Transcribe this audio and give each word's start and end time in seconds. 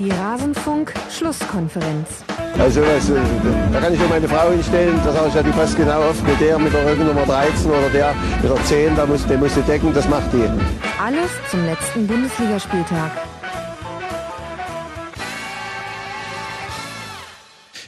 Die 0.00 0.10
Rasenfunk-Schlusskonferenz. 0.10 2.08
Also 2.58 2.80
was, 2.80 3.10
äh, 3.10 3.16
da 3.70 3.80
kann 3.80 3.92
ich 3.92 4.00
nur 4.00 4.08
meine 4.08 4.26
Frau 4.26 4.50
hinstellen, 4.50 4.98
da 5.04 5.12
sage 5.12 5.28
ich 5.28 5.34
ja, 5.34 5.42
die 5.42 5.50
passt 5.50 5.76
genau 5.76 6.00
auf 6.00 6.22
mit 6.22 6.40
der 6.40 6.58
mit 6.58 6.72
der 6.72 6.90
Rückennummer 6.90 7.26
13 7.26 7.70
oder 7.70 7.90
der 7.90 8.14
mit 8.40 8.50
der 8.50 8.64
10, 8.64 8.96
da 8.96 9.04
muss, 9.04 9.26
den 9.26 9.40
musst 9.40 9.58
du 9.58 9.60
decken, 9.60 9.92
das 9.92 10.08
macht 10.08 10.32
die. 10.32 10.48
Alles 10.98 11.28
zum 11.50 11.66
letzten 11.66 12.06
Bundesligaspieltag. 12.06 13.10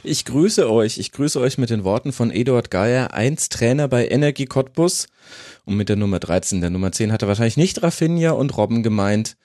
Ich 0.03 0.25
grüße 0.25 0.69
euch. 0.69 0.99
Ich 0.99 1.13
grüße 1.13 1.39
euch 1.39 1.57
mit 1.57 1.71
den 1.71 1.83
Worten 1.83 2.11
von 2.11 2.29
Eduard 2.29 2.69
Geier, 2.69 3.15
einst 3.15 3.53
Trainer 3.53 3.87
bei 3.87 4.07
Energie 4.07 4.45
Cottbus. 4.45 5.07
Und 5.65 5.77
mit 5.77 5.89
der 5.89 5.95
Nummer 5.95 6.19
13, 6.19 6.61
der 6.61 6.69
Nummer 6.69 6.91
10 6.91 7.11
hat 7.11 7.23
er 7.23 7.27
wahrscheinlich 7.27 7.57
nicht 7.57 7.81
Rafinha 7.81 8.33
und 8.33 8.55
Robben 8.55 8.83
gemeint. 8.83 9.35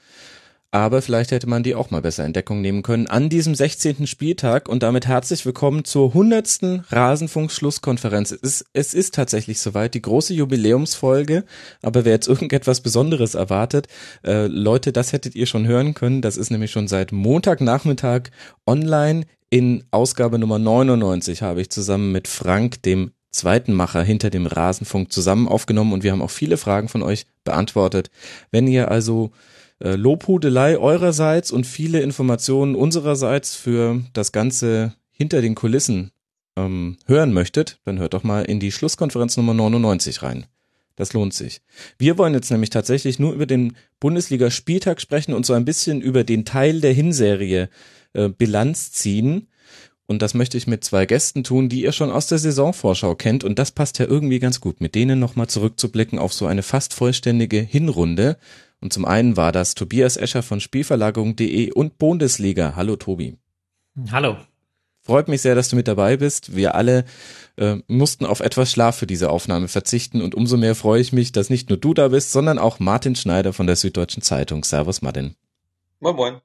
Aber 0.70 1.00
vielleicht 1.00 1.30
hätte 1.30 1.48
man 1.48 1.62
die 1.62 1.74
auch 1.74 1.90
mal 1.90 2.02
besser 2.02 2.26
in 2.26 2.34
Deckung 2.34 2.60
nehmen 2.60 2.82
können 2.82 3.06
an 3.06 3.30
diesem 3.30 3.54
16. 3.54 4.06
Spieltag 4.06 4.68
und 4.68 4.82
damit 4.82 5.06
herzlich 5.06 5.46
willkommen 5.46 5.84
zur 5.84 6.08
100. 6.08 6.82
Rasenfunk-Schlusskonferenz. 6.90 8.32
Es 8.32 8.42
ist, 8.42 8.66
es 8.74 8.92
ist 8.92 9.14
tatsächlich 9.14 9.60
soweit, 9.60 9.94
die 9.94 10.02
große 10.02 10.34
Jubiläumsfolge, 10.34 11.44
aber 11.80 12.04
wer 12.04 12.12
jetzt 12.12 12.28
irgendetwas 12.28 12.82
Besonderes 12.82 13.34
erwartet, 13.34 13.86
äh, 14.26 14.46
Leute, 14.46 14.92
das 14.92 15.14
hättet 15.14 15.34
ihr 15.34 15.46
schon 15.46 15.66
hören 15.66 15.94
können, 15.94 16.20
das 16.20 16.36
ist 16.36 16.50
nämlich 16.50 16.70
schon 16.70 16.86
seit 16.86 17.12
Montagnachmittag 17.12 18.24
online 18.66 19.24
in 19.48 19.84
Ausgabe 19.90 20.38
Nummer 20.38 20.58
99 20.58 21.40
habe 21.40 21.62
ich 21.62 21.70
zusammen 21.70 22.12
mit 22.12 22.28
Frank, 22.28 22.82
dem 22.82 23.12
zweiten 23.30 23.72
Macher 23.72 24.02
hinter 24.02 24.28
dem 24.28 24.46
Rasenfunk 24.46 25.12
zusammen 25.12 25.48
aufgenommen 25.48 25.94
und 25.94 26.02
wir 26.02 26.12
haben 26.12 26.20
auch 26.20 26.30
viele 26.30 26.58
Fragen 26.58 26.88
von 26.88 27.02
euch 27.02 27.24
beantwortet. 27.44 28.10
Wenn 28.50 28.66
ihr 28.66 28.90
also 28.90 29.30
äh, 29.80 29.94
Lobhudelei 29.94 30.78
eurerseits 30.78 31.50
und 31.52 31.66
viele 31.66 32.00
Informationen 32.00 32.74
unsererseits 32.74 33.54
für 33.54 34.02
das 34.12 34.32
Ganze 34.32 34.94
hinter 35.10 35.40
den 35.40 35.54
Kulissen 35.54 36.12
ähm, 36.56 36.96
hören 37.06 37.32
möchtet, 37.32 37.80
dann 37.84 37.98
hört 37.98 38.14
doch 38.14 38.24
mal 38.24 38.44
in 38.44 38.60
die 38.60 38.72
Schlusskonferenz 38.72 39.36
Nummer 39.36 39.54
99 39.54 40.22
rein. 40.22 40.46
Das 40.96 41.12
lohnt 41.12 41.32
sich. 41.32 41.60
Wir 41.96 42.18
wollen 42.18 42.34
jetzt 42.34 42.50
nämlich 42.50 42.70
tatsächlich 42.70 43.20
nur 43.20 43.32
über 43.32 43.46
den 43.46 43.76
Bundesliga-Spieltag 44.00 45.00
sprechen 45.00 45.32
und 45.32 45.46
so 45.46 45.52
ein 45.52 45.64
bisschen 45.64 46.00
über 46.00 46.24
den 46.24 46.44
Teil 46.44 46.80
der 46.80 46.92
Hinserie 46.92 47.68
äh, 48.14 48.28
Bilanz 48.28 48.90
ziehen. 48.90 49.46
Und 50.06 50.22
das 50.22 50.34
möchte 50.34 50.56
ich 50.56 50.66
mit 50.66 50.82
zwei 50.82 51.06
Gästen 51.06 51.44
tun, 51.44 51.68
die 51.68 51.82
ihr 51.82 51.92
schon 51.92 52.10
aus 52.10 52.26
der 52.26 52.38
Saisonvorschau 52.38 53.14
kennt. 53.14 53.44
Und 53.44 53.60
das 53.60 53.70
passt 53.70 54.00
ja 54.00 54.06
irgendwie 54.06 54.40
ganz 54.40 54.60
gut, 54.60 54.80
mit 54.80 54.96
denen 54.96 55.20
nochmal 55.20 55.46
zurückzublicken 55.46 56.18
auf 56.18 56.32
so 56.32 56.46
eine 56.46 56.64
fast 56.64 56.94
vollständige 56.94 57.60
Hinrunde. 57.60 58.36
Und 58.80 58.92
zum 58.92 59.04
einen 59.04 59.36
war 59.36 59.52
das 59.52 59.74
Tobias 59.74 60.16
Escher 60.16 60.42
von 60.42 60.60
Spielverlagerung.de 60.60 61.72
und 61.72 61.98
Bundesliga. 61.98 62.74
Hallo 62.76 62.96
Tobi. 62.96 63.36
Hallo. 64.10 64.36
Freut 65.02 65.28
mich 65.28 65.40
sehr, 65.40 65.54
dass 65.54 65.70
du 65.70 65.76
mit 65.76 65.88
dabei 65.88 66.18
bist. 66.18 66.54
Wir 66.54 66.74
alle 66.74 67.04
äh, 67.56 67.76
mussten 67.88 68.26
auf 68.26 68.40
etwas 68.40 68.70
Schlaf 68.70 68.96
für 68.96 69.06
diese 69.06 69.30
Aufnahme 69.30 69.66
verzichten 69.66 70.20
und 70.20 70.34
umso 70.34 70.56
mehr 70.58 70.74
freue 70.74 71.00
ich 71.00 71.12
mich, 71.12 71.32
dass 71.32 71.48
nicht 71.48 71.70
nur 71.70 71.78
du 71.78 71.94
da 71.94 72.08
bist, 72.08 72.30
sondern 72.30 72.58
auch 72.58 72.78
Martin 72.78 73.16
Schneider 73.16 73.52
von 73.52 73.66
der 73.66 73.76
Süddeutschen 73.76 74.22
Zeitung. 74.22 74.64
Servus 74.64 75.00
Martin. 75.00 75.34
Moin 76.00 76.14
Moin. 76.14 76.40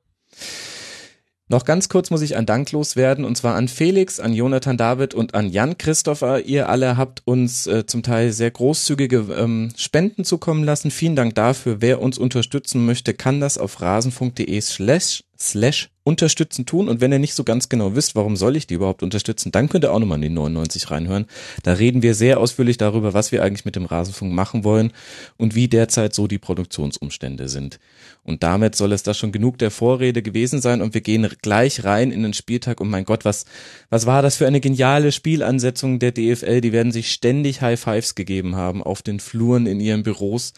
Noch 1.54 1.66
ganz 1.66 1.88
kurz 1.88 2.10
muss 2.10 2.24
ich 2.24 2.36
ein 2.36 2.48
Dank 2.48 2.72
loswerden 2.72 3.26
und 3.26 3.38
zwar 3.38 3.54
an 3.54 3.68
Felix, 3.68 4.20
an 4.20 4.34
Jonathan 4.34 4.76
David 4.76 5.14
und 5.14 5.36
an 5.36 5.52
Jan 5.52 5.78
Christopher. 5.78 6.44
Ihr 6.46 6.68
alle 6.68 6.98
habt 6.98 7.22
uns 7.26 7.68
äh, 7.68 7.86
zum 7.86 8.02
Teil 8.02 8.32
sehr 8.32 8.50
großzügige 8.50 9.28
ähm, 9.38 9.70
Spenden 9.78 10.26
zukommen 10.26 10.64
lassen. 10.64 10.90
Vielen 10.90 11.16
Dank 11.16 11.36
dafür. 11.36 11.80
Wer 11.80 12.02
uns 12.02 12.18
unterstützen 12.18 12.88
möchte, 12.88 13.14
kann 13.14 13.40
das 13.40 13.60
auf 13.60 13.82
rasenfunk.de 13.82 14.60
slash 14.62 15.26
slash 15.40 15.90
unterstützen 16.04 16.66
tun. 16.66 16.90
Und 16.90 17.02
wenn 17.02 17.12
ihr 17.12 17.20
nicht 17.20 17.34
so 17.34 17.44
ganz 17.44 17.70
genau 17.70 17.96
wisst, 17.96 18.16
warum 18.16 18.36
soll 18.36 18.56
ich 18.56 18.68
die 18.68 18.74
überhaupt 18.74 19.04
unterstützen, 19.04 19.52
dann 19.52 19.70
könnt 19.70 19.86
ihr 19.86 19.94
auch 19.94 20.00
nochmal 20.00 20.18
in 20.18 20.24
die 20.24 20.30
99 20.30 20.92
reinhören. 20.92 21.26
Da 21.64 21.74
reden 21.74 22.02
wir 22.02 22.14
sehr 22.14 22.40
ausführlich 22.40 22.78
darüber, 22.78 23.14
was 23.14 23.32
wir 23.32 23.42
eigentlich 23.42 23.66
mit 23.66 23.76
dem 23.76 23.86
Rasenfunk 23.86 24.34
machen 24.34 24.64
wollen 24.64 24.92
und 25.38 25.56
wie 25.56 25.68
derzeit 25.68 26.14
so 26.14 26.28
die 26.28 26.40
Produktionsumstände 26.40 27.48
sind. 27.48 27.80
Und 28.24 28.44
damit 28.44 28.76
soll 28.76 28.92
es 28.92 29.04
da 29.04 29.14
schon 29.14 29.32
genug 29.32 29.58
der 29.58 29.72
Vorrede 29.72 30.22
gewesen 30.22 30.62
sein 30.62 30.82
und 30.82 30.94
wir 30.94 31.02
gehen 31.02 31.30
gleich 31.42 31.84
rein 31.84 32.12
in 32.12 32.24
den 32.24 32.34
Spieltag. 32.34 32.82
Und 32.82 32.90
mein 32.90 33.06
Gott, 33.06 33.24
was, 33.24 33.46
was 33.90 34.06
war 34.06 34.22
das 34.22 34.36
für 34.36 34.48
eine 34.48 34.60
geniale 34.60 35.12
Spielansetzung 35.12 36.00
der 36.00 36.12
DFL? 36.12 36.62
Die 36.62 36.74
werden 36.74 36.92
sich 36.92 37.12
ständig 37.12 37.62
High 37.62 37.80
Fives 37.80 38.16
gegeben 38.16 38.56
haben 38.56 38.84
auf 38.84 39.02
den 39.02 39.20
Fluren 39.20 39.68
in 39.68 39.80
ihren 39.80 40.04
Büros. 40.04 40.54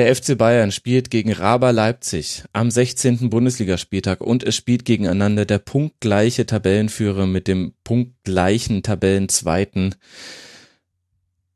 Der 0.00 0.16
FC 0.16 0.38
Bayern 0.38 0.72
spielt 0.72 1.10
gegen 1.10 1.30
Raba 1.30 1.72
Leipzig 1.72 2.44
am 2.54 2.70
16. 2.70 3.28
Bundesligaspieltag 3.28 4.22
und 4.22 4.42
es 4.42 4.56
spielt 4.56 4.86
gegeneinander 4.86 5.44
der 5.44 5.58
punktgleiche 5.58 6.46
Tabellenführer 6.46 7.26
mit 7.26 7.46
dem 7.46 7.74
punktgleichen 7.84 8.82
Tabellenzweiten. 8.82 9.94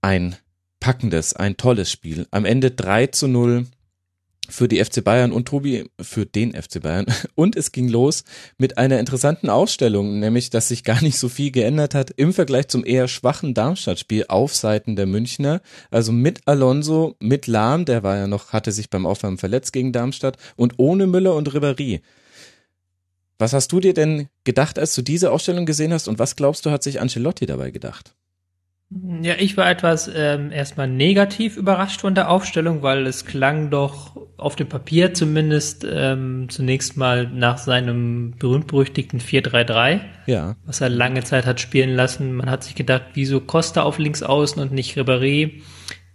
Ein 0.02 0.36
packendes, 0.78 1.32
ein 1.32 1.56
tolles 1.56 1.90
Spiel. 1.90 2.26
Am 2.32 2.44
Ende 2.44 2.70
3 2.70 3.06
zu 3.06 3.28
0 3.28 3.64
für 4.48 4.68
die 4.68 4.82
FC 4.82 5.02
Bayern 5.02 5.32
und 5.32 5.46
Tobi 5.46 5.90
für 6.00 6.26
den 6.26 6.52
FC 6.54 6.82
Bayern. 6.82 7.06
Und 7.34 7.56
es 7.56 7.72
ging 7.72 7.88
los 7.88 8.24
mit 8.58 8.78
einer 8.78 9.00
interessanten 9.00 9.50
Ausstellung, 9.50 10.18
nämlich, 10.18 10.50
dass 10.50 10.68
sich 10.68 10.84
gar 10.84 11.02
nicht 11.02 11.18
so 11.18 11.28
viel 11.28 11.50
geändert 11.50 11.94
hat 11.94 12.10
im 12.10 12.32
Vergleich 12.32 12.68
zum 12.68 12.84
eher 12.84 13.08
schwachen 13.08 13.54
Darmstadt-Spiel 13.54 14.26
auf 14.28 14.54
Seiten 14.54 14.96
der 14.96 15.06
Münchner. 15.06 15.60
Also 15.90 16.12
mit 16.12 16.46
Alonso, 16.46 17.16
mit 17.20 17.46
Lahm, 17.46 17.84
der 17.84 18.02
war 18.02 18.16
ja 18.16 18.26
noch, 18.26 18.52
hatte 18.52 18.72
sich 18.72 18.90
beim 18.90 19.06
Aufwärmen 19.06 19.38
verletzt 19.38 19.72
gegen 19.72 19.92
Darmstadt 19.92 20.36
und 20.56 20.74
ohne 20.78 21.06
Müller 21.06 21.34
und 21.34 21.50
Ribéry. 21.50 22.00
Was 23.38 23.52
hast 23.52 23.72
du 23.72 23.80
dir 23.80 23.94
denn 23.94 24.28
gedacht, 24.44 24.78
als 24.78 24.94
du 24.94 25.02
diese 25.02 25.32
Ausstellung 25.32 25.66
gesehen 25.66 25.92
hast 25.92 26.08
und 26.08 26.18
was 26.18 26.36
glaubst 26.36 26.64
du, 26.64 26.70
hat 26.70 26.82
sich 26.82 27.00
Ancelotti 27.00 27.46
dabei 27.46 27.70
gedacht? 27.70 28.14
Ja, 29.22 29.34
ich 29.38 29.56
war 29.56 29.68
etwas 29.68 30.10
ähm, 30.14 30.52
erstmal 30.52 30.86
negativ 30.86 31.56
überrascht 31.56 32.02
von 32.02 32.14
der 32.14 32.30
Aufstellung, 32.30 32.82
weil 32.82 33.06
es 33.06 33.24
klang 33.24 33.70
doch 33.70 34.16
auf 34.36 34.54
dem 34.54 34.68
Papier 34.68 35.14
zumindest 35.14 35.86
ähm, 35.90 36.46
zunächst 36.48 36.96
mal 36.96 37.28
nach 37.28 37.58
seinem 37.58 38.34
berühmt-berüchtigten 38.38 39.20
4-3-3, 39.20 40.00
ja. 40.26 40.56
was 40.64 40.80
er 40.80 40.90
lange 40.90 41.24
Zeit 41.24 41.44
hat 41.44 41.60
spielen 41.60 41.96
lassen. 41.96 42.34
Man 42.34 42.48
hat 42.48 42.62
sich 42.62 42.74
gedacht, 42.76 43.02
wieso 43.14 43.40
Costa 43.40 43.82
auf 43.82 43.98
links 43.98 44.22
außen 44.22 44.62
und 44.62 44.72
nicht 44.72 44.96
Ribéry? 44.96 45.62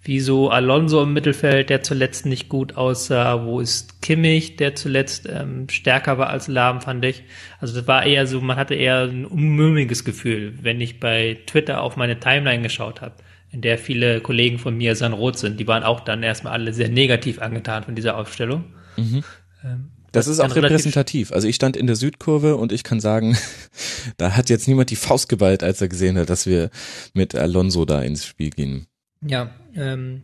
Wieso 0.02 0.50
Alonso 0.50 1.04
im 1.04 1.12
Mittelfeld, 1.12 1.70
der 1.70 1.84
zuletzt 1.84 2.26
nicht 2.26 2.48
gut 2.48 2.78
aussah? 2.78 3.46
Wo 3.46 3.60
ist 3.60 4.02
Kimmich, 4.02 4.56
der 4.56 4.74
zuletzt 4.74 5.28
ähm, 5.30 5.68
stärker 5.70 6.18
war 6.18 6.30
als 6.30 6.48
Lahm, 6.48 6.80
fand 6.80 7.04
ich. 7.04 7.24
Also 7.60 7.76
das 7.76 7.88
war 7.88 8.06
eher 8.06 8.26
so, 8.26 8.40
man 8.40 8.56
hatte 8.56 8.76
eher 8.76 9.02
ein 9.02 9.26
unmögliches 9.26 10.06
Gefühl, 10.06 10.54
wenn 10.62 10.80
ich 10.80 11.02
bei 11.02 11.40
Twitter 11.48 11.82
auf 11.82 11.98
meine 11.98 12.18
Timeline 12.20 12.64
geschaut 12.64 13.02
habe, 13.02 13.16
in 13.52 13.62
der 13.62 13.78
viele 13.78 14.22
Kollegen 14.22 14.58
von 14.58 14.78
mir 14.78 14.96
Rot 15.12 15.38
sind. 15.38 15.60
Die 15.60 15.68
waren 15.68 15.84
auch 15.84 16.00
dann 16.00 16.24
erstmal 16.24 16.54
alle 16.54 16.74
sehr 16.74 16.90
negativ 16.90 17.42
angetan 17.42 17.84
von 17.84 17.96
dieser 17.96 18.18
Aufstellung. 18.18 18.64
Mhm. 18.96 19.24
Ähm, 19.66 19.92
das, 20.12 20.26
das 20.26 20.38
ist 20.38 20.40
auch 20.40 20.56
repräsentativ. 20.56 21.32
Also 21.32 21.48
ich 21.48 21.56
stand 21.56 21.78
in 21.78 21.88
der 21.88 21.96
Südkurve 21.96 22.56
und 22.56 22.72
ich 22.72 22.84
kann 22.84 23.00
sagen, 23.00 23.38
da 24.18 24.36
hat 24.36 24.50
jetzt 24.50 24.68
niemand 24.68 24.90
die 24.90 24.96
Faust 24.96 25.30
geballt, 25.30 25.62
als 25.62 25.82
er 25.82 25.88
gesehen 25.88 26.18
hat, 26.18 26.30
dass 26.30 26.46
wir 26.46 26.70
mit 27.14 27.36
Alonso 27.36 27.86
da 27.86 28.02
ins 28.02 28.26
Spiel 28.26 28.50
gehen. 28.50 28.88
Ja, 29.22 29.52
ähm, 29.76 30.24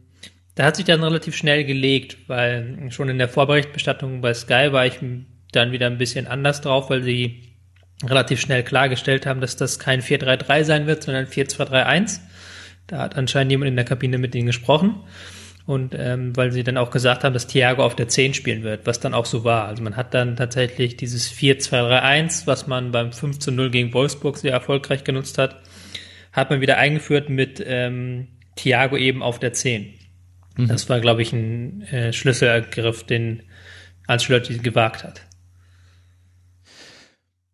da 0.55 0.65
hat 0.65 0.77
sich 0.77 0.85
dann 0.85 1.03
relativ 1.03 1.35
schnell 1.35 1.65
gelegt, 1.65 2.17
weil 2.27 2.89
schon 2.91 3.09
in 3.09 3.17
der 3.17 3.27
Vorberichtbestattung 3.27 4.21
bei 4.21 4.33
Sky 4.33 4.71
war 4.71 4.85
ich 4.85 4.99
dann 5.51 5.71
wieder 5.71 5.87
ein 5.87 5.97
bisschen 5.97 6.27
anders 6.27 6.61
drauf, 6.61 6.89
weil 6.89 7.03
sie 7.03 7.55
relativ 8.03 8.39
schnell 8.39 8.63
klargestellt 8.63 9.25
haben, 9.25 9.41
dass 9.41 9.57
das 9.57 9.79
kein 9.79 10.01
4-3-3 10.01 10.63
sein 10.63 10.87
wird, 10.87 11.03
sondern 11.03 11.25
4-2-3-1. 11.25 12.21
Da 12.87 12.99
hat 12.99 13.17
anscheinend 13.17 13.51
jemand 13.51 13.69
in 13.69 13.75
der 13.75 13.85
Kabine 13.85 14.17
mit 14.17 14.35
ihnen 14.35 14.47
gesprochen. 14.47 15.03
Und 15.65 15.95
ähm, 15.97 16.37
weil 16.37 16.51
sie 16.51 16.63
dann 16.63 16.77
auch 16.77 16.91
gesagt 16.91 17.23
haben, 17.23 17.33
dass 17.33 17.47
Thiago 17.47 17.83
auf 17.83 17.95
der 17.95 18.07
10 18.07 18.35
spielen 18.35 18.61
wird, 18.61 18.85
was 18.85 18.99
dann 18.99 19.15
auch 19.15 19.25
so 19.25 19.43
war. 19.43 19.65
Also 19.65 19.81
man 19.81 19.95
hat 19.95 20.13
dann 20.13 20.35
tatsächlich 20.35 20.95
dieses 20.95 21.31
4-2-3-1, 21.33 22.45
was 22.45 22.67
man 22.67 22.91
beim 22.91 23.09
5-0 23.09 23.69
gegen 23.69 23.93
Wolfsburg 23.93 24.37
sehr 24.37 24.51
erfolgreich 24.51 25.03
genutzt 25.03 25.39
hat, 25.39 25.59
hat 26.31 26.51
man 26.51 26.61
wieder 26.61 26.77
eingeführt 26.77 27.29
mit 27.29 27.63
ähm, 27.65 28.27
Thiago 28.55 28.97
eben 28.97 29.21
auf 29.21 29.39
der 29.39 29.53
10. 29.53 29.93
Mhm. 30.57 30.67
Das 30.67 30.89
war, 30.89 30.99
glaube 30.99 31.21
ich, 31.21 31.33
ein 31.33 31.81
äh, 31.83 32.13
Schlüsselergriff, 32.13 33.03
den 33.03 33.43
Ancelotti 34.07 34.57
gewagt 34.59 35.03
hat. 35.03 35.21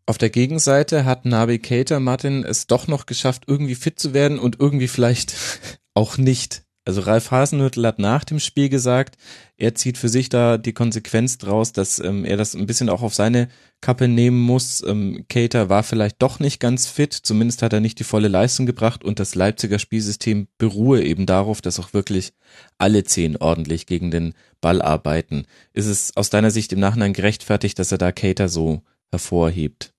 Auf 0.06 0.18
der 0.18 0.30
Gegenseite 0.30 1.06
hat 1.06 1.26
Nabi 1.26 1.60
Keita 1.60 2.00
Martin 2.00 2.44
es 2.44 2.68
doch 2.68 2.88
noch 2.88 3.06
geschafft, 3.06 3.44
irgendwie 3.48 3.76
fit 3.76 4.00
zu 4.00 4.14
werden 4.14 4.40
und 4.40 4.60
irgendwie 4.60 4.88
vielleicht 4.88 5.36
auch 5.94 6.18
nicht. 6.18 6.64
Also 6.84 7.02
Ralf 7.02 7.30
Hasenhüttl 7.30 7.86
hat 7.86 8.00
nach 8.00 8.24
dem 8.24 8.40
Spiel 8.40 8.68
gesagt, 8.68 9.16
er 9.56 9.76
zieht 9.76 10.00
für 10.00 10.10
sich 10.10 10.30
da 10.30 10.58
die 10.58 10.74
Konsequenz 10.74 11.38
draus, 11.38 11.74
dass 11.74 12.00
ähm, 12.00 12.26
er 12.26 12.38
das 12.38 12.56
ein 12.56 12.66
bisschen 12.66 12.90
auch 12.90 13.04
auf 13.04 13.14
seine 13.14 13.50
Kappe 13.82 14.08
nehmen 14.08 14.42
muss. 14.42 14.84
Ähm, 14.84 15.26
Cater 15.30 15.70
war 15.70 15.84
vielleicht 15.84 16.20
doch 16.24 16.40
nicht 16.40 16.60
ganz 16.60 16.88
fit, 16.88 17.14
zumindest 17.14 17.62
hat 17.62 17.74
er 17.74 17.82
nicht 17.82 18.00
die 18.00 18.04
volle 18.04 18.30
Leistung 18.30 18.66
gebracht 18.66 19.04
und 19.04 19.20
das 19.20 19.36
Leipziger 19.36 19.78
Spielsystem 19.78 20.48
beruhe 20.58 21.04
eben 21.04 21.28
darauf, 21.28 21.62
dass 21.62 21.80
auch 21.80 21.94
wirklich 21.94 22.34
alle 22.80 23.04
zehn 23.04 23.38
ordentlich 23.38 23.86
gegen 23.86 24.10
den 24.10 24.34
Ball 24.60 24.82
arbeiten. 24.82 25.46
Ist 25.74 25.86
es 25.88 26.18
aus 26.18 26.32
deiner 26.32 26.50
Sicht 26.50 26.74
im 26.74 26.80
Nachhinein 26.80 27.14
gerechtfertigt, 27.14 27.78
dass 27.78 27.92
er 27.92 28.00
da 28.00 28.12
Cater 28.12 28.50
so 28.50 28.82
hervorhebt? 29.12 29.94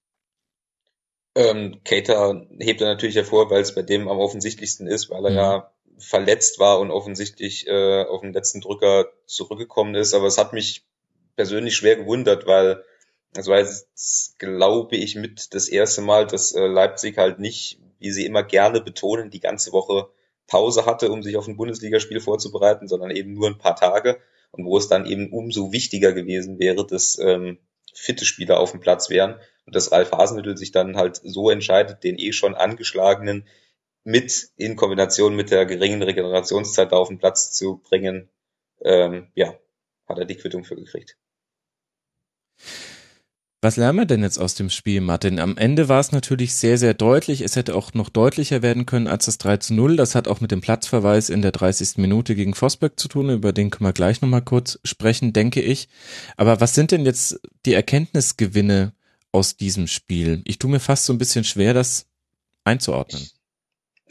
Ähm, 1.36 1.80
Cater 1.84 2.44
hebt 2.58 2.80
er 2.80 2.88
natürlich 2.88 3.16
hervor, 3.16 3.50
weil 3.50 3.62
es 3.62 3.74
bei 3.74 3.82
dem 3.82 4.08
am 4.08 4.18
offensichtlichsten 4.18 4.88
ist, 4.88 5.10
weil 5.10 5.24
er 5.26 5.30
mhm. 5.30 5.36
ja 5.36 5.72
verletzt 6.02 6.58
war 6.58 6.80
und 6.80 6.90
offensichtlich 6.90 7.66
äh, 7.66 8.04
auf 8.04 8.20
den 8.20 8.32
letzten 8.32 8.60
Drücker 8.60 9.06
zurückgekommen 9.26 9.94
ist. 9.94 10.14
Aber 10.14 10.26
es 10.26 10.38
hat 10.38 10.52
mich 10.52 10.84
persönlich 11.36 11.76
schwer 11.76 11.96
gewundert, 11.96 12.46
weil 12.46 12.84
es 13.34 13.46
war 13.46 13.58
jetzt, 13.58 14.38
glaube 14.38 14.96
ich, 14.96 15.16
mit 15.16 15.54
das 15.54 15.68
erste 15.68 16.02
Mal, 16.02 16.26
dass 16.26 16.52
äh, 16.52 16.66
Leipzig 16.66 17.16
halt 17.16 17.38
nicht, 17.38 17.78
wie 17.98 18.10
sie 18.10 18.26
immer 18.26 18.42
gerne 18.42 18.80
betonen, 18.80 19.30
die 19.30 19.40
ganze 19.40 19.72
Woche 19.72 20.08
Pause 20.46 20.84
hatte, 20.84 21.10
um 21.10 21.22
sich 21.22 21.36
auf 21.36 21.46
ein 21.46 21.56
Bundesligaspiel 21.56 22.20
vorzubereiten, 22.20 22.88
sondern 22.88 23.10
eben 23.10 23.32
nur 23.32 23.48
ein 23.48 23.58
paar 23.58 23.76
Tage 23.76 24.18
und 24.50 24.66
wo 24.66 24.76
es 24.76 24.88
dann 24.88 25.06
eben 25.06 25.32
umso 25.32 25.72
wichtiger 25.72 26.12
gewesen 26.12 26.58
wäre, 26.58 26.86
dass 26.86 27.18
ähm, 27.18 27.58
fitte 27.94 28.24
Spieler 28.24 28.60
auf 28.60 28.72
dem 28.72 28.80
Platz 28.80 29.08
wären 29.08 29.36
und 29.66 29.74
dass 29.74 29.92
Ralf 29.92 30.12
Hasenhüttl 30.12 30.56
sich 30.56 30.72
dann 30.72 30.96
halt 30.96 31.20
so 31.22 31.50
entscheidet, 31.50 32.04
den 32.04 32.18
eh 32.18 32.32
schon 32.32 32.54
angeschlagenen 32.54 33.46
mit 34.04 34.50
in 34.56 34.76
Kombination 34.76 35.36
mit 35.36 35.50
der 35.50 35.66
geringen 35.66 36.02
Regenerationszeit 36.02 36.92
auf 36.92 37.08
den 37.08 37.18
Platz 37.18 37.52
zu 37.52 37.78
bringen, 37.78 38.28
ähm, 38.84 39.30
ja, 39.34 39.54
hat 40.08 40.18
er 40.18 40.24
die 40.24 40.36
Quittung 40.36 40.64
für 40.64 40.76
gekriegt. 40.76 41.16
Was 43.64 43.76
lernen 43.76 44.00
wir 44.00 44.06
denn 44.06 44.24
jetzt 44.24 44.38
aus 44.38 44.56
dem 44.56 44.70
Spiel, 44.70 45.00
Martin? 45.00 45.38
Am 45.38 45.56
Ende 45.56 45.88
war 45.88 46.00
es 46.00 46.10
natürlich 46.10 46.54
sehr, 46.54 46.78
sehr 46.78 46.94
deutlich. 46.94 47.42
Es 47.42 47.54
hätte 47.54 47.76
auch 47.76 47.94
noch 47.94 48.08
deutlicher 48.08 48.60
werden 48.60 48.86
können 48.86 49.06
als 49.06 49.26
das 49.26 49.38
3 49.38 49.58
zu 49.58 49.74
0. 49.74 49.94
Das 49.94 50.16
hat 50.16 50.26
auch 50.26 50.40
mit 50.40 50.50
dem 50.50 50.60
Platzverweis 50.60 51.30
in 51.30 51.42
der 51.42 51.52
30. 51.52 51.98
Minute 51.98 52.34
gegen 52.34 52.54
Vosberg 52.54 52.98
zu 52.98 53.06
tun. 53.06 53.30
Über 53.30 53.52
den 53.52 53.70
können 53.70 53.86
wir 53.86 53.92
gleich 53.92 54.20
nochmal 54.20 54.42
kurz 54.42 54.80
sprechen, 54.82 55.32
denke 55.32 55.60
ich. 55.62 55.88
Aber 56.36 56.60
was 56.60 56.74
sind 56.74 56.90
denn 56.90 57.06
jetzt 57.06 57.40
die 57.64 57.74
Erkenntnisgewinne 57.74 58.94
aus 59.30 59.56
diesem 59.56 59.86
Spiel? 59.86 60.42
Ich 60.44 60.58
tue 60.58 60.70
mir 60.70 60.80
fast 60.80 61.04
so 61.04 61.12
ein 61.12 61.18
bisschen 61.18 61.44
schwer, 61.44 61.72
das 61.72 62.06
einzuordnen. 62.64 63.22
Ich, 63.22 63.34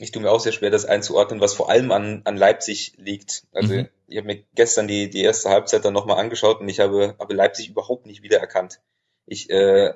ich 0.02 0.12
tue 0.12 0.22
mir 0.22 0.32
auch 0.32 0.40
sehr 0.40 0.52
schwer, 0.52 0.70
das 0.70 0.86
einzuordnen, 0.86 1.42
was 1.42 1.54
vor 1.54 1.70
allem 1.70 1.92
an, 1.92 2.22
an 2.26 2.36
Leipzig 2.36 2.94
liegt. 2.98 3.46
Also 3.52 3.74
mhm. 3.74 3.88
ich 4.08 4.18
habe 4.18 4.28
mir 4.28 4.44
gestern 4.56 4.88
die, 4.88 5.10
die 5.10 5.22
erste 5.22 5.50
Halbzeit 5.50 5.86
dann 5.86 5.94
nochmal 5.94 6.18
angeschaut 6.18 6.60
und 6.60 6.70
ich 6.70 6.80
habe, 6.80 7.16
habe 7.20 7.34
Leipzig 7.34 7.70
überhaupt 7.70 8.06
nicht 8.06 8.24
wiedererkannt. 8.24 8.82
Ich 9.28 9.50
äh, 9.50 9.94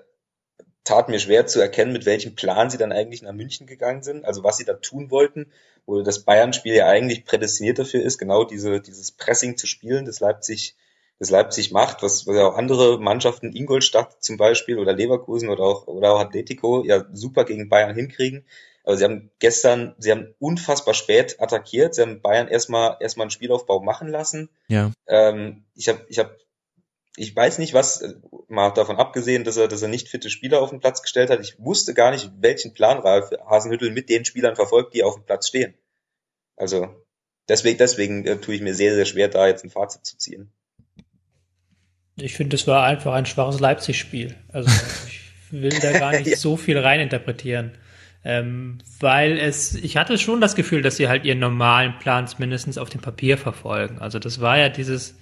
tat 0.83 1.09
mir 1.09 1.19
schwer 1.19 1.47
zu 1.47 1.59
erkennen, 1.59 1.91
mit 1.91 2.05
welchem 2.05 2.35
Plan 2.35 2.69
sie 2.69 2.77
dann 2.77 2.91
eigentlich 2.91 3.23
nach 3.23 3.33
München 3.33 3.65
gegangen 3.65 4.03
sind, 4.03 4.25
also 4.25 4.43
was 4.43 4.57
sie 4.57 4.65
da 4.65 4.73
tun 4.73 5.09
wollten, 5.09 5.47
wo 5.85 6.01
das 6.01 6.23
Bayern-Spiel 6.23 6.75
ja 6.75 6.87
eigentlich 6.87 7.25
prädestiniert 7.25 7.79
dafür 7.79 8.03
ist, 8.03 8.17
genau 8.19 8.43
diese, 8.43 8.79
dieses 8.79 9.11
Pressing 9.11 9.57
zu 9.57 9.65
spielen, 9.65 10.05
das 10.05 10.19
Leipzig, 10.19 10.75
das 11.17 11.31
Leipzig 11.31 11.71
macht, 11.71 12.03
was, 12.03 12.27
was 12.27 12.35
ja 12.35 12.47
auch 12.47 12.55
andere 12.55 12.99
Mannschaften, 12.99 13.55
Ingolstadt 13.55 14.23
zum 14.23 14.37
Beispiel 14.37 14.77
oder 14.77 14.93
Leverkusen 14.93 15.49
oder 15.49 15.63
auch, 15.63 15.87
oder 15.87 16.13
auch 16.13 16.19
Atletico, 16.19 16.83
ja 16.85 17.05
super 17.13 17.45
gegen 17.45 17.69
Bayern 17.69 17.95
hinkriegen. 17.95 18.45
Aber 18.85 18.97
sie 18.97 19.03
haben 19.03 19.31
gestern, 19.39 19.95
sie 19.97 20.11
haben 20.11 20.35
unfassbar 20.39 20.93
spät 20.93 21.41
attackiert. 21.41 21.95
Sie 21.95 22.03
haben 22.03 22.21
Bayern 22.21 22.47
erstmal 22.47 22.97
erstmal 22.99 23.25
einen 23.25 23.31
Spielaufbau 23.31 23.81
machen 23.81 24.07
lassen. 24.07 24.49
Ja. 24.67 24.91
Ähm, 25.07 25.65
ich 25.73 25.89
habe 25.89 26.05
ich 26.07 26.19
hab 26.19 26.37
ich 27.17 27.35
weiß 27.35 27.59
nicht, 27.59 27.73
was, 27.73 28.03
mal 28.47 28.71
davon 28.71 28.97
abgesehen, 28.97 29.43
dass 29.43 29.57
er, 29.57 29.67
dass 29.67 29.81
er 29.81 29.87
nicht 29.87 30.09
fitte 30.09 30.29
Spieler 30.29 30.61
auf 30.61 30.69
den 30.69 30.81
Platz 30.81 31.01
gestellt 31.01 31.29
hat. 31.29 31.39
Ich 31.39 31.57
wusste 31.59 31.93
gar 31.93 32.11
nicht, 32.11 32.29
welchen 32.39 32.73
Plan 32.73 32.99
Ralf 32.99 33.31
Hasenhüttel 33.49 33.91
mit 33.91 34.09
den 34.09 34.25
Spielern 34.25 34.55
verfolgt, 34.55 34.93
die 34.93 35.03
auf 35.03 35.15
dem 35.15 35.23
Platz 35.23 35.47
stehen. 35.47 35.75
Also 36.57 36.93
deswegen, 37.47 37.77
deswegen 37.77 38.25
äh, 38.25 38.37
tue 38.37 38.55
ich 38.55 38.61
mir 38.61 38.75
sehr, 38.75 38.95
sehr 38.95 39.05
schwer, 39.05 39.29
da 39.29 39.47
jetzt 39.47 39.63
ein 39.63 39.69
Fazit 39.69 40.05
zu 40.05 40.17
ziehen. 40.17 40.51
Ich 42.17 42.35
finde, 42.35 42.55
es 42.55 42.67
war 42.67 42.85
einfach 42.85 43.13
ein 43.13 43.25
schwaches 43.25 43.59
Leipzig-Spiel. 43.59 44.35
Also 44.49 44.69
ich 45.07 45.21
will 45.51 45.77
da 45.79 45.97
gar 45.97 46.11
nicht 46.11 46.27
ja. 46.27 46.37
so 46.37 46.57
viel 46.57 46.77
reininterpretieren. 46.77 47.77
Ähm, 48.27 48.79
weil 48.99 49.37
es, 49.37 49.75
ich 49.75 49.97
hatte 49.97 50.17
schon 50.17 50.41
das 50.41 50.55
Gefühl, 50.55 50.81
dass 50.81 50.97
sie 50.97 51.07
halt 51.07 51.25
ihren 51.25 51.37
normalen 51.37 51.99
Plan 51.99 52.27
mindestens 52.39 52.79
auf 52.79 52.89
dem 52.89 52.99
Papier 52.99 53.37
verfolgen. 53.37 53.99
Also 53.99 54.17
das 54.17 54.41
war 54.41 54.57
ja 54.57 54.69
dieses 54.69 55.15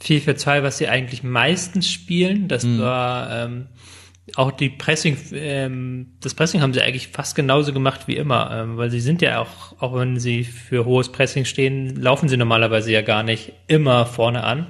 4 0.00 0.20
für 0.20 0.36
2, 0.36 0.62
was 0.62 0.76
sie 0.76 0.88
eigentlich 0.88 1.22
meistens 1.22 1.90
spielen. 1.90 2.46
Das 2.46 2.64
mhm. 2.64 2.80
war 2.80 3.44
ähm, 3.44 3.66
auch 4.36 4.50
die 4.50 4.68
Pressing, 4.68 5.16
ähm, 5.32 6.12
das 6.20 6.34
Pressing 6.34 6.60
haben 6.60 6.74
sie 6.74 6.82
eigentlich 6.82 7.08
fast 7.08 7.34
genauso 7.34 7.72
gemacht 7.72 8.08
wie 8.08 8.16
immer, 8.16 8.50
ähm, 8.52 8.76
weil 8.76 8.90
sie 8.90 9.00
sind 9.00 9.22
ja 9.22 9.40
auch, 9.40 9.80
auch 9.80 9.94
wenn 9.94 10.18
sie 10.18 10.44
für 10.44 10.84
hohes 10.84 11.12
Pressing 11.12 11.44
stehen, 11.44 11.96
laufen 11.96 12.28
sie 12.28 12.36
normalerweise 12.36 12.90
ja 12.90 13.02
gar 13.02 13.22
nicht 13.22 13.52
immer 13.68 14.06
vorne 14.06 14.44
an, 14.44 14.66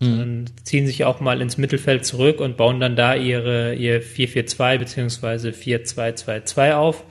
mhm. 0.00 0.06
sondern 0.06 0.50
ziehen 0.62 0.86
sich 0.86 1.04
auch 1.04 1.20
mal 1.20 1.40
ins 1.40 1.58
Mittelfeld 1.58 2.04
zurück 2.04 2.40
und 2.40 2.56
bauen 2.56 2.80
dann 2.80 2.96
da 2.96 3.14
ihre, 3.14 3.74
ihr 3.74 4.02
4-4-2 4.02 4.78
beziehungsweise 4.78 5.50
4-2-2-2 5.50 6.74
auf 6.74 7.04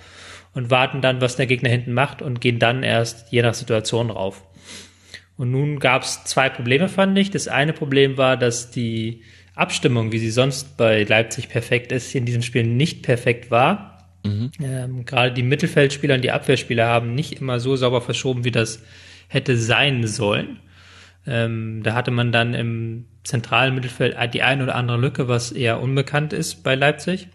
und 0.53 0.71
warten 0.71 1.01
dann, 1.01 1.21
was 1.21 1.35
der 1.35 1.45
Gegner 1.45 1.69
hinten 1.69 1.93
macht 1.93 2.21
und 2.21 2.41
gehen 2.41 2.59
dann 2.59 2.83
erst 2.83 3.31
je 3.31 3.41
nach 3.41 3.53
Situation 3.53 4.09
rauf. 4.09 4.43
Und 5.37 5.51
nun 5.51 5.79
gab 5.79 6.01
es 6.01 6.23
zwei 6.23 6.49
Probleme, 6.49 6.89
fand 6.89 7.17
ich. 7.17 7.29
Das 7.29 7.47
eine 7.47 7.73
Problem 7.73 8.17
war, 8.17 8.37
dass 8.37 8.71
die 8.71 9.21
Abstimmung, 9.53 10.11
wie 10.11 10.19
sie 10.19 10.31
sonst 10.31 10.77
bei 10.77 11.03
Leipzig 11.03 11.49
perfekt 11.49 11.91
ist, 11.91 12.13
in 12.15 12.25
diesem 12.25 12.41
Spiel 12.41 12.63
nicht 12.63 13.03
perfekt 13.03 13.51
war. 13.51 14.09
Mhm. 14.23 14.51
Ähm, 14.61 15.05
gerade 15.05 15.33
die 15.33 15.43
Mittelfeldspieler 15.43 16.15
und 16.15 16.23
die 16.23 16.31
Abwehrspieler 16.31 16.87
haben 16.87 17.13
nicht 17.13 17.39
immer 17.39 17.59
so 17.59 17.75
sauber 17.75 18.01
verschoben, 18.01 18.43
wie 18.45 18.51
das 18.51 18.83
hätte 19.27 19.57
sein 19.57 20.07
sollen. 20.07 20.59
Ähm, 21.27 21.81
da 21.83 21.93
hatte 21.93 22.11
man 22.11 22.31
dann 22.31 22.53
im 22.53 23.05
zentralen 23.23 23.75
Mittelfeld 23.75 24.15
die 24.33 24.41
eine 24.41 24.63
oder 24.63 24.75
andere 24.75 24.97
Lücke, 24.97 25.27
was 25.27 25.51
eher 25.51 25.81
unbekannt 25.81 26.33
ist 26.33 26.63
bei 26.63 26.75
Leipzig. 26.75 27.27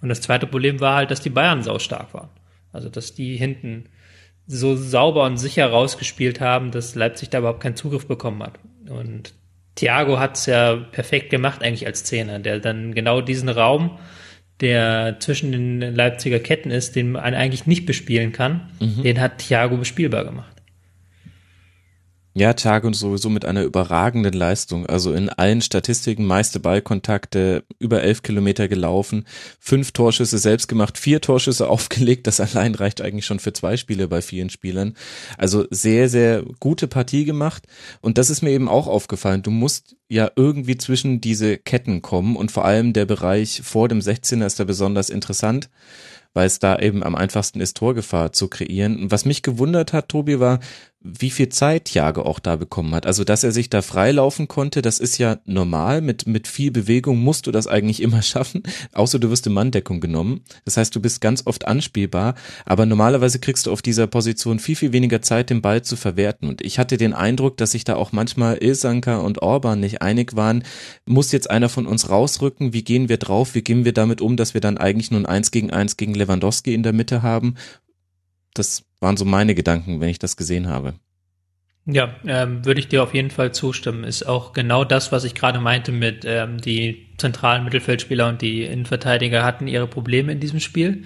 Und 0.00 0.08
das 0.08 0.20
zweite 0.20 0.46
Problem 0.46 0.80
war 0.80 0.96
halt, 0.96 1.10
dass 1.10 1.20
die 1.20 1.30
Bayern 1.30 1.62
sau 1.62 1.78
stark 1.78 2.14
waren. 2.14 2.30
Also, 2.72 2.88
dass 2.88 3.14
die 3.14 3.36
hinten 3.36 3.88
so 4.46 4.76
sauber 4.76 5.24
und 5.24 5.38
sicher 5.38 5.66
rausgespielt 5.66 6.40
haben, 6.40 6.70
dass 6.70 6.94
Leipzig 6.94 7.30
da 7.30 7.38
überhaupt 7.38 7.62
keinen 7.62 7.76
Zugriff 7.76 8.06
bekommen 8.06 8.42
hat. 8.42 8.60
Und 8.88 9.34
Thiago 9.74 10.18
hat 10.18 10.36
es 10.36 10.46
ja 10.46 10.76
perfekt 10.76 11.30
gemacht 11.30 11.62
eigentlich 11.62 11.86
als 11.86 12.04
Zehner, 12.04 12.38
der 12.38 12.60
dann 12.60 12.94
genau 12.94 13.20
diesen 13.20 13.48
Raum, 13.48 13.98
der 14.60 15.16
zwischen 15.20 15.52
den 15.52 15.80
Leipziger 15.80 16.38
Ketten 16.38 16.70
ist, 16.70 16.96
den 16.96 17.12
man 17.12 17.34
eigentlich 17.34 17.66
nicht 17.66 17.86
bespielen 17.86 18.32
kann, 18.32 18.70
mhm. 18.80 19.02
den 19.02 19.20
hat 19.20 19.38
Thiago 19.38 19.76
bespielbar 19.76 20.24
gemacht. 20.24 20.55
Ja, 22.38 22.52
Tag 22.52 22.84
und 22.84 22.92
sowieso 22.92 23.30
mit 23.30 23.46
einer 23.46 23.62
überragenden 23.62 24.34
Leistung. 24.34 24.84
Also 24.84 25.14
in 25.14 25.30
allen 25.30 25.62
Statistiken 25.62 26.26
meiste 26.26 26.60
Ballkontakte, 26.60 27.64
über 27.78 28.02
elf 28.02 28.22
Kilometer 28.22 28.68
gelaufen, 28.68 29.24
fünf 29.58 29.92
Torschüsse 29.92 30.36
selbst 30.36 30.68
gemacht, 30.68 30.98
vier 30.98 31.22
Torschüsse 31.22 31.66
aufgelegt. 31.70 32.26
Das 32.26 32.40
allein 32.40 32.74
reicht 32.74 33.00
eigentlich 33.00 33.24
schon 33.24 33.38
für 33.38 33.54
zwei 33.54 33.78
Spiele 33.78 34.06
bei 34.06 34.20
vielen 34.20 34.50
Spielern. 34.50 34.92
Also 35.38 35.64
sehr, 35.70 36.10
sehr 36.10 36.44
gute 36.60 36.88
Partie 36.88 37.24
gemacht. 37.24 37.66
Und 38.02 38.18
das 38.18 38.28
ist 38.28 38.42
mir 38.42 38.50
eben 38.50 38.68
auch 38.68 38.86
aufgefallen. 38.86 39.40
Du 39.40 39.50
musst 39.50 39.96
ja 40.10 40.30
irgendwie 40.36 40.76
zwischen 40.76 41.22
diese 41.22 41.56
Ketten 41.56 42.02
kommen 42.02 42.36
und 42.36 42.52
vor 42.52 42.66
allem 42.66 42.92
der 42.92 43.06
Bereich 43.06 43.62
vor 43.64 43.88
dem 43.88 44.00
16er 44.00 44.44
ist 44.44 44.60
da 44.60 44.64
besonders 44.64 45.08
interessant 45.08 45.70
weil 46.36 46.46
es 46.46 46.58
da 46.58 46.78
eben 46.78 47.02
am 47.02 47.14
einfachsten 47.14 47.60
ist, 47.60 47.78
Torgefahr 47.78 48.30
zu 48.30 48.48
kreieren. 48.48 49.00
Und 49.00 49.10
was 49.10 49.24
mich 49.24 49.42
gewundert 49.42 49.94
hat, 49.94 50.10
Tobi, 50.10 50.38
war, 50.38 50.60
wie 51.06 51.30
viel 51.30 51.48
Zeit 51.48 51.86
Thiago 51.86 52.22
auch 52.22 52.38
da 52.38 52.56
bekommen 52.56 52.94
hat. 52.94 53.06
Also, 53.06 53.24
dass 53.24 53.44
er 53.44 53.52
sich 53.52 53.70
da 53.70 53.82
freilaufen 53.82 54.48
konnte, 54.48 54.82
das 54.82 54.98
ist 54.98 55.18
ja 55.18 55.38
normal. 55.44 56.00
Mit, 56.00 56.26
mit 56.26 56.48
viel 56.48 56.70
Bewegung 56.70 57.18
musst 57.18 57.46
du 57.46 57.52
das 57.52 57.66
eigentlich 57.66 58.02
immer 58.02 58.22
schaffen. 58.22 58.62
Außer 58.92 59.18
du 59.18 59.30
wirst 59.30 59.46
in 59.46 59.52
Manndeckung 59.52 60.00
genommen. 60.00 60.42
Das 60.64 60.76
heißt, 60.76 60.94
du 60.94 61.00
bist 61.00 61.20
ganz 61.20 61.46
oft 61.46 61.66
anspielbar. 61.66 62.34
Aber 62.64 62.86
normalerweise 62.86 63.38
kriegst 63.38 63.66
du 63.66 63.72
auf 63.72 63.82
dieser 63.82 64.06
Position 64.06 64.58
viel, 64.58 64.76
viel 64.76 64.92
weniger 64.92 65.22
Zeit, 65.22 65.50
den 65.50 65.62
Ball 65.62 65.82
zu 65.82 65.96
verwerten. 65.96 66.48
Und 66.48 66.62
ich 66.62 66.78
hatte 66.78 66.96
den 66.96 67.14
Eindruck, 67.14 67.56
dass 67.56 67.72
sich 67.72 67.84
da 67.84 67.96
auch 67.96 68.12
manchmal 68.12 68.58
Ilsanka 68.62 69.18
und 69.18 69.42
Orban 69.42 69.80
nicht 69.80 70.02
einig 70.02 70.36
waren. 70.36 70.64
Muss 71.04 71.32
jetzt 71.32 71.50
einer 71.50 71.68
von 71.68 71.86
uns 71.86 72.10
rausrücken? 72.10 72.72
Wie 72.72 72.82
gehen 72.82 73.08
wir 73.08 73.18
drauf? 73.18 73.54
Wie 73.54 73.62
gehen 73.62 73.84
wir 73.84 73.92
damit 73.92 74.20
um, 74.20 74.36
dass 74.36 74.54
wir 74.54 74.60
dann 74.60 74.78
eigentlich 74.78 75.10
nur 75.10 75.20
ein 75.20 75.26
Eins 75.26 75.50
gegen 75.50 75.70
Eins 75.70 75.96
gegen 75.96 76.14
Lewandowski 76.14 76.74
in 76.74 76.82
der 76.82 76.92
Mitte 76.92 77.22
haben? 77.22 77.54
Das 78.58 78.84
waren 79.00 79.16
so 79.16 79.24
meine 79.24 79.54
Gedanken, 79.54 80.00
wenn 80.00 80.08
ich 80.08 80.18
das 80.18 80.36
gesehen 80.36 80.68
habe. 80.68 80.94
Ja, 81.88 82.16
ähm, 82.26 82.64
würde 82.64 82.80
ich 82.80 82.88
dir 82.88 83.02
auf 83.02 83.14
jeden 83.14 83.30
Fall 83.30 83.52
zustimmen. 83.52 84.02
Ist 84.02 84.26
auch 84.26 84.52
genau 84.52 84.84
das, 84.84 85.12
was 85.12 85.22
ich 85.22 85.36
gerade 85.36 85.60
meinte 85.60 85.92
mit 85.92 86.24
ähm, 86.26 86.60
die 86.60 87.06
zentralen 87.16 87.62
Mittelfeldspieler 87.64 88.28
und 88.28 88.42
die 88.42 88.64
Innenverteidiger 88.64 89.44
hatten 89.44 89.68
ihre 89.68 89.86
Probleme 89.86 90.32
in 90.32 90.40
diesem 90.40 90.58
Spiel. 90.58 91.04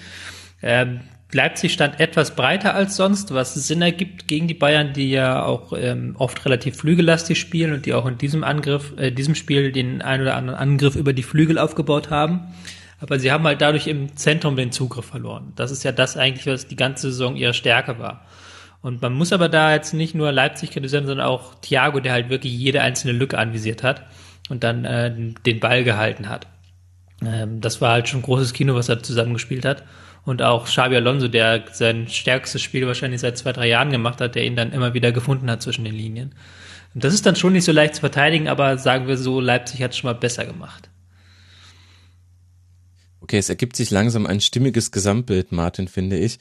Ähm, 0.62 1.00
Leipzig 1.32 1.72
stand 1.72 2.00
etwas 2.00 2.34
breiter 2.34 2.74
als 2.74 2.96
sonst, 2.96 3.32
was 3.32 3.54
Sinn 3.54 3.82
ergibt 3.82 4.26
gegen 4.26 4.48
die 4.48 4.54
Bayern, 4.54 4.92
die 4.92 5.10
ja 5.10 5.44
auch 5.44 5.72
ähm, 5.76 6.16
oft 6.18 6.44
relativ 6.44 6.76
flügellastig 6.76 7.38
spielen 7.38 7.72
und 7.72 7.86
die 7.86 7.92
auch 7.92 8.06
in 8.06 8.18
diesem 8.18 8.42
Angriff, 8.42 8.94
äh, 8.96 9.12
diesem 9.12 9.34
Spiel 9.34 9.70
den 9.72 10.02
ein 10.02 10.22
oder 10.22 10.34
anderen 10.34 10.58
Angriff 10.58 10.96
über 10.96 11.12
die 11.12 11.22
Flügel 11.22 11.58
aufgebaut 11.58 12.10
haben. 12.10 12.52
Aber 13.00 13.18
sie 13.18 13.32
haben 13.32 13.44
halt 13.44 13.60
dadurch 13.60 13.86
im 13.86 14.16
Zentrum 14.16 14.56
den 14.56 14.72
Zugriff 14.72 15.06
verloren. 15.06 15.52
Das 15.56 15.70
ist 15.70 15.84
ja 15.84 15.92
das 15.92 16.16
eigentlich, 16.16 16.46
was 16.46 16.68
die 16.68 16.76
ganze 16.76 17.10
Saison 17.10 17.34
ihre 17.36 17.54
Stärke 17.54 17.98
war. 17.98 18.26
Und 18.82 19.02
man 19.02 19.12
muss 19.12 19.32
aber 19.32 19.48
da 19.48 19.72
jetzt 19.74 19.92
nicht 19.92 20.14
nur 20.14 20.32
Leipzig 20.32 20.70
kritisieren, 20.70 21.06
sondern 21.06 21.26
auch 21.26 21.54
Thiago, 21.60 22.00
der 22.00 22.12
halt 22.12 22.30
wirklich 22.30 22.52
jede 22.52 22.80
einzelne 22.80 23.12
Lücke 23.12 23.38
anvisiert 23.38 23.82
hat 23.82 24.06
und 24.48 24.64
dann 24.64 24.84
äh, 24.84 25.12
den 25.44 25.60
Ball 25.60 25.84
gehalten 25.84 26.28
hat. 26.28 26.46
Ähm, 27.24 27.60
das 27.60 27.80
war 27.80 27.92
halt 27.92 28.08
schon 28.08 28.22
großes 28.22 28.52
Kino, 28.52 28.74
was 28.74 28.88
er 28.88 29.02
zusammengespielt 29.02 29.64
hat. 29.64 29.84
Und 30.24 30.42
auch 30.42 30.66
Xabi 30.66 30.96
Alonso, 30.96 31.28
der 31.28 31.64
sein 31.72 32.08
stärkstes 32.08 32.60
Spiel 32.62 32.86
wahrscheinlich 32.86 33.20
seit 33.20 33.38
zwei, 33.38 33.52
drei 33.52 33.68
Jahren 33.68 33.90
gemacht 33.90 34.20
hat, 34.20 34.34
der 34.34 34.44
ihn 34.44 34.56
dann 34.56 34.72
immer 34.72 34.92
wieder 34.92 35.12
gefunden 35.12 35.50
hat 35.50 35.62
zwischen 35.62 35.84
den 35.84 35.94
Linien. 35.94 36.34
Und 36.94 37.04
das 37.04 37.14
ist 37.14 37.24
dann 37.24 37.36
schon 37.36 37.52
nicht 37.52 37.64
so 37.64 37.72
leicht 37.72 37.94
zu 37.94 38.00
verteidigen, 38.00 38.48
aber 38.48 38.76
sagen 38.76 39.06
wir 39.06 39.16
so, 39.16 39.40
Leipzig 39.40 39.82
hat 39.82 39.92
es 39.92 39.98
schon 39.98 40.10
mal 40.10 40.18
besser 40.18 40.44
gemacht. 40.44 40.89
Okay, 43.30 43.38
es 43.38 43.48
ergibt 43.48 43.76
sich 43.76 43.92
langsam 43.92 44.26
ein 44.26 44.40
stimmiges 44.40 44.90
Gesamtbild, 44.90 45.52
Martin, 45.52 45.86
finde 45.86 46.18
ich. 46.18 46.40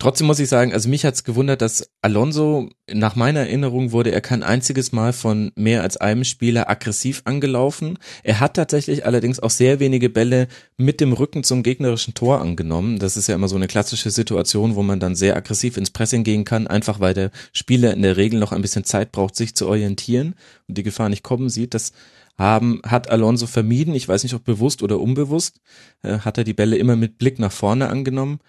Trotzdem 0.00 0.26
muss 0.26 0.40
ich 0.40 0.48
sagen, 0.48 0.72
also 0.72 0.88
mich 0.88 1.04
hat's 1.04 1.22
gewundert, 1.22 1.62
dass 1.62 1.92
Alonso, 2.02 2.70
nach 2.92 3.14
meiner 3.14 3.38
Erinnerung 3.38 3.92
wurde 3.92 4.10
er 4.10 4.20
kein 4.20 4.42
einziges 4.42 4.90
Mal 4.90 5.12
von 5.12 5.52
mehr 5.54 5.84
als 5.84 5.96
einem 5.96 6.24
Spieler 6.24 6.68
aggressiv 6.68 7.22
angelaufen. 7.24 8.00
Er 8.24 8.40
hat 8.40 8.54
tatsächlich 8.54 9.06
allerdings 9.06 9.38
auch 9.38 9.50
sehr 9.50 9.78
wenige 9.78 10.10
Bälle 10.10 10.48
mit 10.76 11.00
dem 11.00 11.12
Rücken 11.12 11.44
zum 11.44 11.62
gegnerischen 11.62 12.14
Tor 12.14 12.40
angenommen. 12.40 12.98
Das 12.98 13.16
ist 13.16 13.28
ja 13.28 13.36
immer 13.36 13.46
so 13.46 13.54
eine 13.54 13.68
klassische 13.68 14.10
Situation, 14.10 14.74
wo 14.74 14.82
man 14.82 14.98
dann 14.98 15.14
sehr 15.14 15.36
aggressiv 15.36 15.76
ins 15.76 15.92
Pressing 15.92 16.24
gehen 16.24 16.44
kann, 16.44 16.66
einfach 16.66 16.98
weil 16.98 17.14
der 17.14 17.30
Spieler 17.52 17.92
in 17.92 18.02
der 18.02 18.16
Regel 18.16 18.40
noch 18.40 18.50
ein 18.50 18.62
bisschen 18.62 18.82
Zeit 18.82 19.12
braucht, 19.12 19.36
sich 19.36 19.54
zu 19.54 19.68
orientieren 19.68 20.34
und 20.66 20.78
die 20.78 20.82
Gefahr 20.82 21.10
nicht 21.10 21.22
kommen 21.22 21.48
sieht. 21.48 21.74
Das 21.74 21.92
haben, 22.38 22.80
hat 22.86 23.10
Alonso 23.10 23.46
vermieden, 23.46 23.94
ich 23.94 24.08
weiß 24.08 24.22
nicht, 24.22 24.34
ob 24.34 24.44
bewusst 24.44 24.82
oder 24.82 25.00
unbewusst, 25.00 25.60
äh, 26.02 26.20
hat 26.20 26.38
er 26.38 26.44
die 26.44 26.54
Bälle 26.54 26.76
immer 26.76 26.96
mit 26.96 27.18
Blick 27.18 27.38
nach 27.38 27.52
vorne 27.52 27.88
angenommen. 27.88 28.40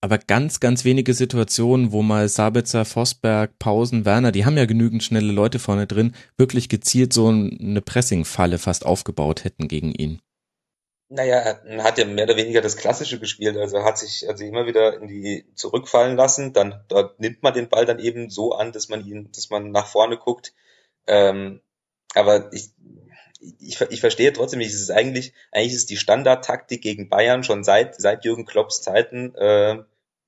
Aber 0.00 0.18
ganz, 0.18 0.60
ganz 0.60 0.84
wenige 0.84 1.12
Situationen, 1.12 1.90
wo 1.90 2.02
mal 2.02 2.28
Sabitzer, 2.28 2.84
Vosberg, 2.84 3.58
Pausen, 3.58 4.04
Werner, 4.04 4.30
die 4.30 4.44
haben 4.44 4.56
ja 4.56 4.64
genügend 4.64 5.02
schnelle 5.02 5.32
Leute 5.32 5.58
vorne 5.58 5.88
drin, 5.88 6.14
wirklich 6.36 6.68
gezielt 6.68 7.12
so 7.12 7.28
eine 7.28 7.80
Pressing-Falle 7.80 8.58
fast 8.58 8.86
aufgebaut 8.86 9.42
hätten 9.42 9.66
gegen 9.66 9.92
ihn. 9.92 10.20
Naja, 11.10 11.36
er 11.38 11.84
hat 11.84 11.98
ja 11.98 12.04
mehr 12.04 12.24
oder 12.24 12.36
weniger 12.36 12.60
das 12.60 12.76
Klassische 12.76 13.18
gespielt, 13.18 13.56
also 13.56 13.82
hat 13.82 13.98
sich 13.98 14.28
also 14.28 14.44
immer 14.44 14.66
wieder 14.66 15.00
in 15.00 15.08
die 15.08 15.46
zurückfallen 15.54 16.16
lassen, 16.16 16.52
dann 16.52 16.84
dort 16.88 17.18
nimmt 17.18 17.42
man 17.42 17.54
den 17.54 17.70
Ball 17.70 17.86
dann 17.86 17.98
eben 17.98 18.28
so 18.28 18.52
an, 18.52 18.72
dass 18.72 18.90
man 18.90 19.04
ihn, 19.04 19.32
dass 19.32 19.48
man 19.48 19.70
nach 19.72 19.86
vorne 19.86 20.18
guckt. 20.18 20.52
Ähm, 21.06 21.60
aber 22.14 22.52
ich, 22.52 22.70
ich, 23.40 23.80
ich 23.80 24.00
verstehe 24.00 24.32
trotzdem 24.32 24.58
nicht, 24.58 24.72
es 24.72 24.80
ist 24.80 24.90
eigentlich, 24.90 25.32
eigentlich 25.52 25.74
ist 25.74 25.90
die 25.90 25.96
Standardtaktik 25.96 26.82
gegen 26.82 27.08
Bayern 27.08 27.44
schon 27.44 27.64
seit, 27.64 28.00
seit 28.00 28.24
Jürgen 28.24 28.46
Klopps 28.46 28.82
Zeiten, 28.82 29.34
äh, 29.34 29.78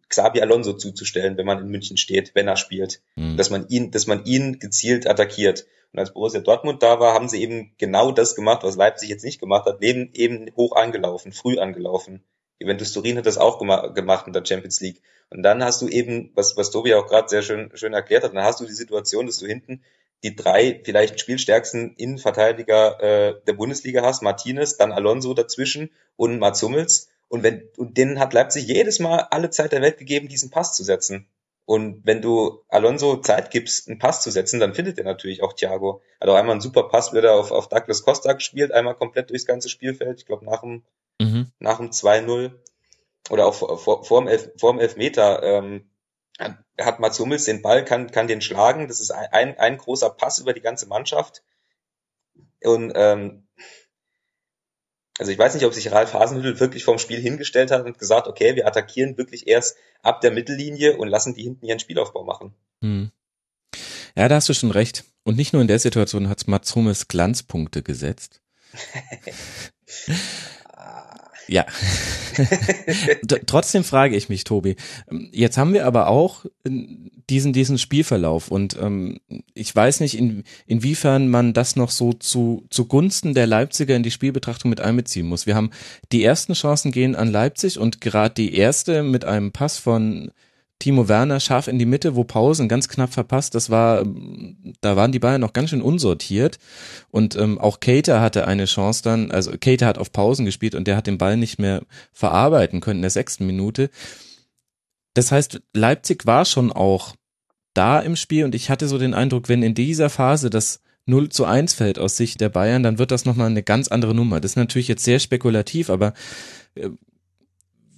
Xabi 0.09 0.41
Alonso 0.41 0.73
zuzustellen, 0.73 1.37
wenn 1.37 1.47
man 1.47 1.61
in 1.61 1.69
München 1.69 1.97
steht, 1.97 2.35
wenn 2.35 2.49
er 2.49 2.57
spielt. 2.57 3.01
Mhm. 3.15 3.37
Dass 3.37 3.51
man 3.51 3.69
ihn, 3.69 3.91
dass 3.91 4.07
man 4.07 4.25
ihn 4.25 4.59
gezielt 4.59 5.07
attackiert. 5.07 5.67
Und 5.93 5.99
als 5.99 6.13
Borussia 6.13 6.41
Dortmund 6.41 6.83
da 6.83 7.01
war, 7.01 7.15
haben 7.15 7.29
sie 7.29 7.43
eben 7.43 7.73
genau 7.79 8.13
das 8.13 8.35
gemacht, 8.35 8.63
was 8.63 8.77
Leipzig 8.77 9.09
jetzt 9.09 9.25
nicht 9.25 9.41
gemacht 9.41 9.67
hat, 9.67 9.83
eben, 9.83 10.11
eben 10.15 10.51
hoch 10.57 10.77
angelaufen, 10.77 11.33
früh 11.33 11.59
angelaufen. 11.59 12.23
Juventus 12.61 12.93
Turin 12.93 13.17
hat 13.17 13.27
das 13.27 13.39
auch 13.39 13.59
gemacht 13.59 14.27
in 14.27 14.33
der 14.33 14.45
Champions 14.45 14.81
League. 14.81 15.01
Und 15.31 15.43
dann 15.43 15.65
hast 15.65 15.81
du 15.81 15.89
eben, 15.89 16.31
was, 16.35 16.57
was 16.57 16.71
Tobi 16.71 16.95
auch 16.95 17.07
gerade 17.07 17.29
sehr 17.29 17.43
schön, 17.43 17.71
schön 17.75 17.95
erklärt 17.95 18.25
hat, 18.25 18.35
dann 18.35 18.45
hast 18.45 18.61
du 18.61 18.67
die 18.67 18.73
Situation, 18.73 19.27
dass 19.27 19.39
du 19.39 19.47
hinten 19.47 19.83
die 20.23 20.37
drei 20.37 20.81
vielleicht 20.85 21.21
spielstärksten 21.21 21.95
Innenverteidiger 21.95 23.01
äh, 23.01 23.35
der 23.47 23.53
Bundesliga 23.55 24.03
hast, 24.03 24.23
Martinez, 24.23 24.77
dann 24.77 24.93
Alonso 24.93 25.35
dazwischen 25.35 25.91
und 26.17 26.39
Mats 26.39 26.63
Hummels. 26.63 27.09
Und 27.29 27.43
wenn, 27.43 27.63
und 27.77 27.97
denen 27.97 28.19
hat 28.19 28.33
Leipzig 28.33 28.67
jedes 28.67 28.99
Mal 28.99 29.21
alle 29.31 29.51
Zeit 29.51 29.73
der 29.73 29.83
Welt 29.83 29.99
gegeben, 29.99 30.29
diesen 30.29 30.51
Pass 30.51 30.75
zu 30.75 30.85
setzen. 30.85 31.29
Und 31.65 32.05
wenn 32.05 32.21
du 32.21 32.65
Alonso 32.69 33.19
Zeit 33.19 33.53
gibst, 33.53 33.89
einen 33.89 34.01
Pass 34.01 34.23
zu 34.23 34.31
setzen, 34.31 34.59
dann 34.59 34.75
findet 34.75 34.99
er 34.99 35.05
natürlich 35.05 35.43
auch 35.43 35.53
Thiago. 35.53 36.03
Also 36.19 36.35
einmal 36.35 36.57
ein 36.57 36.61
super 36.61 36.89
Pass, 36.89 37.13
wird 37.13 37.25
er 37.25 37.35
auf, 37.35 37.53
auf 37.53 37.69
Douglas 37.69 38.03
Costa 38.03 38.33
gespielt, 38.33 38.73
einmal 38.73 38.97
komplett 38.97 39.31
durchs 39.31 39.47
ganze 39.47 39.69
Spielfeld, 39.69 40.19
ich 40.19 40.27
glaube 40.27 40.45
nach 40.45 40.63
dem, 40.63 40.83
mhm. 41.21 41.53
nach 41.61 41.77
dem 41.77 41.91
2-0 41.91 42.51
oder 43.31 43.47
auch 43.47 43.55
vor, 43.55 43.79
vor, 43.79 44.05
vor, 44.05 44.21
dem 44.21 44.27
Elf, 44.27 44.51
vor 44.59 44.73
dem 44.73 44.81
Elfmeter 44.81 45.43
ähm, 45.45 45.89
hat 46.79 47.01
Mats 47.01 47.19
Hummels 47.19 47.45
den 47.45 47.63
Ball, 47.63 47.85
kann, 47.85 48.11
kann 48.11 48.29
den 48.29 48.41
schlagen. 48.41 48.89
Das 48.89 49.01
ist 49.01 49.11
ein, 49.11 49.59
ein 49.59 49.79
großer 49.79 50.11
Pass 50.11 50.39
über 50.39 50.53
die 50.53 50.61
ganze 50.61 50.87
Mannschaft. 50.87 51.43
Und 52.63 52.93
ähm, 52.95 53.47
also 55.19 55.33
ich 55.33 55.39
weiß 55.39 55.55
nicht, 55.55 55.67
ob 55.67 55.75
sich 55.75 55.93
Ralf 55.93 56.15
Hasenhüttl 56.15 56.61
wirklich 56.61 56.85
vom 56.85 56.99
Spiel 56.99 57.21
hingestellt 57.21 57.71
hat 57.71 57.85
und 57.85 57.99
gesagt, 57.99 58.27
okay, 58.27 58.57
wir 58.57 58.67
attackieren 58.67 59.19
wirklich 59.19 59.47
erst 59.47 59.77
ab 60.03 60.23
der 60.23 60.31
Mittellinie 60.31 60.97
und 60.97 61.09
lassen 61.09 61.35
die 61.35 61.43
hinten 61.43 61.67
ihren 61.67 61.79
Spielaufbau 61.79 62.25
machen. 62.25 62.55
Hm. 62.83 63.11
Ja, 64.17 64.29
da 64.29 64.37
hast 64.37 64.49
du 64.49 64.55
schon 64.55 64.71
recht. 64.71 65.05
Und 65.23 65.37
nicht 65.37 65.53
nur 65.53 65.61
in 65.61 65.69
der 65.69 65.79
Situation 65.79 66.29
hat 66.29 66.49
Mats 66.49 66.75
Hummels 66.75 67.09
Glanzpunkte 67.09 67.83
gesetzt. 67.83 68.41
Ja. 71.51 71.67
Trotzdem 73.47 73.83
frage 73.83 74.15
ich 74.15 74.29
mich, 74.29 74.45
Tobi. 74.45 74.77
Jetzt 75.33 75.59
haben 75.59 75.73
wir 75.73 75.85
aber 75.85 76.07
auch 76.07 76.47
diesen, 77.29 77.53
diesen 77.53 77.77
Spielverlauf 77.77 78.53
und 78.53 78.77
ähm, 78.81 79.19
ich 79.55 79.75
weiß 79.75 79.99
nicht, 79.99 80.17
in, 80.17 80.45
inwiefern 80.67 81.29
man 81.29 81.53
das 81.53 81.75
noch 81.75 81.91
so 81.91 82.13
zu, 82.13 82.65
zugunsten 82.71 83.35
der 83.35 83.49
Leipziger 83.49 83.97
in 83.97 84.05
die 84.05 84.13
Spielbetrachtung 84.13 84.71
mit 84.71 84.81
einbeziehen 84.81 85.27
muss. 85.27 85.47
Wir 85.47 85.57
haben 85.57 85.71
die 86.13 86.23
ersten 86.23 86.53
Chancen 86.53 86.93
gehen 86.93 87.17
an 87.17 87.33
Leipzig 87.33 87.79
und 87.79 88.01
gerade 88.01 88.35
die 88.35 88.55
erste 88.55 89.03
mit 89.03 89.25
einem 89.25 89.51
Pass 89.51 89.79
von 89.79 90.31
Timo 90.81 91.09
Werner 91.09 91.39
scharf 91.41 91.69
in 91.69 91.79
die 91.79 91.87
Mitte, 91.87 92.17
wo 92.17 92.25
Pausen 92.25 92.69
ganz 92.69 92.89
knapp 92.89 93.13
verpasst. 93.13 93.55
Das 93.55 93.71
war, 93.71 94.03
da 94.81 94.97
waren 94.97 95.13
die 95.13 95.19
Bayern 95.19 95.41
noch 95.41 95.53
ganz 95.53 95.71
schön 95.71 95.83
unsortiert. 95.83 96.59
Und 97.11 97.37
ähm, 97.37 97.59
auch 97.59 97.81
Cater 97.81 98.21
hatte 98.21 98.49
eine 98.49 98.65
Chance 98.65 99.03
dann, 99.05 99.31
also 99.31 99.53
Cater 99.61 99.87
hat 99.87 99.99
auf 99.99 100.11
Pausen 100.11 100.47
gespielt 100.47 100.75
und 100.75 100.89
der 100.89 100.97
hat 100.97 101.07
den 101.07 101.19
Ball 101.19 101.37
nicht 101.37 101.59
mehr 101.59 101.83
verarbeiten 102.13 102.81
können 102.81 102.99
in 102.99 103.03
der 103.03 103.11
sechsten 103.11 103.47
Minute. 103.47 103.91
Das 105.15 105.31
heißt, 105.31 105.61
Leipzig 105.75 106.27
war 106.27 106.47
schon 106.47 106.73
auch 106.73 107.15
da 107.75 108.01
im 108.01 108.17
Spiel 108.17 108.45
und 108.45 108.55
ich 108.55 108.71
hatte 108.71 108.89
so 108.89 108.97
den 108.97 109.15
Eindruck, 109.15 109.49
wenn 109.49 109.63
in 109.63 109.75
dieser 109.75 110.09
Phase 110.09 110.49
das 110.49 110.81
0 111.05 111.29
zu 111.29 111.45
1 111.45 111.75
fällt 111.75 111.99
aus 111.99 112.17
Sicht 112.17 112.41
der 112.41 112.49
Bayern, 112.49 112.83
dann 112.83 112.99
wird 112.99 113.11
das 113.11 113.27
nochmal 113.27 113.49
eine 113.49 113.63
ganz 113.63 113.89
andere 113.89 114.15
Nummer. 114.15 114.41
Das 114.41 114.53
ist 114.53 114.57
natürlich 114.57 114.89
jetzt 114.89 115.05
sehr 115.05 115.19
spekulativ, 115.19 115.91
aber 115.91 116.15
äh, 116.75 116.89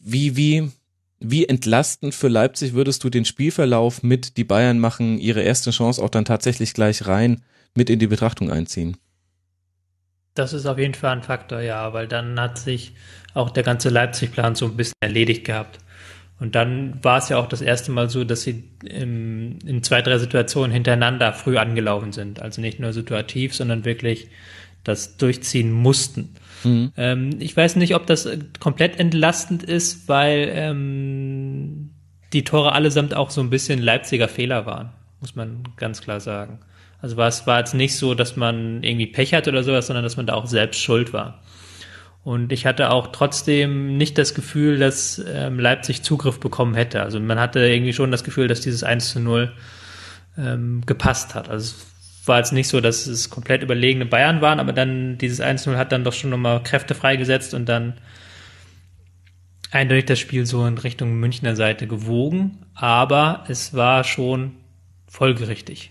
wie, 0.03 0.37
wie, 0.37 0.69
wie 1.23 1.47
entlastend 1.47 2.15
für 2.15 2.29
Leipzig 2.29 2.75
würdest 2.75 3.05
du 3.05 3.11
den 3.11 3.25
Spielverlauf 3.25 4.03
mit 4.03 4.37
die 4.37 4.45
Bayern 4.45 4.79
machen 4.79 5.19
ihre 5.19 5.43
erste 5.43 5.71
Chance 5.71 6.03
auch 6.03 6.11
dann 6.11 6.25
tatsächlich 6.25 6.75
gleich 6.75 7.07
rein 7.07 7.43
mit 7.75 7.91
in 7.91 7.99
die 7.99 8.07
Betrachtung 8.07 8.51
einziehen? 8.51 8.97
Das 10.35 10.53
ist 10.53 10.67
auf 10.67 10.79
jeden 10.79 10.95
Fall 10.95 11.13
ein 11.13 11.23
Faktor, 11.23 11.61
ja, 11.61 11.93
weil 11.93 12.09
dann 12.09 12.41
hat 12.41 12.59
sich 12.59 12.95
auch 13.35 13.51
der 13.51 13.63
ganze 13.63 13.91
Leipzig-Plan 13.91 14.55
so 14.55 14.67
ein 14.67 14.77
bisschen 14.77 14.95
erledigt 15.01 15.45
gehabt. 15.45 15.79
Und 16.41 16.55
dann 16.55 16.99
war 17.05 17.19
es 17.19 17.29
ja 17.29 17.37
auch 17.37 17.47
das 17.47 17.61
erste 17.61 17.93
Mal 17.93 18.11
so, 18.11 18.25
dass 18.25 18.43
sie 18.43 18.65
im, 18.85 19.59
in 19.65 19.83
zwei, 19.83 20.03
drei 20.03 20.19
Situationen 20.19 20.73
hintereinander 20.73 21.33
früh 21.33 21.57
angelaufen 21.57 22.13
sind. 22.13 22.43
Also 22.43 22.61
nicht 22.61 22.81
nur 22.81 22.93
situativ, 22.93 23.55
sondern 23.55 23.85
wirklich 23.85 24.29
das 24.83 25.17
durchziehen 25.19 25.71
mussten. 25.71 26.35
Mhm. 26.65 26.93
Ähm, 26.97 27.31
ich 27.39 27.57
weiß 27.57 27.77
nicht, 27.77 27.95
ob 27.95 28.07
das 28.07 28.29
komplett 28.61 28.99
entlastend 28.99 29.63
ist, 29.63 30.09
weil 30.09 30.51
ähm, 30.53 31.91
die 32.33 32.45
Tore 32.45 32.73
allesamt 32.73 33.15
auch 33.15 33.31
so 33.31 33.41
ein 33.41 33.51
bisschen 33.51 33.81
Leipziger 33.81 34.29
Fehler 34.29 34.67
waren, 34.67 34.91
muss 35.21 35.35
man 35.35 35.65
ganz 35.77 36.01
klar 36.01 36.21
sagen. 36.21 36.61
Also 37.01 37.17
war 37.17 37.29
es 37.29 37.47
war 37.47 37.59
jetzt 37.59 37.75
nicht 37.75 37.97
so, 37.97 38.15
dass 38.15 38.37
man 38.37 38.83
irgendwie 38.83 39.07
Pech 39.07 39.35
hat 39.35 39.49
oder 39.49 39.65
sowas, 39.65 39.89
sondern 39.89 40.05
dass 40.05 40.17
man 40.17 40.27
da 40.27 40.35
auch 40.35 40.47
selbst 40.47 40.81
schuld 40.81 41.13
war. 41.13 41.43
Und 42.25 42.53
ich 42.53 42.67
hatte 42.67 42.91
auch 42.91 43.09
trotzdem 43.09 43.97
nicht 43.97 44.17
das 44.17 44.35
Gefühl, 44.35 44.79
dass 44.79 45.23
ähm, 45.29 45.59
Leipzig 45.59 46.03
Zugriff 46.03 46.39
bekommen 46.39 46.75
hätte. 46.75 47.03
Also 47.03 47.19
man 47.19 47.41
hatte 47.41 47.59
irgendwie 47.61 47.93
schon 47.93 48.13
das 48.13 48.23
Gefühl, 48.23 48.47
dass 48.47 48.61
dieses 48.61 48.85
1 48.85 49.11
zu 49.11 49.21
0 49.21 49.53
ähm, 50.39 50.83
gepasst 50.87 51.35
hat. 51.35 51.49
Also 51.49 51.75
war 52.25 52.39
jetzt 52.39 52.53
nicht 52.53 52.69
so, 52.69 52.81
dass 52.81 53.07
es 53.07 53.31
komplett 53.31 53.63
überlegene 53.63 54.07
Bayern 54.07 54.41
waren, 54.41 54.61
aber 54.61 54.73
dann 54.73 55.19
dieses 55.19 55.41
1-0 55.41 55.77
hat 55.77 55.93
dann 55.93 56.05
doch 56.05 56.13
schon 56.13 56.31
nochmal 56.31 56.63
Kräfte 56.63 56.95
freigesetzt 56.95 57.55
und 57.55 57.69
dann 57.69 57.95
eindeutig 59.71 60.07
das 60.07 60.19
Spiel 60.21 60.47
so 60.47 60.65
in 60.67 60.79
Richtung 60.79 61.15
Münchner 61.19 61.57
Seite 61.57 61.87
gewogen, 61.87 62.59
aber 62.75 63.45
es 63.49 63.75
war 63.75 64.05
schon 64.05 64.57
folgerichtig. 65.07 65.91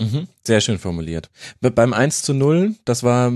Mhm, 0.00 0.28
sehr 0.44 0.60
schön 0.60 0.78
formuliert. 0.78 1.30
Beim 1.60 1.92
1 1.92 2.22
zu 2.22 2.34
0, 2.34 2.74
das 2.84 3.02
war 3.02 3.32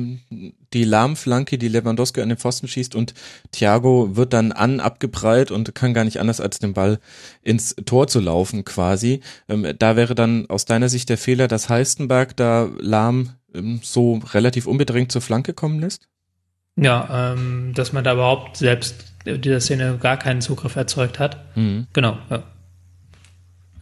die 0.73 0.85
Lahmflanke, 0.85 1.59
die 1.59 1.69
Lewandowski 1.69 2.21
an 2.21 2.29
den 2.29 2.39
Pfosten 2.39 2.69
schießt 2.69 2.95
und 2.95 3.15
Thiago 3.53 4.17
wird 4.17 4.33
dann 4.33 4.53
an 4.53 4.81
abgeprallt 4.81 5.51
und 5.51 5.75
kann 5.75 5.95
gar 5.95 6.05
nicht 6.05 6.21
anders 6.21 6.41
als 6.41 6.59
den 6.59 6.75
Ball 6.75 6.99
ins 7.43 7.75
Tor 7.87 8.07
zu 8.07 8.21
laufen 8.21 8.65
quasi. 8.65 9.21
Ähm, 9.49 9.75
da 9.79 9.97
wäre 9.97 10.15
dann 10.15 10.49
aus 10.49 10.65
deiner 10.65 10.89
Sicht 10.89 11.09
der 11.09 11.19
Fehler, 11.19 11.49
dass 11.49 11.69
Heistenberg 11.69 12.37
da 12.37 12.69
Lahm 12.79 13.35
ähm, 13.55 13.81
so 13.83 14.21
relativ 14.33 14.67
unbedrängt 14.67 15.13
zur 15.13 15.23
Flanke 15.23 15.55
kommen 15.55 15.81
lässt? 15.81 16.09
Ja, 16.77 17.33
ähm, 17.33 17.73
dass 17.75 17.93
man 17.93 18.05
da 18.05 18.15
überhaupt 18.15 18.57
selbst 18.57 19.07
dieser 19.27 19.61
Szene 19.61 19.99
gar 20.01 20.17
keinen 20.17 20.41
Zugriff 20.41 20.77
erzeugt 20.77 21.19
hat. 21.19 21.57
Mhm. 21.57 21.89
Genau, 21.93 22.19
ja. 22.31 22.43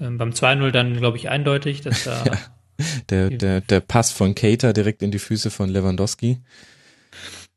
Ähm, 0.00 0.18
beim 0.18 0.30
2-0 0.30 0.70
dann, 0.70 0.96
glaube 0.96 1.16
ich, 1.16 1.28
eindeutig, 1.28 1.82
dass 1.82 2.04
da 2.04 2.24
Der, 3.10 3.30
der, 3.30 3.60
der 3.60 3.80
Pass 3.80 4.12
von 4.12 4.34
Cater 4.34 4.72
direkt 4.72 5.02
in 5.02 5.10
die 5.10 5.18
Füße 5.18 5.50
von 5.50 5.68
Lewandowski. 5.68 6.38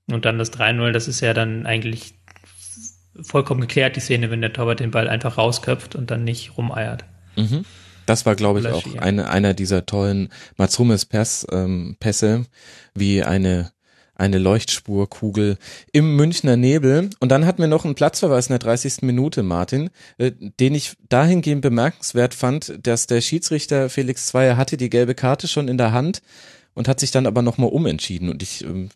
Und 0.10 0.26
dann 0.26 0.38
das 0.38 0.52
3-0, 0.52 0.92
das 0.92 1.08
ist 1.08 1.22
ja 1.22 1.34
dann 1.34 1.66
eigentlich 1.66 2.16
vollkommen 3.22 3.62
geklärt, 3.62 3.96
die 3.96 4.00
Szene, 4.00 4.32
wenn 4.32 4.42
der 4.42 4.54
Torwart 4.54 4.80
den 4.80 4.92
Ball 4.92 5.08
einfach 5.08 5.38
rausköpft 5.38 5.96
und 5.96 6.12
dann 6.12 6.24
nicht 6.24 6.58
rumeiert. 6.58 7.06
Mhm. 7.36 7.66
Das 8.06 8.26
war, 8.26 8.36
glaube 8.36 8.60
ich, 8.60 8.68
auch 8.68 8.84
eine, 8.98 9.30
einer 9.30 9.54
dieser 9.54 9.86
tollen 9.86 10.30
Matsumes 10.58 11.06
Pass, 11.06 11.46
ähm, 11.52 11.98
Pässe, 12.00 12.46
wie 12.94 13.24
eine 13.24 13.72
eine 14.22 14.38
Leuchtspurkugel 14.38 15.58
im 15.92 16.16
Münchner 16.16 16.56
Nebel. 16.56 17.10
Und 17.20 17.30
dann 17.30 17.46
hatten 17.46 17.62
wir 17.62 17.68
noch 17.68 17.86
einen 17.86 17.96
Platzverweis 17.96 18.48
in 18.48 18.54
der 18.54 18.60
30. 18.60 19.02
Minute, 19.02 19.42
Martin, 19.42 19.90
äh, 20.20 20.32
den 20.60 20.76
ich 20.76 20.94
dahingehend 21.10 21.64
bemerkenswert 21.64 22.36
fand, 22.36 22.78
dass 22.84 23.08
der 23.08 23.22
Schiedsrichter 23.22 23.90
Felix 23.90 24.28
Zweier 24.28 24.58
hatte 24.58 24.78
die 24.78 24.92
gelbe 24.92 25.16
Karte 25.16 25.48
schon 25.48 25.68
in 25.68 25.80
der 25.80 25.92
Hand 25.92 26.22
und 26.74 26.88
hat 26.88 27.00
sich 27.00 27.12
dann 27.12 27.28
aber 27.28 27.42
nochmal 27.42 27.70
umentschieden. 27.70 28.30
Und 28.30 28.44
ich, 28.44 28.64
ähm, 28.64 28.90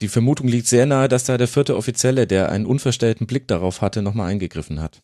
die 0.00 0.08
Vermutung 0.08 0.48
liegt 0.48 0.66
sehr 0.66 0.86
nahe, 0.86 1.08
dass 1.08 1.24
da 1.24 1.38
der 1.38 1.48
vierte 1.48 1.76
Offizielle, 1.76 2.26
der 2.26 2.50
einen 2.50 2.66
unverstellten 2.66 3.26
Blick 3.26 3.48
darauf 3.48 3.80
hatte, 3.80 4.02
nochmal 4.02 4.30
eingegriffen 4.30 4.80
hat. 4.80 5.02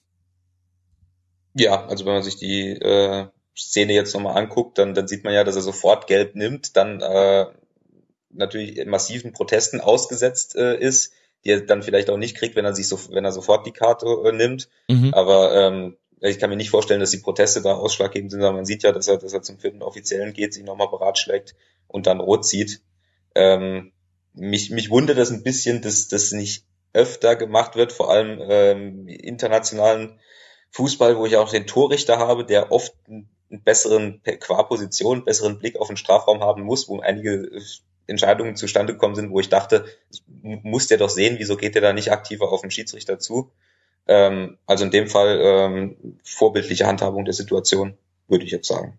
Ja, 1.55 1.87
also 1.87 2.07
wenn 2.07 2.15
man 2.15 2.23
sich 2.23 2.37
die 2.37 2.71
äh, 2.71 3.27
Szene 3.57 3.93
jetzt 3.93 4.15
nochmal 4.15 4.37
anguckt, 4.37 4.79
dann, 4.79 4.95
dann 4.95 5.09
sieht 5.09 5.25
man 5.25 5.35
ja, 5.35 5.45
dass 5.45 5.57
er 5.57 5.63
sofort 5.63 6.07
gelb 6.07 6.35
nimmt, 6.35 6.77
dann 6.77 7.01
äh, 7.01 7.47
natürlich 8.31 8.85
massiven 8.87 9.33
Protesten 9.33 9.81
ausgesetzt 9.81 10.57
äh, 10.57 10.79
ist, 10.79 11.13
die 11.45 11.51
er 11.51 11.61
dann 11.61 11.83
vielleicht 11.83 12.11
auch 12.11 12.17
nicht 12.17 12.37
kriegt, 12.37 12.57
wenn 12.57 12.65
er 12.65 12.75
sich 12.75 12.89
so, 12.89 12.99
wenn 13.11 13.25
er 13.25 13.33
sofort 13.33 13.67
die 13.67 13.73
Karte 13.73 14.07
äh, 14.07 14.33
nimmt. 14.33 14.69
Mhm. 14.89 15.13
Aber 15.13 15.55
ähm, 15.55 15.97
ich 16.21 16.39
kann 16.39 16.51
mir 16.51 16.57
nicht 16.57 16.71
vorstellen, 16.71 17.01
dass 17.01 17.11
die 17.11 17.19
Proteste 17.19 17.63
da 17.63 17.75
ausschlaggebend 17.75 18.31
sind, 18.31 18.41
sondern 18.41 18.57
man 18.57 18.65
sieht 18.65 18.83
ja, 18.83 18.93
dass 18.93 19.09
er, 19.09 19.19
dass 19.19 19.33
er 19.33 19.43
zum 19.43 19.59
vierten 19.59 19.83
Offiziellen 19.83 20.33
geht, 20.33 20.55
sich 20.55 20.65
nochmal 20.65 20.89
beratschlägt 20.89 21.55
und 21.87 22.07
dann 22.07 22.21
rot 22.21 22.45
zieht. 22.45 22.81
Ähm, 23.35 23.93
mich, 24.35 24.71
mich 24.71 24.91
wundert 24.91 25.19
das 25.19 25.31
ein 25.31 25.43
bisschen, 25.43 25.83
dass 25.83 26.09
das 26.09 26.33
nicht 26.33 26.65
öfter 26.93 27.37
gemacht 27.37 27.77
wird, 27.77 27.93
vor 27.93 28.11
allem 28.11 28.39
ähm, 28.41 29.09
internationalen 29.09 30.19
Fußball, 30.71 31.17
wo 31.17 31.27
ich 31.27 31.37
auch 31.37 31.51
den 31.51 31.67
Torrichter 31.67 32.19
habe, 32.19 32.45
der 32.45 32.73
oft 32.73 32.95
einen 33.09 33.29
besseren, 33.51 34.23
qua 34.41 34.63
Position, 34.65 35.25
besseren 35.25 35.59
Blick 35.59 35.79
auf 35.79 35.89
den 35.89 35.97
Strafraum 35.97 36.41
haben 36.41 36.63
muss, 36.63 36.89
wo 36.89 37.01
einige 37.01 37.51
Entscheidungen 38.07 38.57
zustande 38.57 38.95
gekommen 38.95 39.15
sind, 39.15 39.31
wo 39.31 39.41
ich 39.41 39.49
dachte, 39.49 39.87
muss 40.43 40.87
der 40.87 40.99
doch 40.99 41.11
sehen, 41.11 41.37
wieso 41.39 41.57
geht 41.57 41.75
der 41.75 41.83
da 41.83 41.93
nicht 41.93 42.11
aktiver 42.11 42.51
auf 42.51 42.63
den 42.63 42.71
Schiedsrichter 42.71 43.19
zu? 43.19 43.51
Ähm, 44.09 44.59
also 44.67 44.85
in 44.85 44.91
dem 44.91 45.07
Fall 45.07 45.39
ähm, 45.41 45.97
vorbildliche 46.25 46.87
Handhabung 46.87 47.25
der 47.25 47.35
Situation, 47.35 47.95
würde 48.27 48.45
ich 48.45 48.51
jetzt 48.51 48.69
sagen. 48.69 48.99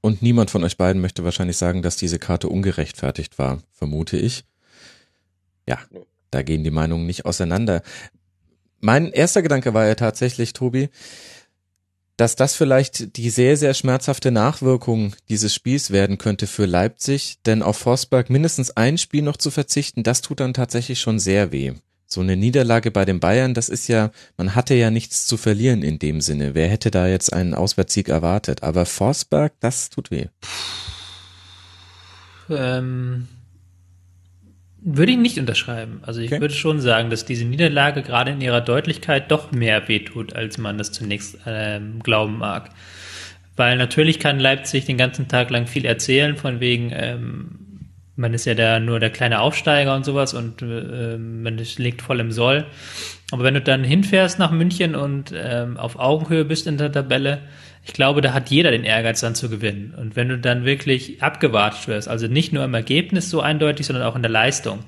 Und 0.00 0.22
niemand 0.22 0.50
von 0.50 0.62
euch 0.64 0.76
beiden 0.76 1.00
möchte 1.00 1.24
wahrscheinlich 1.24 1.56
sagen, 1.56 1.82
dass 1.82 1.96
diese 1.96 2.18
Karte 2.18 2.48
ungerechtfertigt 2.48 3.38
war, 3.38 3.62
vermute 3.72 4.16
ich. 4.16 4.44
Ja, 5.66 5.78
da 6.30 6.42
gehen 6.42 6.62
die 6.62 6.70
Meinungen 6.70 7.06
nicht 7.06 7.24
auseinander. 7.24 7.82
Mein 8.80 9.12
erster 9.12 9.40
Gedanke 9.40 9.72
war 9.72 9.86
ja 9.86 9.94
tatsächlich, 9.94 10.52
Tobi, 10.52 10.90
dass 12.16 12.36
das 12.36 12.54
vielleicht 12.54 13.16
die 13.16 13.30
sehr, 13.30 13.56
sehr 13.56 13.74
schmerzhafte 13.74 14.30
Nachwirkung 14.30 15.14
dieses 15.28 15.54
Spiels 15.54 15.90
werden 15.90 16.18
könnte 16.18 16.46
für 16.46 16.66
Leipzig, 16.66 17.38
denn 17.46 17.62
auf 17.62 17.78
Forsberg 17.78 18.30
mindestens 18.30 18.76
ein 18.76 18.98
Spiel 18.98 19.22
noch 19.22 19.36
zu 19.36 19.50
verzichten, 19.50 20.02
das 20.02 20.20
tut 20.20 20.40
dann 20.40 20.54
tatsächlich 20.54 21.00
schon 21.00 21.18
sehr 21.18 21.50
weh. 21.50 21.72
So 22.14 22.20
eine 22.20 22.36
Niederlage 22.36 22.92
bei 22.92 23.04
den 23.04 23.18
Bayern, 23.18 23.54
das 23.54 23.68
ist 23.68 23.88
ja, 23.88 24.12
man 24.36 24.54
hatte 24.54 24.74
ja 24.74 24.90
nichts 24.90 25.26
zu 25.26 25.36
verlieren 25.36 25.82
in 25.82 25.98
dem 25.98 26.20
Sinne. 26.20 26.54
Wer 26.54 26.68
hätte 26.68 26.92
da 26.92 27.08
jetzt 27.08 27.32
einen 27.32 27.54
Auswärtssieg 27.54 28.08
erwartet? 28.08 28.62
Aber 28.62 28.86
Forsberg, 28.86 29.52
das 29.58 29.90
tut 29.90 30.12
weh. 30.12 30.26
Ähm, 32.48 33.26
würde 34.80 35.10
ich 35.10 35.18
nicht 35.18 35.40
unterschreiben. 35.40 36.02
Also 36.02 36.20
ich 36.20 36.30
okay. 36.30 36.40
würde 36.40 36.54
schon 36.54 36.80
sagen, 36.80 37.10
dass 37.10 37.24
diese 37.24 37.46
Niederlage 37.46 38.02
gerade 38.02 38.30
in 38.30 38.40
ihrer 38.40 38.60
Deutlichkeit 38.60 39.32
doch 39.32 39.50
mehr 39.50 39.88
wehtut, 39.88 40.36
als 40.36 40.56
man 40.56 40.78
das 40.78 40.92
zunächst 40.92 41.38
ähm, 41.46 42.00
glauben 42.00 42.38
mag. 42.38 42.70
Weil 43.56 43.76
natürlich 43.76 44.20
kann 44.20 44.38
Leipzig 44.38 44.84
den 44.84 44.98
ganzen 44.98 45.26
Tag 45.26 45.50
lang 45.50 45.66
viel 45.66 45.84
erzählen, 45.84 46.36
von 46.36 46.60
wegen, 46.60 46.92
ähm, 46.92 47.73
man 48.16 48.32
ist 48.32 48.44
ja 48.44 48.54
da 48.54 48.78
nur 48.78 49.00
der 49.00 49.10
kleine 49.10 49.40
Aufsteiger 49.40 49.94
und 49.94 50.04
sowas 50.04 50.34
und 50.34 50.62
äh, 50.62 51.16
man 51.18 51.58
liegt 51.58 52.02
voll 52.02 52.20
im 52.20 52.30
Soll. 52.30 52.66
Aber 53.32 53.42
wenn 53.42 53.54
du 53.54 53.60
dann 53.60 53.82
hinfährst 53.82 54.38
nach 54.38 54.52
München 54.52 54.94
und 54.94 55.32
ähm, 55.34 55.76
auf 55.76 55.98
Augenhöhe 55.98 56.44
bist 56.44 56.66
in 56.66 56.76
der 56.76 56.92
Tabelle, 56.92 57.42
ich 57.84 57.92
glaube, 57.92 58.20
da 58.20 58.32
hat 58.32 58.50
jeder 58.50 58.70
den 58.70 58.84
Ehrgeiz 58.84 59.20
dann 59.20 59.34
zu 59.34 59.50
gewinnen. 59.50 59.94
Und 59.98 60.16
wenn 60.16 60.28
du 60.28 60.38
dann 60.38 60.64
wirklich 60.64 61.22
abgewartet 61.22 61.88
wirst, 61.88 62.08
also 62.08 62.28
nicht 62.28 62.52
nur 62.52 62.64
im 62.64 62.74
Ergebnis 62.74 63.30
so 63.30 63.40
eindeutig, 63.40 63.86
sondern 63.86 64.04
auch 64.04 64.16
in 64.16 64.22
der 64.22 64.30
Leistung, 64.30 64.84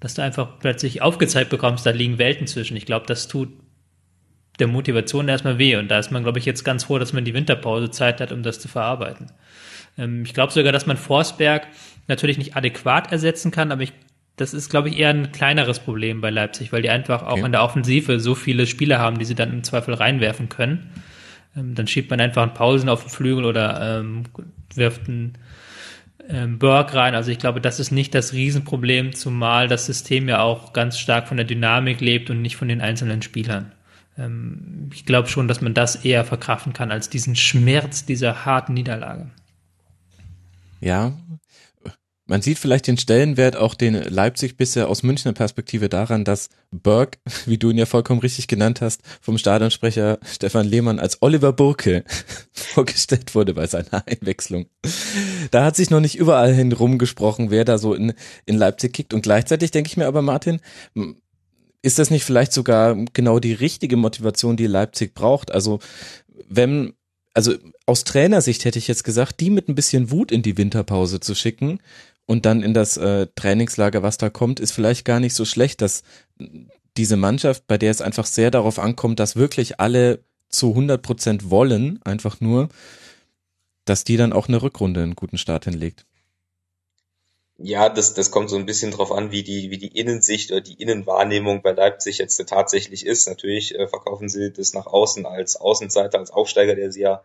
dass 0.00 0.14
du 0.14 0.22
einfach 0.22 0.58
plötzlich 0.58 1.02
aufgezeigt 1.02 1.50
bekommst, 1.50 1.86
da 1.86 1.90
liegen 1.90 2.18
Welten 2.18 2.46
zwischen. 2.46 2.76
Ich 2.76 2.86
glaube, 2.86 3.06
das 3.06 3.28
tut 3.28 3.50
der 4.58 4.66
Motivation 4.66 5.28
erstmal 5.28 5.58
weh. 5.58 5.76
Und 5.76 5.88
da 5.88 5.98
ist 5.98 6.10
man, 6.10 6.24
glaube 6.24 6.38
ich, 6.38 6.44
jetzt 6.44 6.64
ganz 6.64 6.84
froh, 6.84 6.98
dass 6.98 7.12
man 7.12 7.24
die 7.24 7.34
Winterpause 7.34 7.90
Zeit 7.90 8.20
hat, 8.20 8.32
um 8.32 8.42
das 8.42 8.58
zu 8.58 8.68
verarbeiten. 8.68 9.30
Ähm, 9.98 10.24
ich 10.24 10.34
glaube 10.34 10.52
sogar, 10.52 10.72
dass 10.72 10.86
man 10.86 10.96
Forsberg 10.96 11.68
natürlich 12.12 12.38
nicht 12.38 12.56
adäquat 12.56 13.10
ersetzen 13.10 13.50
kann, 13.50 13.72
aber 13.72 13.82
ich, 13.82 13.92
das 14.36 14.54
ist, 14.54 14.70
glaube 14.70 14.88
ich, 14.88 14.98
eher 14.98 15.10
ein 15.10 15.32
kleineres 15.32 15.80
Problem 15.80 16.20
bei 16.20 16.30
Leipzig, 16.30 16.72
weil 16.72 16.82
die 16.82 16.90
einfach 16.90 17.22
auch 17.22 17.32
okay. 17.32 17.46
in 17.46 17.52
der 17.52 17.62
Offensive 17.62 18.20
so 18.20 18.34
viele 18.34 18.66
Spieler 18.66 18.98
haben, 18.98 19.18
die 19.18 19.24
sie 19.24 19.34
dann 19.34 19.52
im 19.52 19.64
Zweifel 19.64 19.94
reinwerfen 19.94 20.48
können. 20.48 20.90
Ähm, 21.56 21.74
dann 21.74 21.86
schiebt 21.86 22.10
man 22.10 22.20
einfach 22.20 22.42
einen 22.42 22.54
Pausen 22.54 22.88
auf 22.88 23.02
den 23.02 23.10
Flügel 23.10 23.44
oder 23.44 24.00
ähm, 24.00 24.24
wirft 24.74 25.08
einen 25.08 25.38
ähm, 26.28 26.58
Burg 26.58 26.94
rein. 26.94 27.14
Also 27.14 27.30
ich 27.30 27.38
glaube, 27.38 27.60
das 27.60 27.80
ist 27.80 27.90
nicht 27.90 28.14
das 28.14 28.32
Riesenproblem, 28.32 29.14
zumal 29.14 29.68
das 29.68 29.86
System 29.86 30.28
ja 30.28 30.40
auch 30.40 30.72
ganz 30.72 30.98
stark 30.98 31.28
von 31.28 31.36
der 31.36 31.46
Dynamik 31.46 32.00
lebt 32.00 32.30
und 32.30 32.42
nicht 32.42 32.56
von 32.56 32.68
den 32.68 32.80
einzelnen 32.80 33.22
Spielern. 33.22 33.72
Ähm, 34.18 34.90
ich 34.92 35.04
glaube 35.04 35.28
schon, 35.28 35.48
dass 35.48 35.60
man 35.60 35.74
das 35.74 36.04
eher 36.04 36.24
verkraften 36.24 36.72
kann 36.72 36.90
als 36.90 37.08
diesen 37.08 37.36
Schmerz 37.36 38.04
dieser 38.04 38.44
harten 38.44 38.74
Niederlage. 38.74 39.30
Ja, 40.80 41.12
man 42.32 42.40
sieht 42.40 42.58
vielleicht 42.58 42.86
den 42.86 42.96
Stellenwert 42.96 43.56
auch 43.56 43.74
den 43.74 43.92
Leipzig 43.92 44.56
bisher 44.56 44.88
aus 44.88 45.02
Münchner 45.02 45.34
Perspektive 45.34 45.90
daran, 45.90 46.24
dass 46.24 46.48
Burke, 46.70 47.18
wie 47.44 47.58
du 47.58 47.68
ihn 47.68 47.76
ja 47.76 47.84
vollkommen 47.84 48.20
richtig 48.20 48.48
genannt 48.48 48.80
hast, 48.80 49.02
vom 49.20 49.36
Stadionsprecher 49.36 50.18
Stefan 50.24 50.66
Lehmann 50.66 50.98
als 50.98 51.20
Oliver 51.20 51.52
Burke 51.52 52.04
vorgestellt 52.54 53.34
wurde 53.34 53.52
bei 53.52 53.66
seiner 53.66 54.06
Einwechslung. 54.06 54.64
Da 55.50 55.66
hat 55.66 55.76
sich 55.76 55.90
noch 55.90 56.00
nicht 56.00 56.16
überall 56.16 56.54
hin 56.54 56.72
rumgesprochen, 56.72 57.50
wer 57.50 57.66
da 57.66 57.76
so 57.76 57.92
in, 57.92 58.14
in 58.46 58.56
Leipzig 58.56 58.94
kickt. 58.94 59.12
Und 59.12 59.20
gleichzeitig 59.20 59.70
denke 59.70 59.88
ich 59.88 59.98
mir 59.98 60.06
aber, 60.06 60.22
Martin, 60.22 60.60
ist 61.82 61.98
das 61.98 62.08
nicht 62.08 62.24
vielleicht 62.24 62.54
sogar 62.54 62.96
genau 63.12 63.40
die 63.40 63.52
richtige 63.52 63.98
Motivation, 63.98 64.56
die 64.56 64.66
Leipzig 64.66 65.12
braucht? 65.12 65.52
Also 65.52 65.80
wenn 66.48 66.94
also 67.34 67.54
aus 67.86 68.04
Trainersicht 68.04 68.64
hätte 68.64 68.78
ich 68.78 68.88
jetzt 68.88 69.04
gesagt, 69.04 69.40
die 69.40 69.50
mit 69.50 69.68
ein 69.68 69.74
bisschen 69.74 70.10
Wut 70.10 70.30
in 70.30 70.42
die 70.42 70.58
Winterpause 70.58 71.20
zu 71.20 71.34
schicken 71.34 71.78
und 72.32 72.46
dann 72.46 72.62
in 72.62 72.72
das 72.72 72.96
äh, 72.96 73.26
Trainingslager, 73.34 74.02
was 74.02 74.16
da 74.16 74.30
kommt, 74.30 74.58
ist 74.58 74.72
vielleicht 74.72 75.04
gar 75.04 75.20
nicht 75.20 75.34
so 75.34 75.44
schlecht, 75.44 75.82
dass 75.82 76.02
diese 76.96 77.18
Mannschaft, 77.18 77.66
bei 77.66 77.76
der 77.76 77.90
es 77.90 78.00
einfach 78.00 78.24
sehr 78.24 78.50
darauf 78.50 78.78
ankommt, 78.78 79.20
dass 79.20 79.36
wirklich 79.36 79.80
alle 79.80 80.24
zu 80.48 80.70
100 80.70 81.02
Prozent 81.02 81.50
wollen, 81.50 82.00
einfach 82.04 82.40
nur, 82.40 82.70
dass 83.84 84.04
die 84.04 84.16
dann 84.16 84.32
auch 84.32 84.48
eine 84.48 84.62
Rückrunde 84.62 85.02
einen 85.02 85.14
guten 85.14 85.36
Start 85.36 85.66
hinlegt. 85.66 86.06
Ja, 87.58 87.90
das, 87.90 88.14
das 88.14 88.30
kommt 88.30 88.48
so 88.48 88.56
ein 88.56 88.64
bisschen 88.64 88.92
drauf 88.92 89.12
an, 89.12 89.30
wie 89.30 89.42
die, 89.42 89.70
wie 89.70 89.76
die 89.76 89.94
Innensicht 89.94 90.52
oder 90.52 90.62
die 90.62 90.80
Innenwahrnehmung 90.80 91.60
bei 91.60 91.72
Leipzig 91.72 92.16
jetzt 92.16 92.42
tatsächlich 92.48 93.04
ist. 93.04 93.28
Natürlich 93.28 93.74
äh, 93.74 93.88
verkaufen 93.88 94.30
sie 94.30 94.50
das 94.50 94.72
nach 94.72 94.86
außen 94.86 95.26
als 95.26 95.56
Außenseiter, 95.56 96.18
als 96.18 96.30
Aufsteiger, 96.30 96.76
der 96.76 96.92
sie 96.92 97.02
ja 97.02 97.22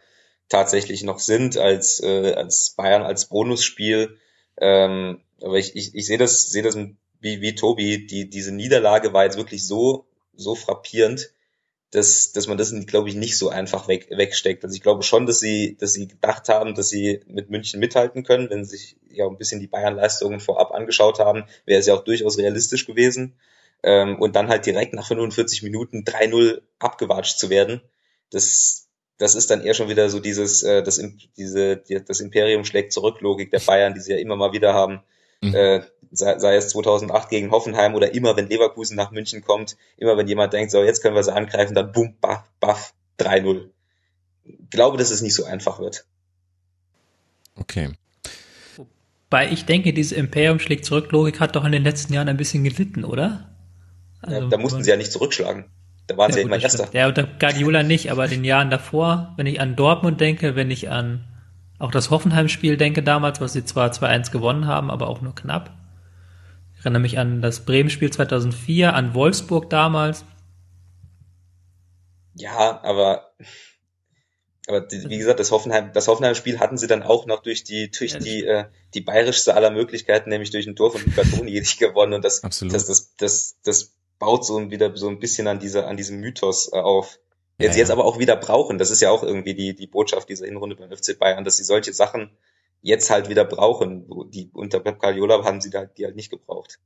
tatsächlich 0.49 1.03
noch 1.03 1.19
sind, 1.19 1.57
als, 1.57 2.03
äh, 2.03 2.33
als 2.33 2.71
Bayern 2.71 3.03
als 3.03 3.27
Bonusspiel 3.27 4.17
ähm, 4.57 5.21
aber 5.41 5.57
ich, 5.57 5.75
ich, 5.75 5.93
ich 5.95 6.05
sehe 6.05 6.17
das, 6.17 6.49
sehe 6.49 6.63
das 6.63 6.75
wie, 7.19 7.41
wie 7.41 7.55
Tobi, 7.55 8.05
die, 8.05 8.29
diese 8.29 8.53
Niederlage 8.53 9.13
war 9.13 9.23
jetzt 9.23 9.37
wirklich 9.37 9.65
so, 9.65 10.05
so 10.35 10.55
frappierend, 10.55 11.31
dass, 11.91 12.33
dass 12.33 12.47
man 12.47 12.57
das, 12.57 12.73
glaube 12.85 13.09
ich, 13.09 13.15
nicht 13.15 13.37
so 13.37 13.49
einfach 13.49 13.87
weg, 13.87 14.07
wegsteckt. 14.09 14.63
Also 14.63 14.75
ich 14.75 14.81
glaube 14.81 15.03
schon, 15.03 15.25
dass 15.25 15.39
sie, 15.39 15.77
dass 15.77 15.93
sie 15.93 16.07
gedacht 16.07 16.49
haben, 16.49 16.75
dass 16.75 16.89
sie 16.89 17.21
mit 17.27 17.49
München 17.49 17.79
mithalten 17.79 18.23
können. 18.23 18.49
Wenn 18.49 18.65
sie 18.65 18.77
sich 18.77 18.97
ja 19.09 19.25
ein 19.25 19.37
bisschen 19.37 19.61
die 19.61 19.67
Bayern-Leistungen 19.67 20.39
vorab 20.39 20.71
angeschaut 20.71 21.19
haben, 21.19 21.45
wäre 21.65 21.79
es 21.79 21.87
ja 21.87 21.93
auch 21.93 22.03
durchaus 22.03 22.37
realistisch 22.37 22.85
gewesen. 22.85 23.35
Ähm, 23.83 24.19
und 24.19 24.35
dann 24.35 24.49
halt 24.49 24.65
direkt 24.65 24.93
nach 24.93 25.07
45 25.07 25.63
Minuten 25.63 26.03
3-0 26.03 26.61
abgewatscht 26.79 27.37
zu 27.37 27.49
werden, 27.49 27.81
das, 28.31 28.86
das 29.17 29.35
ist 29.35 29.49
dann 29.49 29.63
eher 29.63 29.73
schon 29.73 29.89
wieder 29.89 30.09
so 30.09 30.19
dieses, 30.19 30.63
äh, 30.63 30.83
das, 30.83 31.01
diese, 31.37 31.77
die, 31.77 32.03
das 32.03 32.19
Imperium 32.19 32.65
schlägt 32.65 32.93
zurück 32.93 33.21
Logik 33.21 33.51
der 33.51 33.59
Bayern, 33.59 33.93
die 33.93 33.99
sie 33.99 34.11
ja 34.11 34.17
immer 34.17 34.35
mal 34.35 34.53
wieder 34.53 34.73
haben. 34.73 35.01
Mhm. 35.41 35.55
Äh, 35.55 35.81
sei, 36.11 36.39
sei 36.39 36.55
es 36.55 36.69
2008 36.69 37.29
gegen 37.29 37.51
Hoffenheim 37.51 37.95
oder 37.95 38.13
immer, 38.13 38.35
wenn 38.37 38.47
Leverkusen 38.47 38.95
nach 38.95 39.11
München 39.11 39.43
kommt, 39.43 39.77
immer 39.97 40.17
wenn 40.17 40.27
jemand 40.27 40.53
denkt, 40.53 40.71
so 40.71 40.83
jetzt 40.83 41.01
können 41.01 41.15
wir 41.15 41.23
sie 41.23 41.33
angreifen, 41.33 41.75
dann 41.75 41.91
boom, 41.91 42.15
baff, 42.21 42.43
baff, 42.59 42.93
3-0. 43.19 43.69
Ich 44.43 44.55
glaube, 44.69 44.97
dass 44.97 45.11
es 45.11 45.21
nicht 45.21 45.35
so 45.35 45.43
einfach 45.43 45.79
wird. 45.79 46.05
Okay. 47.55 47.91
Wobei 48.77 49.51
ich 49.51 49.65
denke, 49.65 49.93
diese 49.93 50.15
Imperium 50.15 50.59
schlägt 50.59 50.85
zurück 50.85 51.11
Logik 51.11 51.39
hat 51.39 51.55
doch 51.55 51.65
in 51.65 51.71
den 51.71 51.83
letzten 51.83 52.13
Jahren 52.13 52.29
ein 52.29 52.37
bisschen 52.37 52.63
gelitten, 52.63 53.03
oder? 53.03 53.49
Also, 54.21 54.41
ja, 54.41 54.47
da 54.47 54.57
mussten 54.57 54.83
sie 54.83 54.89
ja 54.89 54.95
nicht 54.95 55.11
zurückschlagen. 55.11 55.65
Da 56.07 56.17
waren 56.17 56.29
ja, 56.29 56.35
sie 56.35 56.39
ja 56.39 56.45
immer 56.45 56.59
Erster. 56.61 56.87
Ja, 56.93 57.07
unter 57.07 57.23
Guardiola 57.23 57.83
nicht, 57.83 58.11
aber 58.11 58.27
den 58.27 58.43
Jahren 58.43 58.69
davor, 58.69 59.33
wenn 59.35 59.45
ich 59.45 59.59
an 59.59 59.75
Dortmund 59.75 60.19
denke, 60.21 60.55
wenn 60.55 60.71
ich 60.71 60.89
an 60.89 61.25
auch 61.79 61.91
das 61.91 62.09
Hoffenheim-Spiel 62.09 62.77
denke 62.77 63.03
damals, 63.03 63.39
was 63.39 63.53
sie 63.53 63.63
zwar 63.63 63.91
2-1 63.91 64.31
gewonnen 64.31 64.65
haben, 64.65 64.89
aber 64.89 65.07
auch 65.07 65.21
nur 65.21 65.35
knapp. 65.35 65.71
Ich 66.73 66.79
erinnere 66.79 67.01
mich 67.01 67.19
an 67.19 67.41
das 67.41 67.65
Bremen-Spiel 67.65 68.11
2004, 68.11 68.95
an 68.95 69.13
Wolfsburg 69.13 69.69
damals. 69.69 70.25
Ja, 72.35 72.79
aber 72.83 73.31
aber 74.67 74.81
die, 74.81 75.09
wie 75.09 75.17
gesagt, 75.17 75.39
das 75.39 75.51
Hoffenheim, 75.51 75.93
das 75.93 76.09
Hoffenheim-Spiel 76.09 76.59
hatten 76.59 76.77
sie 76.77 76.87
dann 76.87 77.01
auch 77.01 77.25
noch 77.25 77.41
durch 77.41 77.63
die, 77.63 77.89
durch 77.89 78.11
ja, 78.11 78.19
die, 78.19 78.45
äh, 78.45 78.65
die 78.93 79.01
bayerischste 79.01 79.55
aller 79.55 79.71
Möglichkeiten, 79.71 80.29
nämlich 80.29 80.51
durch 80.51 80.67
ein 80.67 80.75
Tor 80.75 80.91
von 80.91 81.01
Luca 81.05 81.23
Toni 81.23 81.61
gewonnen. 81.79 82.13
Und 82.13 82.25
das, 82.25 82.43
Absolut. 82.43 82.73
das, 82.73 82.85
das, 82.85 83.15
das, 83.15 83.57
das 83.63 83.96
baut 84.19 84.45
so 84.45 84.71
wieder 84.71 84.95
so 84.95 85.07
ein 85.07 85.19
bisschen 85.19 85.47
an 85.47 85.59
dieser, 85.59 85.87
an 85.87 85.97
diesem 85.97 86.19
Mythos 86.19 86.71
äh, 86.73 86.77
auf. 86.77 87.19
Jetzt, 87.59 87.75
ja, 87.75 87.79
jetzt 87.79 87.91
aber 87.91 88.05
auch 88.05 88.19
wieder 88.19 88.35
brauchen. 88.35 88.77
Das 88.77 88.91
ist 88.91 89.01
ja 89.01 89.09
auch 89.09 89.23
irgendwie 89.23 89.55
die, 89.55 89.75
die 89.75 89.87
Botschaft 89.87 90.29
dieser 90.29 90.45
Hinrunde 90.45 90.75
beim 90.75 90.95
FC 90.95 91.17
Bayern, 91.17 91.43
dass 91.43 91.57
sie 91.57 91.63
solche 91.63 91.91
Sachen 91.91 92.29
jetzt 92.81 93.09
halt 93.09 93.29
wieder 93.29 93.45
brauchen. 93.45 94.05
Die, 94.31 94.51
unter 94.53 94.79
Pep 94.79 94.99
Guardiola 94.99 95.43
haben 95.43 95.59
sie 95.59 95.71
da, 95.71 95.85
die 95.85 96.05
halt 96.05 96.15
nicht 96.15 96.29
gebraucht. 96.29 96.79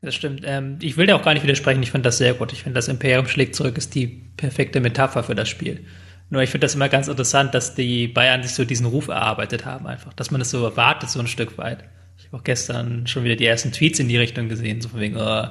Das 0.00 0.14
stimmt. 0.14 0.42
Ähm, 0.44 0.78
ich 0.82 0.96
will 0.96 1.06
dir 1.06 1.16
auch 1.16 1.24
gar 1.24 1.34
nicht 1.34 1.42
widersprechen. 1.42 1.82
Ich 1.82 1.90
finde 1.90 2.08
das 2.08 2.18
sehr 2.18 2.34
gut. 2.34 2.52
Ich 2.52 2.62
finde, 2.62 2.76
das 2.78 2.88
Imperium 2.88 3.26
schlägt 3.26 3.54
zurück 3.54 3.76
ist 3.78 3.94
die 3.94 4.06
perfekte 4.06 4.80
Metapher 4.80 5.22
für 5.22 5.34
das 5.34 5.48
Spiel. 5.48 5.86
Nur 6.30 6.42
ich 6.42 6.50
finde 6.50 6.66
das 6.66 6.74
immer 6.74 6.88
ganz 6.88 7.08
interessant, 7.08 7.54
dass 7.54 7.74
die 7.74 8.06
Bayern 8.06 8.42
sich 8.42 8.52
so 8.52 8.64
diesen 8.64 8.86
Ruf 8.86 9.08
erarbeitet 9.08 9.64
haben 9.64 9.86
einfach, 9.86 10.12
dass 10.12 10.30
man 10.30 10.40
das 10.40 10.50
so 10.50 10.62
erwartet, 10.62 11.10
so 11.10 11.20
ein 11.20 11.26
Stück 11.26 11.56
weit. 11.56 11.84
Ich 12.18 12.26
habe 12.26 12.36
auch 12.36 12.44
gestern 12.44 13.06
schon 13.06 13.24
wieder 13.24 13.36
die 13.36 13.46
ersten 13.46 13.72
Tweets 13.72 13.98
in 13.98 14.08
die 14.08 14.18
Richtung 14.18 14.48
gesehen, 14.48 14.80
so 14.80 14.90
von 14.90 15.00
wegen, 15.00 15.16
oh, 15.16 15.46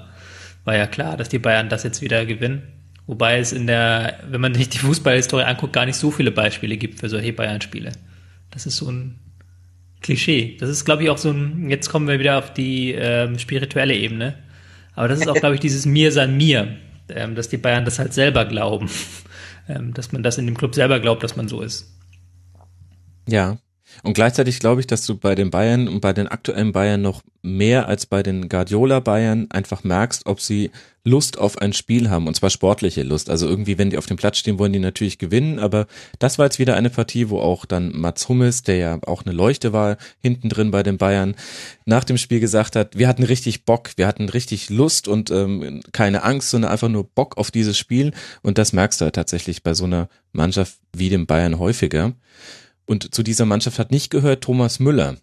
war 0.67 0.75
ja 0.75 0.85
klar, 0.85 1.17
dass 1.17 1.29
die 1.29 1.39
Bayern 1.39 1.69
das 1.69 1.83
jetzt 1.83 2.01
wieder 2.01 2.25
gewinnen. 2.25 2.61
Wobei 3.07 3.39
es 3.39 3.53
in 3.53 3.67
der, 3.67 4.19
wenn 4.29 4.41
man 4.41 4.53
sich 4.53 4.67
die 4.69 4.79
Fußballhistorie 4.79 5.43
anguckt, 5.43 5.73
gar 5.73 5.85
nicht 5.85 5.95
so 5.95 6.11
viele 6.11 6.31
Beispiele 6.31 6.77
gibt 6.77 6.99
für 6.99 7.07
solche 7.07 7.33
Bayern-Spiele. 7.33 7.93
Das 8.51 8.65
ist 8.65 8.77
so 8.77 8.91
ein 8.91 9.17
Klischee. 10.01 10.57
Das 10.59 10.69
ist, 10.69 10.85
glaube 10.85 11.03
ich, 11.03 11.09
auch 11.09 11.17
so 11.17 11.31
ein, 11.31 11.69
jetzt 11.69 11.89
kommen 11.89 12.07
wir 12.07 12.19
wieder 12.19 12.37
auf 12.37 12.53
die 12.53 12.91
ähm, 12.91 13.39
spirituelle 13.39 13.95
Ebene. 13.95 14.35
Aber 14.93 15.07
das 15.07 15.21
ist 15.21 15.27
auch, 15.29 15.35
glaube 15.35 15.55
ich, 15.55 15.61
dieses 15.61 15.85
Mir 15.85 16.11
sein 16.11 16.35
Mir, 16.35 16.75
ähm, 17.09 17.33
dass 17.33 17.49
die 17.49 17.57
Bayern 17.57 17.85
das 17.85 17.97
halt 17.97 18.13
selber 18.13 18.45
glauben 18.45 18.89
ähm, 19.69 19.93
dass 19.93 20.11
man 20.11 20.23
das 20.23 20.37
in 20.37 20.45
dem 20.45 20.57
Club 20.57 20.75
selber 20.75 20.99
glaubt, 20.99 21.23
dass 21.23 21.35
man 21.35 21.47
so 21.47 21.61
ist. 21.61 21.93
Ja. 23.27 23.57
Und 24.03 24.13
gleichzeitig 24.13 24.59
glaube 24.59 24.81
ich, 24.81 24.87
dass 24.87 25.05
du 25.05 25.17
bei 25.17 25.35
den 25.35 25.49
Bayern 25.49 25.87
und 25.87 26.01
bei 26.01 26.13
den 26.13 26.27
aktuellen 26.27 26.71
Bayern 26.71 27.01
noch 27.01 27.21
mehr 27.41 27.87
als 27.87 28.05
bei 28.05 28.23
den 28.23 28.49
Guardiola 28.49 28.99
Bayern 28.99 29.47
einfach 29.49 29.83
merkst, 29.83 30.25
ob 30.25 30.41
sie 30.41 30.71
Lust 31.07 31.37
auf 31.37 31.57
ein 31.59 31.71
Spiel 31.71 32.09
haben 32.09 32.27
und 32.27 32.35
zwar 32.35 32.49
sportliche 32.49 33.03
Lust. 33.03 33.29
Also 33.29 33.47
irgendwie, 33.47 33.77
wenn 33.77 33.89
die 33.89 33.97
auf 33.97 34.05
dem 34.05 34.17
Platz 34.17 34.37
stehen, 34.37 34.59
wollen 34.59 34.73
die 34.73 34.79
natürlich 34.79 35.17
gewinnen, 35.17 35.57
aber 35.57 35.87
das 36.19 36.37
war 36.37 36.45
jetzt 36.45 36.59
wieder 36.59 36.75
eine 36.75 36.89
Partie, 36.89 37.29
wo 37.29 37.39
auch 37.39 37.65
dann 37.65 37.93
Mats 37.95 38.27
Hummels, 38.27 38.63
der 38.63 38.75
ja 38.75 38.99
auch 39.05 39.25
eine 39.25 39.33
Leuchte 39.33 39.71
war, 39.71 39.97
hinten 40.19 40.49
drin 40.49 40.71
bei 40.71 40.83
den 40.83 40.97
Bayern, 40.97 41.35
nach 41.85 42.03
dem 42.03 42.17
Spiel 42.17 42.41
gesagt 42.41 42.75
hat, 42.75 42.97
wir 42.97 43.07
hatten 43.07 43.23
richtig 43.23 43.63
Bock, 43.63 43.91
wir 43.95 44.05
hatten 44.05 44.27
richtig 44.27 44.69
Lust 44.69 45.07
und 45.07 45.31
ähm, 45.31 45.81
keine 45.93 46.23
Angst, 46.23 46.49
sondern 46.49 46.71
einfach 46.71 46.89
nur 46.89 47.05
Bock 47.05 47.37
auf 47.37 47.51
dieses 47.51 47.77
Spiel 47.77 48.11
und 48.41 48.57
das 48.57 48.73
merkst 48.73 48.99
du 48.99 49.05
halt 49.05 49.15
tatsächlich 49.15 49.63
bei 49.63 49.73
so 49.73 49.85
einer 49.85 50.09
Mannschaft 50.33 50.75
wie 50.93 51.09
dem 51.09 51.25
Bayern 51.25 51.57
häufiger. 51.57 52.13
Und 52.87 53.13
zu 53.13 53.21
dieser 53.21 53.45
Mannschaft 53.45 53.77
hat 53.77 53.91
nicht 53.91 54.09
gehört 54.09 54.43
Thomas 54.43 54.79
Müller. 54.79 55.17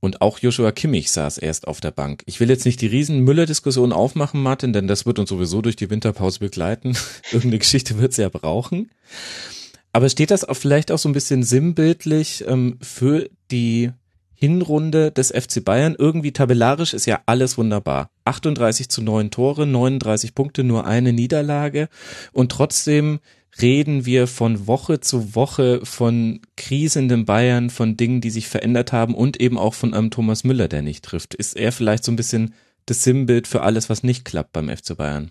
Und 0.00 0.20
auch 0.20 0.38
Joshua 0.38 0.70
Kimmich 0.70 1.10
saß 1.10 1.38
erst 1.38 1.66
auf 1.66 1.80
der 1.80 1.90
Bank. 1.90 2.22
Ich 2.26 2.38
will 2.38 2.48
jetzt 2.48 2.64
nicht 2.64 2.80
die 2.80 2.86
riesen 2.86 3.20
Müller-Diskussion 3.24 3.92
aufmachen, 3.92 4.40
Martin, 4.40 4.72
denn 4.72 4.86
das 4.86 5.06
wird 5.06 5.18
uns 5.18 5.28
sowieso 5.28 5.60
durch 5.60 5.74
die 5.74 5.90
Winterpause 5.90 6.38
begleiten. 6.38 6.96
Irgendeine 7.32 7.58
Geschichte 7.58 7.98
wird 7.98 8.12
es 8.12 8.18
ja 8.18 8.28
brauchen. 8.28 8.90
Aber 9.92 10.08
steht 10.08 10.30
das 10.30 10.44
auch 10.44 10.54
vielleicht 10.54 10.92
auch 10.92 10.98
so 10.98 11.08
ein 11.08 11.14
bisschen 11.14 11.42
sinnbildlich 11.42 12.44
ähm, 12.46 12.78
für 12.80 13.28
die 13.50 13.90
Hinrunde 14.34 15.10
des 15.10 15.30
FC 15.30 15.64
Bayern? 15.64 15.96
Irgendwie 15.98 16.32
tabellarisch 16.32 16.94
ist 16.94 17.06
ja 17.06 17.20
alles 17.26 17.58
wunderbar. 17.58 18.10
38 18.24 18.88
zu 18.88 19.02
9 19.02 19.32
Tore, 19.32 19.66
39 19.66 20.34
Punkte, 20.36 20.62
nur 20.62 20.86
eine 20.86 21.12
Niederlage. 21.12 21.88
Und 22.32 22.52
trotzdem 22.52 23.18
reden 23.62 24.06
wir 24.06 24.26
von 24.26 24.66
Woche 24.66 25.00
zu 25.00 25.34
Woche 25.34 25.84
von 25.84 26.40
krisenden 26.56 27.24
Bayern, 27.24 27.70
von 27.70 27.96
Dingen, 27.96 28.20
die 28.20 28.30
sich 28.30 28.48
verändert 28.48 28.92
haben 28.92 29.14
und 29.14 29.40
eben 29.40 29.58
auch 29.58 29.74
von 29.74 29.94
einem 29.94 30.10
Thomas 30.10 30.44
Müller, 30.44 30.68
der 30.68 30.82
nicht 30.82 31.04
trifft. 31.04 31.34
Ist 31.34 31.56
er 31.56 31.72
vielleicht 31.72 32.04
so 32.04 32.12
ein 32.12 32.16
bisschen 32.16 32.54
das 32.86 33.02
Sinnbild 33.02 33.46
für 33.46 33.62
alles, 33.62 33.90
was 33.90 34.02
nicht 34.02 34.24
klappt 34.24 34.52
beim 34.52 34.68
FC 34.68 34.96
Bayern? 34.96 35.30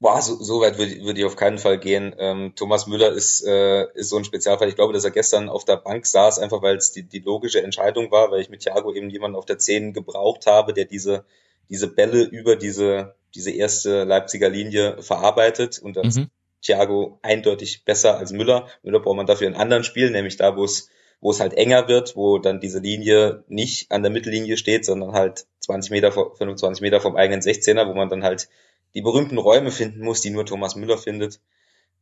Boah, 0.00 0.20
so, 0.20 0.36
so 0.36 0.60
weit 0.60 0.76
würde 0.76 1.02
würd 1.02 1.16
ich 1.16 1.24
auf 1.24 1.36
keinen 1.36 1.56
Fall 1.58 1.78
gehen. 1.78 2.14
Ähm, 2.18 2.52
Thomas 2.56 2.86
Müller 2.86 3.12
ist, 3.12 3.42
äh, 3.46 3.86
ist 3.94 4.10
so 4.10 4.18
ein 4.18 4.24
Spezialfall. 4.24 4.68
Ich 4.68 4.74
glaube, 4.74 4.92
dass 4.92 5.04
er 5.04 5.10
gestern 5.10 5.48
auf 5.48 5.64
der 5.64 5.76
Bank 5.76 6.04
saß, 6.04 6.38
einfach 6.40 6.60
weil 6.60 6.76
es 6.76 6.92
die, 6.92 7.04
die 7.04 7.20
logische 7.20 7.62
Entscheidung 7.62 8.10
war, 8.10 8.30
weil 8.30 8.40
ich 8.42 8.50
mit 8.50 8.60
Thiago 8.60 8.92
eben 8.92 9.08
jemanden 9.08 9.36
auf 9.36 9.46
der 9.46 9.58
10 9.58 9.94
gebraucht 9.94 10.46
habe, 10.46 10.74
der 10.74 10.84
diese, 10.84 11.24
diese 11.70 11.88
Bälle 11.88 12.22
über 12.22 12.56
diese, 12.56 13.14
diese 13.34 13.50
erste 13.50 14.04
Leipziger 14.04 14.50
Linie 14.50 15.02
verarbeitet 15.02 15.78
und 15.78 15.96
das 15.96 16.16
mhm. 16.16 16.28
Thiago 16.64 17.18
eindeutig 17.22 17.84
besser 17.84 18.18
als 18.18 18.32
Müller. 18.32 18.68
Müller 18.82 19.00
braucht 19.00 19.16
man 19.16 19.26
dafür 19.26 19.46
in 19.46 19.54
anderen 19.54 19.84
Spielen, 19.84 20.12
nämlich 20.12 20.36
da, 20.36 20.56
wo 20.56 20.64
es 20.64 20.88
wo 21.20 21.30
es 21.30 21.40
halt 21.40 21.54
enger 21.54 21.88
wird, 21.88 22.16
wo 22.16 22.38
dann 22.38 22.60
diese 22.60 22.80
Linie 22.80 23.44
nicht 23.48 23.90
an 23.90 24.02
der 24.02 24.12
Mittellinie 24.12 24.58
steht, 24.58 24.84
sondern 24.84 25.12
halt 25.12 25.46
20 25.60 25.90
Meter, 25.90 26.12
25 26.12 26.82
Meter 26.82 27.00
vom 27.00 27.16
eigenen 27.16 27.40
16er, 27.40 27.88
wo 27.88 27.94
man 27.94 28.10
dann 28.10 28.22
halt 28.22 28.48
die 28.94 29.00
berühmten 29.00 29.38
Räume 29.38 29.70
finden 29.70 30.04
muss, 30.04 30.20
die 30.20 30.28
nur 30.28 30.44
Thomas 30.44 30.76
Müller 30.76 30.98
findet. 30.98 31.40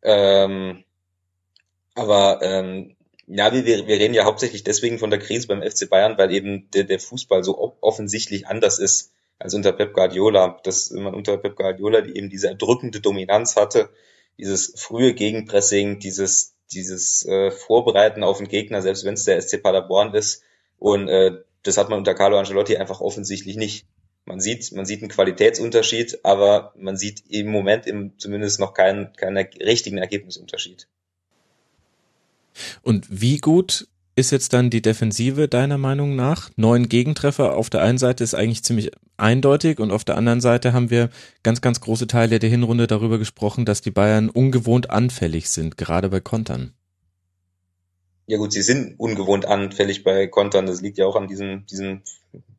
Ähm, 0.03 0.83
aber 1.95 2.41
ähm, 2.43 2.97
ja, 3.29 3.53
wir, 3.53 3.65
wir 3.65 3.99
reden 3.99 4.15
ja 4.15 4.25
hauptsächlich 4.25 4.65
deswegen 4.65 4.99
von 4.99 5.11
der 5.11 5.21
Krise 5.21 5.47
beim 5.47 5.63
FC 5.63 5.89
Bayern, 5.89 6.19
weil 6.19 6.33
eben 6.33 6.69
der, 6.73 6.83
der 6.85 6.99
Fußball 6.99 7.45
so 7.45 7.77
offensichtlich 7.81 8.49
anders 8.49 8.81
ist 8.81 9.13
als 9.39 9.55
unter 9.55 9.73
Pep 9.73 9.95
Guardiola. 9.95 10.59
Dass 10.65 10.91
man 10.91 11.15
unter 11.15 11.39
Pep 11.39 11.55
Guardiola 11.55 12.05
eben 12.07 12.29
diese 12.29 12.49
erdrückende 12.49 13.01
Dominanz 13.01 13.55
hatte, 13.55 13.89
dieses 14.39 14.75
frühe 14.77 15.15
Gegenpressing, 15.15 15.99
dieses, 15.99 16.55
dieses 16.73 17.25
äh, 17.27 17.51
Vorbereiten 17.51 18.23
auf 18.23 18.39
den 18.39 18.49
Gegner, 18.49 18.83
selbst 18.83 19.05
wenn 19.05 19.15
es 19.15 19.25
der 19.25 19.41
SC 19.41 19.63
Paderborn 19.63 20.15
ist. 20.15 20.43
Und 20.79 21.09
äh, 21.09 21.43
das 21.63 21.77
hat 21.77 21.89
man 21.89 21.99
unter 21.99 22.15
Carlo 22.15 22.39
Ancelotti 22.39 22.77
einfach 22.77 23.01
offensichtlich 23.01 23.57
nicht. 23.57 23.87
Man 24.25 24.41
sieht, 24.41 24.73
man 24.73 24.87
sieht 24.87 25.03
einen 25.03 25.11
Qualitätsunterschied, 25.11 26.25
aber 26.25 26.73
man 26.77 26.97
sieht 26.97 27.25
im 27.29 27.49
Moment 27.49 27.87
im, 27.87 28.19
zumindest 28.19 28.61
noch 28.61 28.73
keinen, 28.73 29.13
keinen 29.15 29.37
richtigen 29.37 29.99
Ergebnisunterschied. 29.99 30.87
Und 32.83 33.07
wie 33.11 33.39
gut 33.39 33.89
ist 34.15 34.31
jetzt 34.31 34.53
dann 34.53 34.71
die 34.71 34.83
Defensive 34.83 35.49
deiner 35.49 35.79
Meinung 35.79 36.17
nach? 36.17 36.51
Neun 36.57 36.89
Gegentreffer 36.89 37.55
auf 37.55 37.71
der 37.71 37.83
einen 37.83 37.99
Seite 37.99 38.23
ist 38.23 38.35
eigentlich 38.35 38.63
ziemlich 38.63 38.91
eindeutig 39.17 39.79
und 39.79 39.91
auf 39.91 40.05
der 40.05 40.17
anderen 40.17 40.41
Seite 40.41 40.73
haben 40.73 40.91
wir 40.91 41.09
ganz, 41.43 41.61
ganz 41.61 41.81
große 41.81 42.07
Teile 42.07 42.39
der 42.39 42.51
Hinrunde 42.51 42.87
darüber 42.87 43.19
gesprochen, 43.19 43.65
dass 43.65 43.81
die 43.81 43.91
Bayern 43.91 44.29
ungewohnt 44.29 44.91
anfällig 44.91 45.49
sind, 45.49 45.79
gerade 45.79 46.09
bei 46.11 46.21
Kontern. 46.21 46.73
Ja 48.33 48.39
gut, 48.39 48.51
sie 48.51 48.63
sind 48.63 48.99
ungewohnt 48.99 49.45
anfällig 49.45 50.05
bei 50.05 50.27
Kontern. 50.27 50.65
Das 50.65 50.81
liegt 50.81 50.97
ja 50.97 51.05
auch 51.05 51.17
an 51.17 51.29
diesem, 51.29 51.67
diesem, 51.67 52.01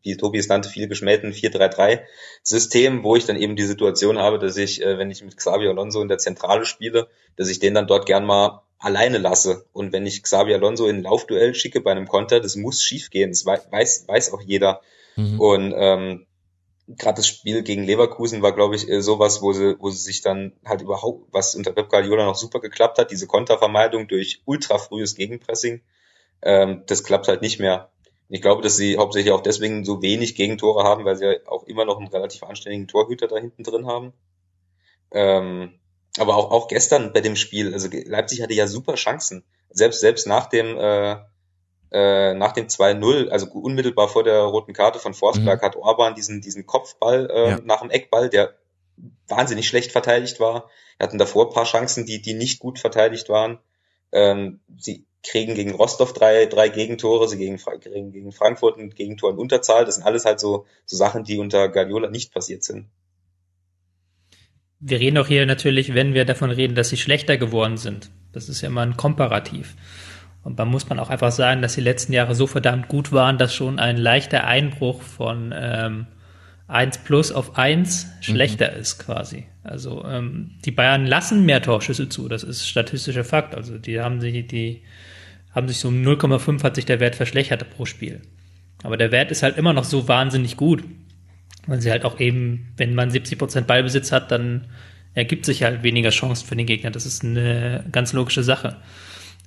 wie 0.04 0.16
Tobi 0.16 0.38
es 0.38 0.48
nannte, 0.48 0.70
viel 0.70 0.88
geschmähten 0.88 1.34
4-3-3-System, 1.34 3.04
wo 3.04 3.16
ich 3.16 3.26
dann 3.26 3.38
eben 3.38 3.56
die 3.56 3.64
Situation 3.64 4.20
habe, 4.20 4.38
dass 4.38 4.56
ich, 4.56 4.84
äh, 4.84 5.00
wenn 5.00 5.10
ich 5.10 5.24
mit 5.24 5.36
Xavier 5.36 5.72
Alonso 5.72 6.00
in 6.04 6.10
der 6.10 6.20
Zentrale 6.20 6.68
spiele, 6.68 7.08
dass 7.38 7.50
ich 7.50 7.58
den 7.58 7.74
dann 7.74 7.88
dort 7.88 8.06
gern 8.06 8.24
mal 8.24 8.62
alleine 8.78 9.18
lasse. 9.18 9.66
Und 9.74 9.94
wenn 9.94 10.06
ich 10.06 10.22
Xabi 10.22 10.54
Alonso 10.54 10.86
in 10.86 10.98
ein 10.98 11.02
Laufduell 11.02 11.56
schicke 11.56 11.82
bei 11.82 11.90
einem 11.90 12.08
Konter, 12.08 12.40
das 12.40 12.56
muss 12.56 12.84
schief 12.84 13.10
gehen. 13.10 13.32
Das 13.32 13.44
weiß, 13.44 14.08
weiß 14.08 14.32
auch 14.32 14.42
jeder. 14.42 14.82
Mhm. 15.16 15.40
Und 15.40 15.74
ähm, 15.76 16.28
gerade 16.88 17.18
das 17.18 17.28
Spiel 17.28 17.64
gegen 17.64 17.84
Leverkusen 17.84 18.42
war, 18.42 18.54
glaube 18.54 18.76
ich, 18.76 18.88
sowas, 19.00 19.42
wo 19.42 19.54
sie, 19.54 19.78
wo 19.80 19.90
sie 19.90 20.02
sich 20.02 20.22
dann 20.22 20.54
halt 20.66 20.82
überhaupt, 20.82 21.28
was 21.32 21.56
unter 21.56 21.72
Pep 21.72 21.90
Guardiola 21.90 22.26
noch 22.26 22.36
super 22.36 22.60
geklappt 22.60 22.98
hat, 22.98 23.12
diese 23.12 23.28
Kontervermeidung 23.28 24.08
durch 24.08 24.42
ultra 24.46 24.78
frühes 24.78 25.16
Gegenpressing, 25.16 25.82
ähm, 26.42 26.84
das 26.88 27.04
klappt 27.04 27.28
halt 27.28 27.42
nicht 27.42 27.60
mehr. 27.60 27.90
Ich 28.30 28.42
glaube, 28.42 28.62
dass 28.62 28.76
sie 28.76 28.98
hauptsächlich 28.98 29.32
auch 29.32 29.42
deswegen 29.42 29.86
so 29.86 30.02
wenig 30.02 30.36
Gegentore 30.36 30.84
haben, 30.84 31.06
weil 31.06 31.16
sie 31.16 31.40
auch 31.48 31.64
immer 31.64 31.86
noch 31.86 32.00
einen 32.00 32.08
relativ 32.08 32.44
anständigen 32.44 32.88
Torhüter 32.88 33.28
da 33.28 33.38
hinten 33.38 33.64
drin 33.64 33.86
haben. 33.86 34.14
Ähm, 35.12 35.80
aber 36.18 36.36
auch, 36.36 36.52
auch 36.52 36.68
gestern 36.68 37.14
bei 37.14 37.22
dem 37.22 37.36
Spiel, 37.36 37.74
also 37.74 37.90
Leipzig 37.92 38.42
hatte 38.42 38.54
ja 38.54 38.68
super 38.68 38.96
Chancen. 38.96 39.44
Selbst, 39.70 40.02
selbst 40.02 40.28
nach 40.28 40.48
dem, 40.48 40.78
äh, 40.78 41.18
äh, 41.94 42.34
nach 42.34 42.54
dem 42.54 42.68
2-0, 42.68 43.30
also 43.30 43.48
unmittelbar 43.52 44.10
vor 44.10 44.24
der 44.24 44.42
roten 44.42 44.74
Karte 44.74 45.00
von 45.00 45.14
Forsberg, 45.14 45.62
mhm. 45.62 45.66
hat 45.66 45.76
Orban 45.76 46.16
diesen, 46.16 46.42
diesen 46.42 46.66
Kopfball 46.66 47.30
äh, 47.32 47.50
ja. 47.52 47.60
nach 47.64 47.82
dem 47.82 47.92
Eckball, 47.92 48.30
der 48.30 48.56
wahnsinnig 49.28 49.68
schlecht 49.68 49.92
verteidigt 49.92 50.40
war. 50.40 50.70
Wir 50.98 51.08
hatten 51.08 51.18
davor 51.18 51.48
ein 51.48 51.54
paar 51.54 51.66
Chancen, 51.66 52.06
die, 52.06 52.22
die 52.22 52.34
nicht 52.34 52.60
gut 52.60 52.80
verteidigt 52.80 53.30
waren. 53.30 53.60
Ähm, 54.12 54.60
sie 54.78 55.06
kriegen 55.24 55.56
gegen 55.56 55.72
Rostov 55.72 56.14
drei, 56.14 56.46
drei 56.48 56.70
Gegentore, 56.70 57.28
sie 57.28 57.38
gegen, 57.38 57.58
kriegen 57.58 58.12
gegen 58.12 58.32
Frankfurt 58.32 58.78
ein 58.78 58.90
Gegentor 58.90 59.32
in 59.32 59.38
Unterzahl. 59.38 59.86
Das 59.86 59.96
sind 59.96 60.04
alles 60.04 60.26
halt 60.26 60.40
so, 60.40 60.66
so 60.86 60.98
Sachen, 60.98 61.24
die 61.24 61.38
unter 61.38 61.70
Guardiola 61.70 62.10
nicht 62.10 62.34
passiert 62.34 62.64
sind. 62.64 62.88
Wir 64.80 65.00
reden 65.00 65.18
auch 65.18 65.28
hier 65.28 65.46
natürlich, 65.46 65.94
wenn 65.94 66.14
wir 66.14 66.26
davon 66.26 66.52
reden, 66.52 66.76
dass 66.76 66.90
sie 66.90 66.98
schlechter 66.98 67.38
geworden 67.38 67.78
sind. 67.78 68.10
Das 68.34 68.50
ist 68.50 68.62
ja 68.62 68.68
immer 68.68 68.82
ein 68.82 68.98
Komparativ. 68.98 69.76
Und 70.44 70.60
da 70.60 70.66
muss 70.66 70.90
man 70.90 71.00
auch 71.00 71.10
einfach 71.10 71.32
sagen, 71.32 71.62
dass 71.62 71.76
die 71.76 71.82
letzten 71.82 72.14
Jahre 72.14 72.36
so 72.36 72.48
verdammt 72.48 72.90
gut 72.90 73.12
waren, 73.12 73.38
dass 73.38 73.56
schon 73.56 73.80
ein 73.80 73.98
leichter 73.98 74.44
Einbruch 74.44 75.02
von 75.02 75.54
ähm, 75.56 76.08
1 76.68 77.00
plus 77.00 77.32
auf 77.32 77.58
1 77.58 78.08
schlechter 78.22 78.72
mhm. 78.72 78.80
ist 78.80 79.00
quasi. 79.00 79.46
Also 79.64 80.04
ähm, 80.06 80.52
die 80.66 80.72
Bayern 80.72 81.06
lassen 81.06 81.46
mehr 81.46 81.62
Torschüsse 81.62 82.10
zu, 82.10 82.28
das 82.28 82.44
ist 82.44 82.68
statistischer 82.68 83.24
Fakt. 83.24 83.56
Also 83.56 83.78
die 83.78 84.02
haben 84.02 84.20
sich, 84.20 84.48
die 84.48 84.82
haben 85.54 85.68
sich 85.68 85.78
so 85.78 85.88
um 85.88 86.04
0,5 86.04 86.64
hat 86.64 86.76
sich 86.76 86.86
der 86.86 87.00
Wert 87.00 87.16
verschlechtert 87.16 87.70
pro 87.70 87.86
Spiel. 87.86 88.22
Aber 88.84 88.98
der 88.98 89.12
Wert 89.12 89.32
ist 89.32 89.44
halt 89.44 89.58
immer 89.58 89.72
noch 89.72 89.86
so 89.86 90.08
wahnsinnig 90.08 90.58
gut. 90.58 90.84
Weil 91.66 91.82
sie 91.82 91.92
halt 91.92 92.04
auch 92.04 92.20
eben, 92.20 92.74
wenn 92.76 92.94
man 92.94 93.10
70 93.10 93.38
Prozent 93.38 93.68
Ballbesitz 93.68 94.12
hat, 94.12 94.32
dann 94.32 94.68
ergibt 95.14 95.46
sich 95.46 95.64
halt 95.64 95.84
weniger 95.84 96.10
Chancen 96.10 96.46
für 96.46 96.58
den 96.58 96.66
Gegner. 96.66 96.92
Das 96.92 97.06
ist 97.06 97.24
eine 97.24 97.86
ganz 97.92 98.12
logische 98.12 98.44
Sache. 98.44 98.78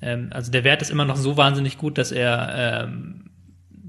Ähm, 0.03 0.29
also 0.33 0.51
der 0.51 0.65
Wert 0.65 0.83
ist 0.83 0.91
immer 0.91 1.05
noch 1.05 1.17
so 1.17 1.37
wahnsinnig 1.37 1.79
gut, 1.79 1.99
dass 1.99 2.13
er 2.13 2.85
ähm, 2.85 3.31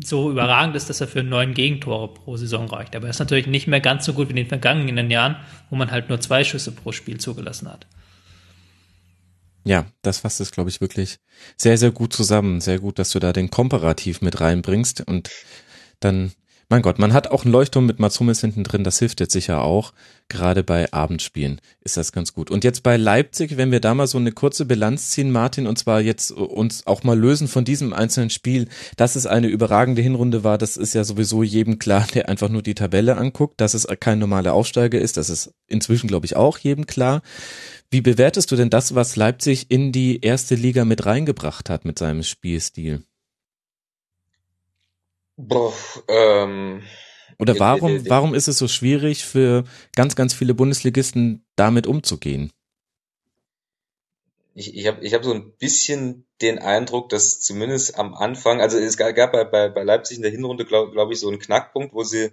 so 0.04 0.30
überragend 0.30 0.76
ist, 0.76 0.90
dass 0.90 1.02
er 1.02 1.08
für 1.08 1.24
neun 1.24 1.54
Gegentore 1.54 2.14
pro 2.14 2.38
Saison 2.38 2.68
reicht. 2.68 2.96
Aber 2.96 3.08
er 3.08 3.10
ist 3.10 3.20
natürlich 3.20 3.48
nicht 3.48 3.68
mehr 3.68 3.82
ganz 3.82 4.06
so 4.06 4.14
gut 4.14 4.28
wie 4.28 4.32
in 4.32 4.38
den 4.38 4.48
vergangenen 4.48 5.10
Jahren, 5.10 5.38
wo 5.70 5.76
man 5.76 5.92
halt 5.92 6.10
nur 6.10 6.20
zwei 6.20 6.44
Schüsse 6.44 6.72
pro 6.72 6.92
Spiel 6.92 7.20
zugelassen 7.20 7.70
hat. 7.70 7.88
Ja, 9.64 9.86
das 10.02 10.20
fasst 10.20 10.40
es, 10.40 10.52
glaube 10.52 10.70
ich, 10.70 10.80
wirklich 10.80 11.18
sehr, 11.58 11.78
sehr 11.78 11.92
gut 11.92 12.14
zusammen. 12.14 12.62
Sehr 12.62 12.80
gut, 12.80 13.00
dass 13.00 13.10
du 13.10 13.20
da 13.20 13.34
den 13.34 13.50
Komparativ 13.50 14.22
mit 14.22 14.40
reinbringst 14.40 15.02
und 15.08 15.30
dann 16.00 16.32
mein 16.70 16.82
Gott, 16.82 17.00
man 17.00 17.14
hat 17.14 17.32
auch 17.32 17.46
einen 17.46 17.54
Leuchtturm 17.54 17.86
mit 17.86 18.00
Mats 18.00 18.18
hinten 18.18 18.66
drin, 18.66 18.84
das 18.84 19.00
hilft 19.00 19.22
jetzt 19.22 19.32
sicher 19.32 19.62
auch. 19.62 19.94
Gerade 20.28 20.64
bei 20.64 20.92
Abendspielen 20.92 21.62
ist 21.82 21.96
das 21.96 22.12
ganz 22.12 22.34
gut. 22.34 22.52
Und 22.52 22.66
jetzt 22.66 22.84
bei 22.84 22.98
Leipzig, 22.98 23.56
wenn 23.56 23.72
wir 23.72 23.80
da 23.80 23.94
mal 23.94 24.08
so 24.08 24.18
eine 24.18 24.34
kurze 24.34 24.66
Bilanz 24.66 25.12
ziehen, 25.12 25.32
Martin, 25.32 25.66
und 25.66 25.80
zwar 25.80 26.02
jetzt 26.02 26.32
uns 26.32 26.86
auch 26.86 27.04
mal 27.04 27.18
lösen 27.18 27.48
von 27.48 27.64
diesem 27.64 27.94
einzelnen 27.94 28.30
Spiel, 28.30 28.68
dass 28.98 29.16
es 29.16 29.26
eine 29.26 29.48
überragende 29.48 30.02
Hinrunde 30.02 30.44
war, 30.44 30.58
das 30.58 30.76
ist 30.76 30.94
ja 30.94 31.06
sowieso 31.06 31.42
jedem 31.42 31.80
klar, 31.80 32.06
der 32.14 32.28
einfach 32.28 32.50
nur 32.50 32.64
die 32.64 32.76
Tabelle 32.76 33.16
anguckt, 33.16 33.62
dass 33.62 33.74
es 33.74 33.88
kein 34.02 34.20
normaler 34.20 34.54
Aufsteiger 34.54 35.00
ist, 35.00 35.16
das 35.16 35.30
ist 35.30 35.54
inzwischen, 35.68 36.08
glaube 36.08 36.26
ich, 36.26 36.36
auch 36.36 36.58
jedem 36.58 36.86
klar. 36.86 37.22
Wie 37.90 38.02
bewertest 38.02 38.52
du 38.52 38.58
denn 38.58 38.70
das, 38.70 38.94
was 38.94 39.16
Leipzig 39.16 39.72
in 39.72 39.94
die 39.94 40.20
erste 40.20 40.56
Liga 40.56 40.84
mit 40.84 41.06
reingebracht 41.06 41.70
hat 41.70 41.86
mit 41.86 41.98
seinem 41.98 42.24
Spielstil? 42.24 43.04
Boah, 45.38 45.72
ähm, 46.08 46.82
Oder 47.38 47.60
warum, 47.60 48.10
warum 48.10 48.34
ist 48.34 48.48
es 48.48 48.58
so 48.58 48.68
schwierig 48.68 49.24
für 49.24 49.64
ganz, 49.96 50.16
ganz 50.16 50.34
viele 50.34 50.56
Bundesligisten 50.56 51.46
damit 51.56 51.86
umzugehen? 51.86 52.52
Ich, 54.56 54.76
ich 54.76 54.88
habe 54.88 55.06
ich 55.06 55.14
hab 55.14 55.24
so 55.24 55.32
ein 55.32 55.52
bisschen 55.60 56.26
den 56.42 56.58
Eindruck, 56.58 57.10
dass 57.10 57.40
zumindest 57.40 58.00
am 58.00 58.16
Anfang, 58.16 58.60
also 58.60 58.80
es 58.80 58.98
gab 58.98 59.32
bei, 59.32 59.44
bei, 59.44 59.70
bei 59.70 59.84
Leipzig 59.84 60.18
in 60.18 60.24
der 60.24 60.32
Hinrunde, 60.32 60.66
glaube 60.66 60.92
glaub 60.92 61.12
ich, 61.12 61.20
so 61.20 61.28
einen 61.28 61.38
Knackpunkt, 61.38 61.94
wo 61.94 62.02
sie 62.02 62.32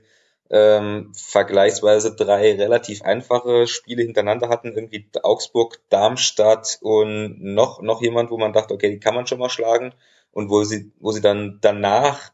ähm, 0.48 1.12
vergleichsweise 1.14 2.16
drei 2.16 2.54
relativ 2.54 3.02
einfache 3.02 3.66
Spiele 3.66 4.02
hintereinander 4.02 4.48
hatten, 4.48 4.72
irgendwie 4.72 5.06
Augsburg, 5.22 5.80
Darmstadt 5.90 6.78
und 6.80 7.42
noch, 7.42 7.82
noch 7.82 8.00
jemand, 8.00 8.30
wo 8.30 8.38
man 8.38 8.54
dachte, 8.54 8.72
okay, 8.72 8.88
die 8.88 9.00
kann 9.00 9.14
man 9.14 9.26
schon 9.26 9.38
mal 9.38 9.50
schlagen 9.50 9.92
und 10.32 10.48
wo 10.48 10.64
sie, 10.64 10.92
wo 11.00 11.12
sie 11.12 11.20
dann 11.20 11.58
danach 11.60 12.32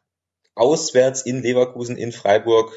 auswärts 0.54 1.22
in 1.22 1.42
Leverkusen, 1.42 1.96
in 1.96 2.12
Freiburg 2.12 2.72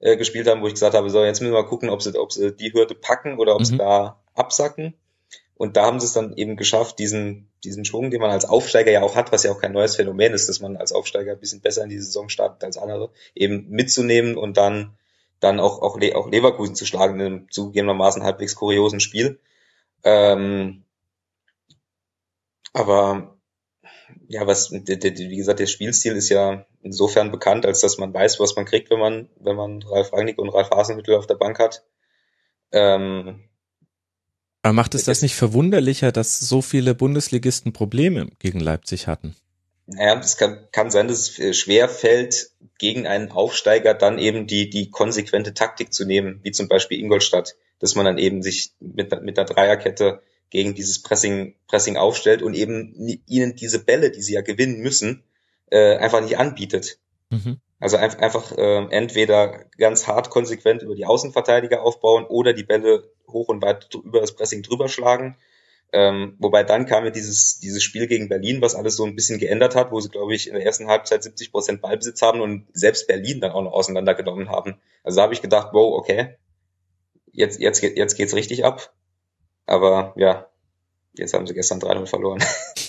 äh, 0.00 0.16
gespielt 0.16 0.48
haben, 0.48 0.62
wo 0.62 0.66
ich 0.66 0.74
gesagt 0.74 0.94
habe, 0.94 1.08
so, 1.10 1.24
jetzt 1.24 1.40
müssen 1.40 1.52
wir 1.52 1.62
mal 1.62 1.68
gucken, 1.68 1.88
ob 1.88 2.02
sie, 2.02 2.18
ob 2.18 2.32
sie 2.32 2.54
die 2.54 2.72
Hürde 2.72 2.94
packen 2.94 3.38
oder 3.38 3.54
ob 3.54 3.60
mhm. 3.60 3.64
sie 3.64 3.76
da 3.78 4.20
absacken. 4.34 4.94
Und 5.54 5.76
da 5.76 5.84
haben 5.84 6.00
sie 6.00 6.06
es 6.06 6.12
dann 6.12 6.36
eben 6.36 6.56
geschafft, 6.56 6.98
diesen, 6.98 7.48
diesen 7.62 7.84
Schwung, 7.84 8.10
den 8.10 8.20
man 8.20 8.30
als 8.30 8.44
Aufsteiger 8.44 8.90
ja 8.90 9.02
auch 9.02 9.14
hat, 9.14 9.30
was 9.30 9.44
ja 9.44 9.52
auch 9.52 9.60
kein 9.60 9.72
neues 9.72 9.94
Phänomen 9.94 10.32
ist, 10.32 10.48
dass 10.48 10.60
man 10.60 10.76
als 10.76 10.92
Aufsteiger 10.92 11.32
ein 11.32 11.38
bisschen 11.38 11.60
besser 11.60 11.84
in 11.84 11.90
die 11.90 12.00
Saison 12.00 12.28
startet 12.28 12.64
als 12.64 12.78
andere, 12.78 13.10
eben 13.34 13.68
mitzunehmen 13.68 14.36
und 14.36 14.56
dann, 14.56 14.96
dann 15.38 15.60
auch, 15.60 15.80
auch, 15.80 15.96
Le 15.98 16.16
auch 16.16 16.28
Leverkusen 16.28 16.74
zu 16.74 16.84
schlagen 16.84 17.20
in 17.20 17.26
einem 17.26 17.50
zugegebenermaßen 17.50 18.24
halbwegs 18.24 18.56
kuriosen 18.56 18.98
Spiel. 18.98 19.38
Ähm, 20.02 20.82
aber 22.72 23.36
ja, 24.26 24.46
was, 24.46 24.72
wie 24.72 25.36
gesagt, 25.36 25.60
der 25.60 25.66
Spielstil 25.66 26.16
ist 26.16 26.28
ja 26.28 26.66
insofern 26.82 27.30
bekannt, 27.30 27.66
als 27.66 27.80
dass 27.80 27.98
man 27.98 28.12
weiß, 28.12 28.40
was 28.40 28.56
man 28.56 28.64
kriegt, 28.64 28.90
wenn 28.90 28.98
man, 28.98 29.28
wenn 29.40 29.56
man 29.56 29.82
Ralf 29.82 30.12
Rangnick 30.12 30.38
und 30.38 30.48
Ralf 30.50 30.70
Hasenhüttl 30.70 31.14
auf 31.14 31.26
der 31.26 31.36
Bank 31.36 31.58
hat. 31.58 31.84
Ähm, 32.72 33.44
Aber 34.62 34.72
macht 34.72 34.94
es 34.94 35.04
das 35.04 35.22
nicht 35.22 35.34
verwunderlicher, 35.34 36.12
dass 36.12 36.38
so 36.38 36.62
viele 36.62 36.94
Bundesligisten 36.94 37.72
Probleme 37.72 38.28
gegen 38.38 38.60
Leipzig 38.60 39.06
hatten? 39.06 39.36
Naja, 39.86 40.18
es 40.20 40.36
kann, 40.36 40.68
kann 40.70 40.90
sein, 40.90 41.08
dass 41.08 41.38
es 41.38 41.58
schwer 41.58 41.88
fällt, 41.88 42.50
gegen 42.78 43.06
einen 43.06 43.30
Aufsteiger 43.30 43.94
dann 43.94 44.18
eben 44.18 44.46
die, 44.46 44.70
die 44.70 44.90
konsequente 44.90 45.54
Taktik 45.54 45.92
zu 45.92 46.04
nehmen, 46.04 46.40
wie 46.42 46.52
zum 46.52 46.68
Beispiel 46.68 46.98
Ingolstadt, 46.98 47.56
dass 47.78 47.94
man 47.94 48.04
dann 48.04 48.18
eben 48.18 48.42
sich 48.42 48.72
mit, 48.80 49.22
mit 49.22 49.36
der 49.36 49.44
Dreierkette 49.44 50.22
gegen 50.50 50.74
dieses 50.74 51.02
Pressing, 51.02 51.56
Pressing 51.66 51.96
aufstellt 51.96 52.42
und 52.42 52.54
eben 52.54 52.94
ihnen 53.26 53.56
diese 53.56 53.84
Bälle, 53.84 54.10
die 54.10 54.22
sie 54.22 54.34
ja 54.34 54.42
gewinnen 54.42 54.80
müssen, 54.80 55.24
äh, 55.72 55.96
einfach 55.96 56.20
nicht 56.20 56.38
anbietet. 56.38 56.98
Mhm. 57.30 57.58
Also 57.80 57.96
einfach, 57.96 58.20
einfach 58.20 58.52
äh, 58.52 58.86
entweder 58.90 59.64
ganz 59.78 60.06
hart 60.06 60.30
konsequent 60.30 60.82
über 60.82 60.94
die 60.94 61.06
Außenverteidiger 61.06 61.82
aufbauen 61.82 62.26
oder 62.26 62.52
die 62.52 62.62
Bälle 62.62 63.10
hoch 63.26 63.48
und 63.48 63.62
weit 63.62 63.92
über 63.94 64.20
das 64.20 64.36
Pressing 64.36 64.62
drüber 64.62 64.88
schlagen. 64.88 65.36
Ähm, 65.94 66.36
wobei 66.38 66.62
dann 66.62 66.86
kam 66.86 67.04
ja 67.04 67.10
dieses, 67.10 67.58
dieses 67.58 67.82
Spiel 67.82 68.06
gegen 68.06 68.28
Berlin, 68.28 68.62
was 68.62 68.74
alles 68.74 68.96
so 68.96 69.04
ein 69.04 69.16
bisschen 69.16 69.38
geändert 69.38 69.74
hat, 69.74 69.90
wo 69.90 70.00
sie, 70.00 70.08
glaube 70.10 70.34
ich, 70.34 70.46
in 70.46 70.54
der 70.54 70.64
ersten 70.64 70.86
Halbzeit 70.86 71.22
70 71.22 71.52
Prozent 71.52 71.82
Ballbesitz 71.82 72.22
haben 72.22 72.40
und 72.40 72.66
selbst 72.72 73.08
Berlin 73.08 73.40
dann 73.40 73.52
auch 73.52 73.62
noch 73.62 73.72
auseinandergenommen 73.72 74.48
haben. 74.48 74.80
Also 75.02 75.16
da 75.16 75.24
habe 75.24 75.34
ich 75.34 75.42
gedacht, 75.42 75.70
wow, 75.72 75.98
okay, 75.98 76.36
jetzt, 77.32 77.60
jetzt, 77.60 77.82
jetzt 77.82 78.16
geht's 78.16 78.34
richtig 78.34 78.64
ab. 78.64 78.92
Aber 79.66 80.14
ja, 80.16 80.46
jetzt 81.14 81.34
haben 81.34 81.46
sie 81.46 81.54
gestern 81.54 81.80
3-0 81.80 82.06
verloren. 82.06 82.42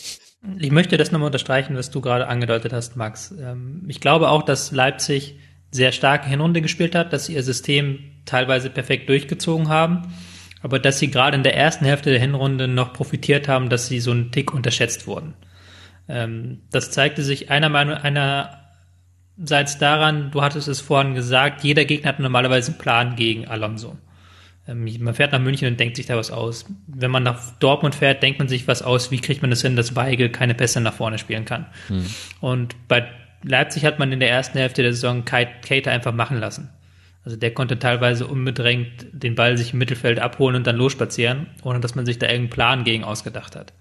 Ich 0.60 0.71
möchte 0.71 0.97
das 0.97 1.12
nochmal 1.12 1.27
unterstreichen, 1.27 1.75
was 1.77 1.89
du 1.89 2.01
gerade 2.01 2.27
angedeutet 2.27 2.73
hast, 2.73 2.97
Max. 2.97 3.34
Ähm, 3.39 3.86
ich 3.88 4.01
glaube 4.01 4.29
auch, 4.29 4.43
dass 4.43 4.71
Leipzig 4.71 5.39
sehr 5.71 5.91
starke 5.91 6.27
Hinrunde 6.27 6.62
gespielt 6.62 6.95
hat, 6.95 7.13
dass 7.13 7.25
sie 7.25 7.36
ihr 7.36 7.43
System 7.43 7.99
teilweise 8.25 8.69
perfekt 8.69 9.10
durchgezogen 9.10 9.69
haben, 9.69 10.13
aber 10.62 10.79
dass 10.79 10.99
sie 10.99 11.10
gerade 11.10 11.36
in 11.36 11.43
der 11.43 11.56
ersten 11.56 11.86
Hälfte 11.86 12.12
der 12.12 12.19
Hinrunde 12.19 12.67
noch 12.67 12.93
profitiert 12.93 13.47
haben, 13.47 13.69
dass 13.69 13.88
sie 13.88 13.99
so 13.99 14.12
einen 14.12 14.32
Tick 14.32 14.53
unterschätzt 14.53 15.08
wurden. 15.08 15.34
Ähm, 16.10 16.62
das 16.71 16.91
zeigte 16.91 17.23
sich 17.23 17.49
einer 17.49 17.69
Meinung, 17.69 17.95
einerseits 17.95 19.77
daran, 19.77 20.29
du 20.32 20.41
hattest 20.41 20.67
es 20.67 20.82
vorhin 20.82 21.15
gesagt, 21.15 21.63
jeder 21.63 21.86
Gegner 21.86 22.10
hat 22.10 22.19
normalerweise 22.19 22.71
einen 22.71 22.79
Plan 22.79 23.15
gegen 23.15 23.47
Alonso. 23.47 23.97
Ähm, 24.67 24.88
man 24.99 25.13
fährt 25.13 25.32
nach 25.32 25.39
München 25.39 25.67
und 25.67 25.80
denkt 25.80 25.95
sich 25.95 26.06
da 26.06 26.17
was 26.17 26.32
aus. 26.32 26.65
Wenn 26.88 27.12
man 27.12 27.23
nach 27.23 27.52
Dortmund 27.60 27.95
fährt, 27.95 28.23
denkt 28.23 28.39
man 28.39 28.47
sich 28.47 28.67
was 28.67 28.82
aus, 28.82 29.12
wie 29.12 29.19
kriegt 29.19 29.41
man 29.41 29.49
das 29.49 29.62
hin, 29.62 29.76
dass 29.76 29.95
Weigel 29.95 30.30
keine 30.30 30.56
Pässe 30.56 30.82
nach 30.82 30.93
vorne 30.93 31.17
spielen 31.17 31.45
kann. 31.45 31.65
Hm. 31.88 32.06
Und 32.39 32.76
bei 32.88 33.08
Leipzig 33.43 33.86
hat 33.86 33.99
man 33.99 34.12
in 34.12 34.19
der 34.19 34.30
ersten 34.30 34.58
Hälfte 34.58 34.84
der 34.84 34.93
Saison 34.93 35.26
Kater 35.26 35.91
einfach 35.91 36.13
machen 36.13 36.39
lassen. 36.39 36.69
Also 37.26 37.38
der 37.38 37.54
konnte 37.54 37.80
teilweise 37.80 38.28
unbedrängt 38.28 39.08
den 39.12 39.36
Ball 39.36 39.58
sich 39.58 39.73
im 39.73 39.80
Mittelfeld 39.80 40.19
abholen 40.19 40.56
und 40.56 40.67
dann 40.67 40.76
losspazieren, 40.76 41.47
ohne 41.63 41.80
dass 41.80 41.95
man 41.95 42.06
sich 42.06 42.19
da 42.19 42.28
irgendeinen 42.28 42.49
Plan 42.49 42.84
gegen 42.84 43.04
ausgedacht 43.04 43.56
hat. 43.56 43.73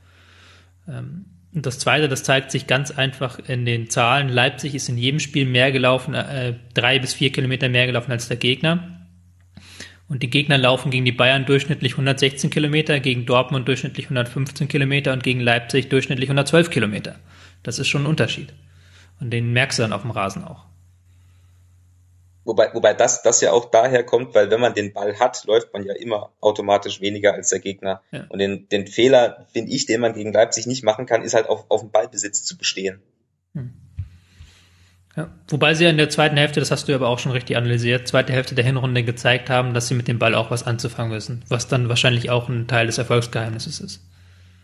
Ähm, 0.89 1.27
und 1.55 1.67
das 1.67 1.79
Zweite, 1.79 2.09
das 2.09 2.23
zeigt 2.23 2.51
sich 2.51 2.67
ganz 2.67 2.91
einfach 2.91 3.39
in 3.39 3.67
den 3.67 3.91
Zahlen. 3.91 4.29
Leipzig 4.29 4.75
ist 4.75 4.89
in 4.89 4.97
jedem 4.97 5.21
Spiel 5.21 5.45
mehr 5.45 5.71
gelaufen, 5.71 6.15
äh, 6.15 6.55
drei 6.73 6.99
bis 6.99 7.13
vier 7.13 7.31
Kilometer 7.31 7.69
mehr 7.69 7.87
gelaufen 7.87 8.11
als 8.11 8.29
der 8.29 8.39
Gegner. 8.39 8.92
Und 10.13 10.23
die 10.23 10.29
Gegner 10.29 10.59
laufen 10.59 10.91
gegen 10.91 11.07
die 11.07 11.13
Bayern 11.13 11.47
durchschnittlich 11.47 11.93
116 11.93 12.51
Kilometer, 12.51 13.01
gegen 13.01 13.25
Dortmund 13.25 13.67
durchschnittlich 13.67 14.05
115 14.05 14.69
Kilometer 14.69 15.15
und 15.15 15.23
gegen 15.23 15.41
Leipzig 15.41 15.89
durchschnittlich 15.89 16.29
112 16.29 16.69
Kilometer. 16.69 17.15
Das 17.63 17.79
ist 17.79 17.89
schon 17.89 18.03
ein 18.03 18.07
Unterschied. 18.07 18.53
Und 19.21 19.31
den 19.31 19.55
merkst 19.55 19.79
du 19.79 19.85
dann 19.85 19.95
auf 19.95 20.03
dem 20.03 20.11
Rasen 20.11 20.45
auch. 20.45 20.67
Wobei, 22.45 22.75
wobei 22.75 22.93
das, 22.93 23.23
das 23.23 23.41
ja 23.41 23.53
auch 23.53 23.71
daher 23.71 24.05
kommt, 24.05 24.35
weil 24.35 24.51
wenn 24.51 24.61
man 24.61 24.75
den 24.75 24.93
Ball 24.93 25.19
hat, 25.19 25.47
läuft 25.47 25.73
man 25.73 25.83
ja 25.83 25.95
immer 25.95 26.29
automatisch 26.43 27.01
weniger 27.01 27.33
als 27.33 27.49
der 27.49 27.61
Gegner. 27.61 28.03
Ja. 28.11 28.27
Und 28.29 28.39
den, 28.39 28.69
den 28.69 28.89
Fehler, 28.89 29.47
finde 29.55 29.73
ich, 29.73 29.87
den 29.87 30.03
man 30.03 30.13
gegen 30.13 30.35
Leipzig 30.35 30.67
nicht 30.67 30.85
machen 30.85 31.07
kann, 31.07 31.23
ist 31.23 31.33
halt 31.33 31.49
auf, 31.49 31.65
auf 31.71 31.81
dem 31.81 31.91
Ballbesitz 31.91 32.45
zu 32.45 32.59
bestehen. 32.59 33.01
Hm. 33.55 33.73
Ja, 35.17 35.29
wobei 35.49 35.75
sie 35.75 35.85
in 35.85 35.99
der 35.99 36.09
zweiten 36.09 36.39
Hälfte, 36.39 36.61
das 36.61 36.71
hast 36.71 36.89
du 36.89 36.95
aber 36.95 37.09
auch 37.09 37.19
schon 37.19 37.33
richtig 37.33 37.57
analysiert, 37.57 38.09
zweite 38.09 38.33
Hälfte 38.33 38.55
der 38.55 38.65
Hinrunde 38.65 39.05
gezeigt 39.05 39.51
haben, 39.51 39.75
dass 39.75 39.89
sie 39.89 39.95
mit 39.95 40.09
dem 40.09 40.19
Ball 40.19 40.35
auch 40.35 40.51
was 40.51 40.63
anzufangen 40.63 41.13
wissen, 41.13 41.45
was 41.49 41.69
dann 41.69 41.91
wahrscheinlich 41.91 42.31
auch 42.31 42.49
ein 42.49 42.67
Teil 42.67 42.87
des 42.87 42.97
Erfolgsgeheimnisses 42.97 43.81
ist. 43.81 44.01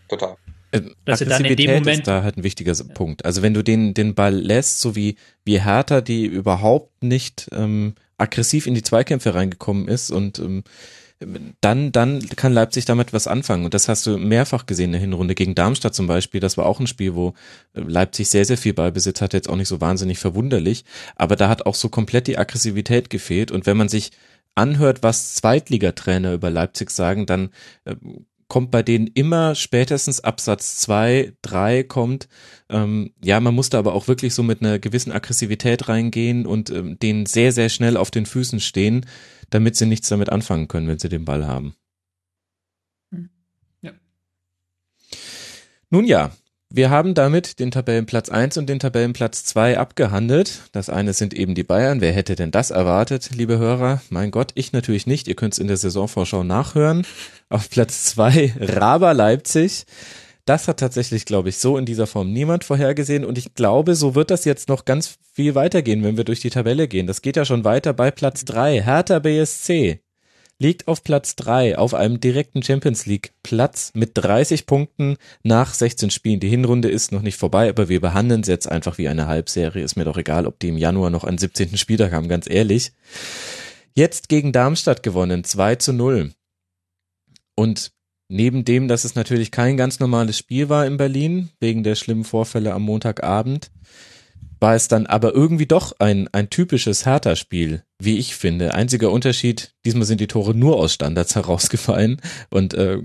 Total. 0.07 0.35
äh, 0.71 0.81
dass 1.05 1.19
sie 1.19 1.25
dann 1.25 1.45
in 1.45 1.55
dem 1.55 1.71
Moment 1.71 1.99
ist 1.99 2.07
da 2.07 2.23
halt 2.23 2.37
ein 2.37 2.43
wichtiger 2.43 2.73
ja. 2.73 2.83
Punkt. 2.95 3.25
Also 3.25 3.43
wenn 3.43 3.53
du 3.53 3.63
den 3.63 3.93
den 3.93 4.15
Ball 4.15 4.33
lässt, 4.33 4.81
so 4.81 4.95
wie 4.95 5.17
wie 5.45 5.61
Hertha, 5.61 6.01
die 6.01 6.25
überhaupt 6.25 7.03
nicht 7.03 7.47
ähm, 7.51 7.93
aggressiv 8.17 8.65
in 8.65 8.73
die 8.73 8.83
Zweikämpfe 8.83 9.35
reingekommen 9.35 9.87
ist 9.87 10.09
und 10.09 10.39
ähm, 10.39 10.63
dann, 11.61 11.91
dann 11.91 12.27
kann 12.35 12.53
Leipzig 12.53 12.85
damit 12.85 13.11
was 13.11 13.27
anfangen. 13.27 13.65
Und 13.65 13.73
das 13.73 13.89
hast 13.89 14.05
du 14.05 14.17
mehrfach 14.17 14.65
gesehen 14.65 14.85
in 14.85 14.91
der 14.93 15.01
Hinrunde 15.01 15.35
gegen 15.35 15.53
Darmstadt 15.53 15.93
zum 15.93 16.07
Beispiel. 16.07 16.39
Das 16.39 16.57
war 16.57 16.65
auch 16.65 16.79
ein 16.79 16.87
Spiel, 16.87 17.13
wo 17.15 17.33
Leipzig 17.73 18.29
sehr, 18.29 18.45
sehr 18.45 18.57
viel 18.57 18.73
Ballbesitz 18.73 19.19
hatte, 19.21 19.35
jetzt 19.35 19.49
auch 19.49 19.57
nicht 19.57 19.67
so 19.67 19.81
wahnsinnig 19.81 20.17
verwunderlich. 20.17 20.85
Aber 21.15 21.35
da 21.35 21.49
hat 21.49 21.65
auch 21.65 21.75
so 21.75 21.89
komplett 21.89 22.27
die 22.27 22.37
Aggressivität 22.37 23.09
gefehlt. 23.09 23.51
Und 23.51 23.65
wenn 23.65 23.77
man 23.77 23.89
sich 23.89 24.11
anhört, 24.55 25.03
was 25.03 25.35
Zweitligatrainer 25.35 26.33
über 26.33 26.49
Leipzig 26.49 26.89
sagen, 26.89 27.25
dann 27.25 27.49
äh, 27.83 27.95
kommt 28.47 28.71
bei 28.71 28.81
denen 28.81 29.07
immer 29.07 29.55
spätestens 29.55 30.21
Absatz 30.21 30.77
zwei, 30.77 31.33
drei 31.41 31.83
kommt. 31.83 32.27
Ähm, 32.69 33.13
ja, 33.23 33.39
man 33.39 33.53
musste 33.53 33.77
aber 33.77 33.93
auch 33.93 34.07
wirklich 34.07 34.33
so 34.33 34.41
mit 34.41 34.61
einer 34.61 34.79
gewissen 34.79 35.11
Aggressivität 35.11 35.87
reingehen 35.87 36.45
und 36.45 36.71
ähm, 36.71 36.97
denen 36.97 37.25
sehr, 37.25 37.51
sehr 37.51 37.69
schnell 37.69 37.95
auf 37.95 38.09
den 38.09 38.25
Füßen 38.25 38.59
stehen, 38.59 39.05
damit 39.49 39.75
sie 39.75 39.85
nichts 39.85 40.09
damit 40.09 40.29
anfangen 40.29 40.67
können, 40.67 40.87
wenn 40.87 40.99
sie 40.99 41.09
den 41.09 41.25
Ball 41.25 41.47
haben. 41.47 41.75
Hm. 43.11 43.29
Ja. 43.81 43.91
Nun 45.89 46.05
ja, 46.05 46.31
wir 46.71 46.91
haben 46.91 47.15
damit 47.15 47.59
den 47.59 47.71
Tabellenplatz 47.71 48.29
1 48.29 48.57
und 48.57 48.69
den 48.69 48.77
Tabellenplatz 48.77 49.43
2 49.45 49.79
abgehandelt. 49.79 50.69
Das 50.71 50.87
eine 50.91 51.13
sind 51.13 51.33
eben 51.33 51.55
die 51.55 51.63
Bayern. 51.63 51.99
Wer 51.99 52.13
hätte 52.13 52.35
denn 52.35 52.51
das 52.51 52.69
erwartet, 52.69 53.31
liebe 53.33 53.57
Hörer? 53.57 54.03
Mein 54.11 54.29
Gott, 54.29 54.51
ich 54.53 54.71
natürlich 54.71 55.07
nicht. 55.07 55.27
Ihr 55.27 55.35
könnt 55.35 55.53
es 55.53 55.59
in 55.59 55.67
der 55.67 55.77
Saisonvorschau 55.77 56.43
nachhören. 56.43 57.07
Auf 57.49 57.71
Platz 57.71 58.05
2 58.05 58.53
Raber 58.59 59.15
Leipzig. 59.15 59.87
Das 60.49 60.67
hat 60.67 60.79
tatsächlich, 60.79 61.25
glaube 61.25 61.49
ich, 61.49 61.59
so 61.59 61.77
in 61.77 61.85
dieser 61.85 62.07
Form 62.07 62.33
niemand 62.33 62.63
vorhergesehen. 62.63 63.23
Und 63.23 63.37
ich 63.37 63.53
glaube, 63.53 63.93
so 63.93 64.15
wird 64.15 64.31
das 64.31 64.45
jetzt 64.45 64.67
noch 64.67 64.83
ganz 64.83 65.19
viel 65.31 65.53
weitergehen, 65.53 66.03
wenn 66.03 66.17
wir 66.17 66.23
durch 66.23 66.39
die 66.39 66.49
Tabelle 66.49 66.87
gehen. 66.87 67.05
Das 67.05 67.21
geht 67.21 67.35
ja 67.35 67.45
schon 67.45 67.65
weiter 67.65 67.93
bei 67.93 68.09
Platz 68.09 68.45
3. 68.45 68.81
Hertha 68.81 69.19
BSC 69.19 69.99
liegt 70.57 70.87
auf 70.87 71.03
Platz 71.03 71.35
drei 71.35 71.77
auf 71.77 71.93
einem 71.93 72.19
direkten 72.19 72.63
Champions 72.63 73.05
League 73.05 73.31
Platz 73.43 73.91
mit 73.93 74.11
30 74.15 74.65
Punkten 74.65 75.17
nach 75.43 75.71
16 75.71 76.09
Spielen. 76.09 76.39
Die 76.39 76.49
Hinrunde 76.49 76.89
ist 76.89 77.11
noch 77.11 77.21
nicht 77.21 77.37
vorbei, 77.37 77.69
aber 77.69 77.87
wir 77.87 78.01
behandeln 78.01 78.41
es 78.41 78.47
jetzt 78.47 78.67
einfach 78.67 78.97
wie 78.97 79.07
eine 79.07 79.27
Halbserie. 79.27 79.83
Ist 79.83 79.97
mir 79.97 80.03
doch 80.03 80.17
egal, 80.17 80.47
ob 80.47 80.57
die 80.59 80.69
im 80.69 80.77
Januar 80.77 81.11
noch 81.11 81.25
einen 81.25 81.37
17. 81.37 81.77
Spieltag 81.77 82.11
haben, 82.11 82.27
ganz 82.27 82.49
ehrlich. 82.49 82.91
Jetzt 83.93 84.29
gegen 84.29 84.51
Darmstadt 84.51 85.03
gewonnen, 85.03 85.43
2 85.43 85.75
zu 85.75 85.93
0. 85.93 86.31
Und 87.53 87.91
neben 88.29 88.63
dem, 88.63 88.87
dass 88.87 89.03
es 89.03 89.15
natürlich 89.15 89.51
kein 89.51 89.75
ganz 89.75 89.99
normales 89.99 90.37
Spiel 90.37 90.69
war 90.69 90.85
in 90.85 90.97
Berlin, 90.97 91.49
wegen 91.59 91.83
der 91.83 91.95
schlimmen 91.95 92.23
Vorfälle 92.23 92.73
am 92.73 92.83
Montagabend, 92.83 93.71
war 94.59 94.75
es 94.75 94.87
dann 94.87 95.05
aber 95.05 95.33
irgendwie 95.33 95.65
doch 95.65 95.93
ein, 95.99 96.29
ein 96.31 96.49
typisches 96.49 97.05
Hertha-Spiel, 97.05 97.83
wie 97.97 98.17
ich 98.17 98.35
finde. 98.35 98.73
Einziger 98.73 99.11
Unterschied, 99.11 99.73
diesmal 99.85 100.05
sind 100.05 100.21
die 100.21 100.27
Tore 100.27 100.53
nur 100.53 100.77
aus 100.77 100.93
Standards 100.93 101.35
herausgefallen 101.35 102.21
und 102.49 102.73
äh, 102.73 102.99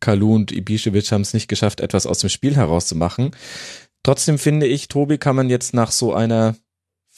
Kalu 0.00 0.34
und 0.34 0.52
Ibišević 0.52 1.10
haben 1.10 1.22
es 1.22 1.34
nicht 1.34 1.48
geschafft, 1.48 1.80
etwas 1.80 2.06
aus 2.06 2.18
dem 2.18 2.30
Spiel 2.30 2.54
herauszumachen. 2.54 3.32
Trotzdem 4.04 4.38
finde 4.38 4.66
ich, 4.66 4.88
Tobi, 4.88 5.18
kann 5.18 5.34
man 5.34 5.50
jetzt 5.50 5.74
nach 5.74 5.90
so 5.90 6.14
einer 6.14 6.54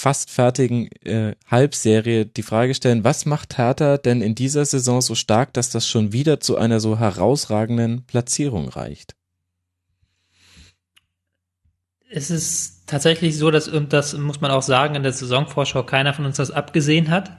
fast 0.00 0.30
fertigen 0.30 0.88
äh, 1.04 1.34
Halbserie 1.46 2.24
die 2.24 2.42
Frage 2.42 2.74
stellen, 2.74 3.04
was 3.04 3.26
macht 3.26 3.58
Hertha 3.58 3.98
denn 3.98 4.22
in 4.22 4.34
dieser 4.34 4.64
Saison 4.64 5.02
so 5.02 5.14
stark, 5.14 5.52
dass 5.52 5.68
das 5.68 5.86
schon 5.86 6.14
wieder 6.14 6.40
zu 6.40 6.56
einer 6.56 6.80
so 6.80 6.98
herausragenden 6.98 8.06
Platzierung 8.06 8.70
reicht? 8.70 9.14
Es 12.08 12.30
ist 12.30 12.88
tatsächlich 12.88 13.36
so, 13.36 13.50
dass, 13.50 13.68
und 13.68 13.92
das 13.92 14.16
muss 14.16 14.40
man 14.40 14.50
auch 14.50 14.62
sagen, 14.62 14.94
in 14.94 15.02
der 15.02 15.12
Saisonvorschau 15.12 15.82
keiner 15.82 16.14
von 16.14 16.24
uns 16.24 16.38
das 16.38 16.50
abgesehen 16.50 17.10
hat. 17.10 17.30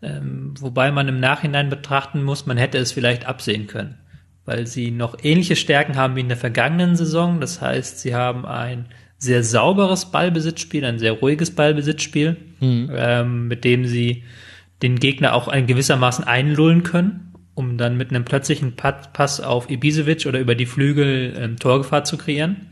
Ähm, 0.00 0.54
wobei 0.60 0.92
man 0.92 1.08
im 1.08 1.18
Nachhinein 1.18 1.68
betrachten 1.68 2.22
muss, 2.22 2.46
man 2.46 2.56
hätte 2.56 2.78
es 2.78 2.92
vielleicht 2.92 3.26
absehen 3.26 3.66
können. 3.66 3.98
Weil 4.44 4.68
sie 4.68 4.92
noch 4.92 5.16
ähnliche 5.22 5.56
Stärken 5.56 5.96
haben 5.96 6.14
wie 6.14 6.20
in 6.20 6.28
der 6.28 6.36
vergangenen 6.36 6.94
Saison. 6.94 7.40
Das 7.40 7.60
heißt, 7.60 7.98
sie 7.98 8.14
haben 8.14 8.46
ein 8.46 8.86
sehr 9.18 9.42
sauberes 9.42 10.06
Ballbesitzspiel, 10.06 10.84
ein 10.84 10.98
sehr 10.98 11.12
ruhiges 11.12 11.50
Ballbesitzspiel, 11.50 12.36
mhm. 12.60 12.90
ähm, 12.94 13.48
mit 13.48 13.64
dem 13.64 13.86
sie 13.86 14.24
den 14.82 14.98
Gegner 14.98 15.34
auch 15.34 15.48
ein 15.48 15.66
gewissermaßen 15.66 16.24
einlullen 16.24 16.82
können, 16.82 17.32
um 17.54 17.78
dann 17.78 17.96
mit 17.96 18.10
einem 18.10 18.24
plötzlichen 18.24 18.76
Pass 18.76 19.40
auf 19.40 19.70
Ibisevic 19.70 20.26
oder 20.26 20.38
über 20.38 20.54
die 20.54 20.66
Flügel 20.66 21.34
ähm, 21.38 21.56
Torgefahr 21.58 22.04
zu 22.04 22.18
kreieren. 22.18 22.68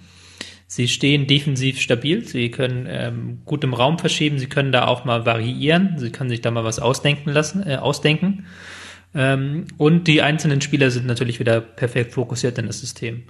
Sie 0.66 0.88
stehen 0.88 1.26
defensiv 1.26 1.80
stabil, 1.80 2.26
sie 2.26 2.50
können 2.50 2.86
ähm, 2.88 3.38
gut 3.44 3.64
im 3.64 3.74
Raum 3.74 3.98
verschieben, 3.98 4.38
sie 4.38 4.48
können 4.48 4.72
da 4.72 4.86
auch 4.86 5.04
mal 5.04 5.24
variieren, 5.24 5.98
sie 5.98 6.10
können 6.10 6.30
sich 6.30 6.40
da 6.40 6.50
mal 6.50 6.64
was 6.64 6.78
ausdenken 6.78 7.30
lassen, 7.30 7.66
äh, 7.66 7.76
ausdenken. 7.76 8.46
Ähm, 9.14 9.66
und 9.78 10.08
die 10.08 10.20
einzelnen 10.20 10.60
Spieler 10.60 10.90
sind 10.90 11.06
natürlich 11.06 11.38
wieder 11.38 11.60
perfekt 11.60 12.12
fokussiert 12.12 12.58
in 12.58 12.66
das 12.66 12.80
System. 12.80 13.24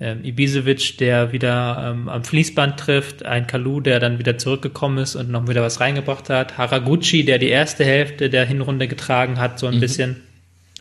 Ähm, 0.00 0.24
Ibisevic, 0.24 0.96
der 0.98 1.32
wieder 1.32 1.92
ähm, 1.92 2.08
am 2.08 2.24
Fließband 2.24 2.80
trifft, 2.80 3.24
ein 3.24 3.46
Kalu, 3.46 3.80
der 3.80 4.00
dann 4.00 4.18
wieder 4.18 4.38
zurückgekommen 4.38 4.98
ist 4.98 5.14
und 5.14 5.30
noch 5.30 5.46
wieder 5.46 5.62
was 5.62 5.80
reingebracht 5.80 6.30
hat, 6.30 6.56
Haraguchi, 6.56 7.24
der 7.24 7.38
die 7.38 7.48
erste 7.48 7.84
Hälfte 7.84 8.30
der 8.30 8.46
Hinrunde 8.46 8.88
getragen 8.88 9.38
hat, 9.38 9.58
so 9.58 9.66
ein 9.66 9.76
mhm. 9.76 9.80
bisschen. 9.80 10.16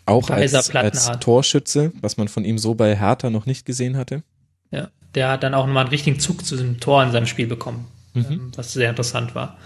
Auch 0.06 0.30
als, 0.30 0.74
als 0.76 1.20
Torschütze, 1.20 1.92
was 2.02 2.18
man 2.18 2.30
von 2.30 2.46
ihm 2.46 2.58
so 2.58 2.74
bei 2.74 2.96
Hertha 2.96 3.30
noch 3.30 3.46
nicht 3.46 3.66
gesehen 3.66 3.98
hatte. 3.98 4.24
Ja 4.72 4.90
der 5.16 5.30
hat 5.30 5.44
dann 5.44 5.54
auch 5.54 5.66
nochmal 5.66 5.84
einen 5.84 5.92
richtigen 5.92 6.20
Zug 6.20 6.46
zu 6.46 6.56
dem 6.56 6.80
Tor 6.80 7.04
in 7.04 7.12
seinem 7.12 7.26
Spiel 7.26 7.48
bekommen, 7.48 7.88
mhm. 8.14 8.26
ähm, 8.30 8.52
was 8.56 8.74
sehr 8.74 8.90
interessant 8.90 9.36
war. 9.36 9.58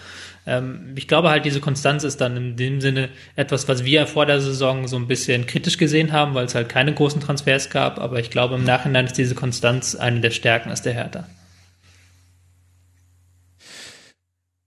Ähm, 0.45 0.93
ich 0.95 1.08
glaube 1.08 1.29
halt, 1.29 1.45
diese 1.45 1.62
Konstanz 1.62 2.03
ist 2.03 2.19
dann 2.21 2.36
in 2.36 2.56
dem 2.56 2.82
Sinne 2.82 3.10
etwas, 3.36 3.67
was 3.67 3.84
wir 3.86 4.08
vor 4.08 4.25
der 4.25 4.41
Saison 4.41 4.88
so 4.88 4.97
ein 4.97 5.08
bisschen 5.08 5.47
kritisch 5.47 5.77
gesehen 5.77 6.12
haben, 6.12 6.34
weil 6.34 6.45
es 6.45 6.56
halt 6.56 6.69
keine 6.69 6.93
großen 6.93 7.21
Transfers 7.21 7.69
gab, 7.69 7.99
aber 7.99 8.19
ich 8.19 8.29
glaube 8.29 8.56
im 8.56 8.63
Nachhinein 8.63 9.06
ist 9.06 9.17
diese 9.17 9.36
Konstanz 9.36 9.95
eine 9.95 10.21
der 10.21 10.32
Stärken 10.32 10.69
als 10.69 10.82
der 10.82 10.93
Hertha. 10.93 11.27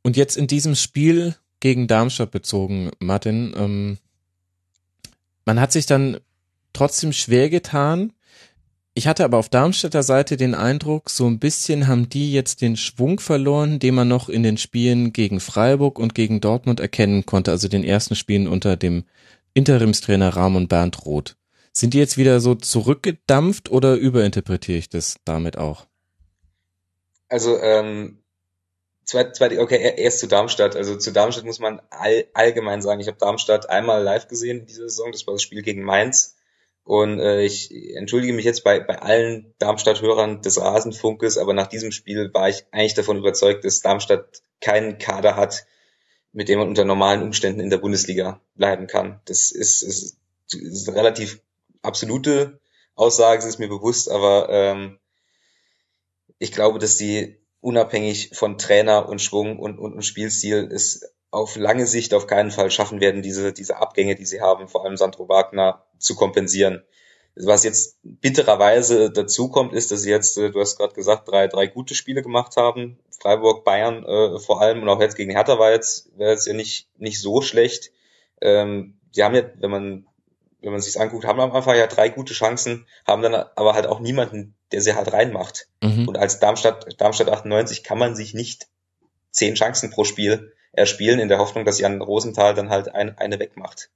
Und 0.02 0.16
jetzt 0.16 0.36
in 0.36 0.46
diesem 0.46 0.76
Spiel 0.76 1.34
gegen 1.60 1.88
Darmstadt 1.88 2.30
bezogen, 2.30 2.90
Martin, 3.00 3.54
ähm, 3.56 3.98
man 5.44 5.60
hat 5.60 5.72
sich 5.72 5.86
dann 5.86 6.18
trotzdem 6.72 7.12
schwer 7.12 7.50
getan, 7.50 8.12
ich 8.96 9.06
hatte 9.06 9.24
aber 9.24 9.37
auf 9.37 9.50
Darmstädter 9.50 10.02
Seite 10.02 10.38
den 10.38 10.54
Eindruck, 10.54 11.11
so 11.11 11.26
ein 11.26 11.38
bisschen 11.38 11.87
haben 11.87 12.09
die 12.09 12.32
jetzt 12.32 12.62
den 12.62 12.78
Schwung 12.78 13.20
verloren, 13.20 13.78
den 13.78 13.94
man 13.94 14.09
noch 14.09 14.30
in 14.30 14.42
den 14.42 14.56
Spielen 14.56 15.12
gegen 15.12 15.38
Freiburg 15.38 15.98
und 15.98 16.14
gegen 16.14 16.40
Dortmund 16.40 16.80
erkennen 16.80 17.26
konnte, 17.26 17.50
also 17.50 17.68
den 17.68 17.85
ersten 17.85 18.14
Spielen 18.14 18.48
unter 18.48 18.78
dem 18.78 19.04
Interimstrainer 19.52 20.30
Ramon 20.35 20.66
Bernd 20.66 21.04
Roth. 21.04 21.37
Sind 21.74 21.92
die 21.92 21.98
jetzt 21.98 22.16
wieder 22.16 22.40
so 22.40 22.54
zurückgedampft 22.54 23.70
oder 23.70 23.96
überinterpretiere 23.96 24.78
ich 24.78 24.88
das 24.88 25.16
damit 25.26 25.59
auch? 25.59 25.85
Also, 27.28 27.61
ähm, 27.61 28.22
zwei, 29.04 29.30
zwei, 29.32 29.61
okay, 29.61 29.92
erst 29.98 30.20
zu 30.20 30.26
Darmstadt. 30.26 30.74
Also 30.74 30.96
zu 30.96 31.12
Darmstadt 31.12 31.44
muss 31.44 31.59
man 31.59 31.82
all, 31.90 32.24
allgemein 32.32 32.80
sagen, 32.80 33.02
ich 33.02 33.09
habe 33.09 33.18
Darmstadt 33.18 33.68
einmal 33.68 34.02
live 34.02 34.26
gesehen 34.26 34.61
in 34.61 34.66
dieser 34.66 34.88
Saison, 34.88 35.12
das 35.12 35.26
war 35.26 35.35
das 35.35 35.42
Spiel 35.42 35.61
gegen 35.61 35.82
Mainz. 35.82 36.36
Und 36.87 37.18
äh, 37.18 37.42
ich 37.42 37.75
entschuldige 37.96 38.33
mich 38.33 38.44
jetzt 38.44 38.62
bei, 38.62 38.79
bei 38.79 39.01
allen 39.03 39.53
Darmstadt-Hörern 39.59 40.40
des 40.40 40.61
Rasenfunkes, 40.61 41.37
aber 41.37 41.53
nach 41.53 41.66
diesem 41.66 41.90
Spiel 41.90 42.33
war 42.33 42.49
ich 42.49 42.64
eigentlich 42.70 42.94
davon 42.94 43.18
überzeugt, 43.18 43.64
dass 43.64 43.81
Darmstadt 43.81 44.42
keinen 44.61 44.96
Kader 44.99 45.35
hat, 45.35 45.66
mit 46.33 46.49
dem 46.49 46.61
man 46.61 46.68
unter 46.68 46.85
normalen 46.85 47.25
Umständen 47.25 47.59
in 47.59 47.70
der 47.70 47.79
Bundesliga 47.79 48.40
bleiben 48.55 48.87
kann. 48.87 49.20
Das 49.25 49.51
ist, 49.51 49.83
ist, 49.83 50.16
ist 50.53 50.88
eine 50.88 50.96
relativ 50.96 51.40
absolute 51.82 52.61
Aussage, 52.95 53.39
das 53.39 53.47
ist 53.47 53.59
mir 53.59 53.68
bewusst, 53.68 54.09
aber 54.09 54.49
ähm, 54.49 55.01
ich 56.39 56.53
glaube, 56.53 56.78
dass 56.78 56.97
die 56.97 57.37
unabhängig 57.61 58.30
von 58.32 58.59
Trainer 58.59 59.09
und 59.09 59.20
Schwung 59.20 59.59
und, 59.59 59.80
und, 59.80 59.93
und 59.93 60.03
Spielstil 60.03 60.70
es 60.72 61.12
auf 61.32 61.57
lange 61.57 61.89
Sicht 61.89 62.14
auf 62.14 62.28
keinen 62.28 62.53
Fall 62.53 62.70
schaffen 62.70 63.01
werden, 63.01 63.22
diese, 63.22 63.53
diese 63.53 63.78
Abgänge, 63.78 64.14
die 64.14 64.24
sie 64.24 64.41
haben, 64.41 64.68
vor 64.68 64.84
allem 64.84 64.97
Sandro 64.97 65.28
Wagner, 65.28 65.84
zu 65.99 66.14
kompensieren. 66.14 66.82
Was 67.34 67.64
jetzt 67.64 67.99
bittererweise 68.03 69.11
dazu 69.11 69.51
kommt, 69.51 69.74
ist, 69.74 69.90
dass 69.90 70.03
sie 70.03 70.11
jetzt, 70.11 70.38
äh, 70.38 70.51
du 70.51 70.61
hast 70.61 70.76
gerade 70.78 70.94
gesagt, 70.94 71.28
drei, 71.28 71.49
drei 71.49 71.66
gute 71.66 71.94
Spiele 71.94 72.22
gemacht 72.22 72.57
haben. 72.57 72.99
Freiburg, 73.20 73.64
Bayern 73.64 74.05
äh, 74.05 74.38
vor 74.38 74.62
allem 74.62 74.82
und 74.82 74.88
auch 74.88 75.01
jetzt 75.01 75.16
gegen 75.16 75.32
Hertha 75.32 75.59
war 75.59 75.70
jetzt, 75.70 76.16
wäre 76.16 76.30
jetzt 76.30 76.47
ja 76.47 76.55
nicht, 76.55 76.88
nicht 76.97 77.20
so 77.20 77.42
schlecht. 77.42 77.92
Ähm, 78.40 78.99
die 79.14 79.22
haben 79.22 79.34
ja, 79.34 79.42
wenn 79.59 79.70
man, 79.70 80.07
wenn 80.62 80.72
man 80.72 80.80
sich 80.80 80.99
anguckt, 80.99 81.26
haben 81.26 81.40
am 81.40 81.53
Anfang 81.53 81.76
ja 81.76 81.86
drei 81.86 82.09
gute 82.09 82.32
Chancen, 82.32 82.86
haben 83.07 83.22
dann 83.22 83.34
aber 83.34 83.74
halt 83.74 83.86
auch 83.86 84.01
niemanden, 84.01 84.55
der 84.72 84.80
sie 84.80 84.94
halt 84.94 85.12
reinmacht. 85.12 85.68
Mhm. 85.82 86.09
Und 86.09 86.16
als 86.16 86.38
Darmstadt, 86.38 87.01
Darmstadt 87.01 87.28
98 87.28 87.82
kann 87.82 87.99
man 87.99 88.16
sich 88.16 88.32
nicht 88.32 88.68
zehn 89.30 89.55
Chancen 89.55 89.90
pro 89.90 90.05
Spiel 90.05 90.55
erspielen 90.72 91.20
in 91.20 91.28
der 91.28 91.38
Hoffnung, 91.38 91.64
dass 91.64 91.78
Jan 91.78 92.01
Rosenthal 92.01 92.55
dann 92.55 92.70
halt 92.70 92.94
ein, 92.94 93.16
eine 93.18 93.38
wegmacht. 93.38 93.90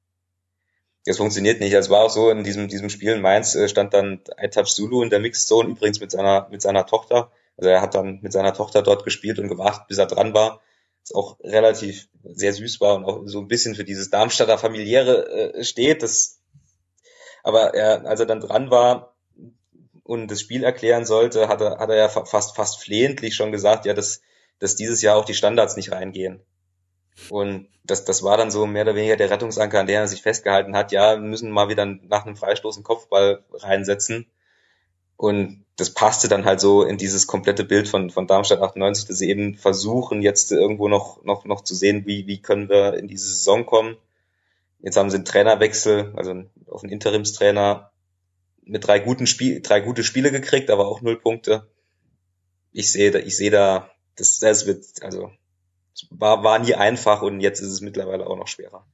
Das 1.07 1.17
funktioniert 1.17 1.61
nicht. 1.61 1.73
Es 1.73 1.91
war 1.91 2.05
auch 2.05 2.11
so 2.11 2.31
in 2.31 2.45
diesem, 2.45 2.69
diesem 2.69 2.91
Spiel 2.91 3.13
in 3.13 3.23
Mainz 3.23 3.55
äh, 3.55 3.69
stand 3.69 3.95
dann 3.95 4.21
Aitach 4.37 4.67
Zulu 4.67 5.03
in 5.03 5.11
der 5.11 5.21
Mixed 5.21 5.47
Zone, 5.47 5.71
übrigens 5.71 6.01
mit 6.01 6.11
seiner, 6.11 6.49
mit 6.51 6.61
seiner 6.61 6.87
Tochter. 6.87 7.31
Also 7.57 7.71
er 7.71 7.81
hat 7.81 7.95
dann 7.95 8.21
mit 8.23 8.33
seiner 8.33 8.55
Tochter 8.55 8.83
dort 8.83 9.05
gespielt 9.05 9.39
und 9.39 9.49
gewartet, 9.49 9.87
bis 9.89 9.99
er 9.99 10.07
dran 10.07 10.35
war. 10.35 10.61
Was 11.03 11.15
auch 11.15 11.39
relativ 11.41 12.09
sehr 12.23 12.53
süß 12.53 12.81
war 12.81 12.97
und 12.97 13.05
auch 13.05 13.23
so 13.25 13.41
ein 13.41 13.49
bisschen 13.49 13.75
für 13.75 13.85
dieses 13.85 14.11
Darmstadter 14.11 14.59
familiäre 14.59 15.55
äh, 15.55 15.65
steht. 15.65 16.03
Das, 16.03 16.41
aber 17.43 17.75
er, 17.75 18.07
als 18.07 18.21
er 18.21 18.27
dann 18.27 18.41
dran 18.41 18.71
war 18.71 19.17
und 20.03 20.31
das 20.31 20.41
Spiel 20.41 20.65
erklären 20.65 21.07
sollte, 21.07 21.49
hat 21.49 21.63
er, 21.63 21.79
hat 21.79 21.89
er 21.89 21.97
ja 21.97 22.09
fast, 22.09 22.57
fast 22.57 22.83
flehentlich 22.83 23.35
schon 23.35 23.53
gesagt, 23.53 23.87
ja, 23.87 23.95
dass, 23.95 24.21
dass 24.59 24.77
dieses 24.77 25.01
Jahr 25.01 25.17
auch 25.17 25.25
die 25.25 25.35
Standards 25.35 25.77
nicht 25.77 25.93
reingehen. 25.93 26.43
Und 27.29 27.69
das, 27.85 28.05
das 28.05 28.23
war 28.23 28.37
dann 28.37 28.51
so 28.51 28.67
mehr 28.67 28.83
oder 28.83 28.95
weniger 28.95 29.17
der 29.17 29.31
Rettungsanker, 29.31 29.81
an 29.81 29.87
der 29.87 30.01
er 30.01 30.09
sich 30.09 30.23
festgehalten 30.23 30.77
hat. 30.77 30.93
Ja, 30.93 31.15
wir 31.15 31.29
müssen 31.29 31.51
mal 31.51 31.69
wieder 31.69 31.85
nach 31.85 32.25
einem 32.25 32.37
Freistoß 32.37 32.77
einen 32.77 32.85
Kopfball 32.85 33.45
reinsetzen. 33.53 34.27
Und 35.17 35.65
das 35.77 35.91
passte 35.91 36.29
dann 36.29 36.45
halt 36.45 36.61
so 36.61 36.83
in 36.83 36.99
dieses 36.99 37.27
komplette 37.27 37.65
Bild 37.65 37.89
von, 37.89 38.11
von 38.11 38.27
Darmstadt 38.27 38.61
98, 38.61 39.07
dass 39.07 39.19
sie 39.19 39.29
eben 39.29 39.55
versuchen, 39.55 40.23
jetzt 40.23 40.53
irgendwo 40.53 40.89
noch, 40.89 41.23
noch, 41.25 41.45
noch 41.45 41.63
zu 41.63 41.75
sehen, 41.75 42.07
wie, 42.07 42.27
wie 42.27 42.41
können 42.41 42.69
wir 42.69 42.95
in 42.95 43.09
diese 43.09 43.29
Saison 43.29 43.67
kommen. 43.67 43.97
Jetzt 44.81 44.97
haben 44.97 45.11
sie 45.11 45.17
einen 45.17 45.25
Trainerwechsel, 45.27 46.13
also 46.17 46.45
auf 46.69 46.83
einen 46.83 46.93
Interimstrainer 46.93 47.91
mit 48.63 48.87
drei 48.87 48.99
guten 48.99 49.27
Spiel, 49.27 49.61
drei 49.61 49.81
gute 49.81 50.05
Spiele 50.05 50.31
gekriegt, 50.31 50.71
aber 50.71 50.87
auch 50.87 51.03
null 51.03 51.19
Punkte. 51.19 51.67
Ich 52.73 52.93
sehe 52.93 53.11
da, 53.11 53.19
ich 53.19 53.37
sehe 53.37 53.51
da, 53.51 53.91
das, 54.17 54.39
das 54.39 54.67
wird, 54.67 54.85
also 55.03 55.31
war, 56.11 56.43
war 56.43 56.59
nie 56.59 56.75
einfach 56.75 57.23
und 57.23 57.41
jetzt 57.41 57.61
ist 57.61 57.71
es 57.71 57.81
mittlerweile 57.81 58.27
auch 58.27 58.37
noch 58.37 58.49
schwerer. 58.49 58.85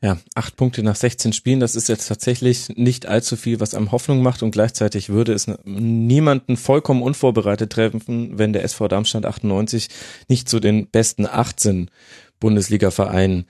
Ja, 0.00 0.18
acht 0.34 0.56
Punkte 0.56 0.82
nach 0.82 0.94
16 0.94 1.32
Spielen, 1.32 1.60
das 1.60 1.74
ist 1.74 1.88
jetzt 1.88 2.06
tatsächlich 2.06 2.68
nicht 2.76 3.06
allzu 3.06 3.36
viel, 3.36 3.58
was 3.58 3.74
einem 3.74 3.90
Hoffnung 3.90 4.22
macht 4.22 4.42
und 4.42 4.52
gleichzeitig 4.52 5.08
würde 5.08 5.32
es 5.32 5.50
niemanden 5.64 6.56
vollkommen 6.56 7.02
unvorbereitet 7.02 7.72
treffen, 7.72 8.38
wenn 8.38 8.52
der 8.52 8.62
SV 8.62 8.88
Darmstadt 8.88 9.26
98 9.26 9.88
nicht 10.28 10.48
zu 10.48 10.60
den 10.60 10.88
besten 10.88 11.26
18 11.26 11.90
Bundesliga-Vereinen 12.38 13.46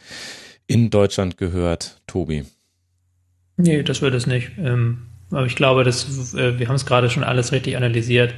in 0.67 0.91
Deutschland 0.91 1.37
gehört. 1.37 2.01
Tobi. 2.07 2.45
Nee, 3.57 3.83
das 3.83 4.01
wird 4.01 4.15
es 4.15 4.27
nicht. 4.27 4.53
Ähm, 4.59 5.09
aber 5.31 5.47
ich 5.47 5.57
glaube, 5.57 5.85
dass, 5.85 6.33
äh, 6.35 6.59
wir 6.59 6.69
haben 6.69 6.77
es 6.77 6.87
gerade 6.87 7.11
schon 7.11 7.25
alles 7.25 7.53
richtig 7.53 7.77
analysiert. 7.77 8.33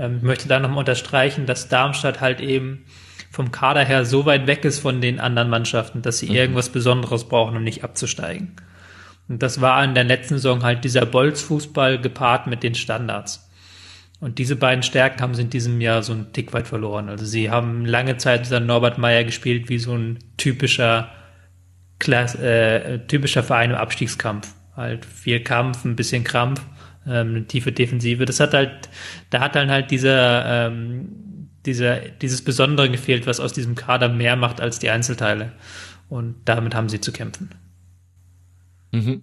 Ähm, 0.00 0.16
ich 0.16 0.22
möchte 0.22 0.48
da 0.48 0.58
nochmal 0.58 0.78
unterstreichen, 0.78 1.46
dass 1.46 1.68
Darmstadt 1.68 2.20
halt 2.20 2.40
eben 2.40 2.84
vom 3.30 3.52
Kader 3.52 3.84
her 3.84 4.04
so 4.04 4.26
weit 4.26 4.46
weg 4.46 4.64
ist 4.64 4.80
von 4.80 5.00
den 5.00 5.20
anderen 5.20 5.50
Mannschaften, 5.50 6.02
dass 6.02 6.18
sie 6.18 6.30
mhm. 6.30 6.34
irgendwas 6.34 6.70
Besonderes 6.70 7.24
brauchen, 7.24 7.56
um 7.56 7.62
nicht 7.62 7.84
abzusteigen. 7.84 8.56
Und 9.28 9.42
das 9.42 9.60
war 9.60 9.84
in 9.84 9.94
der 9.94 10.04
letzten 10.04 10.34
Saison 10.34 10.64
halt 10.64 10.82
dieser 10.82 11.06
Bolzfußball 11.06 12.00
gepaart 12.00 12.48
mit 12.48 12.64
den 12.64 12.74
Standards. 12.74 13.48
Und 14.18 14.38
diese 14.38 14.56
beiden 14.56 14.82
Stärken 14.82 15.22
haben 15.22 15.34
sie 15.34 15.42
in 15.42 15.50
diesem 15.50 15.80
Jahr 15.80 16.02
so 16.02 16.12
einen 16.12 16.32
Tick 16.32 16.52
weit 16.52 16.66
verloren. 16.66 17.08
Also 17.08 17.24
sie 17.24 17.50
haben 17.50 17.86
lange 17.86 18.16
Zeit 18.16 18.42
unter 18.42 18.60
Norbert 18.60 18.98
Meyer 18.98 19.24
gespielt 19.24 19.68
wie 19.68 19.78
so 19.78 19.94
ein 19.94 20.18
typischer, 20.36 21.10
Klass, 22.00 22.34
äh, 22.34 22.98
typischer 23.06 23.42
Verein 23.42 23.70
im 23.70 23.76
Abstiegskampf. 23.76 24.52
Halt 24.76 25.04
viel 25.04 25.40
Kampf, 25.40 25.84
ein 25.84 25.96
bisschen 25.96 26.24
Krampf 26.24 26.60
ähm, 27.06 27.28
eine 27.30 27.46
tiefe 27.46 27.72
Defensive. 27.72 28.24
Das 28.24 28.40
hat 28.40 28.54
halt, 28.54 28.88
da 29.30 29.40
hat 29.40 29.54
dann 29.54 29.70
halt 29.70 29.90
dieser, 29.90 30.66
ähm, 30.66 31.48
dieser, 31.66 32.00
dieses 32.00 32.42
Besondere 32.42 32.90
gefehlt, 32.90 33.26
was 33.26 33.40
aus 33.40 33.52
diesem 33.52 33.74
Kader 33.74 34.08
mehr 34.08 34.36
macht 34.36 34.60
als 34.60 34.78
die 34.78 34.90
Einzelteile. 34.90 35.52
Und 36.08 36.36
damit 36.44 36.74
haben 36.74 36.88
sie 36.88 37.00
zu 37.00 37.12
kämpfen. 37.12 37.50
Mhm. 38.92 39.22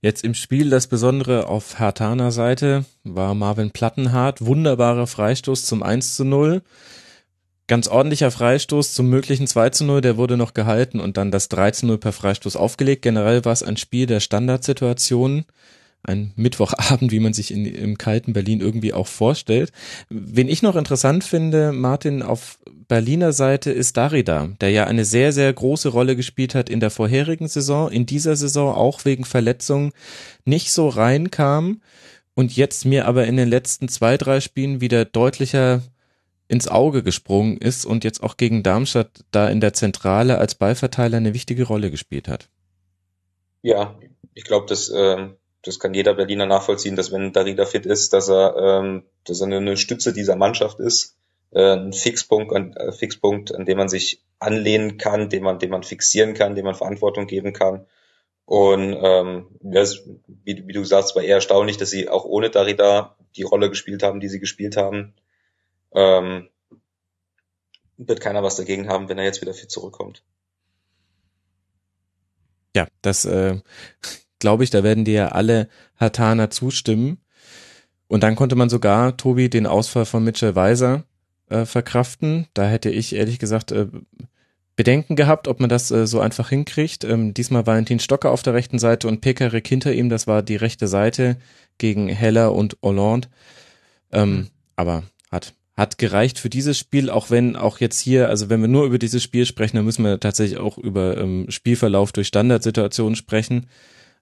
Jetzt 0.00 0.24
im 0.24 0.34
Spiel 0.34 0.70
das 0.70 0.86
Besondere 0.86 1.48
auf 1.48 1.78
Hertaner 1.78 2.30
Seite 2.30 2.86
war 3.04 3.34
Marvin 3.34 3.70
Plattenhardt. 3.70 4.44
Wunderbarer 4.44 5.06
Freistoß 5.06 5.66
zum 5.66 5.82
1 5.82 6.16
zu 6.16 6.24
0. 6.24 6.62
Ganz 7.68 7.88
ordentlicher 7.88 8.30
Freistoß 8.30 8.94
zum 8.94 9.10
möglichen 9.10 9.46
2 9.46 9.70
zu 9.70 9.84
0, 9.84 10.00
der 10.00 10.16
wurde 10.16 10.36
noch 10.36 10.54
gehalten 10.54 11.00
und 11.00 11.16
dann 11.16 11.32
das 11.32 11.48
3 11.48 11.72
zu 11.72 11.86
0 11.86 11.98
per 11.98 12.12
Freistoß 12.12 12.54
aufgelegt. 12.54 13.02
Generell 13.02 13.44
war 13.44 13.52
es 13.52 13.64
ein 13.64 13.76
Spiel 13.76 14.06
der 14.06 14.20
Standardsituationen 14.20 15.46
ein 16.02 16.32
Mittwochabend, 16.36 17.10
wie 17.10 17.20
man 17.20 17.32
sich 17.32 17.50
in, 17.50 17.66
im 17.66 17.98
kalten 17.98 18.32
Berlin 18.32 18.60
irgendwie 18.60 18.92
auch 18.92 19.06
vorstellt. 19.06 19.72
Wen 20.08 20.48
ich 20.48 20.62
noch 20.62 20.76
interessant 20.76 21.24
finde, 21.24 21.72
Martin, 21.72 22.22
auf 22.22 22.58
Berliner 22.88 23.32
Seite 23.32 23.72
ist 23.72 23.96
Darida, 23.96 24.50
der 24.60 24.70
ja 24.70 24.84
eine 24.84 25.04
sehr, 25.04 25.32
sehr 25.32 25.52
große 25.52 25.88
Rolle 25.88 26.14
gespielt 26.14 26.54
hat 26.54 26.70
in 26.70 26.80
der 26.80 26.90
vorherigen 26.90 27.48
Saison, 27.48 27.90
in 27.90 28.06
dieser 28.06 28.36
Saison 28.36 28.74
auch 28.74 29.04
wegen 29.04 29.24
Verletzungen 29.24 29.92
nicht 30.44 30.70
so 30.72 30.88
reinkam 30.88 31.80
und 32.34 32.54
jetzt 32.54 32.84
mir 32.84 33.06
aber 33.06 33.26
in 33.26 33.36
den 33.36 33.48
letzten 33.48 33.88
zwei, 33.88 34.16
drei 34.16 34.40
Spielen 34.40 34.80
wieder 34.80 35.04
deutlicher 35.04 35.82
ins 36.48 36.68
Auge 36.68 37.02
gesprungen 37.02 37.56
ist 37.58 37.84
und 37.84 38.04
jetzt 38.04 38.22
auch 38.22 38.36
gegen 38.36 38.62
Darmstadt 38.62 39.24
da 39.32 39.48
in 39.48 39.60
der 39.60 39.72
Zentrale 39.72 40.38
als 40.38 40.54
Ballverteiler 40.54 41.16
eine 41.16 41.34
wichtige 41.34 41.64
Rolle 41.64 41.90
gespielt 41.90 42.28
hat. 42.28 42.48
Ja, 43.62 43.98
ich 44.34 44.44
glaube, 44.44 44.66
dass 44.66 44.88
äh, 44.90 45.28
das 45.66 45.80
kann 45.80 45.94
jeder 45.94 46.14
Berliner 46.14 46.46
nachvollziehen, 46.46 46.96
dass 46.96 47.12
wenn 47.12 47.32
Darida 47.32 47.64
fit 47.64 47.86
ist, 47.86 48.12
dass 48.12 48.28
er, 48.28 48.56
ähm, 48.56 49.04
dass 49.24 49.40
er 49.40 49.48
eine 49.48 49.76
Stütze 49.76 50.12
dieser 50.12 50.36
Mannschaft 50.36 50.78
ist, 50.78 51.16
äh, 51.50 51.72
ein 51.72 51.92
Fixpunkt, 51.92 52.52
ein 52.54 52.74
äh, 52.76 52.92
Fixpunkt, 52.92 53.54
an 53.54 53.64
dem 53.64 53.78
man 53.78 53.88
sich 53.88 54.22
anlehnen 54.38 54.98
kann, 54.98 55.28
den 55.28 55.42
man, 55.42 55.58
den 55.58 55.70
man 55.70 55.82
fixieren 55.82 56.34
kann, 56.34 56.54
dem 56.54 56.64
man 56.64 56.74
Verantwortung 56.74 57.26
geben 57.26 57.52
kann. 57.52 57.86
Und 58.44 58.96
ähm, 59.02 59.48
das, 59.60 60.04
wie, 60.44 60.66
wie 60.68 60.72
du 60.72 60.84
sagst, 60.84 61.16
war 61.16 61.22
eher 61.22 61.36
erstaunlich, 61.36 61.78
dass 61.78 61.90
sie 61.90 62.08
auch 62.08 62.24
ohne 62.24 62.50
Darida 62.50 63.16
die 63.34 63.42
Rolle 63.42 63.68
gespielt 63.68 64.04
haben, 64.04 64.20
die 64.20 64.28
sie 64.28 64.38
gespielt 64.38 64.76
haben. 64.76 65.14
Ähm, 65.92 66.48
wird 67.96 68.20
keiner 68.20 68.42
was 68.42 68.56
dagegen 68.56 68.88
haben, 68.88 69.08
wenn 69.08 69.18
er 69.18 69.24
jetzt 69.24 69.40
wieder 69.40 69.54
fit 69.54 69.70
zurückkommt. 69.70 70.22
Ja, 72.76 72.86
das 73.02 73.24
äh, 73.24 73.58
glaube 74.38 74.64
ich, 74.64 74.70
da 74.70 74.82
werden 74.82 75.04
dir 75.04 75.14
ja 75.14 75.28
alle 75.28 75.68
Hatana 75.96 76.50
zustimmen. 76.50 77.18
Und 78.08 78.22
dann 78.22 78.36
konnte 78.36 78.56
man 78.56 78.68
sogar, 78.68 79.16
Tobi, 79.16 79.50
den 79.50 79.66
Ausfall 79.66 80.04
von 80.04 80.22
Mitchell 80.22 80.54
Weiser 80.54 81.04
äh, 81.48 81.64
verkraften. 81.64 82.46
Da 82.54 82.66
hätte 82.68 82.90
ich 82.90 83.14
ehrlich 83.14 83.38
gesagt 83.38 83.72
äh, 83.72 83.88
Bedenken 84.76 85.16
gehabt, 85.16 85.48
ob 85.48 85.58
man 85.58 85.68
das 85.68 85.90
äh, 85.90 86.06
so 86.06 86.20
einfach 86.20 86.50
hinkriegt. 86.50 87.02
Ähm, 87.04 87.34
diesmal 87.34 87.66
Valentin 87.66 87.98
Stocker 87.98 88.30
auf 88.30 88.42
der 88.42 88.54
rechten 88.54 88.78
Seite 88.78 89.08
und 89.08 89.22
Pekarik 89.22 89.66
hinter 89.66 89.92
ihm. 89.92 90.08
Das 90.08 90.26
war 90.26 90.42
die 90.42 90.56
rechte 90.56 90.86
Seite 90.86 91.38
gegen 91.78 92.08
Heller 92.08 92.52
und 92.52 92.76
Hollande. 92.82 93.28
Ähm, 94.12 94.48
aber 94.76 95.02
hat 95.32 95.54
hat 95.76 95.98
gereicht 95.98 96.38
für 96.38 96.48
dieses 96.48 96.78
Spiel, 96.78 97.10
auch 97.10 97.30
wenn 97.30 97.54
auch 97.54 97.80
jetzt 97.80 98.00
hier, 98.00 98.30
also 98.30 98.48
wenn 98.48 98.62
wir 98.62 98.68
nur 98.68 98.86
über 98.86 98.98
dieses 98.98 99.22
Spiel 99.22 99.44
sprechen, 99.44 99.76
dann 99.76 99.84
müssen 99.84 100.04
wir 100.04 100.18
tatsächlich 100.18 100.58
auch 100.58 100.78
über 100.78 101.18
ähm, 101.18 101.46
Spielverlauf 101.50 102.12
durch 102.12 102.28
Standardsituationen 102.28 103.14
sprechen. 103.14 103.66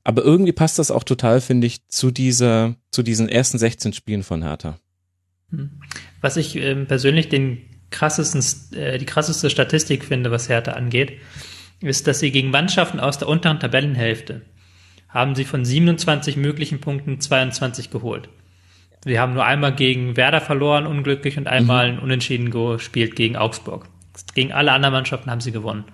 Aber 0.04 0.22
irgendwie 0.22 0.52
passt 0.52 0.78
das 0.78 0.90
auch 0.90 1.04
total, 1.04 1.40
finde 1.40 1.66
ich, 1.66 1.86
zu 1.88 2.10
dieser, 2.10 2.76
zu 2.90 3.02
diesen 3.02 3.28
ersten 3.28 3.58
16 3.58 3.94
Spielen 3.94 4.22
von 4.22 4.42
Hertha. 4.42 4.78
Hm. 5.50 5.70
Was 6.20 6.36
ich 6.36 6.56
ähm, 6.56 6.86
persönlich 6.86 7.28
den 7.28 7.62
krassesten, 7.90 8.78
äh, 8.78 8.98
die 8.98 9.06
krasseste 9.06 9.50
Statistik 9.50 10.04
finde, 10.04 10.30
was 10.30 10.48
Hertha 10.48 10.72
angeht, 10.72 11.18
ist, 11.80 12.06
dass 12.06 12.20
sie 12.20 12.30
gegen 12.30 12.50
Mannschaften 12.50 13.00
aus 13.00 13.18
der 13.18 13.28
unteren 13.28 13.60
Tabellenhälfte 13.60 14.42
haben 15.14 15.36
sie 15.36 15.44
von 15.44 15.64
27 15.64 16.36
möglichen 16.36 16.80
Punkten 16.80 17.20
22 17.20 17.90
geholt. 17.90 18.28
Sie 19.04 19.20
haben 19.20 19.34
nur 19.34 19.44
einmal 19.44 19.72
gegen 19.74 20.16
Werder 20.16 20.40
verloren, 20.40 20.86
unglücklich, 20.86 21.38
und 21.38 21.46
einmal 21.46 21.92
mhm. 21.92 21.98
Unentschieden 22.00 22.50
gespielt 22.50 23.14
gegen 23.14 23.36
Augsburg. 23.36 23.86
Gegen 24.34 24.52
alle 24.52 24.72
anderen 24.72 24.92
Mannschaften 24.92 25.30
haben 25.30 25.40
sie 25.40 25.52
gewonnen. 25.52 25.84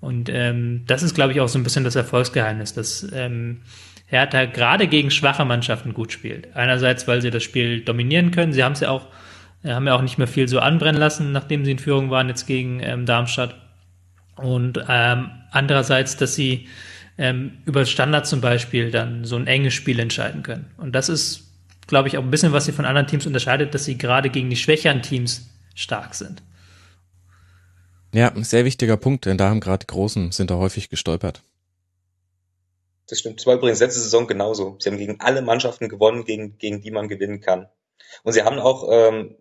Und 0.00 0.30
ähm, 0.30 0.84
das 0.86 1.02
ist, 1.02 1.14
glaube 1.14 1.32
ich, 1.32 1.40
auch 1.40 1.48
so 1.48 1.58
ein 1.58 1.62
bisschen 1.62 1.84
das 1.84 1.94
Erfolgsgeheimnis, 1.94 2.72
dass 2.72 3.06
ähm, 3.12 3.60
Hertha 4.06 4.46
gerade 4.46 4.88
gegen 4.88 5.10
schwache 5.10 5.44
Mannschaften 5.44 5.92
gut 5.94 6.10
spielt. 6.12 6.56
Einerseits, 6.56 7.06
weil 7.06 7.20
sie 7.20 7.30
das 7.30 7.42
Spiel 7.42 7.82
dominieren 7.82 8.30
können. 8.30 8.52
Sie 8.52 8.64
haben 8.64 8.72
es 8.72 8.80
ja 8.80 8.90
auch, 8.90 9.06
äh, 9.62 9.72
haben 9.72 9.86
ja 9.86 9.94
auch 9.94 10.02
nicht 10.02 10.18
mehr 10.18 10.26
viel 10.26 10.48
so 10.48 10.58
anbrennen 10.58 11.00
lassen, 11.00 11.32
nachdem 11.32 11.64
sie 11.64 11.72
in 11.72 11.78
Führung 11.78 12.10
waren 12.10 12.28
jetzt 12.28 12.46
gegen 12.46 12.80
ähm, 12.80 13.04
Darmstadt. 13.04 13.54
Und 14.36 14.82
ähm, 14.88 15.30
andererseits, 15.50 16.16
dass 16.16 16.34
sie 16.34 16.66
ähm, 17.18 17.58
über 17.66 17.84
Standard 17.84 18.26
zum 18.26 18.40
Beispiel 18.40 18.90
dann 18.90 19.24
so 19.24 19.36
ein 19.36 19.46
enges 19.46 19.74
Spiel 19.74 20.00
entscheiden 20.00 20.42
können. 20.42 20.70
Und 20.78 20.94
das 20.94 21.10
ist, 21.10 21.52
glaube 21.86 22.08
ich, 22.08 22.16
auch 22.16 22.22
ein 22.22 22.30
bisschen, 22.30 22.52
was 22.52 22.64
sie 22.64 22.72
von 22.72 22.86
anderen 22.86 23.06
Teams 23.06 23.26
unterscheidet, 23.26 23.74
dass 23.74 23.84
sie 23.84 23.98
gerade 23.98 24.30
gegen 24.30 24.48
die 24.48 24.56
schwächeren 24.56 25.02
Teams 25.02 25.50
stark 25.74 26.14
sind. 26.14 26.42
Ja, 28.12 28.32
sehr 28.36 28.64
wichtiger 28.64 28.96
Punkt, 28.96 29.26
denn 29.26 29.38
da 29.38 29.48
haben 29.48 29.60
gerade 29.60 29.86
die 29.86 29.92
Großen 29.92 30.32
sind 30.32 30.50
da 30.50 30.56
häufig 30.56 30.88
gestolpert. 30.88 31.42
Das 33.08 33.18
stimmt. 33.18 33.40
Das 33.40 33.46
war 33.46 33.54
übrigens 33.54 33.80
letzte 33.80 34.00
Saison 34.00 34.26
genauso. 34.26 34.76
Sie 34.78 34.88
haben 34.88 34.98
gegen 34.98 35.20
alle 35.20 35.42
Mannschaften 35.42 35.88
gewonnen, 35.88 36.24
gegen, 36.24 36.58
gegen 36.58 36.80
die 36.80 36.90
man 36.90 37.08
gewinnen 37.08 37.40
kann. 37.40 37.68
Und 38.22 38.32
sie 38.32 38.42
haben 38.42 38.58
auch, 38.58 38.88
ähm, 38.90 39.36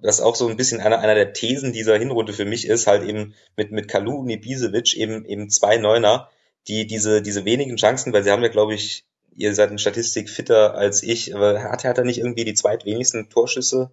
das 0.00 0.16
ist 0.16 0.20
auch 0.22 0.36
so 0.36 0.48
ein 0.48 0.56
bisschen 0.56 0.80
einer, 0.80 0.98
einer 0.98 1.14
der 1.14 1.32
Thesen 1.32 1.72
dieser 1.72 1.98
Hinrunde 1.98 2.32
für 2.32 2.44
mich 2.44 2.66
ist, 2.66 2.86
halt 2.86 3.06
eben 3.08 3.34
mit, 3.56 3.72
mit 3.72 3.88
Kalu 3.88 4.20
und 4.20 4.30
Ibisevic 4.30 4.94
eben, 4.96 5.24
eben 5.24 5.50
zwei 5.50 5.76
Neuner, 5.76 6.28
die, 6.68 6.86
diese, 6.86 7.22
diese 7.22 7.44
wenigen 7.44 7.76
Chancen, 7.76 8.12
weil 8.12 8.24
sie 8.24 8.30
haben 8.30 8.42
ja, 8.42 8.48
glaube 8.48 8.74
ich, 8.74 9.04
ihr 9.36 9.54
seid 9.54 9.70
in 9.70 9.78
Statistik 9.78 10.30
fitter 10.30 10.74
als 10.74 11.02
ich, 11.02 11.34
aber 11.34 11.62
hat, 11.62 11.84
hat 11.84 11.98
er 11.98 12.04
nicht 12.04 12.18
irgendwie 12.18 12.44
die 12.44 12.54
zweitwenigsten 12.54 13.28
Torschüsse 13.28 13.90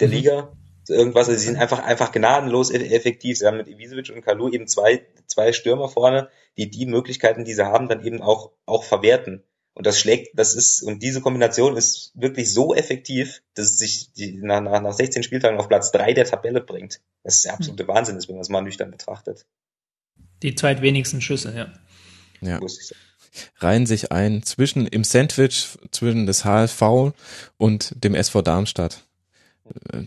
der 0.00 0.08
mhm. 0.08 0.14
Liga? 0.14 0.52
Irgendwas, 0.88 1.28
also 1.28 1.38
sie 1.38 1.46
sind 1.46 1.56
einfach, 1.56 1.82
einfach 1.84 2.12
gnadenlos 2.12 2.70
effektiv. 2.70 3.38
Sie 3.38 3.46
haben 3.46 3.56
mit 3.56 3.68
Ibisevic 3.68 4.10
und 4.14 4.22
Kalu 4.22 4.50
eben 4.50 4.66
zwei, 4.66 5.06
zwei 5.26 5.52
Stürmer 5.52 5.88
vorne, 5.88 6.28
die 6.56 6.70
die 6.70 6.86
Möglichkeiten, 6.86 7.44
die 7.44 7.54
sie 7.54 7.66
haben, 7.66 7.88
dann 7.88 8.04
eben 8.04 8.22
auch, 8.22 8.52
auch 8.66 8.84
verwerten. 8.84 9.42
Und 9.74 9.86
das 9.86 10.00
schlägt, 10.00 10.36
das 10.36 10.56
ist, 10.56 10.82
und 10.82 11.04
diese 11.04 11.20
Kombination 11.20 11.76
ist 11.76 12.10
wirklich 12.14 12.52
so 12.52 12.74
effektiv, 12.74 13.42
dass 13.54 13.66
es 13.66 13.78
sich 13.78 14.12
die, 14.12 14.32
nach, 14.32 14.60
nach, 14.60 14.82
nach 14.82 14.92
16 14.92 15.22
Spieltagen 15.22 15.56
auf 15.56 15.68
Platz 15.68 15.92
drei 15.92 16.14
der 16.14 16.24
Tabelle 16.24 16.60
bringt. 16.60 17.00
Das 17.22 17.36
ist 17.36 17.44
der 17.44 17.54
absolute 17.54 17.84
mhm. 17.84 17.88
Wahnsinn, 17.88 18.18
wenn 18.26 18.34
man 18.34 18.42
es 18.42 18.48
mal 18.48 18.62
nüchtern 18.62 18.90
betrachtet. 18.90 19.46
Die 20.42 20.56
zweitwenigsten 20.56 21.20
Schüsse, 21.20 21.54
ja. 21.54 21.72
Ja. 22.40 22.60
Reihen 23.58 23.86
sich 23.86 24.10
ein 24.10 24.42
zwischen, 24.42 24.86
im 24.86 25.04
Sandwich 25.04 25.78
zwischen 25.92 26.26
des 26.26 26.44
HSV 26.44 27.12
und 27.56 27.92
dem 28.02 28.14
SV 28.16 28.42
Darmstadt. 28.42 29.07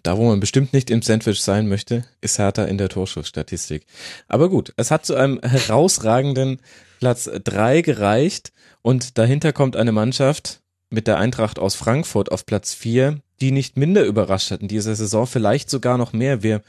Da, 0.03 0.18
wo 0.18 0.28
man 0.28 0.39
bestimmt 0.39 0.74
nicht 0.74 0.89
im 0.89 1.01
Sandwich 1.01 1.41
sein 1.41 1.68
möchte, 1.68 2.03
ist 2.22 2.39
Hertha 2.39 2.66
in 2.66 2.78
der 2.78 2.89
Torschussstatistik. 2.89 3.86
Aber 4.28 4.49
gut, 4.49 4.74
es 4.78 4.91
hat 4.91 5.05
zu 5.05 5.16
einem 5.16 5.39
herausragenden 5.43 6.59
Platz 6.99 7.30
drei 7.43 7.82
gereicht 7.82 8.51
und 8.82 9.18
dahinter 9.18 9.53
kommt 9.53 9.76
eine 9.76 9.91
Mannschaft 9.91 10.62
mit 10.89 11.07
der 11.07 11.18
Eintracht 11.18 11.59
aus 11.59 11.76
Frankfurt 11.76 12.32
auf 12.32 12.45
Platz 12.45 12.74
vier, 12.74 13.20
die 13.39 13.51
nicht 13.51 13.78
minder 13.78 14.03
überrascht 14.05 14.51
hat 14.51 14.62
in 14.62 14.68
dieser 14.68 14.95
Saison, 14.95 15.26
vielleicht 15.26 15.70
sogar 15.70 15.97
noch 15.97 16.14
mehr. 16.14 16.43
Wir, 16.43 16.62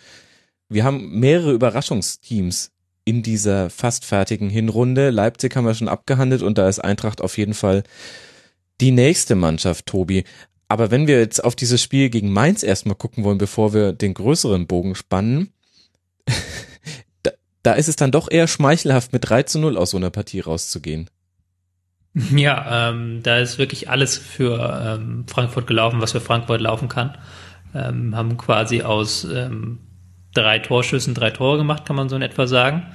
wir 0.69 0.85
haben 0.85 1.19
mehrere 1.19 1.53
Überraschungsteams 1.53 2.71
in 3.05 3.23
dieser 3.23 3.69
fast 3.69 4.05
fertigen 4.05 4.49
Hinrunde. 4.49 5.11
Leipzig 5.11 5.57
haben 5.57 5.67
wir 5.67 5.75
schon 5.75 5.89
abgehandelt 5.89 6.43
und 6.43 6.57
da 6.57 6.69
ist 6.69 6.79
Eintracht 6.79 7.21
auf 7.21 7.37
jeden 7.37 7.55
Fall 7.55 7.83
die 8.81 8.93
nächste 8.93 9.35
Mannschaft, 9.35 9.87
Tobi. 9.87 10.25
Aber 10.73 10.91
wenn 10.91 11.07
wir 11.07 11.19
jetzt 11.19 11.45
auf 11.45 11.55
dieses 11.55 11.83
Spiel 11.83 12.09
gegen 12.09 12.33
Mainz 12.33 12.63
erstmal 12.63 12.95
gucken 12.95 13.25
wollen, 13.25 13.37
bevor 13.37 13.75
wir 13.75 13.93
den 13.93 14.15
größeren 14.15 14.67
Bogen 14.67 14.95
spannen, 14.95 15.53
da, 17.23 17.33
da 17.63 17.75
ist 17.75 17.91
es 17.91 17.97
dann 17.97 18.11
doch 18.11 18.31
eher 18.31 18.49
schmeichelhaft, 18.49 19.13
mit 19.13 19.29
3 19.29 19.43
zu 19.43 19.59
0 19.59 19.77
aus 19.77 19.91
so 19.91 19.99
einer 19.99 20.09
Partie 20.09 20.41
rauszugehen. 20.41 21.11
Ja, 22.15 22.89
ähm, 22.89 23.23
da 23.23 23.37
ist 23.37 23.59
wirklich 23.59 23.91
alles 23.91 24.17
für 24.17 24.99
ähm, 24.99 25.27
Frankfurt 25.29 25.67
gelaufen, 25.67 26.01
was 26.01 26.13
für 26.13 26.23
Frankfurt 26.23 26.63
laufen 26.63 26.89
kann. 26.89 27.19
Ähm, 27.75 28.17
haben 28.17 28.39
quasi 28.39 28.81
aus 28.81 29.25
ähm, 29.25 29.79
drei 30.33 30.59
Torschüssen 30.59 31.13
drei 31.13 31.33
Tore 31.33 31.59
gemacht, 31.59 31.85
kann 31.85 31.97
man 31.97 32.09
so 32.09 32.17
in 32.17 32.23
etwa 32.23 32.47
sagen. 32.47 32.87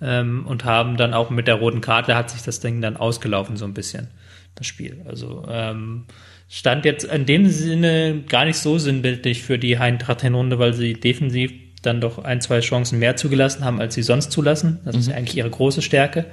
Ähm, 0.00 0.44
und 0.44 0.64
haben 0.64 0.96
dann 0.96 1.14
auch 1.14 1.30
mit 1.30 1.46
der 1.46 1.54
roten 1.54 1.82
Karte 1.82 2.16
hat 2.16 2.30
sich 2.30 2.42
das 2.42 2.58
Ding 2.58 2.80
dann 2.80 2.96
ausgelaufen, 2.96 3.56
so 3.56 3.64
ein 3.64 3.74
bisschen, 3.74 4.08
das 4.56 4.66
Spiel. 4.66 5.04
Also 5.06 5.44
ähm, 5.48 6.06
stand 6.52 6.84
jetzt 6.84 7.04
in 7.04 7.24
dem 7.24 7.48
Sinne 7.48 8.24
gar 8.28 8.44
nicht 8.44 8.58
so 8.58 8.76
sinnbildlich 8.76 9.42
für 9.42 9.58
die 9.58 9.78
Eintracht-Hinrunde, 9.78 10.58
weil 10.58 10.74
sie 10.74 10.92
defensiv 10.92 11.50
dann 11.80 12.02
doch 12.02 12.18
ein, 12.18 12.42
zwei 12.42 12.60
Chancen 12.60 12.98
mehr 12.98 13.16
zugelassen 13.16 13.64
haben, 13.64 13.80
als 13.80 13.94
sie 13.94 14.02
sonst 14.02 14.30
zulassen. 14.30 14.78
Das 14.84 14.94
mhm. 14.94 15.00
ist 15.00 15.08
ja 15.08 15.14
eigentlich 15.16 15.38
ihre 15.38 15.48
große 15.48 15.80
Stärke. 15.80 16.26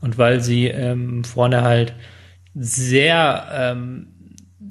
Und 0.00 0.18
weil 0.18 0.40
sie 0.40 0.66
ähm, 0.66 1.22
vorne 1.22 1.62
halt 1.62 1.94
sehr 2.56 3.46
ähm, 3.54 4.08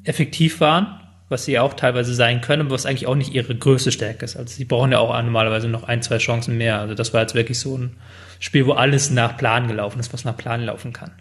effektiv 0.03 0.59
waren, 0.59 0.99
was 1.29 1.45
sie 1.45 1.57
auch 1.57 1.73
teilweise 1.73 2.13
sein 2.13 2.41
können, 2.41 2.69
was 2.69 2.85
eigentlich 2.85 3.07
auch 3.07 3.15
nicht 3.15 3.33
ihre 3.33 3.55
größte 3.55 3.93
Stärke 3.93 4.25
ist. 4.25 4.35
Also 4.35 4.53
sie 4.53 4.65
brauchen 4.65 4.91
ja 4.91 4.99
auch 4.99 5.13
normalerweise 5.23 5.69
noch 5.69 5.85
ein, 5.85 6.01
zwei 6.01 6.17
Chancen 6.17 6.57
mehr. 6.57 6.81
Also 6.81 6.95
das 6.95 7.13
war 7.13 7.21
jetzt 7.21 7.33
wirklich 7.33 7.59
so 7.59 7.77
ein 7.77 7.95
Spiel, 8.41 8.65
wo 8.65 8.73
alles 8.73 9.09
nach 9.09 9.37
Plan 9.37 9.69
gelaufen 9.69 10.01
ist, 10.01 10.11
was 10.11 10.25
nach 10.25 10.35
Plan 10.35 10.65
laufen 10.65 10.91
kann. 10.91 11.13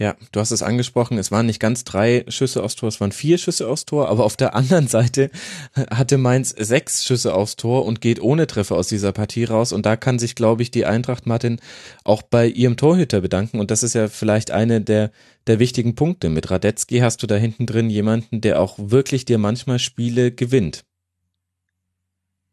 Ja, 0.00 0.16
du 0.32 0.40
hast 0.40 0.50
es 0.50 0.62
angesprochen, 0.62 1.18
es 1.18 1.30
waren 1.30 1.44
nicht 1.44 1.60
ganz 1.60 1.84
drei 1.84 2.24
Schüsse 2.26 2.62
aufs 2.62 2.74
Tor, 2.74 2.88
es 2.88 3.02
waren 3.02 3.12
vier 3.12 3.36
Schüsse 3.36 3.68
aufs 3.68 3.84
Tor, 3.84 4.08
aber 4.08 4.24
auf 4.24 4.34
der 4.34 4.54
anderen 4.56 4.88
Seite 4.88 5.30
hatte 5.74 6.16
Mainz 6.16 6.54
sechs 6.56 7.04
Schüsse 7.04 7.34
aufs 7.34 7.56
Tor 7.56 7.84
und 7.84 8.00
geht 8.00 8.18
ohne 8.22 8.46
Treffer 8.46 8.76
aus 8.76 8.88
dieser 8.88 9.12
Partie 9.12 9.44
raus 9.44 9.74
und 9.74 9.84
da 9.84 9.96
kann 9.96 10.18
sich, 10.18 10.34
glaube 10.34 10.62
ich, 10.62 10.70
die 10.70 10.86
Eintracht 10.86 11.26
Martin 11.26 11.60
auch 12.02 12.22
bei 12.22 12.46
ihrem 12.46 12.78
Torhüter 12.78 13.20
bedanken 13.20 13.60
und 13.60 13.70
das 13.70 13.82
ist 13.82 13.94
ja 13.94 14.08
vielleicht 14.08 14.52
eine 14.52 14.80
der, 14.80 15.10
der 15.46 15.58
wichtigen 15.58 15.94
Punkte. 15.96 16.30
Mit 16.30 16.50
Radetzky 16.50 17.00
hast 17.00 17.22
du 17.22 17.26
da 17.26 17.34
hinten 17.34 17.66
drin 17.66 17.90
jemanden, 17.90 18.40
der 18.40 18.62
auch 18.62 18.76
wirklich 18.78 19.26
dir 19.26 19.36
manchmal 19.36 19.78
Spiele 19.78 20.32
gewinnt. 20.32 20.86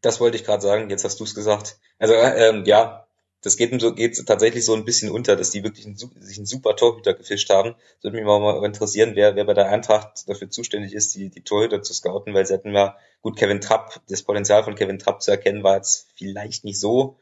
Das 0.02 0.20
wollte 0.20 0.36
ich 0.36 0.44
gerade 0.44 0.62
sagen, 0.62 0.90
jetzt 0.90 1.04
hast 1.04 1.18
du 1.18 1.24
es 1.24 1.34
gesagt. 1.34 1.78
Also 1.98 2.12
ähm, 2.12 2.64
ja, 2.66 3.07
das 3.42 3.56
geht, 3.56 3.80
so, 3.80 3.94
geht 3.94 4.26
tatsächlich 4.26 4.64
so 4.64 4.74
ein 4.74 4.84
bisschen 4.84 5.10
unter, 5.10 5.36
dass 5.36 5.50
die 5.50 5.62
wirklich 5.62 5.86
einen, 5.86 5.96
sich 5.96 6.38
einen 6.38 6.46
super 6.46 6.74
Torhüter 6.74 7.14
gefischt 7.14 7.50
haben. 7.50 7.74
Das 7.96 8.04
würde 8.04 8.16
mich 8.16 8.26
mal 8.26 8.64
interessieren, 8.64 9.12
wer, 9.14 9.36
wer 9.36 9.44
bei 9.44 9.54
der 9.54 9.68
Eintracht 9.68 10.28
dafür 10.28 10.50
zuständig 10.50 10.92
ist, 10.92 11.14
die, 11.14 11.28
die 11.28 11.42
Torhüter 11.42 11.82
zu 11.82 11.94
scouten, 11.94 12.34
weil 12.34 12.46
sie 12.46 12.54
hatten 12.54 12.74
ja, 12.74 12.96
gut, 13.22 13.36
Kevin 13.36 13.60
Trapp, 13.60 14.00
das 14.08 14.22
Potenzial 14.22 14.64
von 14.64 14.74
Kevin 14.74 14.98
Trapp 14.98 15.22
zu 15.22 15.30
erkennen, 15.30 15.62
war 15.62 15.76
jetzt 15.76 16.08
vielleicht 16.16 16.64
nicht 16.64 16.80
so 16.80 17.16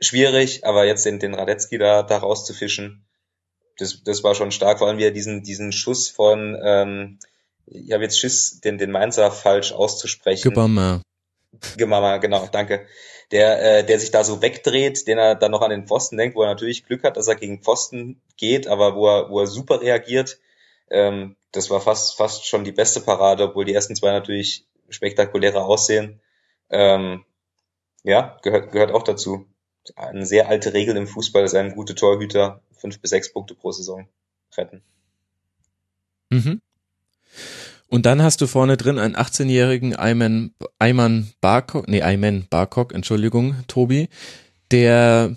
schwierig, 0.00 0.64
aber 0.64 0.86
jetzt 0.86 1.04
den, 1.04 1.18
den 1.18 1.34
Radetzky 1.34 1.76
da, 1.76 2.02
da 2.02 2.18
rauszufischen, 2.18 3.04
das, 3.76 4.02
das 4.02 4.24
war 4.24 4.34
schon 4.34 4.52
stark, 4.52 4.78
vor 4.78 4.88
allem 4.88 4.98
wieder 4.98 5.10
diesen, 5.10 5.42
diesen 5.42 5.72
Schuss 5.72 6.08
von, 6.08 6.58
ähm, 6.62 7.18
ich 7.66 7.92
habe 7.92 8.04
jetzt 8.04 8.18
Schiss, 8.18 8.60
den, 8.60 8.78
den 8.78 8.90
Mainzer 8.90 9.30
falsch 9.30 9.72
auszusprechen. 9.72 10.48
Gebammer. 10.48 11.02
Gemama, 11.76 12.16
genau, 12.16 12.48
danke 12.50 12.86
der, 13.30 13.78
äh, 13.78 13.84
der 13.84 13.98
sich 14.00 14.10
da 14.10 14.24
so 14.24 14.42
wegdreht, 14.42 15.06
den 15.06 15.18
er 15.18 15.34
dann 15.34 15.52
noch 15.52 15.62
an 15.62 15.70
den 15.70 15.86
Pfosten 15.86 16.16
denkt, 16.16 16.36
wo 16.36 16.42
er 16.42 16.48
natürlich 16.48 16.84
Glück 16.84 17.04
hat, 17.04 17.16
dass 17.16 17.28
er 17.28 17.36
gegen 17.36 17.62
Pfosten 17.62 18.20
geht, 18.36 18.66
aber 18.66 18.96
wo 18.96 19.06
er, 19.08 19.30
wo 19.30 19.40
er 19.40 19.46
super 19.46 19.80
reagiert. 19.80 20.38
Ähm, 20.90 21.36
das 21.52 21.70
war 21.70 21.80
fast, 21.80 22.16
fast 22.16 22.46
schon 22.46 22.64
die 22.64 22.72
beste 22.72 23.00
Parade, 23.00 23.44
obwohl 23.44 23.64
die 23.64 23.74
ersten 23.74 23.94
zwei 23.94 24.10
natürlich 24.10 24.64
spektakulärer 24.88 25.64
aussehen. 25.64 26.20
Ähm, 26.68 27.24
ja, 28.02 28.38
gehört, 28.42 28.72
gehört 28.72 28.92
auch 28.92 29.02
dazu. 29.02 29.46
Eine 29.96 30.26
sehr 30.26 30.48
alte 30.48 30.72
Regel 30.74 30.96
im 30.96 31.06
Fußball 31.06 31.44
ist 31.44 31.54
ein 31.54 31.74
guter 31.74 31.94
Torhüter 31.94 32.62
fünf 32.80 33.00
bis 33.00 33.10
sechs 33.10 33.32
Punkte 33.32 33.54
pro 33.54 33.72
Saison 33.72 34.08
retten. 34.56 34.82
Mhm. 36.30 36.60
Und 37.90 38.06
dann 38.06 38.22
hast 38.22 38.40
du 38.40 38.46
vorne 38.46 38.76
drin 38.76 39.00
einen 39.00 39.16
18-jährigen 39.16 39.96
Ayman, 39.96 40.52
Ayman 40.78 41.32
Barkok, 41.40 41.88
nee, 41.88 42.02
Ayman 42.02 42.46
Barkok, 42.48 42.94
Entschuldigung, 42.94 43.56
Tobi, 43.66 44.08
der 44.70 45.36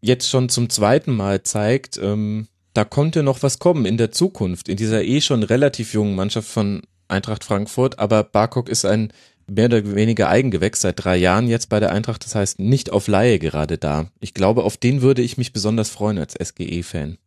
jetzt 0.00 0.28
schon 0.28 0.48
zum 0.48 0.70
zweiten 0.70 1.12
Mal 1.12 1.42
zeigt, 1.42 1.98
ähm, 1.98 2.46
da 2.74 2.84
konnte 2.84 3.24
noch 3.24 3.42
was 3.42 3.58
kommen 3.58 3.86
in 3.86 3.96
der 3.96 4.12
Zukunft, 4.12 4.68
in 4.68 4.76
dieser 4.76 5.02
eh 5.02 5.20
schon 5.20 5.42
relativ 5.42 5.92
jungen 5.92 6.14
Mannschaft 6.14 6.48
von 6.48 6.82
Eintracht 7.08 7.42
Frankfurt, 7.42 7.98
aber 7.98 8.22
Barkok 8.22 8.68
ist 8.68 8.84
ein 8.84 9.12
mehr 9.48 9.64
oder 9.64 9.96
weniger 9.96 10.28
Eigengewächs 10.28 10.82
seit 10.82 11.04
drei 11.04 11.16
Jahren 11.16 11.48
jetzt 11.48 11.68
bei 11.70 11.80
der 11.80 11.90
Eintracht, 11.90 12.24
das 12.24 12.36
heißt 12.36 12.60
nicht 12.60 12.92
auf 12.92 13.08
Laie 13.08 13.40
gerade 13.40 13.78
da. 13.78 14.06
Ich 14.20 14.32
glaube, 14.32 14.62
auf 14.62 14.76
den 14.76 15.02
würde 15.02 15.22
ich 15.22 15.38
mich 15.38 15.52
besonders 15.52 15.90
freuen 15.90 16.18
als 16.18 16.34
SGE-Fan. 16.34 17.18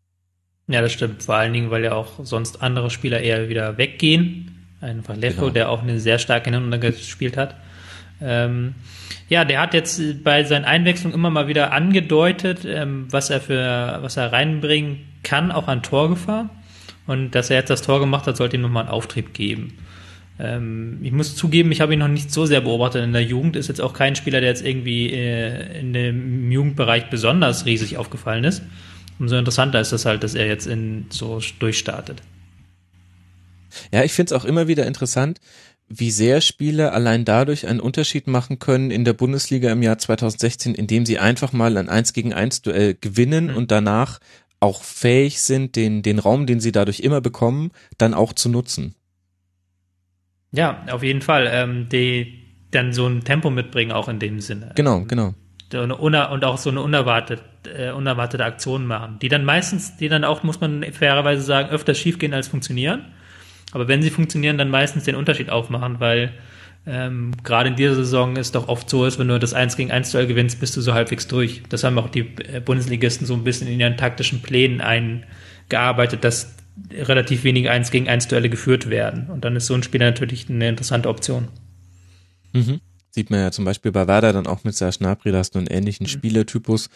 Ja, 0.68 0.82
das 0.82 0.93
stimmt. 0.93 1.24
Vor 1.24 1.36
allen 1.36 1.53
Dingen, 1.53 1.72
weil 1.72 1.84
ja 1.84 1.93
auch 1.93 2.24
sonst 2.24 2.61
andere 2.61 2.89
Spieler 2.89 3.20
eher 3.20 3.49
wieder 3.49 3.78
weggehen. 3.78 4.68
Einfach 4.82 5.16
Lefko, 5.16 5.41
genau. 5.41 5.53
der 5.53 5.70
auch 5.70 5.82
eine 5.82 5.99
sehr 5.99 6.20
starke 6.20 6.49
Hinrunde 6.49 6.80
gespielt 6.80 7.38
hat. 7.38 7.55
Ähm, 8.22 8.76
ja, 9.30 9.45
der 9.45 9.61
hat 9.61 9.74
jetzt 9.74 10.24
bei 10.24 10.43
seinen 10.43 10.66
Einwechslungen 10.66 11.16
immer 11.16 11.30
mal 11.30 11.47
wieder 11.47 11.72
angedeutet, 11.72 12.66
ähm, 12.66 13.07
was 13.09 13.30
er 13.30 13.41
für, 13.41 13.99
was 14.01 14.18
er 14.18 14.32
reinbringen 14.32 14.99
kann, 15.24 15.51
auch 15.51 15.68
an 15.68 15.84
Torgefahr. 15.84 16.49
Und 17.07 17.32
dass 17.32 17.49
er 17.49 17.57
jetzt 17.57 17.70
das 17.70 17.82
Tor 17.82 17.99
gemacht 17.99 18.28
hat, 18.28 18.38
sollte 18.38 18.55
ihm 18.55 18.61
nochmal 18.61 18.84
einen 18.84 18.91
Auftrieb 18.91 19.34
geben. 19.34 19.78
Ähm, 20.39 20.99
ich 21.01 21.11
muss 21.11 21.36
zugeben, 21.36 21.72
ich 21.72 21.82
habe 21.82 21.93
ihn 21.93 21.99
noch 21.99 22.07
nicht 22.07 22.32
so 22.32 22.45
sehr 22.45 22.61
beobachtet 22.61 23.03
in 23.03 23.14
der 23.14 23.24
Jugend. 23.24 23.55
Ist 23.55 23.68
jetzt 23.68 23.82
auch 23.82 23.93
kein 23.93 24.16
Spieler, 24.16 24.39
der 24.39 24.49
jetzt 24.49 24.66
irgendwie 24.66 25.11
äh, 25.11 25.80
in 25.80 25.93
dem 25.93 26.51
Jugendbereich 26.51 27.09
besonders 27.09 27.66
riesig 27.66 27.97
aufgefallen 27.97 28.43
ist. 28.43 28.64
Umso 29.24 29.38
interessanter 29.38 29.80
ist 29.80 29.93
das 29.93 30.03
halt, 30.03 30.21
dass 30.21 30.36
er 30.36 30.47
jetzt 30.47 30.67
in 30.67 31.05
so 31.09 31.39
durchstartet. 31.59 32.21
Ja, 33.89 34.03
ich 34.03 34.11
finde 34.11 34.36
es 34.36 34.41
auch 34.41 34.43
immer 34.43 34.67
wieder 34.67 34.86
interessant, 34.86 35.39
wie 35.88 36.11
sehr 36.11 36.41
Spieler 36.41 36.91
allein 36.91 37.24
dadurch 37.24 37.65
einen 37.65 37.80
Unterschied 37.80 38.28
machen 38.28 38.59
können 38.59 38.91
in 38.91 39.05
der 39.05 39.13
Bundesliga 39.13 39.71
im 39.71 39.82
Jahr 39.82 39.97
2016, 39.97 40.76
indem 40.76 41.05
sie 41.05 41.19
einfach 41.19 41.53
mal 41.53 41.78
ein 41.78 41.88
1 41.88 42.11
gegen 42.11 42.34
1 42.34 42.63
Duell 42.63 42.97
gewinnen 42.99 43.45
mhm. 43.45 43.55
und 43.55 43.71
danach 43.71 44.19
auch 44.59 44.84
fähig 44.84 45.41
sind, 45.41 45.78
den, 45.78 46.01
den 46.01 46.19
Raum, 46.19 46.45
den 46.45 46.59
sie 46.59 46.74
dadurch 46.74 46.99
immer 46.99 47.21
bekommen, 47.21 47.71
dann 47.97 48.13
auch 48.13 48.34
zu 48.34 48.49
nutzen. 48.49 48.93
Ja, 50.51 50.84
auf 50.91 51.01
jeden 51.01 51.21
Fall. 51.21 51.49
Ähm, 51.49 51.88
die 51.88 52.43
dann 52.71 52.91
so 52.91 53.07
ein 53.07 53.24
Tempo 53.24 53.49
mitbringen, 53.49 53.93
auch 53.93 54.09
in 54.09 54.19
dem 54.19 54.41
Sinne. 54.41 54.74
Genau, 54.76 55.05
genau. 55.05 55.34
Und 55.71 56.43
auch 56.43 56.57
so 56.57 56.69
eine 56.69 56.82
unerwartete, 56.82 57.53
äh, 57.68 57.91
unerwartete 57.91 58.43
Aktion 58.43 58.86
machen, 58.86 59.18
die 59.22 59.30
dann 59.30 59.45
meistens, 59.45 59.97
die 59.97 60.09
dann 60.09 60.24
auch, 60.24 60.43
muss 60.43 60.61
man 60.61 60.84
fairerweise 60.91 61.41
sagen, 61.41 61.70
öfter 61.70 61.93
schiefgehen 61.93 62.34
als 62.34 62.47
funktionieren. 62.47 63.05
Aber 63.72 63.88
wenn 63.88 64.01
sie 64.01 64.09
funktionieren, 64.09 64.57
dann 64.57 64.70
meistens 64.70 65.03
den 65.03 65.16
Unterschied 65.16 65.49
aufmachen, 65.49 65.99
weil 65.99 66.34
Ähm, 66.86 67.32
Gerade 67.43 67.70
in 67.70 67.76
dieser 67.78 67.95
Saison 67.95 68.36
ist 68.36 68.55
doch 68.55 68.68
oft 68.68 68.89
so, 68.89 69.05
dass 69.05 69.18
wenn 69.18 69.30
du 69.30 69.39
das 69.39 69.53
1 69.53 69.78
gegen 69.78 69.89
1 69.91 70.11
Duell 70.11 70.28
gewinnst, 70.28 70.59
bist 70.59 70.76
du 70.76 70.82
so 70.82 70.93
halbwegs 70.93 71.28
durch. 71.28 71.64
Das 71.70 71.84
haben 71.86 71.97
auch 71.97 72.09
die 72.09 72.28
äh, 72.51 72.59
Bundesligisten 72.59 73.26
so 73.26 73.34
ein 73.36 73.45
bisschen 73.45 73.70
in 73.70 73.80
ihren 73.80 73.95
taktischen 73.95 74.41
Plänen 74.41 74.82
eingearbeitet, 74.82 76.26
dass 76.26 76.55
relativ 76.91 77.45
wenige 77.45 77.72
1 77.72 77.89
gegen 77.91 78.09
1 78.09 78.28
Duelle 78.28 78.49
geführt 78.49 78.89
werden. 78.89 79.30
Und 79.30 79.45
dann 79.45 79.55
ist 79.55 79.68
so 79.68 79.76
ein 79.76 79.84
Spieler 79.84 80.07
natürlich 80.07 80.49
eine 80.49 80.68
interessante 80.68 81.07
Option. 81.07 81.47
Mhm. 82.51 82.82
Sieht 83.14 83.30
man 83.30 83.39
ja 83.39 83.51
zum 83.51 83.64
Beispiel 83.64 83.91
bei 83.91 84.07
Werder 84.07 84.34
dann 84.34 84.47
auch 84.47 84.64
mit 84.64 84.76
Serge 84.76 84.97
Gnabry, 84.99 85.32
da 85.32 85.38
hast 85.38 85.51
du 85.51 85.59
einen 85.59 85.68
ähnlichen 85.68 86.05
mhm. 86.05 86.09
Spielertypus 86.09 86.89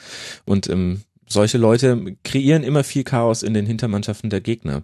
und 0.45 0.67
ähm, 0.67 1.01
solche 1.29 1.57
Leute 1.57 2.17
kreieren 2.23 2.63
immer 2.63 2.83
viel 2.83 3.03
Chaos 3.03 3.43
in 3.43 3.53
den 3.53 3.65
Hintermannschaften 3.65 4.29
der 4.29 4.41
Gegner. 4.41 4.83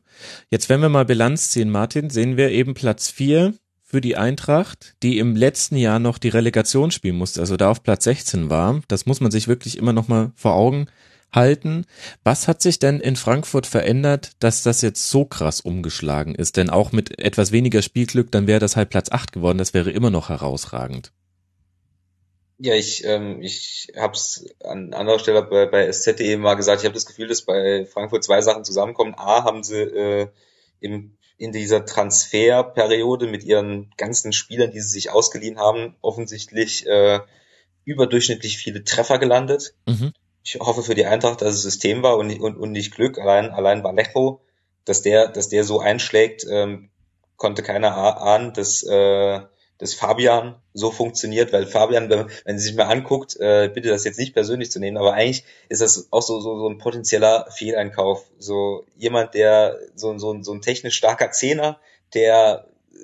Jetzt, 0.49 0.69
wenn 0.69 0.81
wir 0.81 0.89
mal 0.89 1.05
Bilanz 1.05 1.49
ziehen, 1.49 1.69
Martin, 1.69 2.09
sehen 2.09 2.37
wir 2.37 2.51
eben 2.51 2.73
Platz 2.73 3.09
vier 3.09 3.53
für 3.81 4.01
die 4.01 4.17
Eintracht, 4.17 4.95
die 5.03 5.17
im 5.19 5.35
letzten 5.35 5.77
Jahr 5.77 5.99
noch 5.99 6.17
die 6.17 6.29
Relegation 6.29 6.91
spielen 6.91 7.15
musste, 7.15 7.39
also 7.39 7.57
da 7.57 7.69
auf 7.69 7.83
Platz 7.83 8.03
16 8.03 8.49
war. 8.49 8.81
Das 8.87 9.05
muss 9.05 9.21
man 9.21 9.31
sich 9.31 9.47
wirklich 9.47 9.77
immer 9.77 9.93
noch 9.93 10.07
mal 10.07 10.31
vor 10.35 10.53
Augen 10.53 10.87
halten. 11.31 11.85
Was 12.23 12.47
hat 12.47 12.61
sich 12.61 12.79
denn 12.79 12.99
in 12.99 13.15
Frankfurt 13.15 13.65
verändert, 13.65 14.31
dass 14.39 14.63
das 14.63 14.81
jetzt 14.81 15.09
so 15.09 15.25
krass 15.25 15.61
umgeschlagen 15.61 16.35
ist? 16.35 16.57
Denn 16.57 16.69
auch 16.69 16.91
mit 16.91 17.19
etwas 17.19 17.51
weniger 17.51 17.81
Spielglück, 17.81 18.31
dann 18.31 18.47
wäre 18.47 18.59
das 18.59 18.75
halt 18.75 18.89
Platz 18.89 19.11
8 19.11 19.31
geworden. 19.31 19.57
Das 19.57 19.73
wäre 19.73 19.91
immer 19.91 20.09
noch 20.09 20.29
herausragend. 20.29 21.11
Ja, 22.59 22.75
ich, 22.75 23.03
ähm, 23.03 23.41
ich 23.41 23.91
habe 23.97 24.13
es 24.13 24.45
an 24.63 24.93
anderer 24.93 25.19
Stelle 25.19 25.43
bei, 25.43 25.65
bei 25.65 25.91
SZ.de 25.91 26.37
mal 26.37 26.53
gesagt, 26.53 26.81
ich 26.81 26.85
habe 26.85 26.93
das 26.93 27.05
Gefühl, 27.05 27.27
dass 27.27 27.41
bei 27.41 27.85
Frankfurt 27.85 28.23
zwei 28.23 28.41
Sachen 28.41 28.63
zusammenkommen. 28.63 29.15
A, 29.17 29.43
haben 29.43 29.63
sie 29.63 29.81
äh, 29.81 30.27
im, 30.79 31.17
in 31.37 31.51
dieser 31.51 31.85
Transferperiode 31.85 33.27
mit 33.27 33.43
ihren 33.43 33.91
ganzen 33.97 34.33
Spielern, 34.33 34.71
die 34.71 34.81
sie 34.81 34.89
sich 34.89 35.09
ausgeliehen 35.09 35.59
haben, 35.59 35.95
offensichtlich 36.01 36.85
äh, 36.85 37.21
überdurchschnittlich 37.85 38.57
viele 38.57 38.83
Treffer 38.83 39.17
gelandet. 39.17 39.73
Mhm. 39.87 40.13
Ich 40.43 40.55
hoffe 40.59 40.83
für 40.83 40.95
die 40.95 41.05
Eintracht, 41.05 41.41
dass 41.41 41.55
es 41.55 41.63
System 41.63 42.03
war 42.03 42.17
und, 42.17 42.39
und, 42.39 42.57
und 42.57 42.71
nicht 42.71 42.93
Glück. 42.93 43.17
Allein, 43.17 43.51
allein 43.51 43.83
Vallejo, 43.83 44.41
dass 44.85 45.01
der, 45.01 45.27
dass 45.29 45.49
der 45.49 45.63
so 45.63 45.79
einschlägt, 45.79 46.45
ähm, 46.49 46.89
konnte 47.35 47.63
keiner 47.63 47.95
ahnen, 48.21 48.53
dass 48.53 48.83
äh, 48.83 49.41
dass 49.77 49.93
Fabian 49.93 50.55
so 50.73 50.91
funktioniert, 50.91 51.51
weil 51.51 51.65
Fabian, 51.65 52.09
wenn, 52.09 52.27
wenn 52.45 52.59
Sie 52.59 52.67
sich 52.67 52.75
mal 52.75 52.85
anguckt, 52.85 53.35
äh, 53.39 53.69
bitte 53.73 53.89
das 53.89 54.05
jetzt 54.05 54.19
nicht 54.19 54.33
persönlich 54.33 54.71
zu 54.71 54.79
nehmen, 54.79 54.97
aber 54.97 55.13
eigentlich 55.13 55.43
ist 55.69 55.81
das 55.81 56.07
auch 56.11 56.21
so, 56.21 56.39
so, 56.39 56.57
so 56.57 56.69
ein 56.69 56.77
potenzieller 56.77 57.47
Fehleinkauf. 57.51 58.25
So 58.37 58.85
jemand, 58.95 59.33
der 59.33 59.79
so, 59.95 60.17
so, 60.17 60.41
so 60.41 60.53
ein 60.53 60.61
technisch 60.61 60.95
starker 60.95 61.31
Zehner, 61.31 61.79
der 62.13 62.67
äh, 62.93 62.97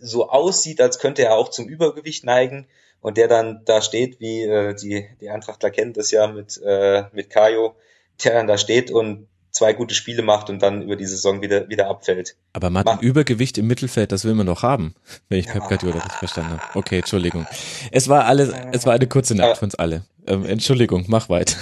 so 0.00 0.28
aussieht, 0.28 0.80
als 0.80 0.98
könnte 0.98 1.22
er 1.22 1.34
auch 1.34 1.48
zum 1.48 1.66
Übergewicht 1.66 2.24
neigen 2.24 2.66
und 3.00 3.16
der 3.16 3.28
dann 3.28 3.62
da 3.64 3.82
steht, 3.82 4.20
wie 4.20 4.42
äh, 4.42 4.74
die, 4.74 5.06
die 5.20 5.28
Eintrachtler 5.28 5.70
kennt 5.70 5.96
das 5.96 6.10
ja 6.10 6.26
mit, 6.26 6.60
äh, 6.64 7.04
mit 7.12 7.28
Kajo, 7.28 7.74
der 8.22 8.34
dann 8.34 8.46
da 8.46 8.56
steht 8.56 8.90
und 8.90 9.28
zwei 9.54 9.72
gute 9.72 9.94
Spiele 9.94 10.22
macht 10.22 10.50
und 10.50 10.60
dann 10.60 10.82
über 10.82 10.96
die 10.96 11.06
Saison 11.06 11.40
wieder, 11.40 11.68
wieder 11.68 11.88
abfällt. 11.88 12.36
Aber 12.52 12.70
Martin, 12.70 12.96
Mach. 12.96 13.02
Übergewicht 13.02 13.56
im 13.56 13.66
Mittelfeld, 13.68 14.12
das 14.12 14.24
will 14.24 14.34
man 14.34 14.46
doch 14.46 14.62
haben, 14.62 14.94
wenn 15.28 15.38
ich 15.38 15.46
ja. 15.46 15.52
Pep 15.52 15.68
Guardiola 15.68 15.96
richtig 15.96 16.18
verstanden 16.18 16.58
habe. 16.58 16.78
Okay, 16.78 16.98
Entschuldigung. 16.98 17.46
Es 17.90 18.08
war 18.08 18.26
alles, 18.26 18.52
es 18.72 18.84
war 18.84 18.92
eine 18.92 19.06
kurze 19.06 19.34
Nacht 19.34 19.58
für 19.58 19.64
uns 19.64 19.76
alle. 19.76 20.02
Ähm, 20.26 20.44
Entschuldigung, 20.44 21.04
mach 21.06 21.28
weiter. 21.28 21.56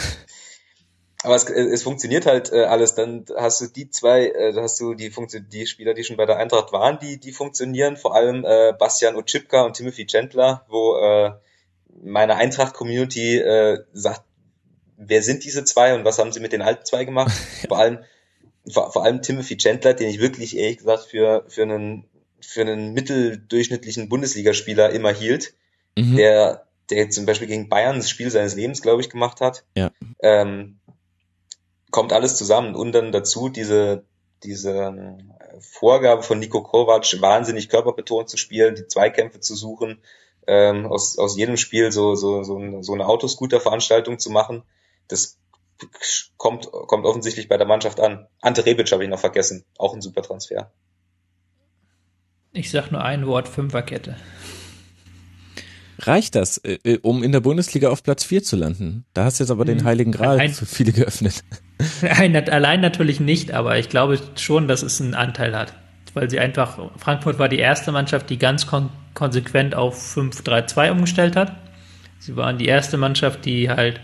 Aber 1.23 1.37
es, 1.37 1.45
es 1.45 1.83
funktioniert 1.85 2.27
halt 2.27 2.51
äh, 2.51 2.65
alles. 2.65 2.95
Dann 2.95 3.27
hast 3.37 3.61
du 3.61 3.67
die 3.69 3.91
zwei, 3.91 4.27
äh, 4.27 4.55
hast 4.57 4.81
du 4.81 4.95
die 4.95 5.11
Funktion, 5.11 5.47
die 5.53 5.67
Spieler, 5.67 5.95
die 5.95 6.03
schon 6.03 6.17
bei 6.17 6.27
der 6.27 6.39
Eintracht 6.39 6.73
waren, 6.73 6.99
die 6.99 7.21
die 7.21 7.33
funktionieren. 7.33 7.97
Vor 7.97 8.17
allem 8.17 8.45
äh, 8.45 8.73
Bastian 8.77 9.15
Ochipka 9.15 9.63
und 9.63 9.75
Timothy 9.75 10.07
Chandler, 10.07 10.65
wo 10.69 10.97
äh, 10.97 11.33
meine 12.03 12.37
Eintracht-Community 12.37 13.37
äh, 13.39 13.85
sagt, 13.93 14.23
wer 15.07 15.23
sind 15.23 15.45
diese 15.45 15.65
zwei 15.65 15.95
und 15.95 16.05
was 16.05 16.19
haben 16.19 16.33
sie 16.33 16.41
mit 16.41 16.53
den 16.53 16.63
alten 16.63 16.85
zwei 16.85 17.05
gemacht? 17.05 17.33
vor 17.69 17.79
allem, 17.79 17.99
vor, 18.71 18.93
vor 18.93 19.05
allem 19.05 19.23
Timothy 19.23 19.57
Chandler, 19.57 19.95
den 19.95 20.09
ich 20.09 20.21
wirklich 20.21 20.57
ehrlich 20.57 20.79
gesagt 20.79 21.05
für, 21.05 21.45
für 21.49 21.63
einen, 21.63 22.05
für 22.41 22.63
einen 22.63 22.93
mitteldurchschnittlichen 22.93 24.09
Bundesligaspieler 24.09 24.91
immer 24.91 25.13
hielt, 25.13 25.55
mhm. 25.97 26.17
der, 26.17 26.67
der 26.91 27.11
zum 27.11 27.27
Beispiel 27.27 27.49
gegen 27.49 27.69
Bayern 27.69 27.97
das 27.97 28.11
Spiel 28.11 28.31
seines 28.31 28.55
Lebens, 28.55 28.83
glaube 28.83 29.03
ich, 29.03 29.11
gemacht 29.11 29.41
hat. 29.41 29.65
Ja. 29.77 29.91
Ähm, 30.21 30.79
kommt 31.91 32.13
alles 32.13 32.37
zusammen 32.37 32.75
und 32.75 32.93
dann 32.93 33.13
dazu 33.13 33.49
diese, 33.49 34.05
diese 34.43 34.73
ähm, 34.73 35.33
Vorgabe 35.61 36.23
von 36.23 36.39
Nico 36.39 36.63
Kovac, 36.63 37.21
wahnsinnig 37.21 37.69
körperbetont 37.69 38.29
zu 38.31 38.37
spielen, 38.37 38.75
die 38.75 38.87
Zweikämpfe 38.87 39.41
zu 39.41 39.55
suchen, 39.55 40.01
ähm, 40.47 40.87
aus, 40.87 41.19
aus 41.19 41.37
jedem 41.37 41.57
Spiel 41.57 41.93
so, 41.93 42.15
so, 42.15 42.43
so, 42.43 42.83
so 42.83 42.95
eine 42.95 43.07
Autoscooter-Veranstaltung 43.07 44.19
zu 44.19 44.31
machen 44.31 44.65
das 45.09 45.39
kommt, 46.37 46.71
kommt 46.71 47.05
offensichtlich 47.05 47.49
bei 47.49 47.57
der 47.57 47.67
Mannschaft 47.67 48.01
an. 48.01 48.27
Ante 48.41 48.65
Rebic 48.65 48.91
habe 48.93 49.05
ich 49.05 49.11
noch 49.11 49.19
vergessen. 49.19 49.65
Auch 49.79 49.95
ein 49.95 50.03
super 50.03 50.23
Transfer. 50.23 50.71
Ich 52.53 52.71
sag 52.71 52.91
nur 52.91 53.03
ein 53.03 53.27
Wort, 53.27 53.49
Fünferkette. 53.49 54.17
Reicht 55.99 56.35
das, 56.35 56.59
äh, 56.59 56.79
äh, 56.85 56.99
um 57.03 57.23
in 57.23 57.33
der 57.33 57.41
Bundesliga 57.41 57.89
auf 57.89 58.03
Platz 58.03 58.25
4 58.25 58.43
zu 58.43 58.57
landen? 58.57 59.05
Da 59.15 59.25
hast 59.25 59.39
du 59.39 59.45
jetzt 59.45 59.51
aber 59.51 59.65
den 59.65 59.81
hm. 59.81 59.85
Heiligen 59.87 60.13
Gral 60.13 60.39
ein, 60.41 60.53
für 60.53 60.67
viele 60.67 60.93
geöffnet. 60.93 61.45
Ein, 62.03 62.37
allein 62.49 62.81
natürlich 62.81 63.19
nicht, 63.19 63.53
aber 63.53 63.79
ich 63.79 63.89
glaube 63.89 64.21
schon, 64.37 64.69
dass 64.69 64.83
es 64.83 65.01
einen 65.01 65.15
Anteil 65.15 65.57
hat. 65.57 65.75
Weil 66.15 66.29
sie 66.31 66.39
einfach, 66.39 66.79
Frankfurt 66.97 67.39
war 67.39 67.49
die 67.49 67.59
erste 67.59 67.91
Mannschaft, 67.91 68.31
die 68.31 68.39
ganz 68.39 68.67
kon 68.67 68.91
konsequent 69.15 69.75
auf 69.75 70.17
5-3-2 70.17 70.91
umgestellt 70.91 71.37
hat. 71.37 71.57
Sie 72.19 72.37
waren 72.37 72.57
die 72.57 72.67
erste 72.67 72.97
Mannschaft, 72.97 73.45
die 73.45 73.69
halt 73.69 74.01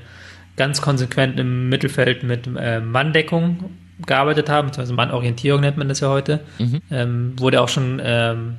ganz 0.58 0.82
konsequent 0.82 1.40
im 1.40 1.70
Mittelfeld 1.70 2.22
mit 2.22 2.46
äh, 2.58 2.80
Manndeckung 2.80 3.70
gearbeitet 4.06 4.50
haben, 4.50 4.68
beziehungsweise 4.68 4.94
Mannorientierung 4.94 5.62
nennt 5.62 5.78
man 5.78 5.88
das 5.88 6.00
ja 6.00 6.08
heute, 6.08 6.40
mhm. 6.58 6.82
ähm, 6.90 7.32
wurde 7.38 7.62
auch 7.62 7.68
schon 7.68 8.00
ähm, 8.04 8.56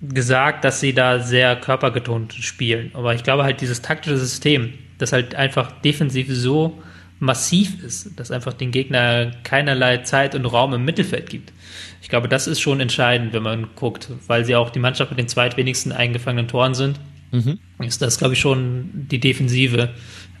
gesagt, 0.00 0.64
dass 0.64 0.80
sie 0.80 0.94
da 0.94 1.20
sehr 1.20 1.56
körpergetont 1.56 2.32
spielen. 2.32 2.90
Aber 2.94 3.14
ich 3.14 3.22
glaube 3.22 3.44
halt 3.44 3.60
dieses 3.60 3.82
taktische 3.82 4.16
System, 4.16 4.72
das 4.98 5.12
halt 5.12 5.34
einfach 5.34 5.72
defensiv 5.82 6.26
so 6.30 6.82
massiv 7.20 7.82
ist, 7.84 8.18
dass 8.18 8.32
einfach 8.32 8.52
den 8.52 8.72
Gegner 8.72 9.30
keinerlei 9.44 9.98
Zeit 9.98 10.34
und 10.34 10.44
Raum 10.44 10.74
im 10.74 10.84
Mittelfeld 10.84 11.30
gibt. 11.30 11.52
Ich 12.00 12.08
glaube, 12.08 12.28
das 12.28 12.48
ist 12.48 12.60
schon 12.60 12.80
entscheidend, 12.80 13.32
wenn 13.32 13.44
man 13.44 13.68
guckt, 13.76 14.08
weil 14.26 14.44
sie 14.44 14.56
auch 14.56 14.70
die 14.70 14.80
Mannschaft 14.80 15.12
mit 15.12 15.20
den 15.20 15.28
zweitwenigsten 15.28 15.92
eingefangenen 15.92 16.48
Toren 16.48 16.74
sind. 16.74 16.98
Mhm. 17.30 17.60
Ist 17.78 18.02
das, 18.02 18.18
glaube 18.18 18.34
ich, 18.34 18.40
schon 18.40 18.90
die 18.92 19.20
Defensive 19.20 19.90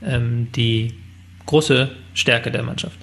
ähm, 0.04 0.48
die 0.54 0.94
große 1.46 1.90
Stärke 2.14 2.50
der 2.50 2.62
Mannschaft. 2.62 2.98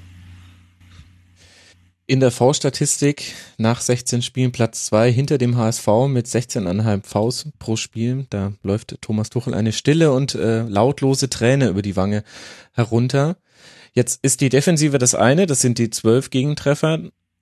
In 2.10 2.22
der 2.22 2.32
V-Statistik 2.32 3.36
nach 3.60 3.82
16 3.82 4.24
Spielen 4.24 4.52
Platz 4.52 4.86
2 4.86 5.12
hinter 5.12 5.38
dem 5.38 5.58
HSV 5.58 5.88
mit 6.08 6.26
16,5 6.26 7.04
Vs 7.04 7.50
pro 7.60 7.76
Spiel. 7.76 8.26
Da 8.32 8.54
läuft 8.64 9.00
Thomas 9.02 9.30
Tuchel 9.30 9.54
eine 9.54 9.72
stille 9.72 10.12
und 10.12 10.34
äh, 10.34 10.64
lautlose 10.64 11.30
Träne 11.30 11.68
über 11.68 11.84
die 11.84 11.96
Wange 11.96 12.24
herunter. 12.74 13.38
Jetzt 13.94 14.24
ist 14.24 14.42
die 14.42 14.50
Defensive 14.50 14.98
das 14.98 15.14
eine, 15.14 15.46
das 15.46 15.62
sind 15.62 15.78
die 15.78 15.92
zwölf 15.92 16.32
Gegentreffer. 16.32 17.00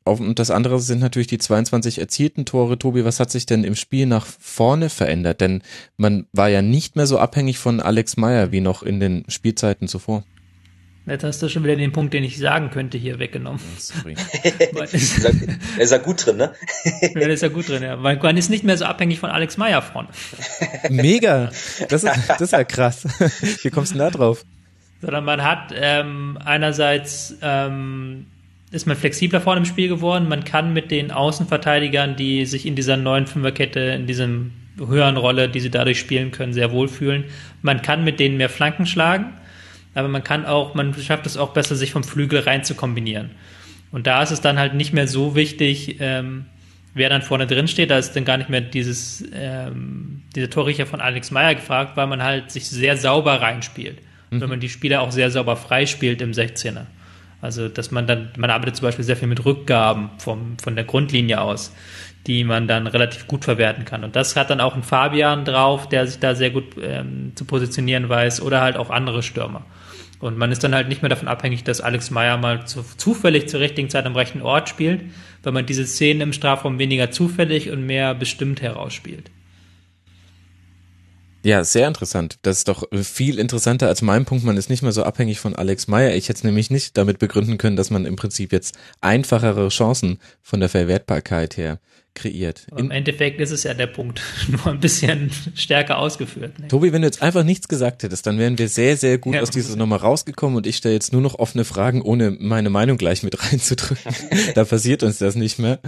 Und 0.08 0.40
das 0.40 0.52
andere 0.52 0.80
sind 0.80 1.00
natürlich 1.00 1.28
die 1.28 1.38
22 1.38 2.00
erzielten 2.00 2.46
Tore. 2.46 2.78
Tobi, 2.78 3.06
was 3.06 3.20
hat 3.20 3.32
sich 3.32 3.46
denn 3.46 3.64
im 3.64 3.76
Spiel 3.76 4.06
nach 4.06 4.26
vorne 4.26 4.90
verändert? 4.90 5.42
Denn 5.42 5.62
man 5.98 6.26
war 6.34 6.50
ja 6.50 6.62
nicht 6.62 6.96
mehr 6.96 7.08
so 7.08 7.20
abhängig 7.20 7.58
von 7.58 7.80
Alex 7.80 8.18
Meyer 8.18 8.52
wie 8.52 8.62
noch 8.62 8.84
in 8.84 9.00
den 9.00 9.24
Spielzeiten 9.28 9.88
zuvor. 9.88 10.24
Jetzt 11.08 11.24
hast 11.24 11.42
du 11.42 11.48
schon 11.48 11.64
wieder 11.64 11.78
den 11.78 11.94
Punkt, 11.94 12.14
den 12.14 12.26
ich 12.26 12.38
sagen 12.38 12.70
könnte, 12.70 12.98
hier 12.98 13.18
weggenommen. 13.18 13.62
Sorry. 13.78 14.16
er 14.44 15.82
ist 15.82 15.92
ja 15.92 16.00
gut 16.00 16.26
drin, 16.26 16.36
ne? 16.36 16.52
ja, 17.02 17.10
der 17.14 17.30
ist 17.30 17.44
ja 17.44 17.48
gut 17.48 17.70
drin, 17.70 17.82
ja. 17.82 17.96
man 17.96 18.36
ist 18.36 18.50
nicht 18.50 18.66
mehr 18.66 18.76
so 18.76 18.84
abhängig 18.84 19.20
von 19.20 19.30
Alex 19.30 19.56
Meyer 19.56 19.82
vorne. 19.82 20.10
Mega. 20.90 21.50
Das 21.88 22.04
ist, 22.04 22.14
das 22.28 22.42
ist 22.42 22.52
ja 22.52 22.66
krass. 22.66 23.06
Wie 23.62 23.70
kommst 23.70 23.94
du 23.94 23.98
denn 23.98 24.12
da 24.12 24.18
drauf? 24.18 24.44
Sondern 25.00 25.24
man 25.24 25.44
hat 25.44 25.72
ähm, 25.74 26.38
einerseits 26.44 27.36
ähm, 27.42 28.26
ist 28.72 28.86
man 28.86 28.98
flexibler 28.98 29.40
vorne 29.40 29.60
im 29.60 29.66
Spiel 29.66 29.88
geworden. 29.88 30.28
Man 30.28 30.44
kann 30.44 30.74
mit 30.74 30.92
den 30.92 31.12
Außenverteidigern, 31.12 32.16
die 32.16 32.46
sich 32.46 32.66
in 32.66 32.76
dieser 32.76 32.98
neuen 32.98 33.26
Fünferkette, 33.26 33.80
in 33.80 34.08
diesem 34.08 34.52
höheren 34.78 35.18
Rolle, 35.18 35.50
die 35.50 35.60
sie 35.60 35.72
dadurch 35.72 36.00
spielen 36.00 36.32
können, 36.32 36.54
sehr 36.54 36.72
wohlfühlen. 36.72 37.26
Man 37.62 37.82
kann 37.82 38.04
mit 38.04 38.20
denen 38.20 38.38
mehr 38.38 38.50
Flanken 38.50 38.86
schlagen, 38.86 39.34
aber 39.96 40.08
man 40.10 40.24
kann 40.24 40.46
auch, 40.46 40.76
man 40.76 40.94
schafft 40.94 41.26
es 41.26 41.38
auch 41.38 41.54
besser, 41.54 41.76
sich 41.76 41.92
vom 41.92 42.04
Flügel 42.04 42.42
rein 42.42 42.64
zu 42.64 42.76
kombinieren. 42.76 43.32
Und 43.92 44.06
da 44.06 44.22
ist 44.22 44.32
es 44.32 44.42
dann 44.42 44.60
halt 44.60 44.74
nicht 44.74 44.94
mehr 44.94 45.08
so 45.08 45.36
wichtig, 45.36 45.98
ähm, 46.00 46.46
wer 46.94 47.10
dann 47.10 47.22
vorne 47.22 47.48
drin 47.48 47.68
steht. 47.68 47.90
Da 47.90 47.98
ist 47.98 48.14
dann 48.16 48.26
gar 48.26 48.38
nicht 48.38 48.50
mehr 48.50 48.62
dieses, 48.62 49.24
ähm, 49.34 50.24
dieser 50.36 50.50
Torrichter 50.50 50.86
von 50.86 51.00
Alex 51.00 51.32
Meyer 51.32 51.56
gefragt, 51.56 51.96
weil 51.96 52.08
man 52.08 52.22
halt 52.22 52.52
sich 52.52 52.68
sehr 52.68 52.98
sauber 52.98 53.42
reinspielt. 53.42 54.00
Mhm. 54.30 54.42
Wenn 54.42 54.50
man 54.50 54.60
die 54.60 54.70
Spieler 54.70 55.02
auch 55.02 55.12
sehr 55.12 55.32
sauber 55.32 55.56
freispielt 55.56 56.22
im 56.22 56.32
16er. 56.32 56.86
Also, 57.42 57.70
dass 57.70 57.92
man 57.92 58.08
dann, 58.08 58.30
man 58.38 58.50
arbeitet 58.50 58.78
zum 58.78 58.86
Beispiel 58.88 59.06
sehr 59.06 59.16
viel 59.16 59.28
mit 59.28 59.46
Rückgaben 59.46 60.10
vom, 60.18 60.58
von 60.58 60.76
der 60.76 60.86
Grundlinie 60.86 61.40
aus, 61.40 61.74
die 62.26 62.44
man 62.44 62.68
dann 62.68 62.88
relativ 62.88 63.28
gut 63.28 63.46
verwerten 63.46 63.86
kann. 63.86 64.04
Und 64.04 64.16
das 64.16 64.36
hat 64.36 64.50
dann 64.50 64.60
auch 64.60 64.76
ein 64.76 64.84
Fabian 64.84 65.46
drauf, 65.46 65.88
der 65.88 66.08
sich 66.08 66.20
da 66.20 66.34
sehr 66.34 66.50
gut 66.50 66.76
ähm, 66.82 67.34
zu 67.36 67.46
positionieren 67.46 68.10
weiß 68.10 68.42
oder 68.42 68.62
halt 68.62 68.76
auch 68.76 68.90
andere 68.90 69.22
Stürmer. 69.22 69.66
Und 70.20 70.38
man 70.38 70.52
ist 70.52 70.64
dann 70.64 70.74
halt 70.74 70.90
nicht 70.90 71.04
mehr 71.04 71.10
davon 71.10 71.28
abhängig, 71.28 71.64
dass 71.64 71.80
Alex 71.80 72.10
Meyer 72.10 72.38
mal 72.38 72.66
zu, 72.66 72.84
zufällig 72.98 73.48
zur 73.48 73.60
richtigen 73.60 73.90
Zeit 73.90 74.08
am 74.08 74.16
rechten 74.16 74.42
Ort 74.42 74.68
spielt, 74.68 75.02
weil 75.44 75.54
man 75.54 75.68
diese 75.68 75.86
Szenen 75.86 76.22
im 76.22 76.34
Strafraum 76.34 76.80
weniger 76.80 77.12
zufällig 77.12 77.70
und 77.70 77.86
mehr 77.86 78.16
bestimmt 78.16 78.64
herausspielt. 78.64 79.30
Ja, 81.48 81.64
sehr 81.64 81.88
interessant. 81.88 82.40
Das 82.42 82.58
ist 82.58 82.68
doch 82.68 82.84
viel 82.92 83.40
interessanter 83.40 83.88
als 83.88 84.02
mein 84.02 84.26
Punkt. 84.26 84.44
Man 84.44 84.58
ist 84.58 84.70
nicht 84.70 84.84
mehr 84.84 84.92
so 84.92 85.04
abhängig 85.04 85.40
von 85.40 85.56
Alex 85.56 85.88
Meyer. 85.88 86.14
Ich 86.14 86.28
hätte 86.28 86.40
es 86.40 86.44
nämlich 86.44 86.70
nicht 86.72 86.98
damit 86.98 87.20
begründen 87.20 87.58
können, 87.58 87.78
dass 87.78 87.90
man 87.90 88.06
im 88.06 88.18
Prinzip 88.18 88.52
jetzt 88.52 88.78
einfachere 89.00 89.70
Chancen 89.70 90.20
von 90.42 90.60
der 90.60 90.68
Verwertbarkeit 90.68 91.56
her 91.56 91.80
kreiert. 92.18 92.66
Im 92.76 92.92
Endeffekt 92.92 93.40
ist 93.40 93.52
es 93.52 93.64
ja 93.64 93.74
der 93.74 93.88
Punkt, 93.88 94.22
nur 94.50 94.68
ein 94.68 94.80
bisschen 94.80 95.32
stärker 95.56 96.00
ausgeführt. 96.00 96.60
Ne? 96.60 96.68
Tobi, 96.68 96.92
wenn 96.92 97.04
du 97.04 97.08
jetzt 97.08 97.22
einfach 97.22 97.44
nichts 97.44 97.68
gesagt 97.68 98.04
hättest, 98.04 98.26
dann 98.26 98.40
wären 98.40 98.58
wir 98.58 98.68
sehr, 98.68 98.98
sehr 98.98 99.18
gut 99.20 99.36
ja, 99.36 99.42
aus 99.42 99.52
dieser 99.52 99.76
Nummer 99.76 99.98
rausgekommen 99.98 100.58
und 100.58 100.68
ich 100.68 100.78
stelle 100.78 100.96
jetzt 100.96 101.14
nur 101.14 101.22
noch 101.22 101.36
offene 101.36 101.64
Fragen, 101.64 102.02
ohne 102.02 102.32
meine 102.32 102.70
Meinung 102.70 102.98
gleich 102.98 103.24
mit 103.24 103.44
reinzudrücken. 103.52 104.12
da 104.56 104.66
passiert 104.66 105.04
uns 105.04 105.20
das 105.20 105.36
nicht 105.36 105.60
mehr. 105.60 105.80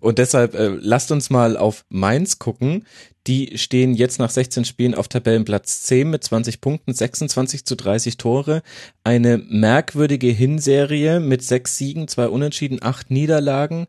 Und 0.00 0.18
deshalb 0.18 0.54
äh, 0.54 0.68
lasst 0.68 1.10
uns 1.10 1.30
mal 1.30 1.56
auf 1.56 1.84
Mainz 1.88 2.38
gucken. 2.38 2.84
Die 3.26 3.58
stehen 3.58 3.94
jetzt 3.94 4.18
nach 4.18 4.30
16 4.30 4.64
Spielen 4.64 4.94
auf 4.94 5.08
Tabellenplatz 5.08 5.82
10 5.82 6.08
mit 6.08 6.24
20 6.24 6.60
Punkten, 6.60 6.94
26 6.94 7.64
zu 7.64 7.76
30 7.76 8.16
Tore. 8.16 8.62
Eine 9.04 9.38
merkwürdige 9.38 10.28
Hinserie 10.28 11.20
mit 11.20 11.42
sechs 11.42 11.76
Siegen, 11.76 12.08
zwei 12.08 12.28
Unentschieden, 12.28 12.82
acht 12.82 13.10
Niederlagen 13.10 13.86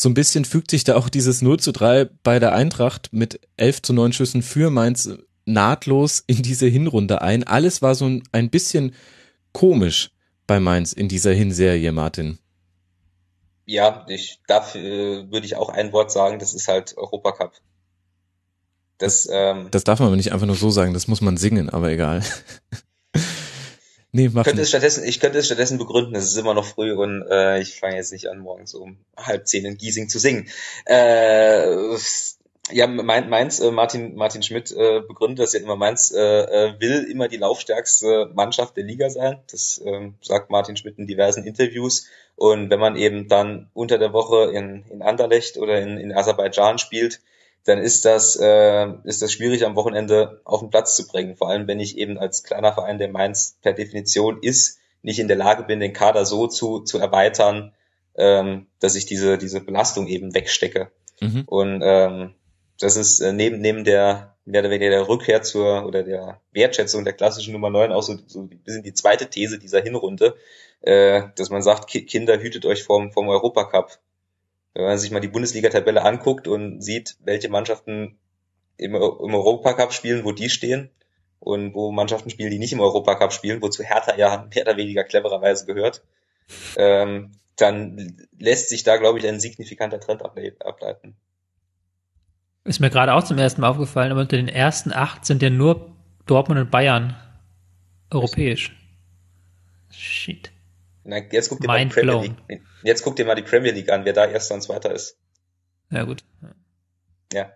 so 0.00 0.08
ein 0.08 0.14
bisschen 0.14 0.44
fügt 0.44 0.70
sich 0.70 0.84
da 0.84 0.94
auch 0.94 1.08
dieses 1.08 1.42
0 1.42 1.58
zu 1.58 1.72
3 1.72 2.04
bei 2.22 2.38
der 2.38 2.52
Eintracht 2.54 3.12
mit 3.12 3.40
11 3.56 3.82
zu 3.82 3.92
9 3.92 4.12
Schüssen 4.12 4.42
für 4.42 4.70
Mainz 4.70 5.10
nahtlos 5.44 6.22
in 6.24 6.40
diese 6.40 6.68
Hinrunde 6.68 7.20
ein. 7.20 7.42
Alles 7.42 7.82
war 7.82 7.96
so 7.96 8.08
ein 8.30 8.50
bisschen 8.50 8.94
komisch 9.50 10.10
bei 10.46 10.60
Mainz 10.60 10.92
in 10.92 11.08
dieser 11.08 11.32
Hinserie, 11.32 11.90
Martin. 11.90 12.38
Ja, 13.64 14.06
ich 14.08 14.40
darf, 14.46 14.76
äh, 14.76 15.28
würde 15.32 15.46
ich 15.46 15.56
auch 15.56 15.68
ein 15.68 15.92
Wort 15.92 16.12
sagen, 16.12 16.38
das 16.38 16.54
ist 16.54 16.68
halt 16.68 16.96
Europacup. 16.96 17.54
Das, 18.98 19.28
ähm, 19.30 19.66
das 19.72 19.82
darf 19.82 19.98
man 19.98 20.06
aber 20.06 20.16
nicht 20.16 20.32
einfach 20.32 20.46
nur 20.46 20.54
so 20.54 20.70
sagen, 20.70 20.94
das 20.94 21.08
muss 21.08 21.20
man 21.20 21.36
singen, 21.36 21.70
aber 21.70 21.90
egal. 21.90 22.22
Nee, 24.18 24.30
mach 24.32 24.42
könnte 24.42 24.62
es 24.62 24.68
stattdessen, 24.70 25.04
ich 25.04 25.20
könnte 25.20 25.38
es 25.38 25.46
stattdessen 25.46 25.78
begründen, 25.78 26.16
es 26.16 26.24
ist 26.24 26.36
immer 26.36 26.52
noch 26.52 26.64
früh 26.64 26.92
und 26.92 27.24
äh, 27.30 27.60
ich 27.60 27.78
fange 27.78 27.94
jetzt 27.94 28.10
nicht 28.10 28.28
an, 28.28 28.40
morgens 28.40 28.74
um 28.74 28.96
halb 29.16 29.46
zehn 29.46 29.64
in 29.64 29.76
Giesing 29.76 30.08
zu 30.08 30.18
singen. 30.18 30.48
Äh, 30.86 31.96
ja, 32.72 32.88
Mainz, 32.88 33.60
äh, 33.60 33.70
Martin, 33.70 34.16
Martin 34.16 34.42
Schmidt 34.42 34.72
äh, 34.72 35.02
begründet 35.06 35.38
das 35.38 35.52
ja 35.52 35.60
immer, 35.60 35.76
Mainz 35.76 36.10
äh, 36.10 36.18
äh, 36.18 36.80
will 36.80 37.06
immer 37.08 37.28
die 37.28 37.36
laufstärkste 37.36 38.32
Mannschaft 38.34 38.76
der 38.76 38.82
Liga 38.82 39.08
sein. 39.08 39.38
Das 39.52 39.80
äh, 39.84 40.10
sagt 40.20 40.50
Martin 40.50 40.76
Schmidt 40.76 40.98
in 40.98 41.06
diversen 41.06 41.44
Interviews. 41.44 42.08
Und 42.34 42.70
wenn 42.70 42.80
man 42.80 42.96
eben 42.96 43.28
dann 43.28 43.70
unter 43.72 43.98
der 43.98 44.12
Woche 44.12 44.50
in, 44.52 44.84
in 44.90 45.00
Anderlecht 45.00 45.58
oder 45.58 45.80
in, 45.80 45.96
in 45.96 46.12
Aserbaidschan 46.12 46.78
spielt, 46.78 47.20
dann 47.64 47.78
ist 47.78 48.04
das, 48.04 48.36
äh, 48.36 48.88
ist 49.04 49.20
das 49.22 49.32
schwierig 49.32 49.64
am 49.64 49.76
Wochenende 49.76 50.40
auf 50.44 50.60
den 50.60 50.70
Platz 50.70 50.96
zu 50.96 51.06
bringen. 51.06 51.36
Vor 51.36 51.48
allem, 51.50 51.66
wenn 51.66 51.80
ich 51.80 51.98
eben 51.98 52.18
als 52.18 52.42
kleiner 52.42 52.72
Verein, 52.72 52.98
der 52.98 53.08
Mainz 53.08 53.58
per 53.62 53.72
Definition 53.72 54.38
ist, 54.42 54.78
nicht 55.02 55.18
in 55.18 55.28
der 55.28 55.36
Lage 55.36 55.64
bin, 55.64 55.80
den 55.80 55.92
Kader 55.92 56.24
so 56.24 56.46
zu, 56.46 56.80
zu 56.80 56.98
erweitern, 56.98 57.72
ähm, 58.16 58.66
dass 58.80 58.94
ich 58.94 59.06
diese, 59.06 59.38
diese 59.38 59.60
Belastung 59.60 60.06
eben 60.06 60.34
wegstecke. 60.34 60.90
Mhm. 61.20 61.44
Und 61.46 61.80
ähm, 61.84 62.34
das 62.80 62.96
ist 62.96 63.20
äh, 63.20 63.32
neben, 63.32 63.60
neben 63.60 63.84
der 63.84 64.36
mehr 64.44 64.60
oder 64.60 64.70
weniger 64.70 64.90
der 64.90 65.08
Rückkehr 65.08 65.42
zur 65.42 65.86
oder 65.86 66.02
der 66.02 66.40
Wertschätzung 66.52 67.04
der 67.04 67.12
klassischen 67.12 67.52
Nummer 67.52 67.70
9 67.70 67.92
auch 67.92 68.02
so, 68.02 68.16
so 68.26 68.40
ein 68.40 68.48
bisschen 68.48 68.82
die 68.82 68.94
zweite 68.94 69.28
These 69.28 69.58
dieser 69.58 69.82
Hinrunde, 69.82 70.36
äh, 70.80 71.22
dass 71.36 71.50
man 71.50 71.62
sagt, 71.62 71.88
Kinder, 71.88 72.40
hütet 72.40 72.64
euch 72.64 72.84
vom, 72.84 73.12
vom 73.12 73.28
Europacup 73.28 73.98
wenn 74.74 74.84
man 74.84 74.98
sich 74.98 75.10
mal 75.10 75.20
die 75.20 75.28
Bundesliga-Tabelle 75.28 76.02
anguckt 76.02 76.48
und 76.48 76.80
sieht, 76.80 77.16
welche 77.20 77.48
Mannschaften 77.48 78.18
im, 78.76 78.94
im 78.94 79.34
Europacup 79.34 79.92
spielen, 79.92 80.24
wo 80.24 80.32
die 80.32 80.50
stehen 80.50 80.90
und 81.40 81.74
wo 81.74 81.92
Mannschaften 81.92 82.30
spielen, 82.30 82.50
die 82.50 82.58
nicht 82.58 82.72
im 82.72 82.80
Europacup 82.80 83.32
spielen, 83.32 83.62
wozu 83.62 83.82
Hertha 83.82 84.16
ja 84.16 84.46
mehr 84.54 84.64
oder 84.64 84.76
weniger 84.76 85.04
clevererweise 85.04 85.66
gehört, 85.66 86.02
ähm, 86.76 87.32
dann 87.56 88.16
lässt 88.38 88.68
sich 88.68 88.84
da, 88.84 88.96
glaube 88.96 89.18
ich, 89.18 89.26
ein 89.26 89.40
signifikanter 89.40 89.98
Trend 90.00 90.22
ableiten. 90.22 91.16
Ist 92.64 92.80
mir 92.80 92.90
gerade 92.90 93.14
auch 93.14 93.24
zum 93.24 93.38
ersten 93.38 93.62
Mal 93.62 93.70
aufgefallen, 93.70 94.12
aber 94.12 94.20
unter 94.20 94.36
den 94.36 94.48
ersten 94.48 94.92
acht 94.92 95.24
sind 95.24 95.42
ja 95.42 95.50
nur 95.50 95.96
Dortmund 96.26 96.60
und 96.60 96.70
Bayern 96.70 97.16
europäisch. 98.10 98.76
Shit. 99.90 100.52
Na, 101.04 101.18
jetzt 101.32 101.48
guck 101.48 101.60
dir 101.60 101.66
mal 101.66 101.84
die 101.84 101.92
Premier 101.92 102.34
League. 102.48 102.62
Jetzt 102.82 103.02
guck 103.02 103.16
dir 103.16 103.24
mal 103.24 103.34
die 103.34 103.42
Premier 103.42 103.72
League 103.72 103.90
an, 103.90 104.04
wer 104.04 104.12
da 104.12 104.26
erster 104.26 104.54
und 104.54 104.62
zweiter 104.62 104.92
ist. 104.92 105.16
Ja, 105.90 106.04
gut. 106.04 106.24
Ja. 107.32 107.52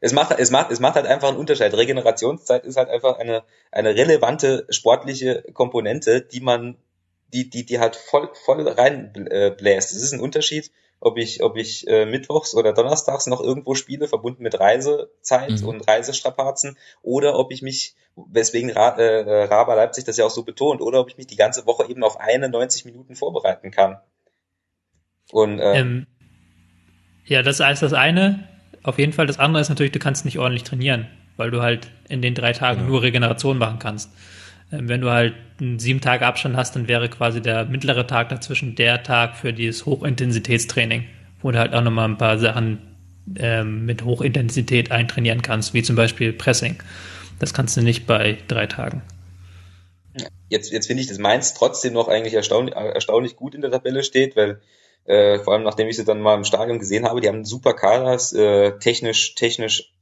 Es 0.00 0.12
macht, 0.12 0.36
es 0.38 0.50
macht, 0.50 0.72
es 0.72 0.80
macht 0.80 0.96
halt 0.96 1.06
einfach 1.06 1.28
einen 1.28 1.36
Unterschied. 1.36 1.72
Regenerationszeit 1.74 2.64
ist 2.64 2.76
halt 2.76 2.88
einfach 2.88 3.18
eine, 3.18 3.44
eine 3.70 3.94
relevante 3.94 4.66
sportliche 4.68 5.44
Komponente, 5.52 6.22
die 6.22 6.40
man, 6.40 6.76
die, 7.32 7.48
die, 7.48 7.64
die 7.64 7.78
halt 7.78 7.94
voll, 7.94 8.28
voll 8.44 8.66
reinbläst. 8.66 9.92
Es 9.92 10.02
ist 10.02 10.12
ein 10.12 10.20
Unterschied, 10.20 10.72
ob 10.98 11.18
ich, 11.18 11.42
ob 11.42 11.56
ich 11.56 11.86
äh, 11.86 12.04
mittwochs 12.04 12.54
oder 12.54 12.72
donnerstags 12.72 13.26
noch 13.26 13.40
irgendwo 13.40 13.76
spiele, 13.76 14.08
verbunden 14.08 14.42
mit 14.42 14.58
Reisezeit 14.58 15.60
mhm. 15.60 15.68
und 15.68 15.88
Reisestrapazen, 15.88 16.76
oder 17.02 17.38
ob 17.38 17.52
ich 17.52 17.62
mich, 17.62 17.94
weswegen 18.16 18.70
Ra 18.70 18.96
äh, 18.98 19.44
Raber 19.44 19.76
Leipzig 19.76 20.04
das 20.04 20.16
ja 20.16 20.24
auch 20.24 20.30
so 20.30 20.42
betont, 20.42 20.80
oder 20.80 21.00
ob 21.00 21.08
ich 21.08 21.16
mich 21.16 21.26
die 21.26 21.36
ganze 21.36 21.66
Woche 21.66 21.88
eben 21.88 22.02
auf 22.02 22.18
eine 22.18 22.48
90 22.48 22.84
Minuten 22.84 23.14
vorbereiten 23.14 23.70
kann. 23.70 24.00
Und 25.32 25.58
äh, 25.58 25.80
ähm, 25.80 26.06
ja, 27.24 27.42
das 27.42 27.58
ist 27.58 27.82
das 27.82 27.92
eine. 27.92 28.48
Auf 28.82 28.98
jeden 28.98 29.12
Fall. 29.12 29.26
Das 29.26 29.38
andere 29.38 29.60
ist 29.60 29.68
natürlich, 29.68 29.92
du 29.92 29.98
kannst 29.98 30.24
nicht 30.24 30.38
ordentlich 30.38 30.62
trainieren, 30.62 31.06
weil 31.36 31.50
du 31.50 31.62
halt 31.62 31.90
in 32.08 32.22
den 32.22 32.34
drei 32.34 32.52
Tagen 32.52 32.80
genau. 32.80 32.92
nur 32.92 33.02
Regeneration 33.02 33.58
machen 33.58 33.78
kannst. 33.78 34.10
Ähm, 34.70 34.88
wenn 34.88 35.00
du 35.00 35.10
halt 35.10 35.34
einen 35.60 35.78
sieben 35.78 36.00
Tage 36.00 36.26
Abstand 36.26 36.56
hast, 36.56 36.76
dann 36.76 36.88
wäre 36.88 37.08
quasi 37.08 37.40
der 37.40 37.64
mittlere 37.64 38.06
Tag 38.06 38.28
dazwischen 38.28 38.74
der 38.74 39.02
Tag 39.02 39.36
für 39.36 39.52
dieses 39.52 39.86
Hochintensitätstraining, 39.86 41.04
wo 41.40 41.50
du 41.50 41.58
halt 41.58 41.74
auch 41.74 41.82
nochmal 41.82 42.08
ein 42.08 42.18
paar 42.18 42.38
Sachen 42.38 42.78
ähm, 43.36 43.86
mit 43.86 44.04
Hochintensität 44.04 44.90
eintrainieren 44.90 45.42
kannst, 45.42 45.74
wie 45.74 45.82
zum 45.82 45.96
Beispiel 45.96 46.32
Pressing. 46.32 46.76
Das 47.38 47.54
kannst 47.54 47.76
du 47.76 47.82
nicht 47.82 48.06
bei 48.06 48.38
drei 48.48 48.66
Tagen. 48.66 49.02
Jetzt, 50.48 50.70
jetzt 50.70 50.86
finde 50.86 51.02
ich, 51.02 51.08
dass 51.08 51.18
Mainz 51.18 51.54
trotzdem 51.54 51.94
noch 51.94 52.08
eigentlich 52.08 52.34
erstaunlich, 52.34 52.74
erstaunlich 52.74 53.36
gut 53.36 53.54
in 53.54 53.62
der 53.62 53.70
Tabelle 53.70 54.02
steht, 54.02 54.36
weil 54.36 54.60
äh, 55.04 55.38
vor 55.40 55.54
allem 55.54 55.64
nachdem 55.64 55.88
ich 55.88 55.96
sie 55.96 56.04
dann 56.04 56.20
mal 56.20 56.36
im 56.36 56.44
Stadion 56.44 56.78
gesehen 56.78 57.06
habe, 57.06 57.20
die 57.20 57.28
haben 57.28 57.44
super 57.44 57.74
Kaders, 57.74 58.32
äh, 58.32 58.78
technisch, 58.78 59.34
technisch 59.34 59.92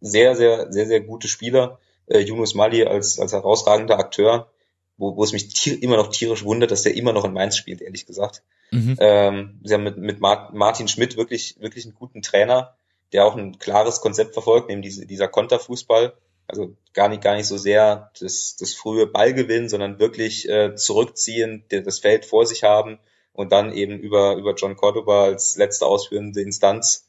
sehr, 0.00 0.34
sehr, 0.34 0.72
sehr, 0.72 0.86
sehr 0.86 1.00
gute 1.00 1.28
Spieler 1.28 1.78
äh, 2.06 2.18
Yunus 2.18 2.54
Mali 2.54 2.84
als, 2.84 3.18
als 3.20 3.32
herausragender 3.32 3.98
Akteur, 3.98 4.50
wo, 4.96 5.16
wo 5.16 5.22
es 5.22 5.32
mich 5.32 5.52
tier, 5.52 5.80
immer 5.82 5.96
noch 5.96 6.08
tierisch 6.08 6.44
wundert, 6.44 6.70
dass 6.70 6.82
der 6.82 6.96
immer 6.96 7.12
noch 7.12 7.24
in 7.24 7.32
Mainz 7.32 7.56
spielt, 7.56 7.80
ehrlich 7.80 8.06
gesagt. 8.06 8.42
Mhm. 8.72 8.96
Ähm, 8.98 9.60
sie 9.62 9.74
haben 9.74 9.84
mit, 9.84 9.98
mit 9.98 10.20
Martin 10.20 10.88
Schmidt 10.88 11.16
wirklich, 11.16 11.56
wirklich 11.60 11.84
einen 11.84 11.94
guten 11.94 12.22
Trainer, 12.22 12.74
der 13.12 13.24
auch 13.24 13.36
ein 13.36 13.58
klares 13.58 14.00
Konzept 14.00 14.32
verfolgt, 14.32 14.68
nämlich 14.68 14.94
diese, 14.94 15.06
dieser 15.06 15.28
Konterfußball. 15.28 16.14
Also 16.46 16.74
gar 16.94 17.08
nicht, 17.08 17.22
gar 17.22 17.36
nicht 17.36 17.46
so 17.46 17.56
sehr 17.56 18.10
das, 18.18 18.56
das 18.58 18.74
frühe 18.74 19.06
Ballgewinn, 19.06 19.68
sondern 19.68 20.00
wirklich 20.00 20.48
äh, 20.48 20.74
zurückziehen, 20.74 21.64
das 21.68 22.00
Feld 22.00 22.24
vor 22.24 22.44
sich 22.44 22.64
haben 22.64 22.98
und 23.32 23.52
dann 23.52 23.72
eben 23.72 23.98
über, 23.98 24.36
über 24.36 24.54
John 24.54 24.76
Cordoba 24.76 25.24
als 25.24 25.56
letzte 25.56 25.86
ausführende 25.86 26.40
Instanz 26.40 27.08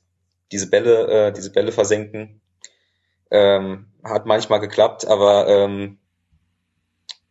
diese 0.52 0.70
Bälle, 0.70 1.08
äh, 1.08 1.34
diese 1.34 1.52
Bälle 1.52 1.72
versenken. 1.72 2.42
Ähm, 3.30 3.88
hat 4.04 4.26
manchmal 4.26 4.60
geklappt, 4.60 5.08
aber 5.08 5.48
ähm, 5.48 5.98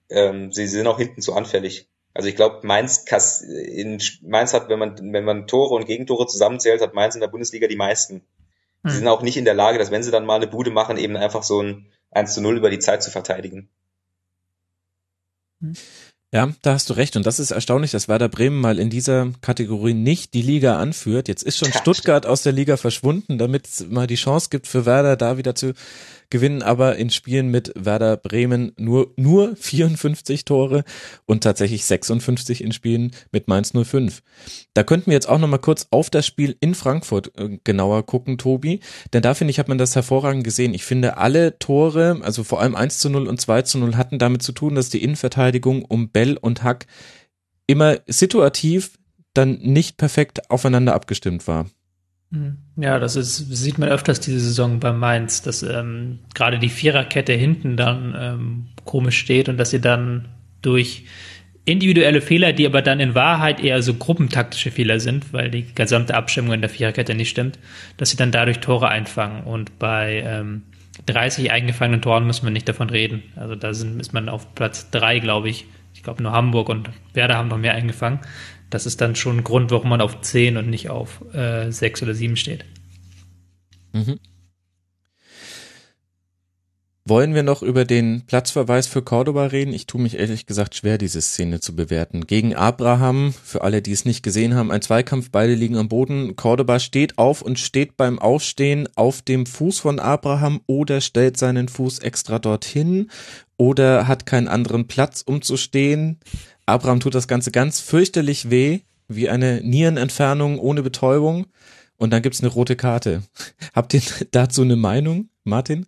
ähm, 0.09 0.53
sie 0.53 0.67
sind 0.67 0.87
auch 0.87 0.99
hinten 0.99 1.21
zu 1.21 1.35
anfällig. 1.35 1.89
Also 2.15 2.29
ich 2.29 2.37
glaube, 2.37 2.67
Mainz, 2.67 3.05
in, 3.43 4.03
Mainz 4.23 4.55
hat, 4.55 4.69
wenn 4.69 4.79
man, 4.79 5.13
wenn 5.13 5.25
man 5.25 5.47
Tore 5.47 5.75
und 5.75 5.87
Gegentore 5.87 6.27
zusammenzählt, 6.27 6.81
hat 6.81 6.95
Mainz 6.95 7.15
in 7.15 7.21
der 7.21 7.29
Bundesliga 7.29 7.69
die 7.69 7.77
meisten. 7.77 8.23
Sie 8.83 8.91
hm. 8.91 8.97
sind 8.97 9.09
auch 9.09 9.23
nicht 9.23 9.37
in 9.37 9.45
der 9.45 9.55
Lage, 9.55 9.79
dass 9.79 9.91
wenn 9.91 10.03
sie 10.03 10.11
dann 10.11 10.27
mal 10.27 10.37
eine 10.37 10.47
Bude 10.47 10.71
machen, 10.71 10.97
eben 10.97 11.17
einfach 11.17 11.43
so 11.43 11.63
ein 11.63 11.87
1 12.13 12.35
zu 12.35 12.41
0 12.41 12.57
über 12.57 12.71
die 12.71 12.79
Zeit 12.79 13.03
zu 13.03 13.11
verteidigen. 13.11 13.69
Ja, 16.33 16.49
da 16.63 16.75
hast 16.75 16.89
du 16.89 16.95
recht. 16.95 17.17
Und 17.17 17.27
das 17.27 17.41
ist 17.41 17.51
erstaunlich, 17.51 17.91
dass 17.91 18.07
Werder 18.07 18.29
Bremen 18.29 18.61
mal 18.61 18.79
in 18.79 18.89
dieser 18.89 19.33
Kategorie 19.41 19.95
nicht 19.95 20.33
die 20.33 20.43
Liga 20.43 20.79
anführt. 20.79 21.27
Jetzt 21.27 21.43
ist 21.43 21.59
schon 21.59 21.73
Stuttgart 21.73 22.25
aus 22.25 22.43
der 22.43 22.53
Liga 22.53 22.77
verschwunden, 22.77 23.37
damit 23.37 23.67
es 23.67 23.89
mal 23.89 24.07
die 24.07 24.15
Chance 24.15 24.49
gibt 24.49 24.69
für 24.69 24.87
Werder 24.87 25.17
da 25.17 25.39
wieder 25.39 25.57
zu 25.57 25.75
gewinnen 26.31 26.63
aber 26.63 26.97
in 26.97 27.11
Spielen 27.11 27.49
mit 27.49 27.73
Werder 27.77 28.17
Bremen 28.17 28.73
nur, 28.79 29.13
nur 29.17 29.57
54 29.57 30.45
Tore 30.45 30.85
und 31.27 31.43
tatsächlich 31.43 31.85
56 31.85 32.63
in 32.63 32.73
Spielen 32.73 33.11
mit 33.33 33.49
Mainz 33.49 33.73
05. 33.73 34.23
Da 34.75 34.83
könnten 34.83 35.07
wir 35.07 35.15
jetzt 35.15 35.29
auch 35.29 35.39
nochmal 35.39 35.59
kurz 35.59 35.89
auf 35.91 36.11
das 36.11 36.27
Spiel 36.27 36.57
in 36.61 36.75
Frankfurt 36.75 37.33
äh, 37.37 37.59
genauer 37.65 38.07
gucken, 38.07 38.39
Tobi, 38.39 38.81
denn 39.13 39.23
da 39.23 39.35
finde 39.35 39.51
ich, 39.51 39.59
hat 39.59 39.69
man 39.69 39.79
das 39.79 39.95
hervorragend 39.95 40.45
gesehen. 40.45 40.75
Ich 40.75 40.85
finde, 40.85 41.17
alle 41.19 41.59
Tore, 41.59 42.21
also 42.23 42.45
vor 42.45 42.61
allem 42.61 42.77
1 42.77 42.99
zu 42.99 43.11
0 43.11 43.27
und 43.29 43.41
2 43.41 43.63
zu 43.63 43.79
0 43.79 43.97
hatten 43.97 44.19
damit 44.19 44.43
zu 44.43 44.53
tun, 44.53 44.75
dass 44.75 44.91
die 44.91 45.03
Innenverteidigung 45.03 45.85
um 45.85 46.11
Bell 46.11 46.37
und 46.37 46.63
Hack 46.63 46.87
immer 47.67 47.99
situativ 48.07 48.99
dann 49.35 49.59
nicht 49.61 49.97
perfekt 49.97 50.51
aufeinander 50.51 50.95
abgestimmt 50.95 51.47
war. 51.47 51.67
Hm. 52.33 52.59
Ja, 52.77 52.99
das 52.99 53.17
ist, 53.17 53.37
sieht 53.37 53.79
man 53.79 53.89
öfters 53.89 54.21
diese 54.21 54.41
Saison 54.41 54.79
bei 54.79 54.93
Mainz, 54.93 55.43
dass 55.43 55.63
ähm, 55.63 56.21
gerade 56.35 56.59
die 56.59 56.69
Viererkette 56.69 57.33
hinten 57.33 57.77
dann 57.77 58.15
ähm, 58.17 58.67
komisch 58.85 59.19
steht 59.19 59.49
und 59.49 59.57
dass 59.57 59.71
sie 59.71 59.81
dann 59.81 60.29
durch 60.63 61.05
individuelle 61.65 62.21
Fehler, 62.21 62.53
die 62.53 62.67
aber 62.67 62.83
dann 62.83 63.01
in 63.01 63.15
Wahrheit 63.15 63.61
eher 63.61 63.83
so 63.83 63.95
gruppentaktische 63.95 64.71
Fehler 64.71 65.01
sind, 65.01 65.33
weil 65.33 65.51
die 65.51 65.75
gesamte 65.75 66.15
Abstimmung 66.15 66.53
in 66.53 66.61
der 66.61 66.71
Viererkette 66.71 67.15
nicht 67.15 67.31
stimmt, 67.31 67.59
dass 67.97 68.11
sie 68.11 68.17
dann 68.17 68.33
dadurch 68.33 68.61
Tore 68.61 68.89
einfangen. 68.89 69.43
Und 69.45 69.79
bei 69.79 70.23
ähm, 70.25 70.63
30 71.07 71.51
eingefangenen 71.51 72.01
Toren 72.01 72.27
muss 72.27 72.43
man 72.43 72.53
nicht 72.53 72.69
davon 72.69 72.91
reden. 72.91 73.25
Also 73.37 73.57
da 73.57 73.75
sind, 73.75 74.01
ist 74.01 74.13
man 74.13 74.29
auf 74.29 74.55
Platz 74.55 74.91
drei, 74.91 75.19
glaube 75.19 75.49
ich. 75.49 75.67
Ich 75.95 76.03
glaube 76.03 76.23
nur 76.23 76.33
Hamburg 76.33 76.69
und 76.69 76.89
Werder 77.13 77.37
haben 77.37 77.49
noch 77.49 77.59
mehr 77.59 77.75
eingefangen 77.75 78.21
das 78.71 78.87
ist 78.87 79.01
dann 79.01 79.17
schon 79.17 79.39
ein 79.39 79.45
Grund, 79.45 79.71
warum 79.71 79.91
man 79.91 80.01
auf 80.01 80.21
10 80.21 80.57
und 80.57 80.71
nicht 80.71 80.89
auf 80.89 81.23
äh, 81.35 81.71
6 81.71 82.03
oder 82.03 82.15
7 82.15 82.37
steht. 82.37 82.65
Mhm. 83.93 84.19
Wollen 87.11 87.35
wir 87.35 87.43
noch 87.43 87.63
über 87.63 87.85
den 87.85 88.23
Platzverweis 88.27 88.87
für 88.87 89.03
Cordoba 89.03 89.47
reden? 89.47 89.75
Ich 89.75 89.87
tue 89.87 90.01
mich 90.01 90.17
ehrlich 90.17 90.47
gesagt 90.47 90.77
schwer, 90.77 90.97
diese 90.97 91.21
Szene 91.21 91.59
zu 91.59 91.75
bewerten. 91.75 92.27
Gegen 92.29 92.55
Abraham, 92.55 93.35
für 93.43 93.63
alle, 93.63 93.83
die 93.83 93.91
es 93.91 94.05
nicht 94.05 94.23
gesehen 94.23 94.55
haben, 94.55 94.71
ein 94.71 94.81
Zweikampf, 94.81 95.31
beide 95.33 95.55
liegen 95.55 95.77
am 95.77 95.89
Boden. 95.89 96.37
Cordoba 96.37 96.79
steht 96.79 97.19
auf 97.19 97.43
und 97.43 97.59
steht 97.59 97.97
beim 97.97 98.21
Aufstehen 98.21 98.89
auf 98.95 99.23
dem 99.23 99.47
Fuß 99.47 99.81
von 99.81 99.99
Abraham 99.99 100.61
oder 100.67 101.01
stellt 101.01 101.37
seinen 101.37 101.67
Fuß 101.67 101.99
extra 101.99 102.39
dorthin 102.39 103.11
oder 103.61 104.09
hat 104.09 104.25
keinen 104.25 104.49
anderen 104.49 104.87
Platz, 104.87 105.21
um 105.21 105.43
zu 105.43 105.59
stehen. 105.59 106.19
Abraham 106.65 106.99
tut 106.99 107.15
das 107.15 107.29
Ganze 107.29 107.51
ganz 107.51 107.79
fürchterlich 107.79 108.49
weh, 108.49 108.81
wie 109.07 109.29
eine 109.29 109.61
Nierenentfernung 109.61 110.59
ohne 110.59 110.83
Betäubung. 110.83 111.47
Und 111.99 112.11
dann 112.11 112.23
gibt's 112.23 112.41
eine 112.41 112.49
rote 112.49 112.75
Karte. 112.75 113.23
Habt 113.75 113.93
ihr 113.93 114.01
dazu 114.31 114.63
eine 114.63 114.77
Meinung, 114.77 115.29
Martin? 115.45 115.85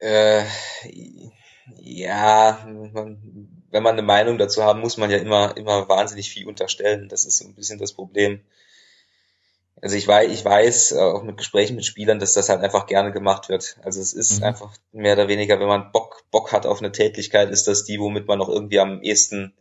Äh, 0.00 0.42
ja, 1.78 2.66
man, 2.92 3.52
wenn 3.70 3.82
man 3.84 3.92
eine 3.92 4.02
Meinung 4.02 4.38
dazu 4.38 4.64
haben, 4.64 4.80
muss 4.80 4.96
man 4.96 5.08
ja 5.08 5.18
immer, 5.18 5.56
immer 5.56 5.88
wahnsinnig 5.88 6.30
viel 6.30 6.48
unterstellen. 6.48 7.08
Das 7.08 7.24
ist 7.24 7.38
so 7.38 7.46
ein 7.46 7.54
bisschen 7.54 7.78
das 7.78 7.92
Problem. 7.92 8.40
Also 9.82 9.96
ich 9.96 10.08
weiß, 10.08 10.32
ich 10.32 10.44
weiß, 10.44 10.92
äh, 10.92 11.00
auch 11.00 11.22
mit 11.22 11.36
Gesprächen 11.36 11.76
mit 11.76 11.84
Spielern, 11.84 12.18
dass 12.18 12.32
das 12.32 12.48
halt 12.48 12.62
einfach 12.62 12.86
gerne 12.86 13.12
gemacht 13.12 13.48
wird. 13.48 13.76
Also 13.82 14.00
es 14.00 14.14
ist 14.14 14.38
mhm. 14.38 14.44
einfach 14.44 14.72
mehr 14.92 15.12
oder 15.12 15.28
weniger, 15.28 15.60
wenn 15.60 15.68
man 15.68 15.92
Bock, 15.92 16.24
Bock 16.30 16.52
hat 16.52 16.66
auf 16.66 16.78
eine 16.78 16.92
Tätigkeit, 16.92 17.50
ist 17.50 17.68
das 17.68 17.84
die, 17.84 18.00
womit 18.00 18.26
man 18.26 18.38
noch 18.38 18.48
irgendwie 18.48 18.80
am 18.80 19.02
ehesten 19.02 19.52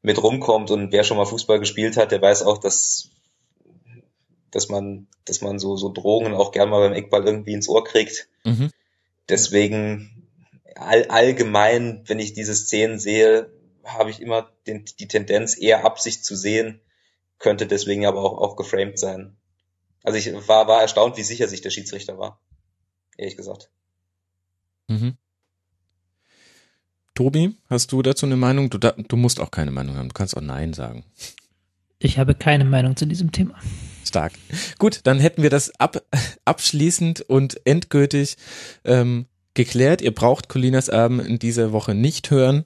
mit 0.00 0.22
rumkommt. 0.22 0.70
Und 0.70 0.90
wer 0.90 1.04
schon 1.04 1.18
mal 1.18 1.26
Fußball 1.26 1.60
gespielt 1.60 1.96
hat, 1.98 2.12
der 2.12 2.22
weiß 2.22 2.44
auch, 2.44 2.58
dass, 2.58 3.10
dass 4.50 4.68
man, 4.70 5.06
dass 5.26 5.42
man 5.42 5.58
so, 5.58 5.76
so 5.76 5.92
Drohungen 5.92 6.32
auch 6.32 6.50
gerne 6.50 6.70
mal 6.70 6.88
beim 6.88 6.96
Eckball 6.96 7.24
irgendwie 7.26 7.52
ins 7.52 7.68
Ohr 7.68 7.84
kriegt. 7.84 8.28
Mhm. 8.44 8.70
Deswegen 9.28 10.26
all, 10.76 11.06
allgemein, 11.08 12.02
wenn 12.06 12.20
ich 12.20 12.32
diese 12.32 12.54
Szenen 12.54 12.98
sehe, 12.98 13.50
habe 13.84 14.10
ich 14.10 14.20
immer 14.20 14.50
den, 14.66 14.84
die 14.98 15.08
Tendenz, 15.08 15.58
eher 15.58 15.84
Absicht 15.84 16.24
zu 16.24 16.36
sehen, 16.36 16.80
könnte 17.38 17.66
deswegen 17.66 18.06
aber 18.06 18.22
auch, 18.22 18.38
auch 18.38 18.56
geframed 18.56 18.98
sein. 18.98 19.36
Also 20.02 20.18
ich 20.18 20.32
war, 20.48 20.68
war 20.68 20.82
erstaunt, 20.82 21.16
wie 21.16 21.22
sicher 21.22 21.48
sich 21.48 21.60
der 21.60 21.70
Schiedsrichter 21.70 22.18
war. 22.18 22.40
Ehrlich 23.16 23.36
gesagt. 23.36 23.70
Mhm. 24.88 25.16
Tobi, 27.14 27.56
hast 27.68 27.92
du 27.92 28.02
dazu 28.02 28.26
eine 28.26 28.36
Meinung? 28.36 28.70
Du, 28.70 28.78
da, 28.78 28.92
du 28.92 29.16
musst 29.16 29.40
auch 29.40 29.50
keine 29.50 29.70
Meinung 29.70 29.96
haben. 29.96 30.08
Du 30.08 30.14
kannst 30.14 30.36
auch 30.36 30.42
Nein 30.42 30.74
sagen. 30.74 31.04
Ich 31.98 32.18
habe 32.18 32.34
keine 32.34 32.64
Meinung 32.64 32.94
zu 32.94 33.06
diesem 33.06 33.32
Thema. 33.32 33.58
Stark. 34.04 34.34
Gut, 34.78 35.00
dann 35.04 35.18
hätten 35.18 35.42
wir 35.42 35.50
das 35.50 35.74
ab, 35.80 36.02
abschließend 36.44 37.22
und 37.22 37.66
endgültig 37.66 38.36
ähm, 38.84 39.26
geklärt. 39.56 40.00
Ihr 40.00 40.14
braucht 40.14 40.48
Colinas 40.48 40.86
Erben 40.86 41.18
in 41.18 41.40
dieser 41.40 41.72
Woche 41.72 41.94
nicht 41.94 42.30
hören. 42.30 42.64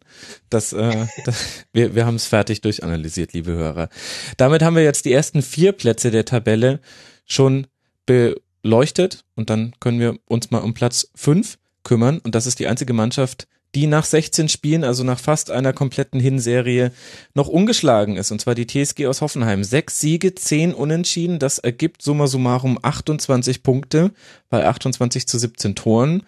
Das, 0.51 0.75
äh, 0.75 1.07
das, 1.25 1.65
wir, 1.73 1.95
wir 1.95 2.05
haben 2.05 2.17
es 2.17 2.27
fertig 2.27 2.61
durchanalysiert, 2.61 3.33
liebe 3.33 3.53
Hörer. 3.53 3.89
Damit 4.37 4.63
haben 4.63 4.77
wir 4.77 4.85
jetzt 4.85 5.07
die 5.07 5.13
ersten 5.13 5.41
vier 5.41 5.73
Plätze 5.73 6.11
der 6.11 6.27
Tabelle 6.27 6.81
schon 7.25 7.67
beleuchtet 8.05 9.25
und 9.35 9.49
dann 9.49 9.73
können 9.81 10.01
wir 10.01 10.19
uns 10.27 10.51
mal 10.51 10.59
um 10.59 10.75
Platz 10.75 11.11
fünf 11.15 11.59
kümmern. 11.83 12.19
Und 12.19 12.35
das 12.35 12.47
ist 12.47 12.59
die 12.59 12.67
einzige 12.67 12.93
Mannschaft, 12.93 13.47
die 13.75 13.87
nach 13.87 14.05
16 14.05 14.49
Spielen, 14.49 14.85
also 14.85 15.05
nach 15.05 15.21
fast 15.21 15.51
einer 15.51 15.73
kompletten 15.73 16.19
Hinserie, 16.19 16.93
noch 17.35 17.49
ungeschlagen 17.49 18.17
ist. 18.17 18.33
Und 18.33 18.41
zwar 18.41 18.55
die 18.55 18.67
TSG 18.67 19.07
aus 19.07 19.21
Hoffenheim. 19.21 19.63
Sechs 19.63 20.01
Siege, 20.01 20.35
zehn 20.35 20.75
Unentschieden. 20.75 21.39
Das 21.39 21.59
ergibt 21.59 22.03
summa 22.03 22.27
summarum 22.27 22.79
28 22.83 23.63
Punkte 23.63 24.11
bei 24.49 24.67
28 24.67 25.29
zu 25.29 25.39
17 25.39 25.77
Toren. 25.77 26.25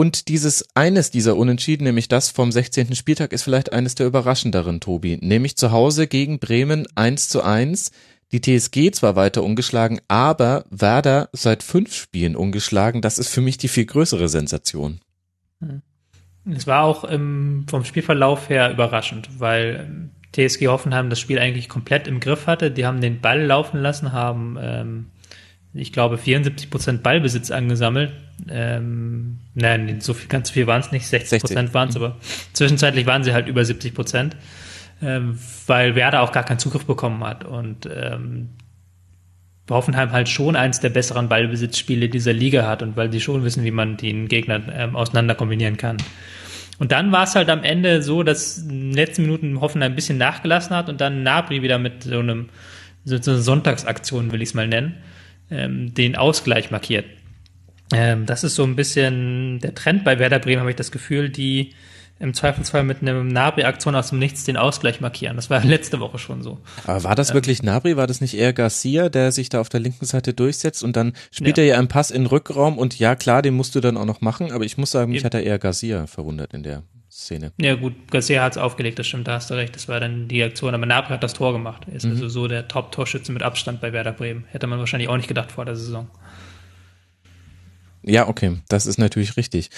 Und 0.00 0.28
dieses 0.28 0.66
eines 0.74 1.10
dieser 1.10 1.36
Unentschieden, 1.36 1.84
nämlich 1.84 2.08
das 2.08 2.30
vom 2.30 2.50
16. 2.50 2.94
Spieltag, 2.94 3.34
ist 3.34 3.42
vielleicht 3.42 3.74
eines 3.74 3.96
der 3.96 4.06
überraschenderen, 4.06 4.80
Tobi. 4.80 5.18
Nämlich 5.20 5.58
zu 5.58 5.72
Hause 5.72 6.06
gegen 6.06 6.38
Bremen 6.38 6.86
1 6.94 7.28
zu 7.28 7.42
1. 7.42 7.92
Die 8.32 8.40
TSG 8.40 8.92
zwar 8.92 9.14
weiter 9.14 9.42
ungeschlagen, 9.42 10.00
aber 10.08 10.64
Werder 10.70 11.28
seit 11.32 11.62
fünf 11.62 11.94
Spielen 11.94 12.34
ungeschlagen. 12.34 13.02
Das 13.02 13.18
ist 13.18 13.28
für 13.28 13.42
mich 13.42 13.58
die 13.58 13.68
viel 13.68 13.84
größere 13.84 14.30
Sensation. 14.30 15.02
Hm. 15.60 15.82
Es 16.50 16.66
war 16.66 16.84
auch 16.84 17.04
ähm, 17.06 17.66
vom 17.68 17.84
Spielverlauf 17.84 18.48
her 18.48 18.72
überraschend, 18.72 19.28
weil 19.38 19.86
ähm, 19.86 20.10
TSG 20.32 20.68
Hoffenheim 20.68 21.10
das 21.10 21.20
Spiel 21.20 21.38
eigentlich 21.38 21.68
komplett 21.68 22.08
im 22.08 22.20
Griff 22.20 22.46
hatte. 22.46 22.70
Die 22.70 22.86
haben 22.86 23.02
den 23.02 23.20
Ball 23.20 23.44
laufen 23.44 23.78
lassen, 23.78 24.12
haben 24.12 24.56
ähm, 24.58 25.06
ich 25.72 25.92
glaube, 25.92 26.18
74 26.18 26.70
Prozent 26.70 27.02
Ballbesitz 27.02 27.50
angesammelt. 27.50 28.12
Ähm, 28.48 29.38
nein, 29.54 30.00
so 30.00 30.14
viel, 30.14 30.28
ganz 30.28 30.50
viel 30.50 30.66
waren 30.66 30.80
es 30.80 30.90
nicht, 30.90 31.06
60 31.06 31.40
Prozent 31.40 31.74
waren 31.74 31.88
es, 31.90 31.96
mhm. 31.96 32.04
aber 32.04 32.16
zwischenzeitlich 32.52 33.06
waren 33.06 33.22
sie 33.22 33.32
halt 33.32 33.46
über 33.46 33.64
70 33.64 33.94
Prozent, 33.94 34.36
ähm, 35.02 35.38
weil 35.66 35.94
Werder 35.94 36.22
auch 36.22 36.32
gar 36.32 36.44
keinen 36.44 36.58
Zugriff 36.58 36.86
bekommen 36.86 37.22
hat 37.22 37.44
und 37.44 37.88
ähm, 37.92 38.50
Hoffenheim 39.68 40.10
halt 40.10 40.28
schon 40.28 40.56
eins 40.56 40.80
der 40.80 40.90
besseren 40.90 41.28
Ballbesitzspiele 41.28 42.08
dieser 42.08 42.32
Liga 42.32 42.66
hat 42.66 42.82
und 42.82 42.96
weil 42.96 43.12
sie 43.12 43.20
schon 43.20 43.44
wissen, 43.44 43.62
wie 43.62 43.70
man 43.70 43.96
den 43.96 44.26
Gegner 44.26 44.60
ähm, 44.74 44.96
auseinander 44.96 45.36
kombinieren 45.36 45.76
kann. 45.76 45.98
Und 46.80 46.92
dann 46.92 47.12
war 47.12 47.24
es 47.24 47.34
halt 47.34 47.50
am 47.50 47.62
Ende 47.62 48.02
so, 48.02 48.22
dass 48.22 48.58
in 48.58 48.68
den 48.68 48.92
letzten 48.94 49.22
Minuten 49.22 49.60
Hoffenheim 49.60 49.92
ein 49.92 49.94
bisschen 49.94 50.18
nachgelassen 50.18 50.74
hat 50.74 50.88
und 50.88 51.00
dann 51.00 51.22
Nabri 51.22 51.62
wieder 51.62 51.78
mit 51.78 52.04
so 52.04 52.18
einem 52.18 52.48
so 53.04 53.16
einer 53.16 53.40
Sonntagsaktion, 53.40 54.32
will 54.32 54.42
ich 54.42 54.50
es 54.50 54.54
mal 54.54 54.66
nennen, 54.66 54.96
ähm, 55.50 55.94
den 55.94 56.16
Ausgleich 56.16 56.70
markiert. 56.70 57.06
Ähm, 57.92 58.26
das 58.26 58.44
ist 58.44 58.54
so 58.54 58.64
ein 58.64 58.76
bisschen 58.76 59.58
der 59.60 59.74
Trend 59.74 60.04
bei 60.04 60.18
Werder 60.18 60.38
Bremen, 60.38 60.60
habe 60.60 60.70
ich 60.70 60.76
das 60.76 60.92
Gefühl, 60.92 61.28
die 61.28 61.72
im 62.20 62.34
Zweifelsfall 62.34 62.84
mit 62.84 63.00
einer 63.00 63.24
Nabri-Aktion 63.24 63.96
aus 63.96 64.10
dem 64.10 64.18
Nichts 64.18 64.44
den 64.44 64.58
Ausgleich 64.58 65.00
markieren. 65.00 65.36
Das 65.36 65.48
war 65.48 65.64
letzte 65.64 66.00
Woche 66.00 66.18
schon 66.18 66.42
so. 66.42 66.58
Aber 66.84 67.02
war 67.02 67.14
das 67.14 67.30
ähm, 67.30 67.34
wirklich 67.34 67.62
Nabri? 67.62 67.96
War 67.96 68.06
das 68.06 68.20
nicht 68.20 68.34
eher 68.34 68.52
Garcia, 68.52 69.08
der 69.08 69.32
sich 69.32 69.48
da 69.48 69.60
auf 69.60 69.70
der 69.70 69.80
linken 69.80 70.04
Seite 70.04 70.34
durchsetzt 70.34 70.84
und 70.84 70.96
dann 70.96 71.14
spielt 71.30 71.56
ja. 71.56 71.64
er 71.64 71.68
ja 71.70 71.78
einen 71.78 71.88
Pass 71.88 72.10
in 72.10 72.22
den 72.22 72.26
Rückraum 72.26 72.78
und 72.78 72.98
ja 72.98 73.16
klar, 73.16 73.40
den 73.40 73.54
musst 73.54 73.74
du 73.74 73.80
dann 73.80 73.96
auch 73.96 74.04
noch 74.04 74.20
machen, 74.20 74.52
aber 74.52 74.64
ich 74.64 74.76
muss 74.76 74.90
sagen, 74.90 75.12
mich 75.12 75.24
hat 75.24 75.34
er 75.34 75.42
eher 75.42 75.58
Garcia 75.58 76.06
verwundert 76.06 76.52
in 76.52 76.62
der 76.62 76.82
Szene. 77.20 77.52
Ja 77.60 77.74
gut, 77.74 78.10
Garcia 78.10 78.42
hat 78.42 78.52
es 78.52 78.58
aufgelegt, 78.58 78.98
das 78.98 79.06
stimmt, 79.06 79.28
da 79.28 79.34
hast 79.34 79.50
du 79.50 79.54
recht. 79.54 79.74
Das 79.76 79.88
war 79.88 80.00
dann 80.00 80.28
die 80.28 80.42
Aktion, 80.42 80.74
aber 80.74 80.86
Nabri 80.86 81.12
hat 81.12 81.22
das 81.22 81.34
Tor 81.34 81.52
gemacht. 81.52 81.86
Er 81.88 81.96
ist 81.96 82.04
mhm. 82.04 82.12
also 82.12 82.28
so 82.28 82.48
der 82.48 82.66
Top-Torschütze 82.68 83.32
mit 83.32 83.42
Abstand 83.42 83.80
bei 83.80 83.92
Werder 83.92 84.12
Bremen. 84.12 84.44
Hätte 84.48 84.66
man 84.66 84.78
wahrscheinlich 84.78 85.08
auch 85.08 85.16
nicht 85.16 85.28
gedacht 85.28 85.52
vor 85.52 85.64
der 85.64 85.76
Saison. 85.76 86.08
Ja, 88.02 88.28
okay, 88.28 88.56
das 88.68 88.86
ist 88.86 88.98
natürlich 88.98 89.36
richtig. 89.36 89.70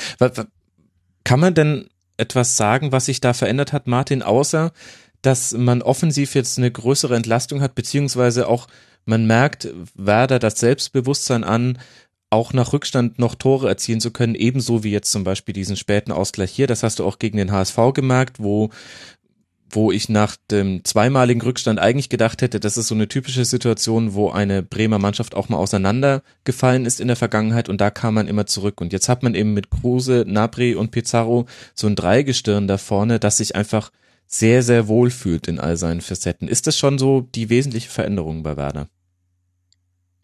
Kann 1.25 1.41
man 1.41 1.55
denn 1.55 1.89
etwas 2.17 2.57
sagen, 2.57 2.93
was 2.93 3.07
sich 3.07 3.21
da 3.21 3.33
verändert 3.33 3.73
hat, 3.73 3.87
Martin, 3.87 4.23
außer 4.23 4.73
dass 5.23 5.53
man 5.53 5.83
offensiv 5.83 6.35
jetzt 6.35 6.59
eine 6.59 6.71
größere 6.71 7.15
Entlastung 7.15 7.61
hat, 7.61 7.75
beziehungsweise 7.75 8.49
auch 8.49 8.67
man 9.05 9.27
merkt 9.27 9.69
Werder 9.95 10.39
das 10.39 10.59
Selbstbewusstsein 10.61 11.45
an, 11.45 11.79
auch 12.33 12.53
nach 12.53 12.73
Rückstand 12.73 13.19
noch 13.19 13.35
Tore 13.35 13.69
erzielen 13.69 14.01
zu 14.01 14.11
können, 14.11 14.35
ebenso 14.35 14.83
wie 14.85 14.91
jetzt 14.91 15.13
zum 15.13 15.23
Beispiel 15.25 15.53
diesen 15.53 15.77
späten 15.77 16.13
Ausgleich 16.13 16.51
hier. 16.51 16.67
Das 16.67 16.83
hast 16.83 16.99
du 16.99 17.05
auch 17.05 17.19
gegen 17.19 17.37
den 17.37 17.53
HSV 17.53 17.79
gemerkt, 17.95 18.41
wo 18.41 18.71
wo 19.75 19.91
ich 19.91 20.11
nach 20.11 20.37
dem 20.51 20.85
zweimaligen 20.85 21.41
Rückstand 21.41 21.79
eigentlich 21.79 22.11
gedacht 22.11 22.43
hätte, 22.43 22.61
das 22.61 22.77
ist 22.77 22.89
so 22.89 22.95
eine 22.95 23.09
typische 23.09 23.47
Situation, 23.47 24.13
wo 24.13 24.31
eine 24.31 24.63
Bremer 24.63 24.99
Mannschaft 24.99 25.35
auch 25.35 25.49
mal 25.49 25.57
auseinandergefallen 25.57 26.85
ist 26.85 27.01
in 27.01 27.09
der 27.09 27.17
Vergangenheit 27.17 27.71
und 27.71 27.81
da 27.81 27.91
kam 27.91 28.13
man 28.13 28.29
immer 28.29 28.45
zurück. 28.45 28.83
Und 28.83 28.93
jetzt 28.93 29.09
hat 29.09 29.23
man 29.23 29.35
eben 29.35 29.55
mit 29.55 29.71
Kruse, 29.71 30.25
Nabri 30.27 30.75
und 30.75 30.91
Pizarro 30.91 31.47
so 31.75 31.87
ein 31.87 31.97
Dreigestirn 31.97 32.69
da 32.69 32.77
vorne, 32.77 33.19
das 33.19 33.39
sich 33.39 33.57
einfach 33.57 33.91
sehr, 34.27 34.63
sehr 34.63 34.89
wohl 34.89 35.11
fühlt 35.11 35.49
in 35.49 35.59
all 35.59 35.79
seinen 35.79 36.03
Facetten. 36.03 36.49
Ist 36.49 36.67
das 36.67 36.79
schon 36.79 36.99
so 36.99 37.23
die 37.35 37.49
wesentliche 37.49 37.89
Veränderung 37.89 38.43
bei 38.43 38.59
Werder? 38.59 38.89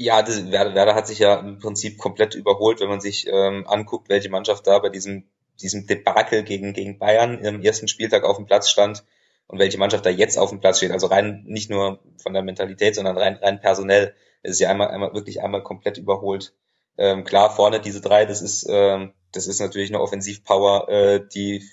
Ja, 0.01 0.22
das, 0.22 0.51
Werder, 0.53 0.76
Werder 0.76 0.94
hat 0.94 1.09
sich 1.09 1.18
ja 1.18 1.34
im 1.40 1.59
Prinzip 1.59 1.99
komplett 1.99 2.36
überholt, 2.36 2.80
wenn 2.80 2.88
man 2.88 3.01
sich 3.01 3.26
ähm, 3.26 3.66
anguckt, 3.66 4.09
welche 4.09 4.30
Mannschaft 4.30 4.64
da 4.68 4.78
bei 4.78 4.90
diesem, 4.90 5.24
diesem 5.61 5.88
Debakel 5.88 6.44
gegen, 6.44 6.72
gegen 6.72 7.01
Bayern 7.01 7.40
im 7.40 7.62
ersten 7.62 7.88
Spieltag 7.88 8.22
auf 8.22 8.36
dem 8.36 8.46
Platz 8.46 8.70
stand 8.70 9.05
und 9.49 9.59
welche 9.59 9.76
Mannschaft 9.76 10.07
da 10.07 10.11
jetzt 10.11 10.38
auf 10.38 10.51
dem 10.51 10.61
Platz 10.61 10.76
steht. 10.76 10.92
Also 10.92 11.09
rein 11.09 11.42
nicht 11.49 11.68
nur 11.68 11.99
von 12.22 12.32
der 12.32 12.42
Mentalität, 12.42 12.94
sondern 12.94 13.18
rein, 13.18 13.36
rein 13.42 13.61
personell 13.61 14.14
ist 14.44 14.61
ja 14.61 14.70
einmal, 14.70 14.88
einmal 14.88 15.14
wirklich 15.14 15.42
einmal 15.42 15.64
komplett 15.64 15.99
überholt. 15.99 16.55
Ähm, 16.96 17.24
klar, 17.24 17.51
vorne 17.51 17.80
diese 17.80 18.01
drei, 18.01 18.24
das 18.24 18.40
ist, 18.40 18.68
ähm, 18.70 19.14
das 19.32 19.49
ist 19.49 19.61
natürlich 19.61 19.90
eine 19.90 20.01
Offensivpower, 20.01 20.88
äh, 20.88 21.28
die 21.34 21.64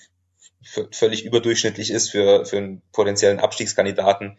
völlig 0.62 1.24
überdurchschnittlich 1.24 1.92
ist 1.92 2.10
für, 2.10 2.44
für 2.44 2.56
einen 2.56 2.82
potenziellen 2.90 3.38
Abstiegskandidaten 3.38 4.36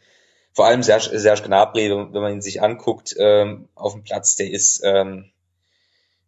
vor 0.57 0.65
allem 0.65 0.81
Serge, 0.81 1.19
Serge 1.19 1.43
Gnabry, 1.43 1.91
wenn 1.91 2.19
man 2.19 2.33
ihn 2.33 2.41
sich 2.41 2.63
anguckt 2.63 3.15
ähm, 3.19 3.69
auf 3.75 3.93
dem 3.93 4.01
Platz, 4.01 4.37
der 4.37 4.49
ist, 4.49 4.81
ähm, 4.83 5.29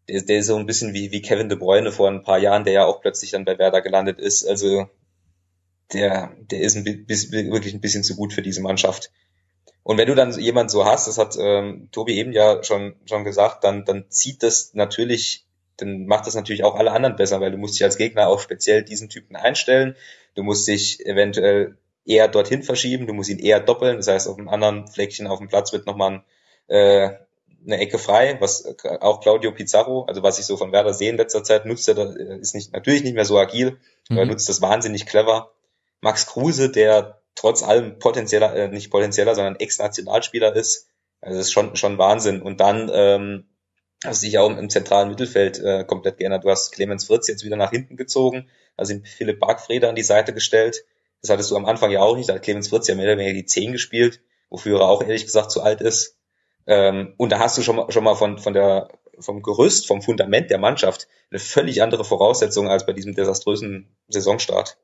der, 0.08 0.22
der 0.22 0.38
ist 0.38 0.46
so 0.46 0.56
ein 0.56 0.68
bisschen 0.68 0.94
wie, 0.94 1.12
wie 1.12 1.24
Kevin 1.24 1.50
De 1.50 1.58
Bruyne 1.58 1.92
vor 1.92 2.08
ein 2.08 2.22
paar 2.22 2.38
Jahren, 2.38 2.64
der 2.64 2.74
ja 2.74 2.86
auch 2.86 3.02
plötzlich 3.02 3.32
dann 3.32 3.44
bei 3.44 3.58
Werder 3.58 3.82
gelandet 3.82 4.20
ist. 4.20 4.48
Also 4.48 4.88
der, 5.94 6.32
der 6.42 6.60
ist 6.62 6.76
ein 6.76 6.84
bisschen, 6.84 7.32
wirklich 7.52 7.74
ein 7.74 7.82
bisschen 7.82 8.04
zu 8.04 8.16
gut 8.16 8.32
für 8.32 8.44
diese 8.44 8.62
Mannschaft. 8.62 9.10
Und 9.82 9.98
wenn 9.98 10.08
du 10.08 10.14
dann 10.14 10.40
jemand 10.40 10.70
so 10.70 10.86
hast, 10.86 11.08
das 11.08 11.18
hat 11.18 11.36
ähm, 11.40 11.90
Tobi 11.92 12.16
eben 12.20 12.32
ja 12.32 12.64
schon, 12.64 12.98
schon 13.06 13.24
gesagt, 13.24 13.64
dann, 13.64 13.84
dann 13.84 14.12
zieht 14.12 14.44
das 14.44 14.76
natürlich, 14.76 15.48
dann 15.78 16.06
macht 16.06 16.28
das 16.28 16.36
natürlich 16.36 16.64
auch 16.64 16.76
alle 16.76 16.92
anderen 16.92 17.16
besser, 17.16 17.42
weil 17.42 17.50
du 17.50 17.58
musst 17.58 17.74
dich 17.74 17.84
als 17.84 17.98
Gegner 17.98 18.28
auch 18.28 18.42
speziell 18.42 18.84
diesen 18.84 19.10
Typen 19.10 19.36
einstellen. 19.36 19.96
Du 20.36 20.44
musst 20.44 20.68
dich 20.68 21.04
eventuell 21.04 21.79
eher 22.06 22.28
dorthin 22.28 22.64
verschieben, 22.64 23.08
du 23.08 23.14
musst 23.14 23.30
ihn 23.30 23.40
eher 23.40 23.60
doppeln, 23.60 23.98
das 23.98 24.08
heißt, 24.08 24.28
auf 24.28 24.38
einem 24.38 24.50
anderen 24.50 24.88
Fleckchen 24.88 25.28
auf 25.28 25.40
dem 25.40 25.48
Platz 25.48 25.74
wird 25.74 25.86
nochmal 25.86 26.12
ein, 26.12 26.24
äh, 26.68 27.10
eine 27.66 27.78
Ecke 27.78 28.00
frei, 28.00 28.38
was 28.40 28.76
auch 29.02 29.22
Claudio 29.22 29.52
Pizarro, 29.52 30.06
also 30.06 30.24
was 30.24 30.40
ich 30.40 30.46
so 30.46 30.58
von 30.58 30.72
Werder 30.72 30.94
sehe 30.94 31.10
in 31.10 31.18
letzter 31.18 31.44
Zeit, 31.44 31.66
nutzt 31.66 31.88
er, 31.90 31.98
ist 32.40 32.56
nicht, 32.56 32.74
natürlich 32.74 33.04
nicht 33.04 33.16
mehr 33.16 33.26
so 33.26 33.38
agil, 33.38 33.78
mhm. 34.10 34.18
aber 34.18 34.26
nutzt 34.28 34.48
das 34.48 34.62
wahnsinnig 34.62 35.06
clever. 35.06 35.52
Max 36.02 36.26
Kruse, 36.26 36.70
der 36.70 37.20
trotz 37.36 37.64
allem 37.64 38.00
potenzieller, 38.00 38.56
äh, 38.56 38.68
nicht 38.70 38.92
potenzieller, 38.92 39.36
sondern 39.36 39.58
Ex-Nationalspieler 39.58 40.56
ist, 40.56 40.88
also 41.22 41.38
das 41.38 41.48
ist 41.48 41.52
schon, 41.52 41.76
schon 41.76 41.98
Wahnsinn. 41.98 42.42
Und 42.42 42.60
dann 42.60 42.90
ähm, 42.94 43.46
hast 44.04 44.22
du 44.22 44.28
dich 44.28 44.38
auch 44.38 44.50
im 44.50 44.70
zentralen 44.70 45.10
Mittelfeld 45.10 45.60
äh, 45.60 45.84
komplett 45.84 46.18
geändert. 46.18 46.44
Du 46.44 46.50
hast 46.50 46.72
Clemens 46.72 47.06
Fritz 47.06 47.28
jetzt 47.28 47.44
wieder 47.44 47.58
nach 47.58 47.72
hinten 47.72 47.98
gezogen, 47.98 48.50
also 48.78 48.94
Philipp 49.04 49.40
Bargfrede 49.40 49.90
an 49.90 49.96
die 49.96 50.04
Seite 50.04 50.34
gestellt. 50.34 50.86
Das 51.22 51.32
hattest 51.32 51.52
du 51.52 51.58
am 51.58 51.66
Anfang 51.66 51.92
ja 51.92 52.02
auch 52.02 52.16
nicht. 52.16 52.30
Da 52.30 52.36
hat 52.36 52.44
Clemens 52.44 52.70
Fritz 52.70 52.88
ja 52.88 52.96
mehr 52.96 53.06
oder 53.06 53.18
weniger 53.18 53.34
die 53.34 53.46
10 53.46 53.72
gespielt, 53.72 54.22
wofür 54.50 54.80
er 54.80 54.90
auch 54.90 55.02
ehrlich 55.02 55.26
gesagt 55.26 55.52
zu 55.52 55.62
alt 55.62 55.82
ist. 55.82 56.18
Ähm, 56.66 57.14
und 57.18 57.32
da 57.32 57.40
hast 57.40 57.58
du 57.58 57.62
schon 57.62 57.76
mal, 57.76 57.92
schon 57.92 58.04
mal 58.04 58.16
von, 58.16 58.38
von 58.38 58.54
der, 58.54 58.90
vom 59.20 59.42
Gerüst, 59.42 59.88
vom 59.88 60.02
Fundament 60.02 60.50
der 60.50 60.60
Mannschaft 60.60 61.08
eine 61.32 61.40
völlig 61.40 61.82
andere 61.82 62.06
Voraussetzung 62.06 62.70
als 62.70 62.86
bei 62.86 62.94
diesem 62.94 63.16
desaströsen 63.16 63.88
Saisonstart. 64.08 64.78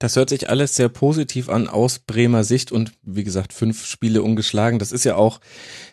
Das 0.00 0.16
hört 0.16 0.28
sich 0.28 0.50
alles 0.50 0.76
sehr 0.76 0.88
positiv 0.88 1.48
an 1.48 1.68
aus 1.68 2.00
Bremer 2.00 2.44
Sicht 2.44 2.72
und 2.72 2.92
wie 3.02 3.24
gesagt, 3.24 3.52
fünf 3.52 3.86
Spiele 3.86 4.22
ungeschlagen. 4.22 4.78
Das 4.78 4.92
ist 4.92 5.04
ja 5.04 5.16
auch 5.16 5.40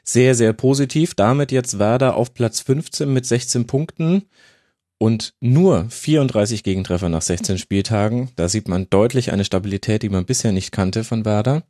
sehr, 0.04 0.36
sehr 0.36 0.54
positiv. 0.54 1.14
Damit 1.14 1.52
jetzt 1.52 1.80
Werder 1.80 2.16
auf 2.16 2.34
Platz 2.34 2.60
15 2.62 3.12
mit 3.12 3.26
16 3.26 3.68
Punkten 3.68 4.28
und 5.02 5.34
nur 5.40 5.90
34 5.90 6.62
Gegentreffer 6.62 7.10
nach 7.10 7.24
16 7.24 7.58
Spieltagen. 7.58 8.30
Da 8.36 8.48
sieht 8.48 8.68
man 8.68 8.88
deutlich 8.88 9.32
eine 9.32 9.46
Stabilität, 9.46 10.04
die 10.04 10.10
man 10.10 10.26
bisher 10.26 10.52
nicht 10.52 10.72
kannte 10.72 11.04
von 11.04 11.26
Werder. 11.26 11.64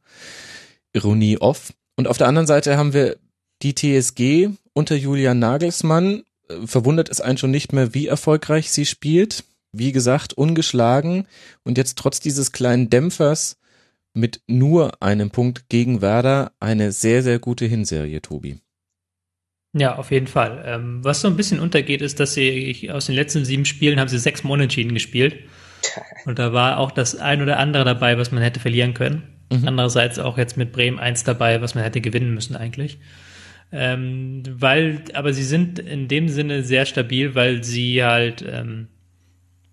Ironie 0.92 1.38
off. 1.38 1.72
Und 1.96 2.10
auf 2.10 2.18
der 2.18 2.28
anderen 2.28 2.46
Seite 2.46 2.76
haben 2.76 2.92
wir 2.92 3.16
die 3.62 3.74
TSG 3.74 4.50
unter 4.74 4.96
Julian 4.96 5.40
Nagelsmann. 5.40 6.24
Äh, 6.50 6.68
verwundert 6.68 7.08
es 7.08 7.22
einen 7.22 7.38
schon 7.38 7.52
nicht 7.52 7.72
mehr, 7.72 7.94
wie 7.94 8.08
erfolgreich 8.08 8.70
sie 8.70 8.86
spielt. 8.86 9.46
Wie 9.72 9.94
gesagt, 9.94 10.34
ungeschlagen 10.34 11.26
und 11.64 11.78
jetzt 11.78 11.98
trotz 11.98 12.20
dieses 12.20 12.52
kleinen 12.52 12.90
Dämpfers 12.90 13.56
mit 14.14 14.42
nur 14.48 15.02
einem 15.02 15.32
Punkt 15.32 15.70
gegen 15.70 16.02
Werder 16.02 16.52
eine 16.60 16.92
sehr, 16.92 17.24
sehr 17.24 17.40
gute 17.40 17.66
Hinserie, 17.66 18.22
Tobi. 18.22 18.60
Ja, 19.74 19.96
auf 19.96 20.12
jeden 20.12 20.28
Fall. 20.28 20.64
Ähm, 20.66 21.04
was 21.04 21.22
so 21.22 21.28
ein 21.28 21.38
bisschen 21.38 21.60
untergeht, 21.60 22.02
ist, 22.02 22.20
dass 22.20 22.34
sie 22.34 22.90
aus 22.92 23.06
den 23.06 23.16
letzten 23.16 23.46
sieben 23.46 23.66
Spielen 23.66 24.00
haben 24.00 24.10
sie 24.10 24.20
sechs 24.20 24.42
Unentschieden 24.42 24.94
gespielt. 24.94 25.38
Und 26.26 26.40
da 26.40 26.54
war 26.54 26.78
auch 26.78 26.92
das 26.92 27.16
ein 27.16 27.42
oder 27.42 27.58
andere 27.58 27.86
dabei, 27.86 28.18
was 28.18 28.32
man 28.32 28.44
hätte 28.44 28.60
verlieren 28.60 28.94
können. 28.94 29.24
Mhm. 29.52 29.68
Andererseits 29.68 30.20
auch 30.20 30.38
jetzt 30.38 30.58
mit 30.58 30.72
Bremen 30.72 31.00
eins 31.00 31.24
dabei, 31.24 31.62
was 31.62 31.74
man 31.74 31.84
hätte 31.84 32.02
gewinnen 32.02 32.34
müssen 32.34 32.56
eigentlich. 32.56 33.00
Ähm, 33.72 34.44
weil, 34.50 35.04
aber 35.14 35.32
sie 35.34 35.44
sind 35.44 35.80
in 35.80 36.10
dem 36.10 36.28
Sinne 36.28 36.64
sehr 36.64 36.86
stabil, 36.86 37.36
weil 37.36 37.64
sie 37.64 38.04
halt 38.04 38.46
ähm, 38.48 38.90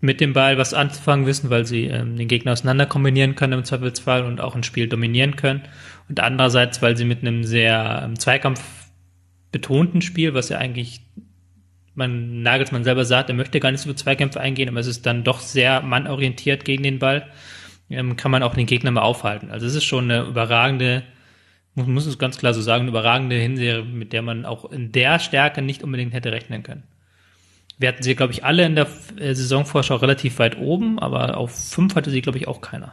mit 0.00 0.20
dem 0.20 0.32
Ball 0.32 0.56
was 0.56 0.74
anzufangen 0.74 1.26
wissen, 1.26 1.50
weil 1.50 1.66
sie 1.66 1.86
ähm, 1.86 2.16
den 2.16 2.28
Gegner 2.28 2.52
auseinander 2.52 2.86
kombinieren 2.86 3.34
können 3.34 3.54
im 3.54 3.64
Zweifelsfall 3.64 4.24
und 4.24 4.40
auch 4.40 4.54
ein 4.54 4.62
Spiel 4.62 4.88
dominieren 4.88 5.34
können. 5.34 5.62
Und 6.08 6.20
andererseits, 6.20 6.80
weil 6.80 6.96
sie 6.96 7.04
mit 7.04 7.22
einem 7.22 7.42
sehr 7.42 8.02
ähm, 8.04 8.18
Zweikampf 8.18 8.62
betonten 9.52 10.02
Spiel, 10.02 10.34
was 10.34 10.48
ja 10.48 10.58
eigentlich 10.58 11.02
man 11.94 12.42
Nagelsmann 12.42 12.84
selber 12.84 13.04
sagt, 13.04 13.28
er 13.28 13.34
möchte 13.34 13.58
gar 13.58 13.72
nicht 13.72 13.80
so 13.80 13.92
Zweikämpfe 13.92 14.40
eingehen, 14.40 14.68
aber 14.68 14.78
es 14.78 14.86
ist 14.86 15.04
dann 15.04 15.24
doch 15.24 15.40
sehr 15.40 15.82
mannorientiert 15.82 16.64
gegen 16.64 16.84
den 16.84 17.00
Ball, 17.00 17.26
ähm, 17.90 18.16
kann 18.16 18.30
man 18.30 18.44
auch 18.44 18.54
den 18.54 18.66
Gegner 18.66 18.92
mal 18.92 19.02
aufhalten. 19.02 19.50
Also 19.50 19.66
es 19.66 19.74
ist 19.74 19.84
schon 19.84 20.04
eine 20.04 20.22
überragende, 20.22 21.02
muss, 21.74 21.88
muss 21.88 22.06
es 22.06 22.18
ganz 22.18 22.38
klar 22.38 22.54
so 22.54 22.62
sagen, 22.62 22.82
eine 22.82 22.90
überragende 22.90 23.36
Hinserie, 23.36 23.82
mit 23.82 24.12
der 24.12 24.22
man 24.22 24.46
auch 24.46 24.70
in 24.70 24.92
der 24.92 25.18
Stärke 25.18 25.60
nicht 25.60 25.82
unbedingt 25.82 26.14
hätte 26.14 26.30
rechnen 26.30 26.62
können. 26.62 26.84
Wir 27.78 27.88
hatten 27.88 28.02
sie, 28.02 28.14
glaube 28.14 28.32
ich, 28.32 28.44
alle 28.44 28.64
in 28.64 28.76
der 28.76 28.86
äh, 29.18 29.34
Saisonvorschau 29.34 29.96
relativ 29.96 30.38
weit 30.38 30.56
oben, 30.58 31.00
aber 31.00 31.36
auf 31.36 31.52
fünf 31.52 31.96
hatte 31.96 32.10
sie, 32.10 32.22
glaube 32.22 32.38
ich, 32.38 32.46
auch 32.46 32.60
keiner. 32.60 32.92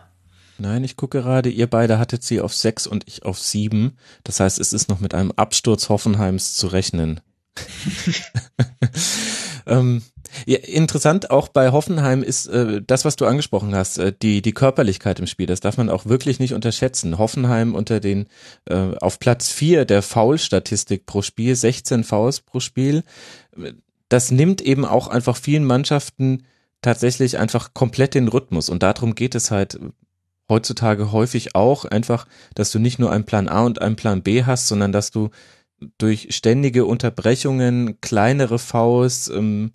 Nein, 0.58 0.84
ich 0.84 0.95
gucke 0.95 1.22
gerade, 1.22 1.49
ihr 1.49 1.68
beide 1.68 1.99
hattet 1.99 2.24
sie 2.24 2.39
auf 2.39 2.53
sechs 2.53 2.88
und 2.88 3.03
ich 3.08 3.24
auf 3.24 3.39
sieben. 3.39 3.97
Das 4.24 4.39
heißt, 4.39 4.60
es 4.60 4.74
ist 4.74 4.89
noch 4.89 4.99
mit 4.99 5.14
einem 5.14 5.32
Absturz 5.32 5.89
Hoffenheims 5.89 6.56
zu 6.56 6.68
rechnen. 6.68 7.20
ähm, 9.66 10.01
ja, 10.45 10.58
interessant 10.58 11.32
auch 11.32 11.47
bei 11.47 11.72
Hoffenheim 11.72 12.24
ist 12.24 12.47
äh, 12.47 12.82
das, 12.86 13.06
was 13.06 13.16
du 13.16 13.26
angesprochen 13.26 13.76
hast, 13.76 13.97
äh, 13.97 14.14
die 14.14 14.41
die 14.41 14.53
Körperlichkeit 14.53 15.20
im 15.20 15.28
Spiel. 15.28 15.45
Das 15.45 15.60
darf 15.60 15.78
man 15.78 15.89
auch 15.89 16.06
wirklich 16.06 16.39
nicht 16.39 16.53
unterschätzen. 16.53 17.18
Hoffenheim 17.18 17.76
unter 17.76 17.99
den 17.99 18.28
äh, 18.66 18.95
auf 18.99 19.20
Platz 19.20 19.51
vier 19.51 19.86
der 19.86 20.01
Foul-Statistik 20.01 21.06
pro 21.06 21.22
Spiel, 21.22 21.56
16 21.56 22.03
Fouls 22.03 22.41
pro 22.41 22.60
Spiel. 22.60 23.03
Das 24.10 24.32
nimmt 24.32 24.62
eben 24.62 24.86
auch 24.86 25.08
einfach 25.08 25.38
vielen 25.38 25.66
Mannschaften 25.66 26.43
tatsächlich 26.82 27.38
einfach 27.38 27.74
komplett 27.74 28.14
den 28.14 28.28
Rhythmus 28.28 28.70
und 28.70 28.84
darum 28.84 29.16
geht 29.16 29.34
es 29.34 29.49
halt 29.49 29.80
heutzutage 30.50 31.12
häufig 31.12 31.56
auch 31.56 31.86
einfach, 31.86 32.28
dass 32.54 32.72
du 32.72 32.80
nicht 32.80 33.00
nur 33.00 33.12
einen 33.12 33.26
Plan 33.26 33.48
A 33.48 33.64
und 33.66 33.82
einen 33.82 33.96
Plan 33.96 34.24
B 34.24 34.43
hast, 34.43 34.68
sondern 34.68 34.91
dass 34.91 35.12
du 35.12 35.30
durch 35.98 36.28
ständige 36.32 36.86
Unterbrechungen, 36.86 38.00
kleinere 38.02 38.60
Fouls, 38.60 39.28
ähm, 39.28 39.72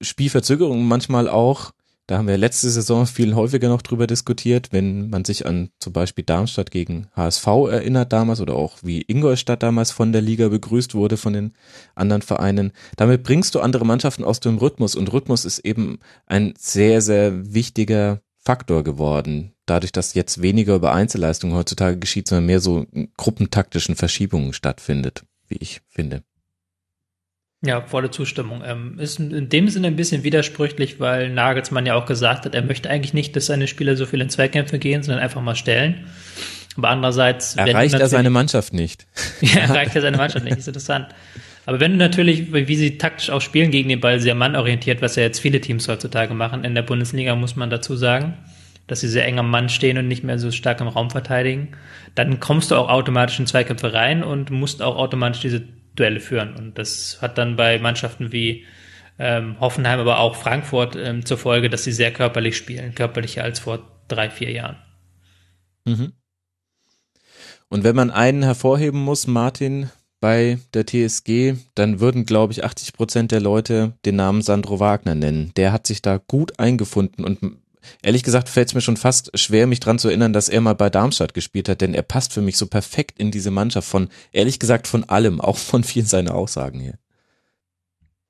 Spielverzögerungen 0.00 0.86
manchmal 0.86 1.28
auch, 1.28 1.72
da 2.08 2.18
haben 2.18 2.28
wir 2.28 2.38
letzte 2.38 2.70
Saison 2.70 3.04
viel 3.06 3.34
häufiger 3.34 3.68
noch 3.68 3.82
drüber 3.82 4.06
diskutiert, 4.06 4.68
wenn 4.70 5.10
man 5.10 5.24
sich 5.24 5.44
an 5.44 5.70
zum 5.80 5.92
Beispiel 5.92 6.22
Darmstadt 6.22 6.70
gegen 6.70 7.08
HSV 7.16 7.46
erinnert 7.46 8.12
damals 8.12 8.40
oder 8.40 8.54
auch 8.54 8.78
wie 8.82 9.02
Ingolstadt 9.02 9.64
damals 9.64 9.90
von 9.90 10.12
der 10.12 10.22
Liga 10.22 10.48
begrüßt 10.48 10.94
wurde 10.94 11.16
von 11.16 11.32
den 11.32 11.52
anderen 11.96 12.22
Vereinen. 12.22 12.70
Damit 12.96 13.24
bringst 13.24 13.56
du 13.56 13.60
andere 13.60 13.84
Mannschaften 13.84 14.22
aus 14.22 14.38
dem 14.38 14.58
Rhythmus 14.58 14.94
und 14.94 15.12
Rhythmus 15.12 15.44
ist 15.44 15.58
eben 15.60 15.98
ein 16.26 16.54
sehr, 16.56 17.02
sehr 17.02 17.52
wichtiger 17.52 18.20
Faktor 18.46 18.84
geworden, 18.84 19.52
dadurch, 19.66 19.90
dass 19.90 20.14
jetzt 20.14 20.40
weniger 20.40 20.76
über 20.76 20.94
Einzelleistungen 20.94 21.56
heutzutage 21.56 21.98
geschieht, 21.98 22.28
sondern 22.28 22.46
mehr 22.46 22.60
so 22.60 22.86
gruppentaktischen 23.16 23.96
Verschiebungen 23.96 24.52
stattfindet, 24.52 25.24
wie 25.48 25.56
ich 25.58 25.80
finde. 25.88 26.22
Ja, 27.64 27.80
volle 27.80 28.12
Zustimmung. 28.12 28.62
Ähm, 28.64 29.00
ist 29.00 29.18
in 29.18 29.48
dem 29.48 29.68
Sinne 29.68 29.88
ein 29.88 29.96
bisschen 29.96 30.22
widersprüchlich, 30.22 31.00
weil 31.00 31.30
Nagelsmann 31.30 31.86
ja 31.86 31.94
auch 31.94 32.06
gesagt 32.06 32.44
hat, 32.44 32.54
er 32.54 32.62
möchte 32.62 32.88
eigentlich 32.88 33.14
nicht, 33.14 33.34
dass 33.34 33.46
seine 33.46 33.66
Spieler 33.66 33.96
so 33.96 34.06
viel 34.06 34.20
in 34.20 34.30
Zweikämpfe 34.30 34.78
gehen, 34.78 35.02
sondern 35.02 35.22
einfach 35.22 35.42
mal 35.42 35.56
stellen. 35.56 36.06
Aber 36.76 36.90
andererseits 36.90 37.56
erreicht 37.56 37.94
er 37.94 38.08
seine 38.08 38.30
Mannschaft 38.30 38.72
nicht. 38.74 39.08
ja, 39.40 39.60
erreicht 39.60 39.96
er 39.96 40.02
seine 40.02 40.18
Mannschaft 40.18 40.44
nicht. 40.44 40.58
Ist 40.58 40.68
interessant. 40.68 41.08
Aber 41.66 41.80
wenn 41.80 41.92
du 41.92 41.98
natürlich, 41.98 42.52
wie 42.52 42.76
sie 42.76 42.96
taktisch 42.96 43.28
auch 43.30 43.40
spielen 43.40 43.70
gegen 43.70 43.88
den 43.88 44.00
Ball, 44.00 44.20
sehr 44.20 44.34
mannorientiert, 44.34 45.02
was 45.02 45.16
ja 45.16 45.24
jetzt 45.24 45.40
viele 45.40 45.60
Teams 45.60 45.88
heutzutage 45.88 46.32
machen 46.32 46.64
in 46.64 46.74
der 46.74 46.82
Bundesliga, 46.82 47.34
muss 47.34 47.56
man 47.56 47.70
dazu 47.70 47.96
sagen. 47.96 48.38
dass 48.86 49.00
sie 49.00 49.08
sehr 49.08 49.26
eng 49.26 49.38
am 49.38 49.50
Mann 49.50 49.68
stehen 49.68 49.98
und 49.98 50.08
nicht 50.08 50.22
mehr 50.22 50.38
so 50.38 50.50
stark 50.50 50.80
im 50.80 50.88
Raum 50.88 51.10
verteidigen, 51.10 51.72
dann 52.14 52.40
kommst 52.40 52.70
du 52.70 52.76
auch 52.76 52.88
automatisch 52.88 53.38
in 53.38 53.46
Zweikämpfe 53.46 53.92
rein 53.92 54.22
und 54.22 54.50
musst 54.50 54.80
auch 54.80 54.96
automatisch 54.96 55.40
diese 55.40 55.62
Duelle 55.96 56.20
führen. 56.20 56.54
Und 56.54 56.78
das 56.78 57.18
hat 57.20 57.38
dann 57.38 57.56
bei 57.56 57.78
Mannschaften 57.78 58.32
wie 58.32 58.64
ähm, 59.18 59.58
Hoffenheim, 59.60 59.98
aber 59.98 60.18
auch 60.18 60.36
Frankfurt 60.36 60.94
ähm, 60.94 61.24
zur 61.24 61.38
Folge, 61.38 61.70
dass 61.70 61.84
sie 61.84 61.92
sehr 61.92 62.12
körperlich 62.12 62.56
spielen, 62.56 62.94
körperlicher 62.94 63.42
als 63.42 63.58
vor 63.58 63.80
drei, 64.08 64.30
vier 64.30 64.52
Jahren. 64.52 64.76
Mhm. 65.84 66.12
Und 67.68 67.82
wenn 67.82 67.96
man 67.96 68.10
einen 68.10 68.44
hervorheben 68.44 69.00
muss, 69.00 69.26
Martin, 69.26 69.90
bei 70.20 70.58
der 70.74 70.86
TSG, 70.86 71.54
dann 71.74 72.00
würden, 72.00 72.24
glaube 72.24 72.52
ich, 72.52 72.64
80 72.64 72.92
Prozent 72.92 73.32
der 73.32 73.40
Leute 73.40 73.92
den 74.04 74.16
Namen 74.16 74.42
Sandro 74.42 74.80
Wagner 74.80 75.14
nennen. 75.14 75.52
Der 75.56 75.72
hat 75.72 75.86
sich 75.86 76.02
da 76.02 76.18
gut 76.18 76.58
eingefunden 76.58 77.24
und 77.24 77.38
ehrlich 78.02 78.22
gesagt 78.22 78.48
fällt 78.48 78.68
es 78.68 78.74
mir 78.74 78.80
schon 78.80 78.96
fast 78.96 79.36
schwer, 79.38 79.66
mich 79.66 79.80
dran 79.80 79.98
zu 79.98 80.08
erinnern, 80.08 80.32
dass 80.32 80.48
er 80.48 80.60
mal 80.60 80.74
bei 80.74 80.90
Darmstadt 80.90 81.34
gespielt 81.34 81.68
hat, 81.68 81.80
denn 81.80 81.94
er 81.94 82.02
passt 82.02 82.32
für 82.32 82.40
mich 82.40 82.56
so 82.56 82.66
perfekt 82.66 83.18
in 83.18 83.30
diese 83.30 83.50
Mannschaft 83.50 83.88
von, 83.88 84.08
ehrlich 84.32 84.58
gesagt, 84.58 84.86
von 84.86 85.04
allem, 85.04 85.40
auch 85.40 85.58
von 85.58 85.84
vielen 85.84 86.06
seiner 86.06 86.34
Aussagen 86.34 86.80
hier. 86.80 86.98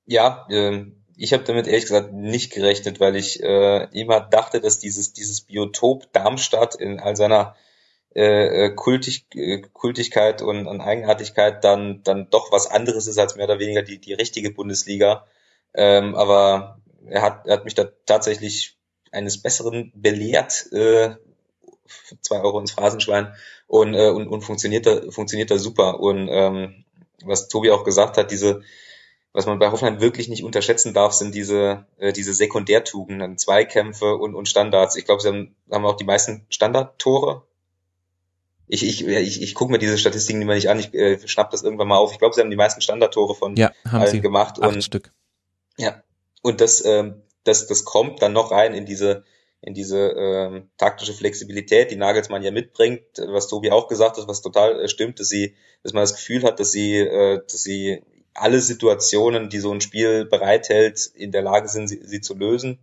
Ja, 0.07 0.47
äh, 0.51 0.87
ich 1.17 1.33
habe 1.33 1.45
damit 1.45 1.67
ehrlich 1.67 1.85
gesagt 1.85 2.13
nicht 2.13 2.53
gerechnet, 2.53 3.01
weil 3.01 3.17
ich 3.17 3.43
äh, 3.43 3.85
immer 3.93 4.21
dachte, 4.21 4.61
dass 4.61 4.79
dieses, 4.79 5.13
dieses 5.13 5.41
Biotop 5.41 6.13
Darmstadt 6.13 6.75
in 6.75 7.01
all 7.01 7.17
seiner 7.17 7.57
äh, 8.17 8.65
äh, 8.65 8.71
Kultig, 8.75 9.27
äh, 9.35 9.61
Kultigkeit 9.75 10.41
und, 10.41 10.67
und 10.67 10.81
Eigenartigkeit 10.81 11.63
dann, 11.63 12.03
dann 12.03 12.31
doch 12.31 12.51
was 12.51 12.67
anderes 12.67 13.07
ist 13.07 13.19
als 13.19 13.37
mehr 13.37 13.45
oder 13.45 13.59
weniger 13.59 13.83
die, 13.83 13.99
die 13.99 14.15
richtige 14.15 14.51
Bundesliga. 14.51 15.27
Ähm, 15.75 16.15
aber 16.15 16.81
er 17.07 17.21
hat, 17.21 17.47
er 17.47 17.59
hat 17.59 17.65
mich 17.67 17.75
da 17.75 17.85
tatsächlich 18.07 18.79
eines 19.13 19.43
Besseren 19.43 19.93
belehrt, 19.95 20.73
äh, 20.73 21.17
zwei 22.23 22.41
Euro 22.41 22.59
ins 22.59 22.73
Phrasenschwein 22.73 23.35
und, 23.67 23.93
äh, 23.93 24.09
und, 24.09 24.29
und 24.29 24.41
funktioniert 24.41 24.87
da, 24.87 25.11
funktioniert 25.11 25.51
da 25.51 25.59
super. 25.59 26.01
Und 26.01 26.29
ähm, 26.31 26.87
was 27.23 27.49
Tobi 27.49 27.71
auch 27.71 27.85
gesagt 27.85 28.17
hat, 28.17 28.31
diese, 28.31 28.63
was 29.35 29.45
man 29.45 29.59
bei 29.59 29.71
Hoffenheim 29.71 30.01
wirklich 30.01 30.29
nicht 30.29 30.43
unterschätzen 30.43 30.95
darf, 30.95 31.13
sind 31.13 31.35
diese, 31.35 31.85
äh, 31.99 32.15
diese 32.15 32.33
Sekundärtugenden, 32.33 33.37
Zweikämpfe 33.37 34.17
und, 34.17 34.35
und 34.35 34.49
Standards. 34.49 34.97
Ich 34.97 35.05
glaube, 35.05 35.21
sie 35.21 35.29
haben, 35.29 35.55
haben 35.71 35.85
auch 35.85 35.99
die 35.99 36.05
meisten 36.05 36.47
Standardtore 36.49 37.43
ich, 38.69 38.85
ich, 38.85 39.07
ich, 39.07 39.43
ich 39.43 39.55
gucke 39.55 39.71
mir 39.71 39.79
diese 39.79 39.99
Statistiken 39.99 40.43
immer 40.43 40.55
nicht 40.55 40.69
an, 40.69 40.79
ich 40.79 40.93
äh, 40.95 41.19
schnapp 41.27 41.51
das 41.51 41.63
irgendwann 41.63 41.89
mal 41.89 41.99
auf. 41.99 42.13
Ich 42.13 42.19
glaube, 42.19 42.35
sie 42.35 42.41
haben 42.41 42.51
die 42.51 42.57
meisten 42.57 42.81
Standardtore 42.81 43.35
von 43.35 43.57
ja, 43.57 43.73
haben 43.85 44.03
allen 44.03 44.11
sie. 44.11 44.21
gemacht. 44.21 44.61
Acht 44.61 44.75
und, 44.75 44.83
Stück. 44.83 45.13
Ja. 45.77 46.03
Und 46.43 46.61
das, 46.61 46.85
ähm, 46.85 47.23
das, 47.45 47.67
das 47.67 47.85
kommt 47.85 48.23
dann 48.23 48.33
noch 48.33 48.51
rein 48.51 48.75
in 48.75 48.87
diese, 48.87 49.25
in 49.61 49.75
diese 49.75 49.99
ähm, 49.99 50.71
taktische 50.79 51.13
Flexibilität, 51.13 51.91
die 51.91 51.97
Nagelsmann 51.97 52.43
ja 52.43 52.51
mitbringt, 52.51 53.03
was 53.29 53.49
Tobi 53.49 53.71
auch 53.71 53.89
gesagt 53.89 54.17
hat, 54.17 54.29
was 54.29 54.43
total 54.43 54.81
äh, 54.81 54.89
stimmt, 54.89 55.21
dass 55.21 55.29
sie, 55.29 55.55
dass 55.83 55.93
man 55.93 56.03
das 56.03 56.15
Gefühl 56.15 56.43
hat, 56.43 56.61
dass 56.61 56.73
sie, 56.73 56.97
äh, 56.97 57.41
dass 57.51 57.63
sie 57.63 58.03
alle 58.35 58.61
Situationen, 58.61 59.49
die 59.49 59.61
so 59.61 59.73
ein 59.73 59.81
Spiel 59.81 60.25
bereithält, 60.25 61.11
in 61.15 61.33
der 61.33 61.43
Lage 61.43 61.69
sind, 61.69 61.89
sie, 61.89 62.01
sie 62.03 62.21
zu 62.21 62.35
lösen. 62.35 62.81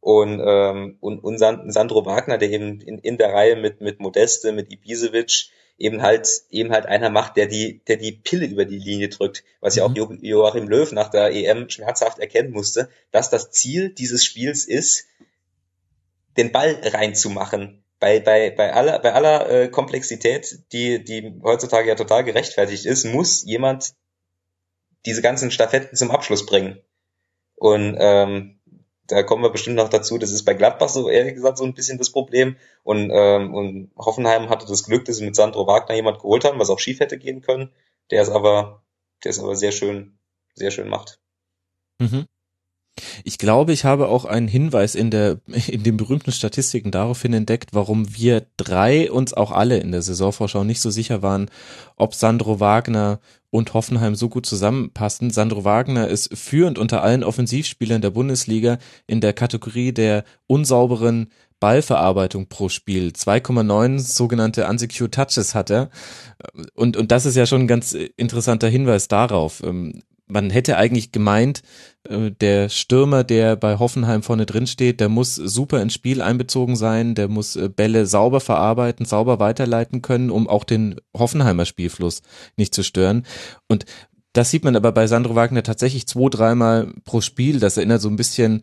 Und, 0.00 0.40
ähm, 0.44 0.96
und, 1.00 1.18
und 1.18 1.38
Sandro 1.38 2.06
Wagner, 2.06 2.38
der 2.38 2.50
eben 2.50 2.80
in, 2.80 2.98
in 2.98 3.18
der 3.18 3.32
Reihe 3.32 3.56
mit, 3.56 3.80
mit 3.80 4.00
Modeste, 4.00 4.52
mit 4.52 4.72
Ibisevic 4.72 5.50
eben 5.78 6.02
halt, 6.02 6.28
eben 6.50 6.72
halt 6.72 6.86
einer 6.86 7.08
macht, 7.08 7.36
der 7.36 7.46
die, 7.46 7.82
der 7.86 7.96
die 7.96 8.12
Pille 8.12 8.46
über 8.46 8.64
die 8.64 8.78
Linie 8.78 9.08
drückt, 9.08 9.44
was 9.60 9.76
ja 9.76 9.84
auch 9.84 9.90
mhm. 9.90 10.18
Joachim 10.22 10.68
Löw 10.68 10.90
nach 10.92 11.08
der 11.08 11.32
EM 11.32 11.70
schmerzhaft 11.70 12.18
erkennen 12.18 12.52
musste, 12.52 12.88
dass 13.12 13.30
das 13.30 13.50
Ziel 13.52 13.90
dieses 13.90 14.24
Spiels 14.24 14.66
ist, 14.66 15.06
den 16.36 16.52
Ball 16.52 16.80
reinzumachen. 16.82 17.84
Bei, 18.00 18.20
bei, 18.20 18.50
bei 18.50 18.72
aller, 18.72 19.00
bei 19.00 19.12
aller 19.12 19.50
äh, 19.50 19.68
Komplexität, 19.68 20.60
die, 20.72 21.02
die 21.02 21.40
heutzutage 21.42 21.88
ja 21.88 21.96
total 21.96 22.22
gerechtfertigt 22.22 22.86
ist, 22.86 23.04
muss 23.04 23.44
jemand 23.44 23.94
diese 25.04 25.22
ganzen 25.22 25.50
Staffetten 25.50 25.96
zum 25.96 26.12
Abschluss 26.12 26.46
bringen. 26.46 26.80
Und 27.56 27.96
ähm, 27.98 28.57
da 29.08 29.22
kommen 29.22 29.42
wir 29.42 29.50
bestimmt 29.50 29.76
noch 29.76 29.88
dazu. 29.88 30.18
Das 30.18 30.30
ist 30.30 30.44
bei 30.44 30.54
Gladbach 30.54 30.88
so 30.88 31.08
ehrlich 31.08 31.34
gesagt 31.34 31.58
so 31.58 31.64
ein 31.64 31.74
bisschen 31.74 31.98
das 31.98 32.10
Problem. 32.10 32.56
Und, 32.84 33.10
ähm, 33.12 33.54
und 33.54 33.90
Hoffenheim 33.96 34.50
hatte 34.50 34.66
das 34.66 34.84
Glück, 34.84 35.06
dass 35.06 35.16
sie 35.16 35.24
mit 35.24 35.34
Sandro 35.34 35.66
Wagner 35.66 35.94
jemand 35.94 36.18
geholt 36.18 36.44
haben, 36.44 36.58
was 36.58 36.70
auch 36.70 36.78
schief 36.78 37.00
hätte 37.00 37.18
gehen 37.18 37.40
können. 37.40 37.72
Der 38.10 38.22
ist 38.22 38.28
aber, 38.28 38.82
der 39.24 39.30
ist 39.30 39.40
aber 39.40 39.56
sehr 39.56 39.72
schön, 39.72 40.18
sehr 40.54 40.70
schön 40.70 40.88
macht. 40.88 41.20
Mhm. 41.98 42.26
Ich 43.24 43.38
glaube, 43.38 43.72
ich 43.72 43.84
habe 43.84 44.08
auch 44.08 44.24
einen 44.24 44.48
Hinweis 44.48 44.94
in 44.94 45.10
der, 45.10 45.38
in 45.68 45.82
den 45.82 45.96
berühmten 45.96 46.32
Statistiken 46.32 46.90
daraufhin 46.90 47.32
entdeckt, 47.32 47.70
warum 47.72 48.16
wir 48.16 48.46
drei 48.56 49.10
uns 49.10 49.34
auch 49.34 49.50
alle 49.50 49.78
in 49.78 49.92
der 49.92 50.02
Saisonvorschau 50.02 50.64
nicht 50.64 50.80
so 50.80 50.90
sicher 50.90 51.22
waren, 51.22 51.50
ob 51.96 52.14
Sandro 52.14 52.60
Wagner 52.60 53.20
und 53.50 53.72
Hoffenheim 53.74 54.14
so 54.14 54.28
gut 54.28 54.46
zusammenpassen. 54.46 55.30
Sandro 55.30 55.64
Wagner 55.64 56.08
ist 56.08 56.36
führend 56.36 56.78
unter 56.78 57.02
allen 57.02 57.24
Offensivspielern 57.24 58.02
der 58.02 58.10
Bundesliga 58.10 58.78
in 59.06 59.20
der 59.20 59.32
Kategorie 59.32 59.92
der 59.92 60.24
unsauberen 60.46 61.30
Ballverarbeitung 61.60 62.46
pro 62.46 62.68
Spiel. 62.68 63.08
2,9 63.08 63.98
sogenannte 63.98 64.66
Unsecure 64.66 65.10
Touches 65.10 65.54
hat 65.54 65.70
er. 65.70 65.90
Und, 66.74 66.96
und 66.96 67.10
das 67.10 67.26
ist 67.26 67.36
ja 67.36 67.46
schon 67.46 67.62
ein 67.62 67.68
ganz 67.68 67.92
interessanter 67.92 68.68
Hinweis 68.68 69.08
darauf. 69.08 69.62
Man 70.28 70.50
hätte 70.50 70.76
eigentlich 70.76 71.10
gemeint, 71.10 71.62
äh, 72.08 72.30
der 72.30 72.68
Stürmer, 72.68 73.24
der 73.24 73.56
bei 73.56 73.78
Hoffenheim 73.78 74.22
vorne 74.22 74.46
drin 74.46 74.66
steht, 74.66 75.00
der 75.00 75.08
muss 75.08 75.34
super 75.34 75.80
ins 75.82 75.94
Spiel 75.94 76.22
einbezogen 76.22 76.76
sein, 76.76 77.14
der 77.14 77.28
muss 77.28 77.56
äh, 77.56 77.68
Bälle 77.68 78.06
sauber 78.06 78.40
verarbeiten, 78.40 79.06
sauber 79.06 79.40
weiterleiten 79.40 80.02
können, 80.02 80.30
um 80.30 80.48
auch 80.48 80.64
den 80.64 81.00
Hoffenheimer 81.16 81.64
Spielfluss 81.64 82.22
nicht 82.56 82.74
zu 82.74 82.82
stören. 82.82 83.24
Und 83.68 83.86
das 84.32 84.50
sieht 84.50 84.64
man 84.64 84.76
aber 84.76 84.92
bei 84.92 85.06
Sandro 85.06 85.34
Wagner 85.34 85.62
tatsächlich 85.62 86.06
zwei, 86.06 86.28
dreimal 86.28 86.92
pro 87.04 87.20
Spiel. 87.20 87.58
Das 87.58 87.76
erinnert 87.76 88.02
so 88.02 88.08
ein 88.08 88.16
bisschen, 88.16 88.62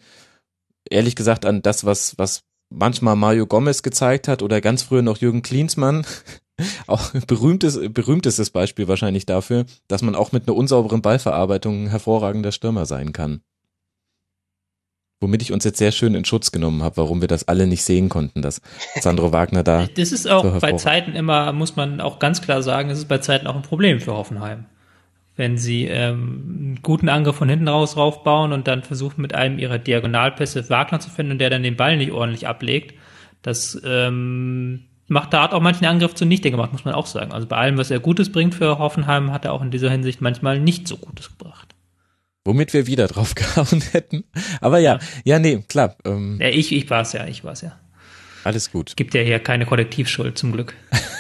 ehrlich 0.90 1.16
gesagt, 1.16 1.46
an 1.46 1.62
das, 1.62 1.84
was, 1.86 2.18
was 2.18 2.44
manchmal 2.70 3.16
Mario 3.16 3.48
Gomez 3.48 3.84
gezeigt 3.84 4.28
hat 4.28 4.42
oder 4.42 4.62
ganz 4.62 4.84
früher 4.84 5.02
noch 5.02 5.18
Jürgen 5.18 5.42
Klinsmann. 5.42 6.06
auch 6.88 7.12
berühmtes, 7.28 7.80
berühmtestes 7.92 8.50
Beispiel 8.50 8.88
wahrscheinlich 8.88 9.26
dafür, 9.26 9.66
dass 9.88 10.02
man 10.02 10.16
auch 10.16 10.32
mit 10.32 10.48
einer 10.48 10.56
unsauberen 10.56 11.02
Ballverarbeitung 11.02 11.84
ein 11.84 11.90
hervorragender 11.90 12.52
Stürmer 12.52 12.86
sein 12.86 13.14
kann. 13.14 13.42
Womit 15.22 15.42
ich 15.42 15.52
uns 15.54 15.64
jetzt 15.64 15.78
sehr 15.78 15.92
schön 15.92 16.14
in 16.14 16.26
Schutz 16.26 16.52
genommen 16.52 16.84
habe, 16.84 16.98
warum 16.98 17.22
wir 17.22 17.28
das 17.28 17.48
alle 17.48 17.68
nicht 17.68 17.84
sehen 17.84 18.10
konnten, 18.10 18.42
dass 18.42 18.62
Sandro 19.00 19.32
Wagner 19.32 19.64
da. 19.64 19.88
Das 19.96 20.12
ist 20.12 20.30
auch 20.30 20.60
bei 20.60 20.74
Zeiten 20.74 21.14
immer, 21.14 21.52
muss 21.54 21.76
man 21.76 22.02
auch 22.02 22.20
ganz 22.20 22.42
klar 22.42 22.62
sagen, 22.62 22.90
es 22.90 23.00
ist 23.00 23.08
bei 23.08 23.20
Zeiten 23.20 23.48
auch 23.48 23.56
ein 23.56 23.62
Problem 23.62 24.00
für 24.02 24.14
Hoffenheim. 24.14 24.66
Wenn 25.38 25.58
sie 25.58 25.86
ähm, 25.86 26.56
einen 26.60 26.80
guten 26.82 27.10
Angriff 27.10 27.36
von 27.36 27.50
hinten 27.50 27.68
raus 27.68 27.98
raufbauen 27.98 28.54
und 28.54 28.68
dann 28.68 28.84
versuchen 28.84 29.22
mit 29.22 29.34
einem 29.34 29.58
ihrer 29.60 29.80
Diagonalpässe 29.80 30.70
Wagner 30.70 31.00
zu 31.00 31.10
finden 31.10 31.34
und 31.34 31.40
der 31.40 31.50
dann 31.50 31.64
den 31.64 31.76
Ball 31.76 31.98
nicht 31.98 32.12
ordentlich 32.12 32.48
ablegt, 32.48 32.94
das 33.42 33.82
ähm, 33.86 34.86
macht 35.08 35.34
da 35.34 35.44
hat 35.44 35.54
auch 35.54 35.62
manchen 35.62 35.86
Angriff 35.86 36.16
zunichte 36.16 36.52
gemacht, 36.52 36.72
muss 36.72 36.86
man 36.86 36.96
auch 36.96 37.06
sagen. 37.06 37.32
Also 37.32 37.48
bei 37.48 37.58
allem, 37.58 37.78
was 37.78 37.92
er 37.92 38.00
Gutes 38.00 38.32
bringt 38.32 38.56
für 38.56 38.80
Hoffenheim, 38.80 39.32
hat 39.32 39.46
er 39.46 39.54
auch 39.54 39.62
in 39.62 39.72
dieser 39.72 39.90
Hinsicht 39.90 40.22
manchmal 40.22 40.60
nicht 40.60 40.88
so 40.88 40.98
Gutes 40.98 41.30
gebracht. 41.38 41.76
Womit 42.44 42.74
wir 42.74 42.88
wieder 42.88 43.08
drauf 43.10 43.36
gehauen 43.36 43.82
hätten. 43.92 44.24
Aber 44.62 44.80
ja, 44.80 45.00
ja, 45.24 45.40
nee, 45.40 45.64
klar. 45.68 45.96
Ähm, 46.06 46.40
ja, 46.42 46.50
ich, 46.50 46.72
ich 46.72 46.90
war 46.90 47.02
es 47.02 47.14
ja, 47.14 47.26
ich 47.28 47.44
war 47.44 47.54
es 47.54 47.62
ja. 47.62 47.78
Alles 48.44 48.72
gut. 48.72 48.96
Gibt 48.96 49.16
ja 49.16 49.22
hier 49.22 49.40
keine 49.40 49.66
Kollektivschuld, 49.66 50.38
zum 50.38 50.52
Glück. 50.52 50.76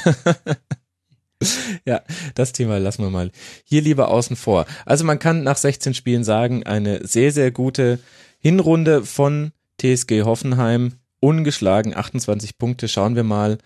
ja, 1.85 2.01
das 2.35 2.53
Thema 2.53 2.77
lassen 2.77 3.01
wir 3.01 3.09
mal 3.09 3.31
hier 3.63 3.81
lieber 3.81 4.09
außen 4.09 4.35
vor. 4.35 4.67
Also 4.85 5.05
man 5.05 5.17
kann 5.17 5.43
nach 5.43 5.57
16 5.57 5.95
Spielen 5.95 6.23
sagen, 6.23 6.63
eine 6.67 7.05
sehr, 7.07 7.31
sehr 7.31 7.49
gute 7.49 7.99
Hinrunde 8.37 9.03
von 9.03 9.53
TSG 9.81 10.21
Hoffenheim 10.21 10.93
ungeschlagen, 11.25 11.95
28 11.95 12.57
Punkte. 12.57 12.87
Schauen 12.87 13.15
wir 13.15 13.23
mal, 13.23 13.57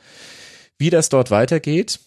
wie 0.77 0.89
das 0.89 1.09
dort 1.09 1.29
weitergeht. 1.29 1.99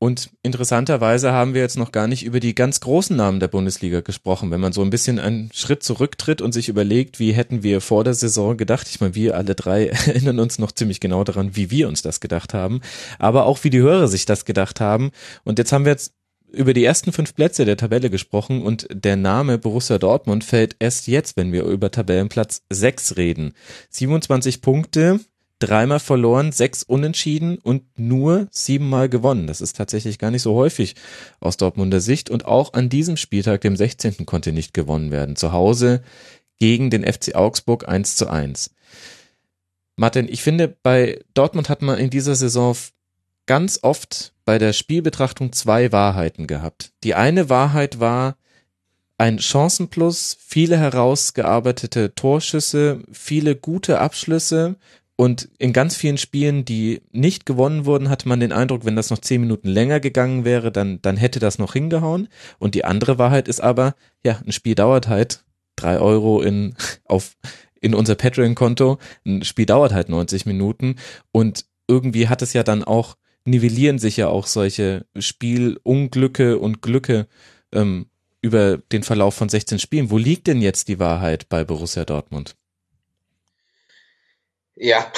Und 0.00 0.30
interessanterweise 0.42 1.32
haben 1.32 1.54
wir 1.54 1.62
jetzt 1.62 1.78
noch 1.78 1.92
gar 1.92 2.08
nicht 2.08 2.24
über 2.24 2.40
die 2.40 2.54
ganz 2.54 2.80
großen 2.80 3.16
Namen 3.16 3.40
der 3.40 3.48
Bundesliga 3.48 4.00
gesprochen. 4.00 4.50
Wenn 4.50 4.60
man 4.60 4.72
so 4.72 4.82
ein 4.82 4.90
bisschen 4.90 5.18
einen 5.18 5.50
Schritt 5.54 5.82
zurücktritt 5.82 6.42
und 6.42 6.52
sich 6.52 6.68
überlegt, 6.68 7.20
wie 7.20 7.32
hätten 7.32 7.62
wir 7.62 7.80
vor 7.80 8.04
der 8.04 8.14
Saison 8.14 8.56
gedacht. 8.56 8.88
Ich 8.88 9.00
meine, 9.00 9.14
wir 9.14 9.36
alle 9.36 9.54
drei 9.54 9.86
erinnern 10.06 10.40
uns 10.40 10.58
noch 10.58 10.72
ziemlich 10.72 11.00
genau 11.00 11.24
daran, 11.24 11.56
wie 11.56 11.70
wir 11.70 11.88
uns 11.88 12.02
das 12.02 12.20
gedacht 12.20 12.54
haben. 12.54 12.80
Aber 13.18 13.46
auch 13.46 13.62
wie 13.62 13.70
die 13.70 13.80
Hörer 13.80 14.08
sich 14.08 14.26
das 14.26 14.44
gedacht 14.44 14.80
haben. 14.80 15.10
Und 15.44 15.58
jetzt 15.58 15.72
haben 15.72 15.84
wir 15.84 15.92
jetzt 15.92 16.12
über 16.54 16.72
die 16.72 16.84
ersten 16.84 17.12
fünf 17.12 17.34
Plätze 17.34 17.64
der 17.64 17.76
Tabelle 17.76 18.10
gesprochen 18.10 18.62
und 18.62 18.86
der 18.90 19.16
Name 19.16 19.58
Borussia 19.58 19.98
Dortmund 19.98 20.44
fällt 20.44 20.76
erst 20.78 21.06
jetzt, 21.06 21.36
wenn 21.36 21.52
wir 21.52 21.64
über 21.64 21.90
Tabellenplatz 21.90 22.62
6 22.70 23.16
reden. 23.16 23.52
27 23.90 24.62
Punkte, 24.62 25.20
dreimal 25.58 26.00
verloren, 26.00 26.52
sechs 26.52 26.82
unentschieden 26.82 27.58
und 27.58 27.82
nur 27.98 28.48
siebenmal 28.50 29.08
gewonnen. 29.08 29.46
Das 29.46 29.60
ist 29.60 29.76
tatsächlich 29.76 30.18
gar 30.18 30.30
nicht 30.30 30.42
so 30.42 30.54
häufig 30.54 30.94
aus 31.40 31.56
Dortmunder 31.56 32.00
Sicht 32.00 32.30
und 32.30 32.44
auch 32.44 32.72
an 32.74 32.88
diesem 32.88 33.16
Spieltag, 33.16 33.60
dem 33.62 33.76
16. 33.76 34.26
konnte 34.26 34.52
nicht 34.52 34.74
gewonnen 34.74 35.10
werden. 35.10 35.36
Zu 35.36 35.52
Hause 35.52 36.02
gegen 36.58 36.90
den 36.90 37.04
FC 37.04 37.34
Augsburg 37.34 37.88
1 37.88 38.16
zu 38.16 38.28
1. 38.28 38.70
Martin, 39.96 40.28
ich 40.28 40.42
finde, 40.42 40.76
bei 40.82 41.20
Dortmund 41.34 41.68
hat 41.68 41.82
man 41.82 41.98
in 41.98 42.10
dieser 42.10 42.34
Saison 42.34 42.76
ganz 43.46 43.80
oft 43.82 44.32
bei 44.44 44.58
der 44.58 44.72
Spielbetrachtung 44.72 45.52
zwei 45.52 45.92
Wahrheiten 45.92 46.46
gehabt. 46.46 46.92
Die 47.02 47.14
eine 47.14 47.48
Wahrheit 47.48 48.00
war 48.00 48.36
ein 49.16 49.38
Chancenplus, 49.38 50.36
viele 50.40 50.76
herausgearbeitete 50.76 52.14
Torschüsse, 52.14 53.02
viele 53.12 53.54
gute 53.54 54.00
Abschlüsse 54.00 54.76
und 55.16 55.48
in 55.58 55.72
ganz 55.72 55.94
vielen 55.96 56.18
Spielen, 56.18 56.64
die 56.64 57.00
nicht 57.12 57.46
gewonnen 57.46 57.86
wurden, 57.86 58.10
hatte 58.10 58.28
man 58.28 58.40
den 58.40 58.52
Eindruck, 58.52 58.84
wenn 58.84 58.96
das 58.96 59.10
noch 59.10 59.18
zehn 59.18 59.40
Minuten 59.40 59.68
länger 59.68 60.00
gegangen 60.00 60.44
wäre, 60.44 60.72
dann, 60.72 61.00
dann 61.02 61.16
hätte 61.16 61.38
das 61.38 61.58
noch 61.58 61.74
hingehauen. 61.74 62.28
Und 62.58 62.74
die 62.74 62.84
andere 62.84 63.16
Wahrheit 63.16 63.46
ist 63.46 63.60
aber, 63.60 63.94
ja, 64.24 64.40
ein 64.44 64.50
Spiel 64.50 64.74
dauert 64.74 65.08
halt 65.08 65.44
drei 65.76 66.00
Euro 66.00 66.42
in, 66.42 66.74
auf, 67.04 67.36
in 67.80 67.94
unser 67.94 68.16
Patreon-Konto. 68.16 68.98
Ein 69.24 69.44
Spiel 69.44 69.66
dauert 69.66 69.92
halt 69.92 70.08
90 70.08 70.46
Minuten 70.46 70.96
und 71.30 71.66
irgendwie 71.86 72.28
hat 72.28 72.42
es 72.42 72.52
ja 72.52 72.64
dann 72.64 72.82
auch, 72.82 73.16
nivellieren 73.44 73.98
sich 73.98 74.16
ja 74.16 74.28
auch 74.28 74.46
solche 74.46 75.06
Spielunglücke 75.18 76.58
und 76.58 76.82
Glücke 76.82 77.26
ähm, 77.72 78.06
über 78.40 78.78
den 78.78 79.02
Verlauf 79.02 79.34
von 79.34 79.48
16 79.48 79.78
Spielen. 79.78 80.10
Wo 80.10 80.18
liegt 80.18 80.46
denn 80.46 80.60
jetzt 80.60 80.88
die 80.88 80.98
Wahrheit 80.98 81.48
bei 81.48 81.64
Borussia 81.64 82.04
Dortmund? 82.04 82.56
Ja, 84.76 85.12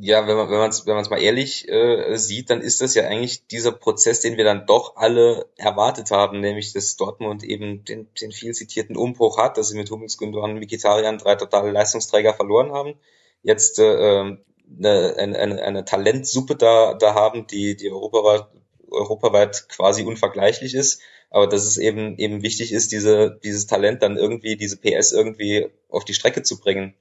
ja, 0.00 0.26
wenn 0.26 0.36
man 0.36 0.50
wenn 0.50 0.58
man 0.58 0.70
es 0.70 0.86
wenn 0.86 0.94
man 0.94 1.02
es 1.02 1.10
mal 1.10 1.20
ehrlich 1.20 1.68
äh, 1.68 2.16
sieht, 2.16 2.50
dann 2.50 2.60
ist 2.60 2.80
das 2.80 2.94
ja 2.94 3.04
eigentlich 3.04 3.46
dieser 3.46 3.72
Prozess, 3.72 4.20
den 4.20 4.36
wir 4.36 4.44
dann 4.44 4.66
doch 4.66 4.96
alle 4.96 5.46
erwartet 5.56 6.10
haben, 6.10 6.40
nämlich 6.40 6.72
dass 6.72 6.96
Dortmund 6.96 7.42
eben 7.42 7.84
den, 7.84 8.08
den 8.20 8.32
viel 8.32 8.52
zitierten 8.54 8.96
Umbruch 8.96 9.38
hat, 9.38 9.56
dass 9.56 9.68
sie 9.68 9.76
mit 9.76 9.90
Hummels, 9.90 10.18
Gündogan, 10.18 10.54
Mkhitaryan 10.54 11.18
drei 11.18 11.34
totale 11.34 11.70
Leistungsträger 11.72 12.34
verloren 12.34 12.72
haben. 12.72 12.94
Jetzt 13.42 13.78
äh, 13.78 14.20
ähm, 14.20 14.38
eine, 14.78 15.16
eine, 15.16 15.62
eine 15.62 15.84
Talentsuppe 15.84 16.56
da 16.56 16.94
da 16.94 17.14
haben, 17.14 17.46
die 17.46 17.76
die 17.76 17.90
europaweit 17.90 18.46
europaweit 18.90 19.68
quasi 19.68 20.02
unvergleichlich 20.02 20.74
ist, 20.74 21.00
aber 21.30 21.46
dass 21.46 21.64
es 21.64 21.78
eben 21.78 22.18
eben 22.18 22.42
wichtig 22.42 22.72
ist, 22.72 22.92
diese 22.92 23.38
dieses 23.42 23.66
Talent 23.66 24.02
dann 24.02 24.16
irgendwie 24.16 24.56
diese 24.56 24.76
PS 24.76 25.12
irgendwie 25.12 25.68
auf 25.88 26.04
die 26.04 26.14
Strecke 26.14 26.42
zu 26.42 26.58
bringen 26.58 26.94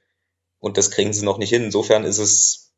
und 0.59 0.77
das 0.77 0.91
kriegen 0.91 1.13
sie 1.13 1.25
noch 1.25 1.37
nicht 1.37 1.49
hin. 1.49 1.63
Insofern 1.65 2.03
ist 2.03 2.19
es, 2.19 2.73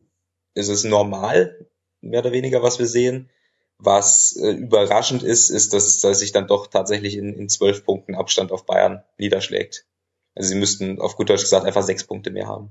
ist 0.54 0.70
es 0.70 0.84
normal, 0.84 1.68
mehr 2.00 2.22
oder 2.22 2.32
weniger, 2.32 2.64
was 2.64 2.80
wir 2.80 2.88
sehen. 2.88 3.30
Was 3.78 4.38
äh, 4.40 4.52
überraschend 4.52 5.24
ist, 5.24 5.50
ist, 5.50 5.74
dass 5.74 6.04
es 6.04 6.20
sich 6.20 6.32
dann 6.32 6.48
doch 6.48 6.68
tatsächlich 6.68 7.18
in, 7.18 7.34
in 7.34 7.50
zwölf 7.50 7.84
Punkten 7.84 8.14
Abstand 8.14 8.52
auf 8.52 8.68
Bayern 8.68 9.04
niederschlägt. 9.18 9.88
Also 10.36 10.50
sie 10.50 10.56
müssten 10.56 11.00
auf 11.02 11.16
gut 11.16 11.30
Deutsch 11.30 11.42
gesagt 11.42 11.66
einfach 11.66 11.82
sechs 11.82 12.04
Punkte 12.04 12.30
mehr 12.30 12.48
haben. 12.48 12.70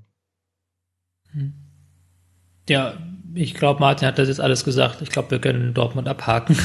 Hm. 1.32 1.69
Ja, 2.68 2.94
ich 3.34 3.54
glaube, 3.54 3.80
Martin 3.80 4.08
hat 4.08 4.18
das 4.18 4.28
jetzt 4.28 4.40
alles 4.40 4.64
gesagt. 4.64 5.02
Ich 5.02 5.10
glaube, 5.10 5.30
wir 5.30 5.38
können 5.38 5.74
Dortmund 5.74 6.08
abhaken. 6.08 6.56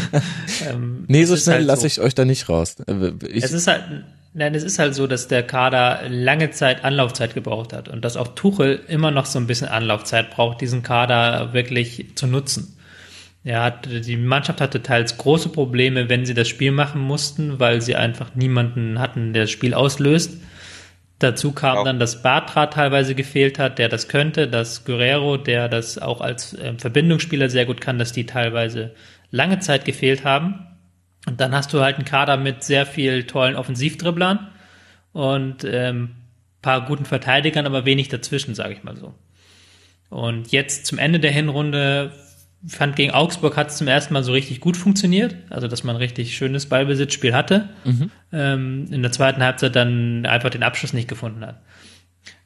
ähm, 0.70 1.04
nee, 1.08 1.24
so 1.24 1.36
schnell 1.36 1.56
halt 1.56 1.66
lasse 1.66 1.82
so. 1.82 1.86
ich 1.86 2.00
euch 2.00 2.14
da 2.14 2.24
nicht 2.24 2.48
raus. 2.48 2.76
Äh, 2.86 3.12
ich 3.28 3.44
es 3.44 3.52
ist 3.52 3.66
halt, 3.66 4.04
Nein, 4.38 4.54
es 4.54 4.64
ist 4.64 4.78
halt 4.78 4.94
so, 4.94 5.06
dass 5.06 5.28
der 5.28 5.42
Kader 5.42 6.02
lange 6.10 6.50
Zeit 6.50 6.84
Anlaufzeit 6.84 7.32
gebraucht 7.32 7.72
hat 7.72 7.88
und 7.88 8.04
dass 8.04 8.18
auch 8.18 8.28
Tuchel 8.28 8.80
immer 8.86 9.10
noch 9.10 9.24
so 9.24 9.38
ein 9.38 9.46
bisschen 9.46 9.68
Anlaufzeit 9.68 10.30
braucht, 10.30 10.60
diesen 10.60 10.82
Kader 10.82 11.54
wirklich 11.54 12.16
zu 12.16 12.26
nutzen. 12.26 12.76
Er 13.44 13.62
hat, 13.62 13.88
die 13.90 14.18
Mannschaft 14.18 14.60
hatte 14.60 14.82
teils 14.82 15.16
große 15.16 15.48
Probleme, 15.48 16.10
wenn 16.10 16.26
sie 16.26 16.34
das 16.34 16.48
Spiel 16.48 16.70
machen 16.70 17.00
mussten, 17.00 17.60
weil 17.60 17.80
sie 17.80 17.96
einfach 17.96 18.34
niemanden 18.34 18.98
hatten, 18.98 19.32
der 19.32 19.44
das 19.44 19.50
Spiel 19.50 19.72
auslöst. 19.72 20.34
Dazu 21.18 21.52
kam 21.52 21.84
dann, 21.84 21.98
dass 21.98 22.22
Bartra 22.22 22.66
teilweise 22.66 23.14
gefehlt 23.14 23.58
hat, 23.58 23.78
der 23.78 23.88
das 23.88 24.08
könnte, 24.08 24.48
dass 24.48 24.84
Guerrero, 24.84 25.38
der 25.38 25.68
das 25.68 25.96
auch 25.96 26.20
als 26.20 26.52
äh, 26.52 26.74
Verbindungsspieler 26.76 27.48
sehr 27.48 27.64
gut 27.64 27.80
kann, 27.80 27.98
dass 27.98 28.12
die 28.12 28.26
teilweise 28.26 28.94
lange 29.30 29.58
Zeit 29.60 29.86
gefehlt 29.86 30.24
haben. 30.24 30.66
Und 31.26 31.40
dann 31.40 31.54
hast 31.54 31.72
du 31.72 31.80
halt 31.80 31.96
einen 31.96 32.04
Kader 32.04 32.36
mit 32.36 32.62
sehr 32.64 32.84
viel 32.84 33.24
tollen 33.24 33.56
Offensivdribblern 33.56 34.48
und 35.12 35.64
ähm, 35.64 36.16
paar 36.60 36.84
guten 36.84 37.06
Verteidigern, 37.06 37.64
aber 37.64 37.86
wenig 37.86 38.08
dazwischen, 38.08 38.54
sage 38.54 38.74
ich 38.74 38.84
mal 38.84 38.96
so. 38.96 39.14
Und 40.10 40.52
jetzt 40.52 40.86
zum 40.86 40.98
Ende 40.98 41.18
der 41.18 41.32
Hinrunde 41.32 42.12
fand 42.66 42.96
gegen 42.96 43.12
Augsburg 43.12 43.56
hat 43.56 43.68
es 43.68 43.76
zum 43.76 43.88
ersten 43.88 44.14
Mal 44.14 44.22
so 44.24 44.32
richtig 44.32 44.60
gut 44.60 44.76
funktioniert, 44.76 45.36
also 45.50 45.68
dass 45.68 45.84
man 45.84 45.96
ein 45.96 46.02
richtig 46.02 46.36
schönes 46.36 46.66
Ballbesitzspiel 46.66 47.34
hatte. 47.34 47.68
Mhm. 47.84 48.10
Ähm, 48.32 48.86
in 48.90 49.02
der 49.02 49.12
zweiten 49.12 49.42
Halbzeit 49.42 49.76
dann 49.76 50.26
einfach 50.26 50.50
den 50.50 50.62
Abschluss 50.62 50.92
nicht 50.92 51.08
gefunden 51.08 51.44
hat. 51.44 51.60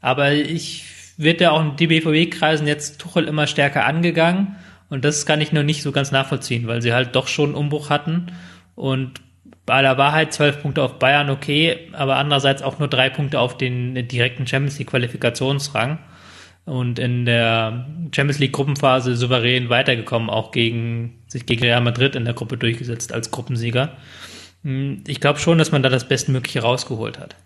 Aber 0.00 0.32
ich 0.32 0.84
wird 1.16 1.40
ja 1.40 1.50
auch 1.50 1.60
in 1.60 1.76
die 1.76 1.86
BVB-Kreisen 1.86 2.66
jetzt 2.66 2.98
Tuchel 3.00 3.28
immer 3.28 3.46
stärker 3.46 3.84
angegangen 3.84 4.56
und 4.88 5.04
das 5.04 5.26
kann 5.26 5.40
ich 5.40 5.52
nur 5.52 5.62
nicht 5.62 5.82
so 5.82 5.92
ganz 5.92 6.12
nachvollziehen, 6.12 6.66
weil 6.66 6.82
sie 6.82 6.92
halt 6.92 7.14
doch 7.14 7.28
schon 7.28 7.50
einen 7.50 7.54
Umbruch 7.56 7.90
hatten 7.90 8.26
und 8.74 9.20
bei 9.66 9.82
der 9.82 9.98
Wahrheit 9.98 10.32
zwölf 10.32 10.62
Punkte 10.62 10.82
auf 10.82 10.98
Bayern, 10.98 11.30
okay, 11.30 11.90
aber 11.92 12.16
andererseits 12.16 12.62
auch 12.62 12.78
nur 12.78 12.88
drei 12.88 13.10
Punkte 13.10 13.38
auf 13.38 13.56
den 13.56 14.08
direkten 14.08 14.46
Champions 14.46 14.78
League 14.78 14.90
Qualifikationsrang 14.90 15.98
und 16.64 16.98
in 16.98 17.24
der 17.24 17.86
Champions 18.14 18.38
League 18.38 18.52
Gruppenphase 18.52 19.16
souverän 19.16 19.68
weitergekommen, 19.68 20.30
auch 20.30 20.52
gegen 20.52 21.22
sich 21.26 21.46
gegen 21.46 21.62
Real 21.62 21.80
Madrid 21.80 22.14
in 22.16 22.24
der 22.24 22.34
Gruppe 22.34 22.56
durchgesetzt 22.56 23.12
als 23.12 23.30
Gruppensieger. 23.30 23.96
Hm, 24.62 25.02
ich 25.06 25.20
glaube 25.20 25.38
schon, 25.38 25.58
dass 25.58 25.72
man 25.72 25.82
da 25.82 25.88
das 25.88 26.08
Bestmögliche 26.08 26.60
rausgeholt 26.60 27.18
hat. 27.18 27.36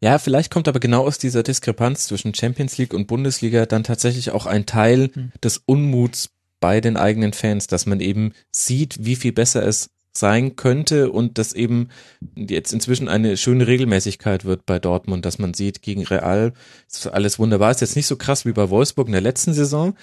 Ja, 0.00 0.18
vielleicht 0.18 0.50
kommt 0.50 0.66
aber 0.66 0.80
genau 0.80 1.06
aus 1.06 1.18
dieser 1.18 1.42
Diskrepanz 1.42 2.08
zwischen 2.08 2.34
Champions 2.34 2.76
League 2.76 2.92
und 2.92 3.06
Bundesliga 3.06 3.66
dann 3.66 3.84
tatsächlich 3.84 4.32
auch 4.32 4.46
ein 4.46 4.66
Teil 4.66 5.10
hm. 5.12 5.32
des 5.42 5.58
Unmuts 5.58 6.30
bei 6.60 6.80
den 6.80 6.96
eigenen 6.96 7.32
Fans, 7.32 7.66
dass 7.66 7.86
man 7.86 8.00
eben 8.00 8.32
sieht, 8.50 8.96
wie 9.00 9.16
viel 9.16 9.32
besser 9.32 9.64
es 9.64 9.90
sein 10.12 10.56
könnte 10.56 11.10
und 11.10 11.38
dass 11.38 11.52
eben 11.52 11.88
jetzt 12.34 12.72
inzwischen 12.72 13.08
eine 13.08 13.36
schöne 13.36 13.66
Regelmäßigkeit 13.66 14.44
wird 14.44 14.66
bei 14.66 14.78
Dortmund, 14.78 15.24
dass 15.24 15.38
man 15.38 15.54
sieht, 15.54 15.82
gegen 15.82 16.04
Real 16.04 16.52
ist 16.90 17.06
alles 17.06 17.38
wunderbar, 17.38 17.70
ist 17.70 17.80
jetzt 17.80 17.96
nicht 17.96 18.06
so 18.06 18.16
krass 18.16 18.44
wie 18.44 18.52
bei 18.52 18.70
Wolfsburg 18.70 19.08
in 19.08 19.12
der 19.12 19.20
letzten 19.20 19.54
Saison, 19.54 19.94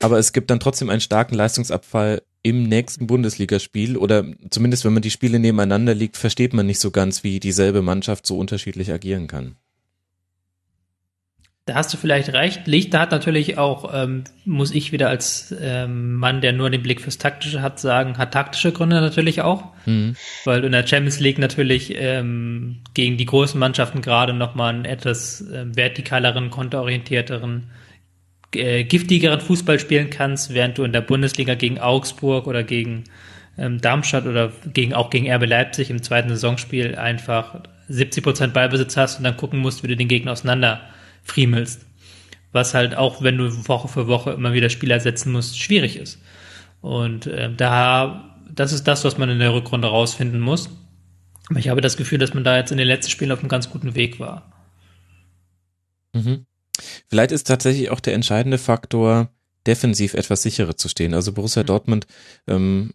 aber 0.00 0.18
es 0.18 0.32
gibt 0.32 0.50
dann 0.50 0.60
trotzdem 0.60 0.90
einen 0.90 1.00
starken 1.00 1.34
Leistungsabfall 1.34 2.22
im 2.42 2.64
nächsten 2.64 3.06
Bundesligaspiel 3.06 3.96
oder 3.96 4.24
zumindest 4.50 4.84
wenn 4.84 4.92
man 4.92 5.02
die 5.02 5.10
Spiele 5.10 5.38
nebeneinander 5.38 5.94
liegt, 5.94 6.16
versteht 6.16 6.52
man 6.52 6.66
nicht 6.66 6.80
so 6.80 6.90
ganz, 6.90 7.24
wie 7.24 7.40
dieselbe 7.40 7.82
Mannschaft 7.82 8.26
so 8.26 8.38
unterschiedlich 8.38 8.92
agieren 8.92 9.26
kann. 9.26 9.56
Da 11.68 11.74
hast 11.74 11.92
du 11.92 11.98
vielleicht 11.98 12.32
recht. 12.32 12.66
Lichter 12.66 12.98
hat 12.98 13.10
natürlich 13.10 13.58
auch, 13.58 13.92
ähm, 13.92 14.24
muss 14.46 14.74
ich 14.74 14.90
wieder 14.90 15.10
als 15.10 15.54
ähm, 15.60 16.14
Mann, 16.14 16.40
der 16.40 16.54
nur 16.54 16.70
den 16.70 16.82
Blick 16.82 17.02
fürs 17.02 17.18
Taktische 17.18 17.60
hat, 17.60 17.78
sagen, 17.78 18.16
hat 18.16 18.32
taktische 18.32 18.72
Gründe 18.72 19.02
natürlich 19.02 19.42
auch. 19.42 19.64
Mhm. 19.84 20.16
Weil 20.46 20.62
du 20.62 20.66
in 20.66 20.72
der 20.72 20.86
Champions 20.86 21.20
League 21.20 21.38
natürlich 21.38 21.94
ähm, 21.94 22.78
gegen 22.94 23.18
die 23.18 23.26
großen 23.26 23.60
Mannschaften 23.60 24.00
gerade 24.00 24.32
nochmal 24.32 24.72
einen 24.72 24.86
etwas 24.86 25.42
äh, 25.42 25.66
vertikaleren, 25.74 26.48
konterorientierteren, 26.48 27.64
äh, 28.54 28.84
giftigeren 28.84 29.40
Fußball 29.40 29.78
spielen 29.78 30.08
kannst, 30.08 30.54
während 30.54 30.78
du 30.78 30.84
in 30.84 30.92
der 30.94 31.02
Bundesliga 31.02 31.54
gegen 31.54 31.78
Augsburg 31.78 32.46
oder 32.46 32.62
gegen 32.62 33.04
ähm, 33.58 33.78
Darmstadt 33.78 34.24
oder 34.24 34.52
gegen, 34.72 34.94
auch 34.94 35.10
gegen 35.10 35.30
RB 35.30 35.46
Leipzig 35.46 35.90
im 35.90 36.02
zweiten 36.02 36.30
Saisonspiel 36.30 36.96
einfach 36.96 37.60
70 37.88 38.24
Prozent 38.24 38.54
Ballbesitz 38.54 38.96
hast 38.96 39.18
und 39.18 39.24
dann 39.24 39.36
gucken 39.36 39.58
musst, 39.58 39.82
wie 39.82 39.88
du 39.88 39.96
den 39.96 40.08
Gegner 40.08 40.32
auseinander 40.32 40.80
friemelst. 41.28 41.86
Was 42.52 42.74
halt 42.74 42.96
auch, 42.96 43.22
wenn 43.22 43.36
du 43.36 43.68
Woche 43.68 43.88
für 43.88 44.06
Woche 44.06 44.32
immer 44.32 44.52
wieder 44.52 44.70
Spieler 44.70 44.98
setzen 45.00 45.32
musst, 45.32 45.60
schwierig 45.60 45.96
ist. 45.96 46.18
Und 46.80 47.26
äh, 47.26 47.52
da, 47.54 48.36
das 48.50 48.72
ist 48.72 48.84
das, 48.84 49.04
was 49.04 49.18
man 49.18 49.28
in 49.28 49.38
der 49.38 49.52
Rückrunde 49.52 49.88
rausfinden 49.88 50.40
muss. 50.40 50.70
Aber 51.50 51.58
ich 51.58 51.68
habe 51.68 51.80
das 51.80 51.96
Gefühl, 51.96 52.18
dass 52.18 52.34
man 52.34 52.44
da 52.44 52.56
jetzt 52.56 52.72
in 52.72 52.78
den 52.78 52.86
letzten 52.86 53.10
Spielen 53.10 53.32
auf 53.32 53.40
einem 53.40 53.48
ganz 53.48 53.70
guten 53.70 53.94
Weg 53.94 54.18
war. 54.18 54.52
Mhm. 56.14 56.46
Vielleicht 57.08 57.32
ist 57.32 57.46
tatsächlich 57.46 57.90
auch 57.90 58.00
der 58.00 58.14
entscheidende 58.14 58.58
Faktor, 58.58 59.30
defensiv 59.66 60.14
etwas 60.14 60.42
sicherer 60.42 60.76
zu 60.76 60.88
stehen. 60.88 61.14
Also 61.14 61.32
Borussia 61.32 61.62
mhm. 61.62 61.66
Dortmund 61.66 62.06
ähm, 62.46 62.94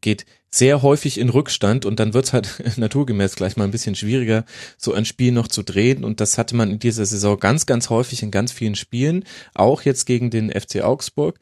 geht 0.00 0.24
sehr 0.50 0.82
häufig 0.82 1.18
in 1.18 1.28
Rückstand 1.28 1.84
und 1.84 2.00
dann 2.00 2.14
wird's 2.14 2.32
halt 2.32 2.62
naturgemäß 2.76 3.36
gleich 3.36 3.56
mal 3.56 3.64
ein 3.64 3.70
bisschen 3.70 3.94
schwieriger, 3.94 4.44
so 4.76 4.92
ein 4.92 5.04
Spiel 5.04 5.32
noch 5.32 5.48
zu 5.48 5.62
drehen. 5.62 6.04
Und 6.04 6.20
das 6.20 6.38
hatte 6.38 6.56
man 6.56 6.70
in 6.70 6.78
dieser 6.78 7.06
Saison 7.06 7.38
ganz, 7.38 7.66
ganz 7.66 7.90
häufig 7.90 8.22
in 8.22 8.30
ganz 8.30 8.52
vielen 8.52 8.74
Spielen, 8.74 9.24
auch 9.54 9.82
jetzt 9.82 10.06
gegen 10.06 10.30
den 10.30 10.50
FC 10.50 10.82
Augsburg. 10.82 11.38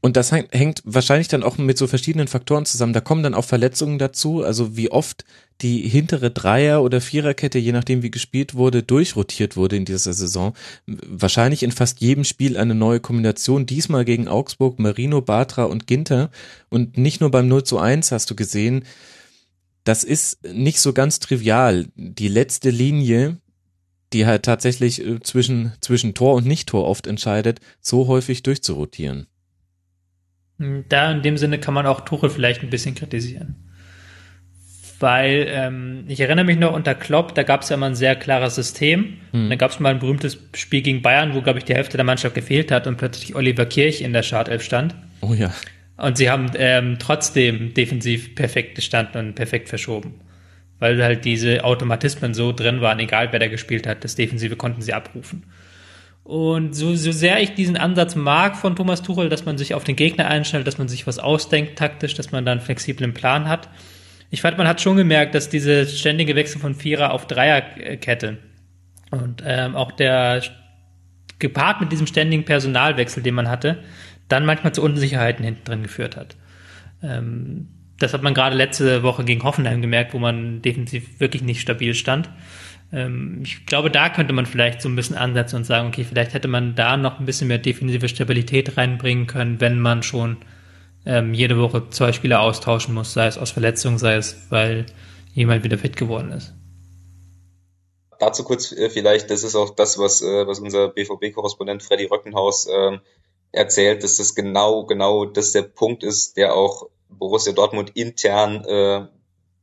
Und 0.00 0.16
das 0.16 0.32
hängt 0.32 0.82
wahrscheinlich 0.84 1.28
dann 1.28 1.42
auch 1.42 1.58
mit 1.58 1.76
so 1.76 1.86
verschiedenen 1.86 2.26
Faktoren 2.26 2.64
zusammen. 2.64 2.94
Da 2.94 3.00
kommen 3.00 3.22
dann 3.22 3.34
auch 3.34 3.44
Verletzungen 3.44 3.98
dazu, 3.98 4.42
also 4.42 4.76
wie 4.76 4.90
oft 4.90 5.24
die 5.60 5.86
hintere 5.86 6.30
Dreier- 6.30 6.82
oder 6.82 7.02
Viererkette, 7.02 7.58
je 7.58 7.72
nachdem 7.72 8.02
wie 8.02 8.10
gespielt 8.10 8.54
wurde, 8.54 8.82
durchrotiert 8.82 9.56
wurde 9.56 9.76
in 9.76 9.84
dieser 9.84 10.14
Saison. 10.14 10.54
Wahrscheinlich 10.86 11.62
in 11.62 11.70
fast 11.70 12.00
jedem 12.00 12.24
Spiel 12.24 12.56
eine 12.56 12.74
neue 12.74 13.00
Kombination. 13.00 13.66
Diesmal 13.66 14.06
gegen 14.06 14.26
Augsburg, 14.26 14.78
Marino, 14.78 15.20
Batra 15.20 15.64
und 15.64 15.86
Ginter. 15.86 16.30
Und 16.70 16.96
nicht 16.96 17.20
nur 17.20 17.30
beim 17.30 17.48
0 17.48 17.64
zu 17.64 17.78
1 17.78 18.10
hast 18.10 18.30
du 18.30 18.34
gesehen, 18.34 18.84
das 19.84 20.02
ist 20.02 20.42
nicht 20.44 20.80
so 20.80 20.94
ganz 20.94 21.20
trivial. 21.20 21.88
Die 21.94 22.28
letzte 22.28 22.70
Linie 22.70 23.36
die 24.12 24.26
halt 24.26 24.44
tatsächlich 24.44 25.04
äh, 25.04 25.20
zwischen, 25.20 25.72
zwischen 25.80 26.14
Tor 26.14 26.34
und 26.34 26.46
Nicht-Tor 26.46 26.86
oft 26.86 27.06
entscheidet, 27.06 27.60
so 27.80 28.06
häufig 28.06 28.42
durchzurotieren. 28.42 29.26
Hm, 30.60 30.84
da 30.88 31.10
in 31.10 31.22
dem 31.22 31.38
Sinne 31.38 31.58
kann 31.58 31.74
man 31.74 31.86
auch 31.86 32.02
Tuchel 32.02 32.30
vielleicht 32.30 32.62
ein 32.62 32.70
bisschen 32.70 32.94
kritisieren. 32.94 33.56
Weil 35.00 35.46
ähm, 35.48 36.04
ich 36.08 36.20
erinnere 36.20 36.44
mich 36.44 36.58
noch 36.58 36.74
unter 36.74 36.94
Klopp, 36.94 37.34
da 37.34 37.42
gab 37.42 37.62
es 37.62 37.70
ja 37.70 37.76
immer 37.76 37.86
ein 37.86 37.94
sehr 37.94 38.14
klares 38.16 38.54
System. 38.54 39.16
Hm. 39.32 39.48
Da 39.48 39.56
gab 39.56 39.70
es 39.70 39.80
mal 39.80 39.88
ein 39.88 39.98
berühmtes 39.98 40.38
Spiel 40.54 40.82
gegen 40.82 41.00
Bayern, 41.00 41.34
wo, 41.34 41.40
glaube 41.40 41.58
ich, 41.58 41.64
die 41.64 41.74
Hälfte 41.74 41.96
der 41.96 42.04
Mannschaft 42.04 42.34
gefehlt 42.34 42.70
hat 42.70 42.86
und 42.86 42.98
plötzlich 42.98 43.34
Oliver 43.34 43.64
Kirch 43.64 44.02
in 44.02 44.12
der 44.12 44.22
Startelf 44.22 44.62
stand. 44.62 44.94
Oh 45.22 45.32
ja. 45.32 45.54
Und 45.96 46.18
sie 46.18 46.28
haben 46.28 46.50
ähm, 46.54 46.98
trotzdem 46.98 47.72
defensiv 47.72 48.34
perfekt 48.34 48.74
gestanden 48.74 49.28
und 49.28 49.34
perfekt 49.34 49.70
verschoben. 49.70 50.20
Weil 50.78 51.02
halt 51.02 51.24
diese 51.24 51.64
Automatismen 51.64 52.34
so 52.34 52.52
drin 52.52 52.82
waren, 52.82 52.98
egal 52.98 53.32
wer 53.32 53.38
da 53.38 53.48
gespielt 53.48 53.86
hat, 53.86 54.04
das 54.04 54.16
Defensive 54.16 54.56
konnten 54.56 54.82
sie 54.82 54.92
abrufen. 54.92 55.44
Und 56.30 56.76
so, 56.76 56.94
so 56.94 57.10
sehr 57.10 57.42
ich 57.42 57.54
diesen 57.54 57.76
Ansatz 57.76 58.14
mag 58.14 58.56
von 58.56 58.76
Thomas 58.76 59.02
Tuchel, 59.02 59.28
dass 59.28 59.46
man 59.46 59.58
sich 59.58 59.74
auf 59.74 59.82
den 59.82 59.96
Gegner 59.96 60.28
einstellt, 60.28 60.64
dass 60.64 60.78
man 60.78 60.86
sich 60.86 61.08
was 61.08 61.18
ausdenkt 61.18 61.76
taktisch, 61.76 62.14
dass 62.14 62.30
man 62.30 62.44
da 62.44 62.52
einen 62.52 62.60
flexiblen 62.60 63.14
Plan 63.14 63.48
hat. 63.48 63.68
Ich 64.30 64.40
fand, 64.40 64.56
man 64.56 64.68
hat 64.68 64.80
schon 64.80 64.96
gemerkt, 64.96 65.34
dass 65.34 65.48
diese 65.48 65.86
ständige 65.86 66.36
Wechsel 66.36 66.60
von 66.60 66.76
Vierer 66.76 67.14
auf 67.14 67.26
Dreierkette 67.26 68.38
und 69.10 69.42
ähm, 69.44 69.74
auch 69.74 69.90
der 69.90 70.44
gepaart 71.40 71.80
mit 71.80 71.90
diesem 71.90 72.06
ständigen 72.06 72.44
Personalwechsel, 72.44 73.24
den 73.24 73.34
man 73.34 73.48
hatte, 73.48 73.82
dann 74.28 74.46
manchmal 74.46 74.72
zu 74.72 74.84
Unsicherheiten 74.84 75.44
hinten 75.44 75.64
drin 75.64 75.82
geführt 75.82 76.16
hat. 76.16 76.36
Ähm, 77.02 77.66
das 77.98 78.14
hat 78.14 78.22
man 78.22 78.34
gerade 78.34 78.54
letzte 78.54 79.02
Woche 79.02 79.24
gegen 79.24 79.42
Hoffenheim 79.42 79.82
gemerkt, 79.82 80.14
wo 80.14 80.20
man 80.20 80.62
definitiv 80.62 81.18
wirklich 81.18 81.42
nicht 81.42 81.60
stabil 81.60 81.92
stand. 81.94 82.30
Ähm, 82.92 83.42
ich 83.44 83.66
glaube, 83.66 83.90
da 83.90 84.08
könnte 84.08 84.32
man 84.32 84.46
vielleicht 84.46 84.82
so 84.82 84.88
ein 84.88 84.96
bisschen 84.96 85.16
ansetzen 85.16 85.56
und 85.56 85.64
sagen, 85.64 85.88
okay, 85.88 86.04
vielleicht 86.04 86.34
hätte 86.34 86.48
man 86.48 86.74
da 86.74 86.96
noch 86.96 87.20
ein 87.20 87.26
bisschen 87.26 87.48
mehr 87.48 87.58
defensive 87.58 88.08
Stabilität 88.08 88.76
reinbringen 88.76 89.26
können, 89.26 89.60
wenn 89.60 89.78
man 89.78 90.02
schon 90.02 90.38
ähm, 91.06 91.34
jede 91.34 91.58
Woche 91.58 91.88
zwei 91.90 92.12
Spieler 92.12 92.40
austauschen 92.40 92.94
muss, 92.94 93.12
sei 93.12 93.26
es 93.26 93.38
aus 93.38 93.50
Verletzung, 93.50 93.98
sei 93.98 94.16
es, 94.16 94.46
weil 94.50 94.86
jemand 95.32 95.64
wieder 95.64 95.78
fit 95.78 95.96
geworden 95.96 96.32
ist. 96.32 96.54
Dazu 98.18 98.44
kurz 98.44 98.72
äh, 98.72 98.90
vielleicht, 98.90 99.30
das 99.30 99.44
ist 99.44 99.54
auch 99.54 99.70
das, 99.70 99.98
was, 99.98 100.20
äh, 100.20 100.46
was 100.46 100.60
unser 100.60 100.88
BVB-Korrespondent 100.88 101.82
Freddy 101.82 102.04
Röckenhaus 102.04 102.66
äh, 102.66 102.98
erzählt, 103.52 104.04
dass 104.04 104.16
das 104.16 104.34
genau, 104.34 104.84
genau 104.84 105.24
das 105.24 105.52
der 105.52 105.62
Punkt 105.62 106.02
ist, 106.02 106.36
der 106.36 106.54
auch 106.54 106.88
Borussia 107.08 107.52
Dortmund 107.52 107.92
intern 107.94 108.64
äh, 108.64 109.06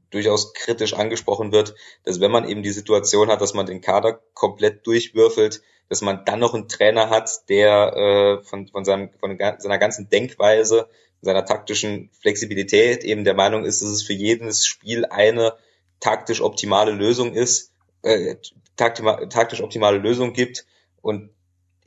durchaus 0.10 0.54
kritisch 0.54 0.94
angesprochen 0.94 1.52
wird, 1.52 1.76
dass 2.04 2.20
wenn 2.20 2.32
man 2.32 2.48
eben 2.48 2.64
die 2.64 2.72
Situation 2.72 3.30
hat, 3.30 3.42
dass 3.42 3.54
man 3.54 3.66
den 3.66 3.82
Kader 3.82 4.22
komplett 4.34 4.86
durchwürfelt, 4.88 5.62
dass 5.90 6.02
man 6.02 6.26
dann 6.26 6.40
noch 6.40 6.54
einen 6.54 6.68
Trainer 6.68 7.10
hat, 7.10 7.50
der 7.50 7.96
äh, 8.42 8.44
von, 8.44 8.68
von, 8.68 8.86
seinem, 8.86 9.10
von 9.20 9.38
seiner 9.38 9.78
ganzen 9.78 10.10
Denkweise, 10.10 10.88
seiner 11.22 11.46
taktischen 11.46 12.10
Flexibilität 12.20 13.04
eben 13.04 13.24
der 13.24 13.34
Meinung 13.34 13.66
ist, 13.66 13.82
dass 13.82 13.90
es 13.90 14.04
für 14.04 14.14
jedes 14.14 14.66
Spiel 14.66 15.06
eine 15.06 15.54
taktisch 16.00 16.42
optimale 16.42 16.92
Lösung 16.92 17.34
ist, 17.34 17.72
äh, 18.04 18.36
taktisch 18.76 19.62
optimale 19.62 19.98
Lösung 19.98 20.34
gibt 20.34 20.66
und 21.02 21.32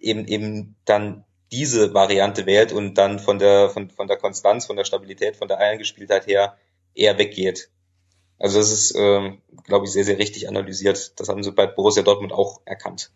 eben 0.00 0.26
eben 0.26 0.76
dann 0.84 1.24
diese 1.52 1.94
Variante 1.94 2.46
wählt 2.46 2.72
und 2.72 2.94
dann 2.94 3.18
von 3.18 3.38
der, 3.38 3.70
von, 3.70 3.90
von 3.90 4.06
der 4.06 4.16
Konstanz, 4.16 4.66
von 4.66 4.76
der 4.76 4.84
Stabilität, 4.84 5.36
von 5.36 5.48
der 5.48 5.58
Eingespieltheit 5.58 6.26
her 6.26 6.56
eher 6.94 7.18
weggeht. 7.18 7.70
Also 8.40 8.58
das 8.58 8.72
ist, 8.72 8.94
ähm, 8.96 9.38
glaube 9.64 9.84
ich, 9.84 9.92
sehr, 9.92 10.04
sehr 10.04 10.18
richtig 10.18 10.48
analysiert. 10.48 11.12
Das 11.20 11.28
haben 11.28 11.44
sie 11.44 11.52
bei 11.52 11.66
Borussia 11.66 12.02
Dortmund 12.02 12.32
auch 12.32 12.62
erkannt. 12.64 13.12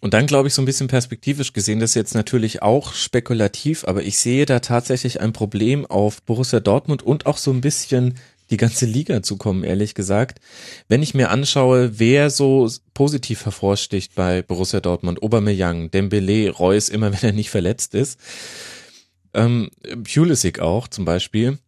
Und 0.00 0.14
dann 0.14 0.26
glaube 0.26 0.48
ich 0.48 0.54
so 0.54 0.60
ein 0.60 0.66
bisschen 0.66 0.88
perspektivisch 0.88 1.52
gesehen, 1.52 1.80
das 1.80 1.90
ist 1.90 1.94
jetzt 1.94 2.14
natürlich 2.14 2.60
auch 2.60 2.92
spekulativ, 2.92 3.84
aber 3.84 4.02
ich 4.02 4.18
sehe 4.18 4.46
da 4.46 4.58
tatsächlich 4.58 5.20
ein 5.20 5.32
Problem 5.32 5.86
auf 5.86 6.22
Borussia 6.22 6.60
Dortmund 6.60 7.02
und 7.02 7.26
auch 7.26 7.36
so 7.36 7.52
ein 7.52 7.60
bisschen 7.60 8.18
die 8.50 8.56
ganze 8.58 8.84
Liga 8.84 9.22
zu 9.22 9.38
kommen, 9.38 9.64
ehrlich 9.64 9.94
gesagt. 9.94 10.40
Wenn 10.88 11.02
ich 11.02 11.14
mir 11.14 11.30
anschaue, 11.30 11.98
wer 11.98 12.28
so 12.28 12.68
positiv 12.92 13.44
hervorsticht 13.44 14.14
bei 14.14 14.42
Borussia 14.42 14.80
Dortmund, 14.80 15.22
Aubameyang, 15.22 15.90
Dembele, 15.90 16.50
Reus, 16.50 16.90
immer 16.90 17.12
wenn 17.12 17.30
er 17.30 17.32
nicht 17.32 17.50
verletzt 17.50 17.94
ist, 17.94 18.18
ähm, 19.32 19.70
Pulisic 20.04 20.58
auch 20.58 20.88
zum 20.88 21.06
Beispiel, 21.06 21.58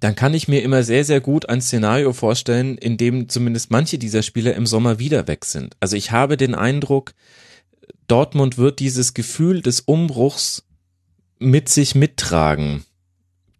dann 0.00 0.14
kann 0.14 0.34
ich 0.34 0.48
mir 0.48 0.62
immer 0.62 0.82
sehr, 0.82 1.04
sehr 1.04 1.20
gut 1.20 1.48
ein 1.48 1.60
Szenario 1.60 2.12
vorstellen, 2.12 2.76
in 2.78 2.96
dem 2.96 3.28
zumindest 3.28 3.70
manche 3.70 3.98
dieser 3.98 4.22
Spieler 4.22 4.54
im 4.54 4.66
Sommer 4.66 4.98
wieder 4.98 5.28
weg 5.28 5.44
sind. 5.44 5.76
Also 5.80 5.96
ich 5.96 6.10
habe 6.10 6.36
den 6.36 6.54
Eindruck, 6.54 7.14
Dortmund 8.08 8.58
wird 8.58 8.80
dieses 8.80 9.14
Gefühl 9.14 9.62
des 9.62 9.80
Umbruchs 9.80 10.64
mit 11.38 11.68
sich 11.68 11.94
mittragen. 11.94 12.84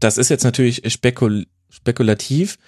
Das 0.00 0.18
ist 0.18 0.28
jetzt 0.28 0.44
natürlich 0.44 0.82
spekul 0.92 1.46
spekulativ, 1.68 2.58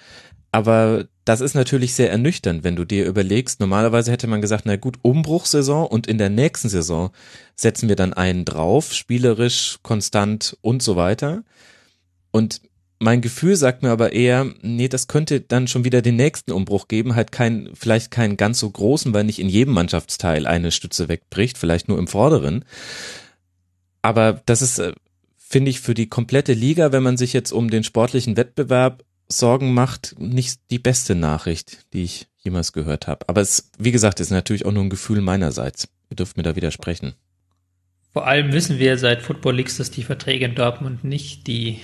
aber 0.51 1.07
das 1.25 1.41
ist 1.41 1.53
natürlich 1.53 1.93
sehr 1.93 2.11
ernüchternd, 2.11 2.63
wenn 2.63 2.75
du 2.75 2.85
dir 2.85 3.05
überlegst, 3.05 3.59
normalerweise 3.59 4.11
hätte 4.11 4.27
man 4.27 4.41
gesagt, 4.41 4.65
na 4.65 4.75
gut, 4.75 4.97
Umbruchssaison 5.01 5.87
und 5.87 6.07
in 6.07 6.17
der 6.17 6.29
nächsten 6.29 6.69
Saison 6.69 7.11
setzen 7.55 7.89
wir 7.89 7.95
dann 7.95 8.13
einen 8.13 8.45
drauf, 8.45 8.93
spielerisch, 8.93 9.77
konstant 9.83 10.57
und 10.61 10.81
so 10.81 10.95
weiter. 10.95 11.43
Und 12.31 12.61
mein 12.99 13.21
Gefühl 13.21 13.55
sagt 13.55 13.81
mir 13.81 13.89
aber 13.89 14.11
eher, 14.13 14.53
nee, 14.61 14.87
das 14.87 15.07
könnte 15.07 15.41
dann 15.41 15.67
schon 15.67 15.85
wieder 15.85 16.01
den 16.01 16.17
nächsten 16.17 16.51
Umbruch 16.51 16.87
geben, 16.87 17.15
halt 17.15 17.31
kein, 17.31 17.69
vielleicht 17.73 18.11
keinen 18.11 18.37
ganz 18.37 18.59
so 18.59 18.69
großen, 18.69 19.13
weil 19.13 19.23
nicht 19.23 19.39
in 19.39 19.49
jedem 19.49 19.73
Mannschaftsteil 19.73 20.45
eine 20.45 20.71
Stütze 20.71 21.07
wegbricht, 21.07 21.57
vielleicht 21.57 21.87
nur 21.87 21.97
im 21.97 22.07
vorderen. 22.07 22.65
Aber 24.01 24.41
das 24.45 24.61
ist 24.61 24.79
äh, 24.79 24.93
finde 25.49 25.71
ich 25.71 25.79
für 25.79 25.95
die 25.95 26.07
komplette 26.07 26.53
Liga, 26.53 26.91
wenn 26.91 27.01
man 27.01 27.17
sich 27.17 27.33
jetzt 27.33 27.51
um 27.51 27.71
den 27.71 27.83
sportlichen 27.83 28.37
Wettbewerb 28.37 29.03
Sorgen 29.27 29.73
macht, 29.73 30.15
nicht 30.19 30.59
die 30.71 30.79
beste 30.79 31.15
Nachricht, 31.15 31.85
die 31.93 32.03
ich 32.03 32.27
jemals 32.37 32.71
gehört 32.71 33.07
habe. 33.07 33.27
Aber 33.27 33.41
es, 33.41 33.71
wie 33.77 33.91
gesagt, 33.91 34.19
ist 34.19 34.31
natürlich 34.31 34.65
auch 34.65 34.71
nur 34.71 34.83
ein 34.83 34.89
Gefühl 34.89 35.21
meinerseits. 35.21 35.87
Ihr 36.09 36.15
dürft 36.15 36.37
mir 36.37 36.43
da 36.43 36.55
widersprechen. 36.55 37.13
Vor 38.11 38.25
allem 38.25 38.53
wissen 38.53 38.79
wir 38.79 38.97
seit 38.97 39.21
Football 39.21 39.57
Leagues, 39.57 39.77
dass 39.77 39.91
die 39.91 40.03
Verträge 40.03 40.45
in 40.45 40.55
Dortmund 40.55 41.03
nicht 41.03 41.45
die, 41.47 41.79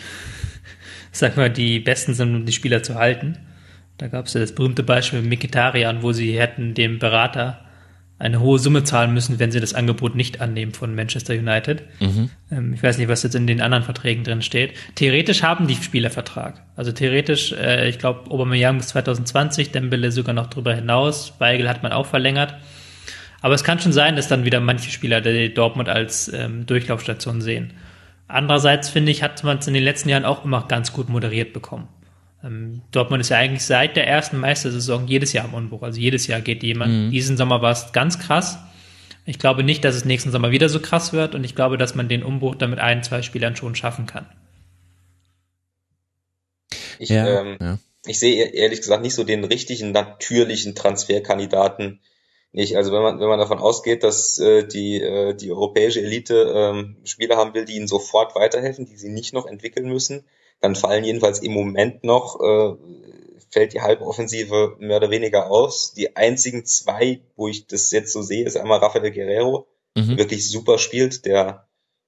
sag 1.17 1.37
mal, 1.37 1.49
die 1.49 1.79
besten 1.79 2.13
sind, 2.13 2.35
um 2.35 2.45
die 2.45 2.51
Spieler 2.51 2.83
zu 2.83 2.95
halten. 2.95 3.37
Da 3.97 4.07
gab 4.07 4.25
es 4.25 4.33
ja 4.33 4.41
das 4.41 4.53
berühmte 4.53 4.83
Beispiel 4.83 5.21
mit 5.21 5.29
Mikitarian, 5.29 6.03
wo 6.03 6.11
sie 6.11 6.37
hätten 6.37 6.73
dem 6.73 6.99
Berater 6.99 7.61
eine 8.17 8.39
hohe 8.39 8.59
Summe 8.59 8.83
zahlen 8.83 9.13
müssen, 9.13 9.39
wenn 9.39 9.51
sie 9.51 9.59
das 9.59 9.73
Angebot 9.73 10.15
nicht 10.15 10.39
annehmen 10.39 10.71
von 10.71 10.95
Manchester 10.95 11.33
United. 11.33 11.83
Mhm. 11.99 12.29
Ähm, 12.49 12.73
ich 12.73 12.81
weiß 12.81 12.97
nicht, 12.97 13.09
was 13.09 13.23
jetzt 13.23 13.35
in 13.35 13.45
den 13.45 13.59
anderen 13.59 13.83
Verträgen 13.83 14.23
drin 14.23 14.41
steht. 14.41 14.73
Theoretisch 14.95 15.43
haben 15.43 15.67
die 15.67 15.75
Spieler 15.75 16.09
Vertrag. 16.09 16.63
Also 16.77 16.93
theoretisch, 16.93 17.51
äh, 17.51 17.89
ich 17.89 17.99
glaube, 17.99 18.31
Aubameyang 18.31 18.77
bis 18.77 18.87
2020, 18.89 19.71
Dembele 19.71 20.11
sogar 20.11 20.33
noch 20.33 20.47
drüber 20.47 20.73
hinaus. 20.73 21.33
Weigel 21.39 21.67
hat 21.67 21.83
man 21.83 21.91
auch 21.91 22.05
verlängert. 22.05 22.55
Aber 23.41 23.53
es 23.53 23.65
kann 23.65 23.79
schon 23.79 23.91
sein, 23.91 24.15
dass 24.15 24.29
dann 24.29 24.45
wieder 24.45 24.61
manche 24.61 24.91
Spieler 24.91 25.19
die 25.19 25.53
Dortmund 25.53 25.89
als 25.89 26.31
ähm, 26.33 26.65
Durchlaufstation 26.65 27.41
sehen. 27.41 27.73
Andererseits 28.27 28.89
finde 28.89 29.11
ich, 29.11 29.21
hat 29.21 29.43
man 29.43 29.59
es 29.59 29.67
in 29.67 29.73
den 29.73 29.83
letzten 29.83 30.09
Jahren 30.09 30.25
auch 30.25 30.45
immer 30.45 30.67
ganz 30.67 30.93
gut 30.93 31.09
moderiert 31.09 31.53
bekommen. 31.53 31.87
Ähm, 32.43 32.81
Dortmund 32.91 33.21
ist 33.21 33.29
ja 33.29 33.37
eigentlich 33.37 33.63
seit 33.63 33.95
der 33.95 34.07
ersten 34.07 34.39
Meistersaison 34.39 35.07
jedes 35.07 35.33
Jahr 35.33 35.45
im 35.45 35.53
Unbruch. 35.53 35.83
Also 35.83 35.99
jedes 35.99 36.27
Jahr 36.27 36.41
geht 36.41 36.63
jemand. 36.63 36.91
Mhm. 36.91 37.11
Diesen 37.11 37.37
Sommer 37.37 37.61
war 37.61 37.71
es 37.71 37.91
ganz 37.91 38.19
krass. 38.19 38.57
Ich 39.25 39.39
glaube 39.39 39.63
nicht, 39.63 39.83
dass 39.83 39.95
es 39.95 40.05
nächsten 40.05 40.31
Sommer 40.31 40.51
wieder 40.51 40.69
so 40.69 40.79
krass 40.79 41.11
wird 41.11 41.33
und 41.33 41.43
ich 41.43 41.55
glaube, 41.55 41.77
dass 41.77 41.95
man 41.95 42.07
den 42.07 42.23
Umbruch 42.23 42.55
dann 42.55 42.69
mit 42.69 42.79
ein, 42.79 43.03
zwei 43.03 43.23
Spielern 43.23 43.55
schon 43.55 43.75
schaffen 43.75 44.05
kann. 44.05 44.27
Ich, 46.99 47.09
ja, 47.09 47.41
ähm, 47.41 47.57
ja. 47.59 47.79
ich 48.05 48.19
sehe 48.19 48.45
ehrlich 48.45 48.79
gesagt 48.79 49.01
nicht 49.01 49.15
so 49.15 49.23
den 49.23 49.43
richtigen 49.43 49.91
natürlichen 49.91 50.75
Transferkandidaten 50.75 51.99
nicht. 52.51 52.77
Also 52.77 52.91
wenn 52.91 53.01
man 53.01 53.19
wenn 53.19 53.27
man 53.27 53.39
davon 53.39 53.59
ausgeht, 53.59 54.03
dass 54.03 54.39
äh, 54.39 54.65
die 54.67 55.01
äh, 55.01 55.33
die 55.33 55.51
europäische 55.51 56.01
Elite 56.01 56.53
ähm, 56.55 56.97
Spieler 57.03 57.37
haben 57.37 57.53
will, 57.53 57.65
die 57.65 57.75
ihnen 57.75 57.87
sofort 57.87 58.35
weiterhelfen, 58.35 58.85
die 58.85 58.97
sie 58.97 59.09
nicht 59.09 59.33
noch 59.33 59.45
entwickeln 59.45 59.87
müssen, 59.87 60.25
dann 60.61 60.75
fallen 60.75 61.03
jedenfalls 61.03 61.39
im 61.39 61.53
Moment 61.53 62.03
noch, 62.03 62.39
äh, 62.41 62.75
fällt 63.49 63.73
die 63.73 63.81
Halboffensive 63.81 64.75
mehr 64.79 64.97
oder 64.97 65.11
weniger 65.11 65.51
aus. 65.51 65.93
Die 65.93 66.15
einzigen 66.15 66.65
zwei, 66.65 67.21
wo 67.35 67.47
ich 67.47 67.67
das 67.67 67.91
jetzt 67.91 68.11
so 68.11 68.21
sehe, 68.21 68.45
ist 68.45 68.57
einmal 68.57 68.79
Rafael 68.79 69.11
Guerrero, 69.11 69.67
mhm. 69.95 70.17
wirklich 70.17 70.49
super 70.49 70.77
spielt, 70.77 71.25
der, 71.25 71.67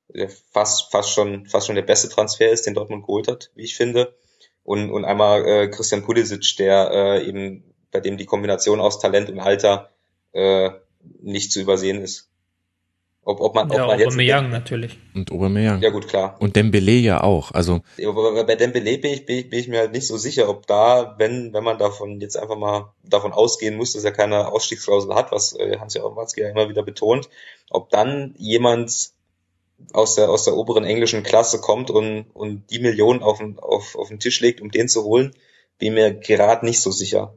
der 0.10 0.30
fast, 0.30 0.92
fast 0.92 1.12
schon, 1.12 1.46
fast 1.46 1.68
schon 1.68 1.76
der 1.76 1.84
beste 1.84 2.10
Transfer 2.10 2.50
ist, 2.50 2.66
den 2.66 2.74
Dortmund 2.74 3.06
geholt 3.06 3.28
hat, 3.28 3.52
wie 3.56 3.64
ich 3.64 3.76
finde. 3.76 4.16
Und, 4.64 4.92
und 4.92 5.06
einmal 5.06 5.46
äh, 5.46 5.68
Christian 5.70 6.04
Pulisic, 6.04 6.58
der 6.58 6.92
äh, 6.92 7.28
eben, 7.28 7.74
bei 7.92 8.02
dem 8.02 8.18
die 8.18 8.26
Kombination 8.26 8.82
aus 8.82 9.00
Talent 9.00 9.30
und 9.30 9.40
Alter 9.40 9.90
äh, 10.38 10.72
nicht 11.22 11.52
zu 11.52 11.60
übersehen 11.60 12.02
ist. 12.02 12.30
Ob, 13.24 13.42
ob 13.42 13.56
man, 13.56 13.70
ja, 13.70 13.84
ob 13.84 13.88
man 13.90 14.00
jetzt 14.00 14.08
Aubameyang 14.14 14.50
natürlich. 14.50 14.98
Und 15.14 15.32
Aubameyang. 15.34 15.82
Ja 15.82 15.90
gut, 15.90 16.08
klar. 16.08 16.38
Und 16.40 16.56
Dembele 16.56 16.94
ja 16.94 17.24
auch. 17.24 17.52
Also 17.52 17.82
aber 18.02 18.46
bei 18.46 18.56
Dembele 18.56 18.98
bin 19.00 19.12
ich, 19.12 19.26
bin, 19.26 19.38
ich, 19.40 19.50
bin 19.50 19.60
ich 19.60 19.68
mir 19.68 19.80
halt 19.80 19.92
nicht 19.92 20.08
so 20.08 20.16
sicher, 20.16 20.48
ob 20.48 20.66
da, 20.66 21.16
wenn 21.18 21.54
wenn 21.54 21.64
man 21.64 21.78
davon 21.78 22.22
jetzt 22.22 22.38
einfach 22.38 22.56
mal 22.56 22.94
davon 23.04 23.34
ausgehen 23.34 23.76
muss, 23.76 23.92
dass 23.94 24.06
er 24.06 24.14
keine 24.14 24.48
Ausstiegsklausel 24.50 25.14
hat, 25.14 25.34
was 25.34 25.54
äh, 25.54 25.78
Hans-Joachim 25.78 26.16
Watzke 26.16 26.44
ja 26.44 26.50
immer 26.50 26.70
wieder 26.70 26.84
betont, 26.84 27.28
ob 27.70 27.90
dann 27.90 28.34
jemand 28.38 29.12
aus 29.92 30.16
der 30.16 30.30
aus 30.30 30.46
der 30.46 30.56
oberen 30.56 30.86
englischen 30.86 31.24
Klasse 31.24 31.60
kommt 31.60 31.90
und 31.92 32.28
und 32.34 32.70
die 32.70 32.80
Millionen 32.80 33.24
auf 33.24 33.40
den 33.40 33.60
auf, 33.60 33.98
auf 33.98 34.08
den 34.08 34.20
Tisch 34.20 34.40
legt, 34.40 34.62
um 34.62 34.72
den 34.72 34.88
zu 34.88 35.04
holen, 35.04 35.34
bin 35.80 35.96
mir 35.96 36.14
gerade 36.14 36.66
nicht 36.66 36.80
so 36.80 36.92
sicher. 36.92 37.34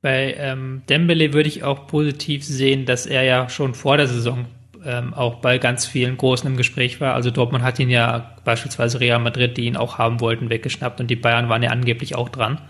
Bei 0.00 0.34
ähm, 0.38 0.82
Dembele 0.88 1.32
würde 1.32 1.48
ich 1.48 1.64
auch 1.64 1.88
positiv 1.88 2.44
sehen, 2.44 2.86
dass 2.86 3.06
er 3.06 3.22
ja 3.22 3.48
schon 3.48 3.74
vor 3.74 3.96
der 3.96 4.06
Saison 4.06 4.46
ähm, 4.84 5.12
auch 5.12 5.36
bei 5.36 5.58
ganz 5.58 5.86
vielen 5.86 6.16
Großen 6.16 6.48
im 6.48 6.56
Gespräch 6.56 7.00
war. 7.00 7.14
Also 7.14 7.32
Dortmund 7.32 7.64
hat 7.64 7.80
ihn 7.80 7.90
ja 7.90 8.36
beispielsweise 8.44 9.00
Real 9.00 9.18
Madrid, 9.18 9.56
die 9.56 9.64
ihn 9.64 9.76
auch 9.76 9.98
haben 9.98 10.20
wollten, 10.20 10.50
weggeschnappt 10.50 11.00
und 11.00 11.08
die 11.08 11.16
Bayern 11.16 11.48
waren 11.48 11.64
ja 11.64 11.70
angeblich 11.70 12.14
auch 12.14 12.28
dran. 12.28 12.60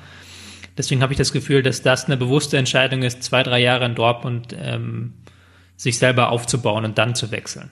Deswegen 0.78 1.02
habe 1.02 1.12
ich 1.12 1.18
das 1.18 1.32
Gefühl, 1.32 1.62
dass 1.62 1.82
das 1.82 2.06
eine 2.06 2.16
bewusste 2.16 2.56
Entscheidung 2.56 3.02
ist, 3.02 3.22
zwei, 3.22 3.42
drei 3.42 3.60
Jahre 3.60 3.84
in 3.84 3.94
Dortmund 3.94 4.56
ähm, 4.59 5.14
sich 5.76 5.98
selber 5.98 6.30
aufzubauen 6.30 6.84
und 6.86 6.96
dann 6.96 7.14
zu 7.14 7.30
wechseln. 7.30 7.70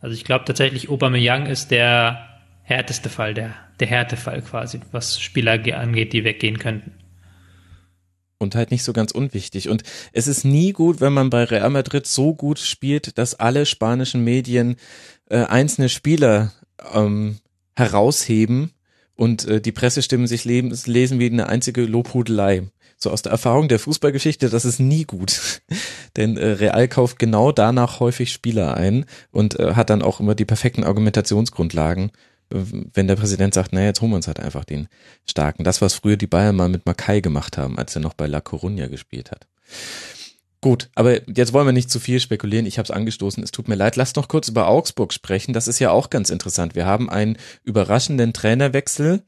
Also 0.00 0.14
ich 0.14 0.24
glaube 0.24 0.44
tatsächlich, 0.44 0.88
Aubameyang 0.88 1.46
ist 1.46 1.70
der 1.70 2.28
härteste 2.64 3.10
Fall, 3.10 3.34
der, 3.34 3.54
der 3.78 3.86
Härtefall 3.86 4.42
quasi, 4.42 4.80
was 4.90 5.20
Spieler 5.20 5.60
angeht, 5.78 6.12
die 6.12 6.24
weggehen 6.24 6.58
könnten 6.58 7.01
und 8.42 8.54
halt 8.54 8.70
nicht 8.70 8.84
so 8.84 8.92
ganz 8.92 9.12
unwichtig. 9.12 9.68
Und 9.68 9.82
es 10.12 10.26
ist 10.26 10.44
nie 10.44 10.72
gut, 10.72 11.00
wenn 11.00 11.12
man 11.12 11.30
bei 11.30 11.44
Real 11.44 11.70
Madrid 11.70 12.06
so 12.06 12.34
gut 12.34 12.58
spielt, 12.58 13.16
dass 13.16 13.38
alle 13.38 13.64
spanischen 13.64 14.24
Medien 14.24 14.76
äh, 15.30 15.44
einzelne 15.44 15.88
Spieler 15.88 16.52
ähm, 16.92 17.38
herausheben 17.76 18.72
und 19.14 19.46
äh, 19.46 19.60
die 19.60 19.72
Pressestimmen 19.72 20.26
sich 20.26 20.44
leben, 20.44 20.76
lesen 20.86 21.18
wie 21.18 21.26
eine 21.26 21.48
einzige 21.48 21.82
Lobhudelei. 21.82 22.64
So 22.96 23.10
aus 23.10 23.22
der 23.22 23.32
Erfahrung 23.32 23.68
der 23.68 23.80
Fußballgeschichte, 23.80 24.48
das 24.48 24.64
ist 24.64 24.78
nie 24.78 25.04
gut. 25.04 25.62
Denn 26.16 26.36
äh, 26.36 26.46
Real 26.46 26.86
kauft 26.88 27.18
genau 27.18 27.50
danach 27.50 28.00
häufig 28.00 28.32
Spieler 28.32 28.76
ein 28.76 29.06
und 29.30 29.58
äh, 29.58 29.74
hat 29.74 29.90
dann 29.90 30.02
auch 30.02 30.20
immer 30.20 30.34
die 30.34 30.44
perfekten 30.44 30.84
Argumentationsgrundlagen 30.84 32.12
wenn 32.52 33.08
der 33.08 33.16
Präsident 33.16 33.54
sagt, 33.54 33.72
naja, 33.72 33.86
jetzt 33.86 34.00
holen 34.00 34.12
wir 34.12 34.16
uns 34.16 34.26
halt 34.26 34.40
einfach 34.40 34.64
den 34.64 34.88
Starken. 35.28 35.64
Das, 35.64 35.80
was 35.80 35.94
früher 35.94 36.16
die 36.16 36.26
Bayern 36.26 36.56
mal 36.56 36.68
mit 36.68 36.86
Makai 36.86 37.20
gemacht 37.20 37.58
haben, 37.58 37.78
als 37.78 37.94
er 37.94 38.02
noch 38.02 38.14
bei 38.14 38.26
La 38.26 38.38
Coruña 38.38 38.88
gespielt 38.88 39.30
hat. 39.30 39.46
Gut, 40.60 40.90
aber 40.94 41.28
jetzt 41.28 41.52
wollen 41.52 41.66
wir 41.66 41.72
nicht 41.72 41.90
zu 41.90 41.98
viel 41.98 42.20
spekulieren. 42.20 42.66
Ich 42.66 42.78
habe 42.78 42.84
es 42.84 42.92
angestoßen. 42.92 43.42
Es 43.42 43.50
tut 43.50 43.66
mir 43.66 43.74
leid. 43.74 43.96
Lasst 43.96 44.14
noch 44.14 44.28
kurz 44.28 44.48
über 44.48 44.68
Augsburg 44.68 45.12
sprechen. 45.12 45.52
Das 45.52 45.66
ist 45.66 45.80
ja 45.80 45.90
auch 45.90 46.08
ganz 46.08 46.30
interessant. 46.30 46.76
Wir 46.76 46.86
haben 46.86 47.10
einen 47.10 47.36
überraschenden 47.64 48.32
Trainerwechsel. 48.32 49.24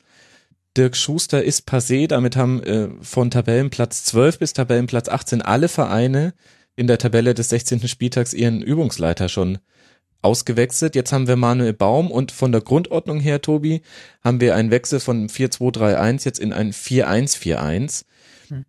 Dirk 0.76 0.96
Schuster 0.96 1.42
ist 1.42 1.68
passé. 1.68 2.06
Damit 2.06 2.36
haben 2.36 2.62
äh, 2.62 2.88
von 3.00 3.32
Tabellenplatz 3.32 4.04
12 4.04 4.38
bis 4.38 4.52
Tabellenplatz 4.52 5.08
18 5.08 5.42
alle 5.42 5.66
Vereine 5.66 6.34
in 6.76 6.86
der 6.86 6.98
Tabelle 6.98 7.34
des 7.34 7.48
16. 7.48 7.88
Spieltags 7.88 8.32
ihren 8.32 8.62
Übungsleiter 8.62 9.28
schon 9.28 9.58
ausgewechselt. 10.24 10.94
Jetzt 10.94 11.12
haben 11.12 11.28
wir 11.28 11.36
Manuel 11.36 11.72
Baum 11.72 12.10
und 12.10 12.32
von 12.32 12.52
der 12.52 12.60
Grundordnung 12.60 13.20
her, 13.20 13.42
Tobi, 13.42 13.82
haben 14.22 14.40
wir 14.40 14.54
einen 14.54 14.70
Wechsel 14.70 15.00
von 15.00 15.28
4-2-3-1 15.28 16.24
jetzt 16.24 16.38
in 16.38 16.52
ein 16.52 16.72
4-1-4-1. 16.72 18.04
Hm. 18.48 18.64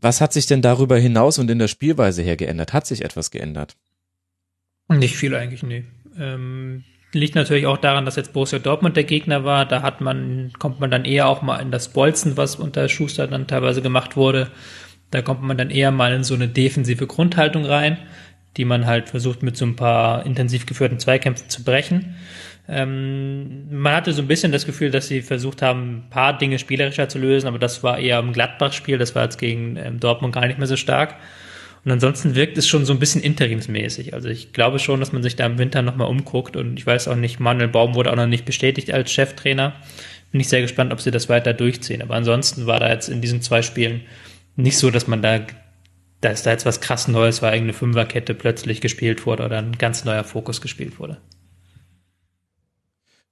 Was 0.00 0.20
hat 0.20 0.32
sich 0.32 0.46
denn 0.46 0.62
darüber 0.62 0.96
hinaus 0.96 1.38
und 1.38 1.50
in 1.50 1.58
der 1.58 1.68
Spielweise 1.68 2.22
her 2.22 2.36
geändert? 2.36 2.72
Hat 2.72 2.86
sich 2.86 3.04
etwas 3.04 3.30
geändert? 3.30 3.76
Nicht 4.88 5.16
viel 5.16 5.34
eigentlich, 5.34 5.62
nee. 5.62 5.84
Ähm, 6.18 6.84
liegt 7.12 7.34
natürlich 7.34 7.66
auch 7.66 7.76
daran, 7.76 8.06
dass 8.06 8.16
jetzt 8.16 8.32
Borussia 8.32 8.58
Dortmund 8.58 8.96
der 8.96 9.04
Gegner 9.04 9.44
war. 9.44 9.66
Da 9.66 9.82
hat 9.82 10.00
man, 10.00 10.52
kommt 10.58 10.80
man 10.80 10.90
dann 10.90 11.04
eher 11.04 11.28
auch 11.28 11.42
mal 11.42 11.58
in 11.58 11.70
das 11.70 11.88
Bolzen, 11.92 12.36
was 12.36 12.56
unter 12.56 12.88
Schuster 12.88 13.26
dann 13.26 13.46
teilweise 13.46 13.82
gemacht 13.82 14.16
wurde. 14.16 14.50
Da 15.10 15.22
kommt 15.22 15.42
man 15.42 15.56
dann 15.56 15.70
eher 15.70 15.90
mal 15.90 16.12
in 16.12 16.24
so 16.24 16.34
eine 16.34 16.48
defensive 16.48 17.06
Grundhaltung 17.06 17.64
rein 17.64 17.98
die 18.58 18.64
man 18.64 18.86
halt 18.86 19.08
versucht 19.08 19.42
mit 19.42 19.56
so 19.56 19.64
ein 19.64 19.76
paar 19.76 20.26
intensiv 20.26 20.66
geführten 20.66 20.98
Zweikämpfen 20.98 21.48
zu 21.48 21.64
brechen. 21.64 22.16
Ähm, 22.68 23.66
man 23.70 23.94
hatte 23.94 24.12
so 24.12 24.20
ein 24.20 24.28
bisschen 24.28 24.52
das 24.52 24.66
Gefühl, 24.66 24.90
dass 24.90 25.08
sie 25.08 25.22
versucht 25.22 25.62
haben, 25.62 25.98
ein 25.98 26.10
paar 26.10 26.36
Dinge 26.36 26.58
spielerischer 26.58 27.08
zu 27.08 27.18
lösen, 27.18 27.46
aber 27.46 27.58
das 27.58 27.82
war 27.82 27.98
eher 27.98 28.18
im 28.18 28.34
Gladbach-Spiel, 28.34 28.98
das 28.98 29.14
war 29.14 29.24
jetzt 29.24 29.38
gegen 29.38 29.76
ähm, 29.76 30.00
Dortmund 30.00 30.34
gar 30.34 30.46
nicht 30.46 30.58
mehr 30.58 30.66
so 30.66 30.76
stark. 30.76 31.14
Und 31.84 31.92
ansonsten 31.92 32.34
wirkt 32.34 32.58
es 32.58 32.68
schon 32.68 32.84
so 32.84 32.92
ein 32.92 32.98
bisschen 32.98 33.22
interimsmäßig. 33.22 34.12
Also 34.12 34.28
ich 34.28 34.52
glaube 34.52 34.78
schon, 34.78 35.00
dass 35.00 35.12
man 35.12 35.22
sich 35.22 35.36
da 35.36 35.46
im 35.46 35.56
Winter 35.56 35.80
nochmal 35.80 36.08
umguckt 36.08 36.56
und 36.56 36.78
ich 36.78 36.86
weiß 36.86 37.08
auch 37.08 37.16
nicht, 37.16 37.40
Manuel 37.40 37.68
Baum 37.68 37.94
wurde 37.94 38.12
auch 38.12 38.16
noch 38.16 38.26
nicht 38.26 38.44
bestätigt 38.44 38.92
als 38.92 39.10
Cheftrainer. 39.10 39.74
Bin 40.30 40.40
ich 40.40 40.48
sehr 40.48 40.60
gespannt, 40.60 40.92
ob 40.92 41.00
sie 41.00 41.10
das 41.10 41.30
weiter 41.30 41.54
durchziehen. 41.54 42.02
Aber 42.02 42.14
ansonsten 42.14 42.66
war 42.66 42.80
da 42.80 42.90
jetzt 42.90 43.08
in 43.08 43.22
diesen 43.22 43.40
zwei 43.40 43.62
Spielen 43.62 44.02
nicht 44.56 44.76
so, 44.76 44.90
dass 44.90 45.06
man 45.06 45.22
da 45.22 45.40
da 46.20 46.30
ist 46.30 46.46
da 46.46 46.50
jetzt 46.50 46.66
was 46.66 46.80
krass 46.80 47.08
Neues, 47.08 47.42
weil 47.42 47.54
irgendeine 47.54 47.78
Fünferkette 47.78 48.34
plötzlich 48.34 48.80
gespielt 48.80 49.26
wurde 49.26 49.44
oder 49.44 49.58
ein 49.58 49.78
ganz 49.78 50.04
neuer 50.04 50.24
Fokus 50.24 50.60
gespielt 50.60 50.98
wurde. 50.98 51.18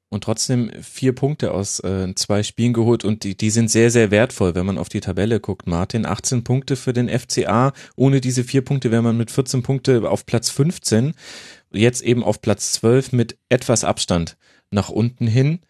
Und 0.08 0.22
trotzdem 0.22 0.70
vier 0.82 1.14
Punkte 1.14 1.52
aus 1.52 1.80
äh, 1.80 2.14
zwei 2.14 2.44
Spielen 2.44 2.72
geholt 2.72 3.04
und 3.04 3.24
die, 3.24 3.36
die 3.36 3.50
sind 3.50 3.70
sehr, 3.70 3.90
sehr 3.90 4.12
wertvoll, 4.12 4.54
wenn 4.54 4.64
man 4.64 4.78
auf 4.78 4.88
die 4.88 5.00
Tabelle 5.00 5.40
guckt. 5.40 5.66
Martin, 5.66 6.06
18 6.06 6.44
Punkte 6.44 6.76
für 6.76 6.92
den 6.92 7.08
FCA. 7.08 7.72
Ohne 7.96 8.20
diese 8.20 8.44
vier 8.44 8.62
Punkte 8.62 8.92
wäre 8.92 9.02
man 9.02 9.16
mit 9.16 9.32
14 9.32 9.64
Punkte 9.64 10.08
auf 10.08 10.24
Platz 10.24 10.48
15. 10.50 11.12
Jetzt 11.72 12.02
eben 12.02 12.22
auf 12.22 12.40
Platz 12.40 12.72
12 12.74 13.12
mit 13.12 13.36
etwas 13.48 13.82
Abstand 13.82 14.36
nach 14.70 14.90
unten 14.90 15.26
hin 15.26 15.60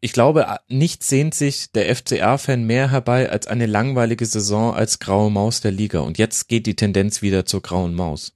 ich 0.00 0.12
glaube, 0.12 0.58
nicht 0.68 1.02
sehnt 1.02 1.34
sich 1.34 1.72
der 1.72 1.94
FCA-Fan 1.94 2.64
mehr 2.64 2.90
herbei 2.90 3.30
als 3.30 3.46
eine 3.46 3.66
langweilige 3.66 4.26
Saison 4.26 4.74
als 4.74 4.98
graue 4.98 5.30
Maus 5.30 5.60
der 5.60 5.72
Liga. 5.72 6.00
Und 6.00 6.18
jetzt 6.18 6.48
geht 6.48 6.66
die 6.66 6.76
Tendenz 6.76 7.20
wieder 7.22 7.44
zur 7.46 7.62
grauen 7.62 7.94
Maus. 7.94 8.32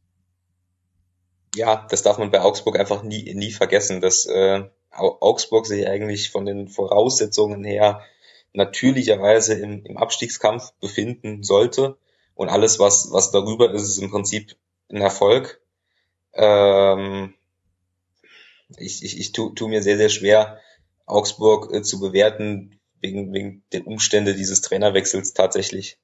Ja, 1.55 1.86
das 1.90 2.02
darf 2.02 2.18
man 2.18 2.30
bei 2.30 2.40
Augsburg 2.40 2.78
einfach 2.78 3.02
nie, 3.02 3.34
nie 3.34 3.52
vergessen, 3.52 4.01
dass 4.01 4.26
äh, 4.26 4.64
Augsburg 4.90 5.66
sich 5.66 5.86
eigentlich 5.86 6.30
von 6.30 6.47
den 6.47 6.68
Voraussetzungen 6.68 7.62
her 7.64 8.02
natürlicherweise 8.52 9.55
im, 9.55 9.84
im 9.84 9.97
Abstiegskampf 9.97 10.72
befinden 10.80 11.43
sollte. 11.43 11.97
Und 12.34 12.48
alles, 12.48 12.78
was, 12.78 13.09
was 13.12 13.30
darüber 13.30 13.72
ist, 13.72 13.82
ist 13.82 13.98
im 13.98 14.10
Prinzip 14.10 14.56
ein 14.90 15.01
Erfolg. 15.01 15.60
Ähm, 16.34 17.34
ich 18.78 19.05
ich, 19.05 19.18
ich 19.18 19.32
tu, 19.32 19.51
tu 19.51 19.68
mir 19.68 19.82
sehr, 19.82 19.98
sehr 19.98 20.09
schwer, 20.09 20.59
Augsburg 21.07 21.73
äh, 21.73 21.83
zu 21.83 22.01
bewerten 22.01 22.81
wegen, 23.01 23.33
wegen 23.33 23.65
der 23.73 23.87
Umstände 23.87 24.35
dieses 24.35 24.61
Trainerwechsels 24.61 25.35
tatsächlich. 25.35 25.99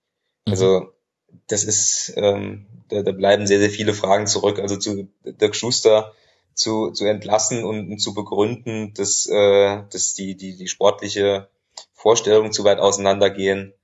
Mhm. 0.46 0.52
Also 0.52 0.92
das 1.46 1.64
ist, 1.64 2.12
ähm, 2.16 2.66
da, 2.88 3.02
da 3.02 3.12
bleiben 3.12 3.46
sehr, 3.46 3.58
sehr 3.58 3.70
viele 3.70 3.94
Fragen 3.94 4.26
zurück. 4.26 4.58
Also 4.58 4.76
zu 4.76 5.08
Dirk 5.24 5.54
Schuster 5.54 6.12
zu, 6.54 6.90
zu 6.90 7.04
entlassen 7.04 7.64
und, 7.64 7.90
und 7.90 7.98
zu 7.98 8.14
begründen, 8.14 8.92
dass, 8.94 9.26
äh, 9.26 9.82
dass 9.90 10.14
die, 10.14 10.36
die, 10.36 10.56
die 10.56 10.68
sportliche 10.68 11.48
Vorstellungen 11.92 12.52
zu 12.52 12.64
weit 12.64 12.78
auseinandergehen. 12.78 13.74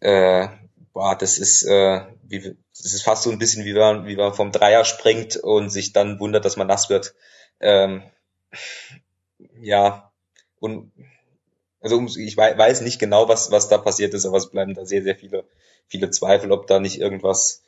Äh, 0.00 0.48
boah, 0.92 1.16
das 1.16 1.38
ist, 1.38 1.64
äh, 1.64 2.02
wie, 2.22 2.56
das 2.76 2.92
ist 2.94 3.02
fast 3.02 3.24
so 3.24 3.30
ein 3.30 3.38
bisschen 3.38 3.64
wie 3.64 3.72
man, 3.72 4.06
wie 4.06 4.16
man 4.16 4.34
vom 4.34 4.52
Dreier 4.52 4.84
springt 4.84 5.36
und 5.36 5.70
sich 5.70 5.92
dann 5.92 6.20
wundert, 6.20 6.44
dass 6.44 6.56
man 6.56 6.68
nass 6.68 6.88
wird. 6.88 7.14
Ähm, 7.60 8.02
ja, 9.60 10.05
und 10.66 10.92
also 11.80 12.04
ich 12.18 12.36
weiß 12.36 12.80
nicht 12.80 12.98
genau, 12.98 13.28
was, 13.28 13.50
was 13.50 13.68
da 13.68 13.78
passiert 13.78 14.12
ist, 14.12 14.26
aber 14.26 14.38
es 14.38 14.50
bleiben 14.50 14.74
da 14.74 14.84
sehr, 14.84 15.02
sehr 15.02 15.14
viele, 15.14 15.44
viele 15.86 16.10
Zweifel, 16.10 16.50
ob 16.50 16.66
da 16.66 16.80
nicht 16.80 16.98
irgendwas, 16.98 17.62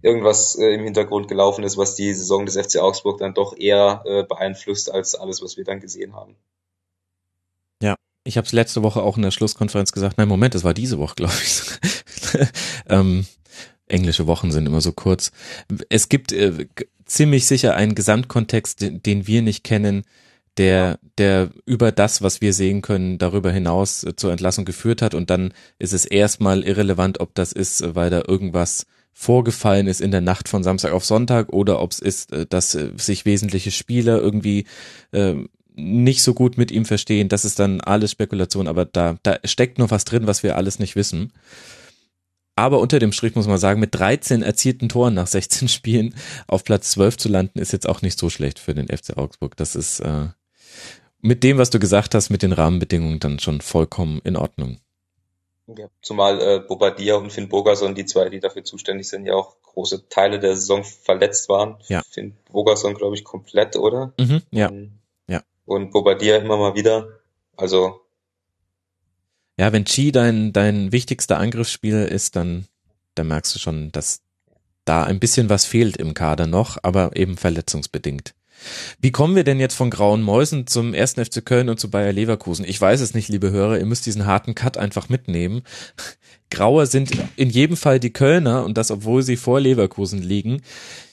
irgendwas 0.00 0.56
äh, 0.56 0.72
im 0.74 0.84
Hintergrund 0.84 1.28
gelaufen 1.28 1.64
ist, 1.64 1.76
was 1.76 1.94
die 1.94 2.14
Saison 2.14 2.46
des 2.46 2.56
FC 2.56 2.78
Augsburg 2.78 3.18
dann 3.18 3.34
doch 3.34 3.56
eher 3.56 4.02
äh, 4.06 4.22
beeinflusst 4.22 4.90
als 4.90 5.14
alles, 5.14 5.42
was 5.42 5.56
wir 5.56 5.64
dann 5.64 5.80
gesehen 5.80 6.14
haben. 6.14 6.36
Ja, 7.82 7.96
ich 8.24 8.38
habe 8.38 8.46
es 8.46 8.52
letzte 8.52 8.82
Woche 8.82 9.02
auch 9.02 9.16
in 9.16 9.22
der 9.22 9.32
Schlusskonferenz 9.32 9.92
gesagt. 9.92 10.16
Nein, 10.16 10.28
Moment, 10.28 10.54
es 10.54 10.64
war 10.64 10.72
diese 10.72 10.98
Woche, 10.98 11.16
glaube 11.16 11.34
ich. 11.44 11.60
ähm, 12.88 13.26
englische 13.86 14.26
Wochen 14.26 14.50
sind 14.50 14.66
immer 14.66 14.80
so 14.80 14.92
kurz. 14.92 15.30
Es 15.90 16.08
gibt 16.08 16.32
äh, 16.32 16.68
ziemlich 17.04 17.46
sicher 17.46 17.74
einen 17.74 17.94
Gesamtkontext, 17.94 18.80
den, 18.80 19.02
den 19.02 19.26
wir 19.26 19.42
nicht 19.42 19.64
kennen, 19.64 20.04
der, 20.58 20.98
der 21.16 21.50
über 21.64 21.92
das, 21.92 22.20
was 22.20 22.40
wir 22.40 22.52
sehen 22.52 22.82
können, 22.82 23.18
darüber 23.18 23.52
hinaus 23.52 24.04
äh, 24.04 24.16
zur 24.16 24.32
Entlassung 24.32 24.64
geführt 24.64 25.02
hat. 25.02 25.14
Und 25.14 25.30
dann 25.30 25.52
ist 25.78 25.92
es 25.92 26.04
erstmal 26.04 26.64
irrelevant, 26.64 27.20
ob 27.20 27.34
das 27.34 27.52
ist, 27.52 27.80
äh, 27.80 27.94
weil 27.94 28.10
da 28.10 28.22
irgendwas 28.26 28.86
vorgefallen 29.12 29.88
ist 29.88 30.00
in 30.00 30.12
der 30.12 30.20
Nacht 30.20 30.48
von 30.48 30.62
Samstag 30.62 30.92
auf 30.92 31.04
Sonntag 31.04 31.52
oder 31.52 31.80
ob 31.80 31.92
es 31.92 31.98
ist, 31.98 32.32
äh, 32.32 32.46
dass 32.46 32.72
sich 32.72 33.24
wesentliche 33.24 33.70
Spieler 33.70 34.20
irgendwie 34.20 34.64
äh, 35.12 35.34
nicht 35.74 36.22
so 36.22 36.34
gut 36.34 36.58
mit 36.58 36.70
ihm 36.72 36.84
verstehen. 36.84 37.28
Das 37.28 37.44
ist 37.44 37.58
dann 37.58 37.80
alles 37.80 38.10
Spekulation, 38.10 38.66
aber 38.66 38.84
da, 38.84 39.16
da 39.22 39.38
steckt 39.44 39.78
noch 39.78 39.90
was 39.90 40.04
drin, 40.04 40.26
was 40.26 40.42
wir 40.42 40.56
alles 40.56 40.78
nicht 40.78 40.96
wissen. 40.96 41.32
aber 42.56 42.80
unter 42.80 42.98
dem 42.98 43.12
Strich 43.12 43.36
muss 43.36 43.46
man 43.46 43.58
sagen, 43.58 43.78
mit 43.78 43.94
13 43.94 44.42
erzielten 44.42 44.88
Toren 44.88 45.14
nach 45.14 45.28
16 45.28 45.68
Spielen 45.68 46.14
auf 46.48 46.64
Platz 46.64 46.90
12 46.90 47.16
zu 47.16 47.28
landen, 47.28 47.60
ist 47.60 47.72
jetzt 47.72 47.88
auch 47.88 48.02
nicht 48.02 48.18
so 48.18 48.30
schlecht 48.30 48.58
für 48.58 48.74
den 48.74 48.88
FC 48.88 49.16
Augsburg. 49.16 49.56
Das 49.56 49.76
ist 49.76 50.00
äh, 50.00 50.28
mit 51.20 51.42
dem, 51.42 51.58
was 51.58 51.70
du 51.70 51.78
gesagt 51.78 52.14
hast, 52.14 52.30
mit 52.30 52.42
den 52.42 52.52
Rahmenbedingungen 52.52 53.20
dann 53.20 53.38
schon 53.38 53.60
vollkommen 53.60 54.20
in 54.24 54.36
Ordnung. 54.36 54.78
Ja, 55.66 55.88
zumal 56.00 56.40
äh, 56.40 56.60
Bobadilla 56.66 57.16
und 57.16 57.30
Finn 57.30 57.48
Bogerson, 57.48 57.94
die 57.94 58.06
zwei, 58.06 58.30
die 58.30 58.40
dafür 58.40 58.64
zuständig 58.64 59.08
sind, 59.08 59.26
ja 59.26 59.34
auch 59.34 59.60
große 59.62 60.08
Teile 60.08 60.40
der 60.40 60.56
Saison 60.56 60.82
verletzt 60.82 61.48
waren. 61.50 61.76
Ja. 61.88 62.02
Finn 62.08 62.36
Bogerson, 62.50 62.94
glaube 62.94 63.16
ich, 63.16 63.24
komplett, 63.24 63.76
oder? 63.76 64.14
Mhm, 64.18 64.42
ja. 64.50 64.70
Ähm, 64.70 64.92
Ja. 65.26 65.42
Und 65.66 65.90
Bobadilla 65.90 66.36
immer 66.38 66.56
mal 66.56 66.74
wieder. 66.74 67.20
Also 67.56 68.00
Ja, 69.58 69.72
wenn 69.72 69.84
Chi 69.84 70.10
dein, 70.10 70.52
dein 70.54 70.90
wichtigster 70.90 71.38
Angriffsspieler 71.38 72.08
ist, 72.08 72.36
dann, 72.36 72.66
dann 73.14 73.28
merkst 73.28 73.54
du 73.54 73.58
schon, 73.58 73.92
dass 73.92 74.22
da 74.86 75.04
ein 75.04 75.20
bisschen 75.20 75.50
was 75.50 75.66
fehlt 75.66 75.98
im 75.98 76.14
Kader 76.14 76.46
noch, 76.46 76.78
aber 76.82 77.14
eben 77.14 77.36
verletzungsbedingt. 77.36 78.34
Wie 79.00 79.12
kommen 79.12 79.36
wir 79.36 79.44
denn 79.44 79.60
jetzt 79.60 79.74
von 79.74 79.90
Grauen 79.90 80.22
Mäusen 80.22 80.66
zum 80.66 80.94
1. 80.94 81.14
FC 81.14 81.44
Köln 81.44 81.68
und 81.68 81.78
zu 81.78 81.90
Bayer 81.90 82.12
Leverkusen? 82.12 82.64
Ich 82.64 82.80
weiß 82.80 83.00
es 83.00 83.14
nicht, 83.14 83.28
liebe 83.28 83.50
Hörer, 83.50 83.78
ihr 83.78 83.86
müsst 83.86 84.06
diesen 84.06 84.26
harten 84.26 84.54
Cut 84.54 84.76
einfach 84.76 85.08
mitnehmen. 85.08 85.62
Grauer 86.50 86.86
sind 86.86 87.10
in 87.36 87.50
jedem 87.50 87.76
Fall 87.76 88.00
die 88.00 88.12
Kölner 88.12 88.64
und 88.64 88.78
das, 88.78 88.90
obwohl 88.90 89.22
sie 89.22 89.36
vor 89.36 89.60
Leverkusen 89.60 90.22
liegen. 90.22 90.62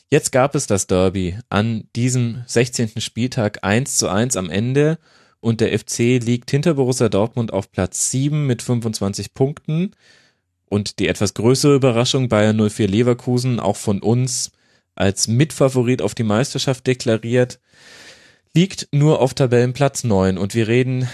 Jetzt 0.10 0.32
gab 0.32 0.56
es 0.56 0.68
das 0.68 0.88
Derby 0.88 1.38
an 1.50 1.90
diesem 1.96 2.44
16. 2.46 3.02
Spieltag 3.02 3.64
1 3.64 3.98
zu 3.98 4.08
1 4.08 4.38
am 4.38 4.50
Ende 4.50 4.98
und 5.40 5.62
der 5.62 5.78
FC 5.78 6.24
liegt 6.24 6.52
hinter 6.52 6.76
Borussia 6.76 7.10
Dortmund 7.10 7.52
auf 7.52 7.72
Platz 7.72 8.12
7 8.12 8.46
mit 8.48 8.62
25 8.62 9.34
Punkten 9.34 9.92
und 10.70 11.00
die 11.00 11.08
etwas 11.08 11.34
größere 11.34 11.76
Überraschung 11.76 12.30
Bayern 12.30 12.58
04 12.70 12.88
Leverkusen 12.88 13.60
auch 13.60 13.76
von 13.76 14.02
uns 14.02 14.52
als 14.96 15.28
Mitfavorit 15.28 16.02
auf 16.02 16.16
die 16.16 16.24
Meisterschaft 16.24 16.88
deklariert, 16.88 17.60
liegt 18.56 18.88
nur 18.92 19.22
auf 19.22 19.34
Tabellenplatz 19.34 20.04
9 20.04 20.38
und 20.38 20.56
wir 20.56 20.68
reden 20.68 21.08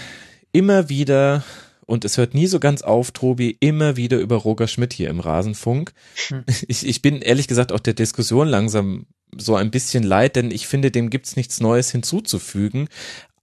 immer 0.52 0.88
wieder 0.88 1.44
und 1.86 2.04
es 2.04 2.16
hört 2.16 2.34
nie 2.34 2.46
so 2.46 2.60
ganz 2.60 2.82
auf, 2.82 3.10
Tobi, 3.10 3.56
immer 3.60 3.96
wieder 3.96 4.18
über 4.18 4.36
Roger 4.36 4.68
Schmidt 4.68 4.92
hier 4.92 5.10
im 5.10 5.20
Rasenfunk. 5.20 5.92
Hm. 6.28 6.44
Ich, 6.68 6.86
ich 6.86 7.02
bin 7.02 7.20
ehrlich 7.20 7.48
gesagt 7.48 7.72
auch 7.72 7.80
der 7.80 7.94
Diskussion 7.94 8.48
langsam 8.48 9.06
so 9.36 9.56
ein 9.56 9.70
bisschen 9.70 10.02
leid, 10.02 10.36
denn 10.36 10.50
ich 10.50 10.66
finde, 10.66 10.90
dem 10.90 11.10
gibt's 11.10 11.36
nichts 11.36 11.60
Neues 11.60 11.90
hinzuzufügen. 11.90 12.88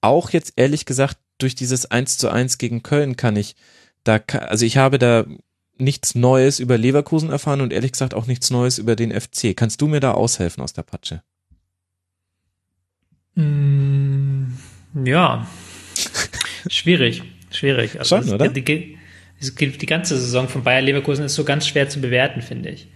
Auch 0.02 0.30
jetzt 0.30 0.53
ehrlich 0.56 0.86
gesagt, 0.86 1.18
durch 1.38 1.56
dieses 1.56 1.86
1 1.90 2.18
zu 2.18 2.30
1 2.30 2.57
gegen 2.57 2.84
Köln 2.84 3.16
kann 3.16 3.36
ich 3.36 3.56
da, 4.03 4.20
also 4.32 4.66
ich 4.66 4.78
habe 4.78 4.99
da 4.99 5.26
nichts 5.80 6.15
Neues 6.15 6.60
über 6.60 6.77
Leverkusen 6.77 7.30
erfahren 7.30 7.61
und 7.61 7.73
ehrlich 7.73 7.91
gesagt 7.93 8.14
auch 8.14 8.27
nichts 8.27 8.49
Neues 8.51 8.77
über 8.77 8.95
den 8.95 9.11
FC. 9.11 9.56
Kannst 9.56 9.81
du 9.81 9.88
mir 9.88 9.99
da 9.99 10.11
aushelfen 10.11 10.61
aus 10.64 10.73
der 10.73 10.84
Patsche? 10.84 11.22
Mm, 13.35 14.53
ja. 15.06 15.47
schwierig, 16.69 17.23
schwierig. 17.51 17.99
Also 17.99 18.15
Schon, 18.18 18.26
es- 18.27 18.34
oder? 18.34 18.47
Die, 18.49 18.64
gibt- 18.64 19.81
die 19.81 19.85
ganze 19.85 20.18
Saison 20.19 20.49
von 20.49 20.64
Bayer 20.64 20.81
Leverkusen 20.81 21.26
ist 21.26 21.35
so 21.35 21.43
ganz 21.43 21.68
schwer 21.68 21.89
zu 21.89 22.01
bewerten, 22.01 22.41
finde 22.41 22.69
ich. 22.69 22.88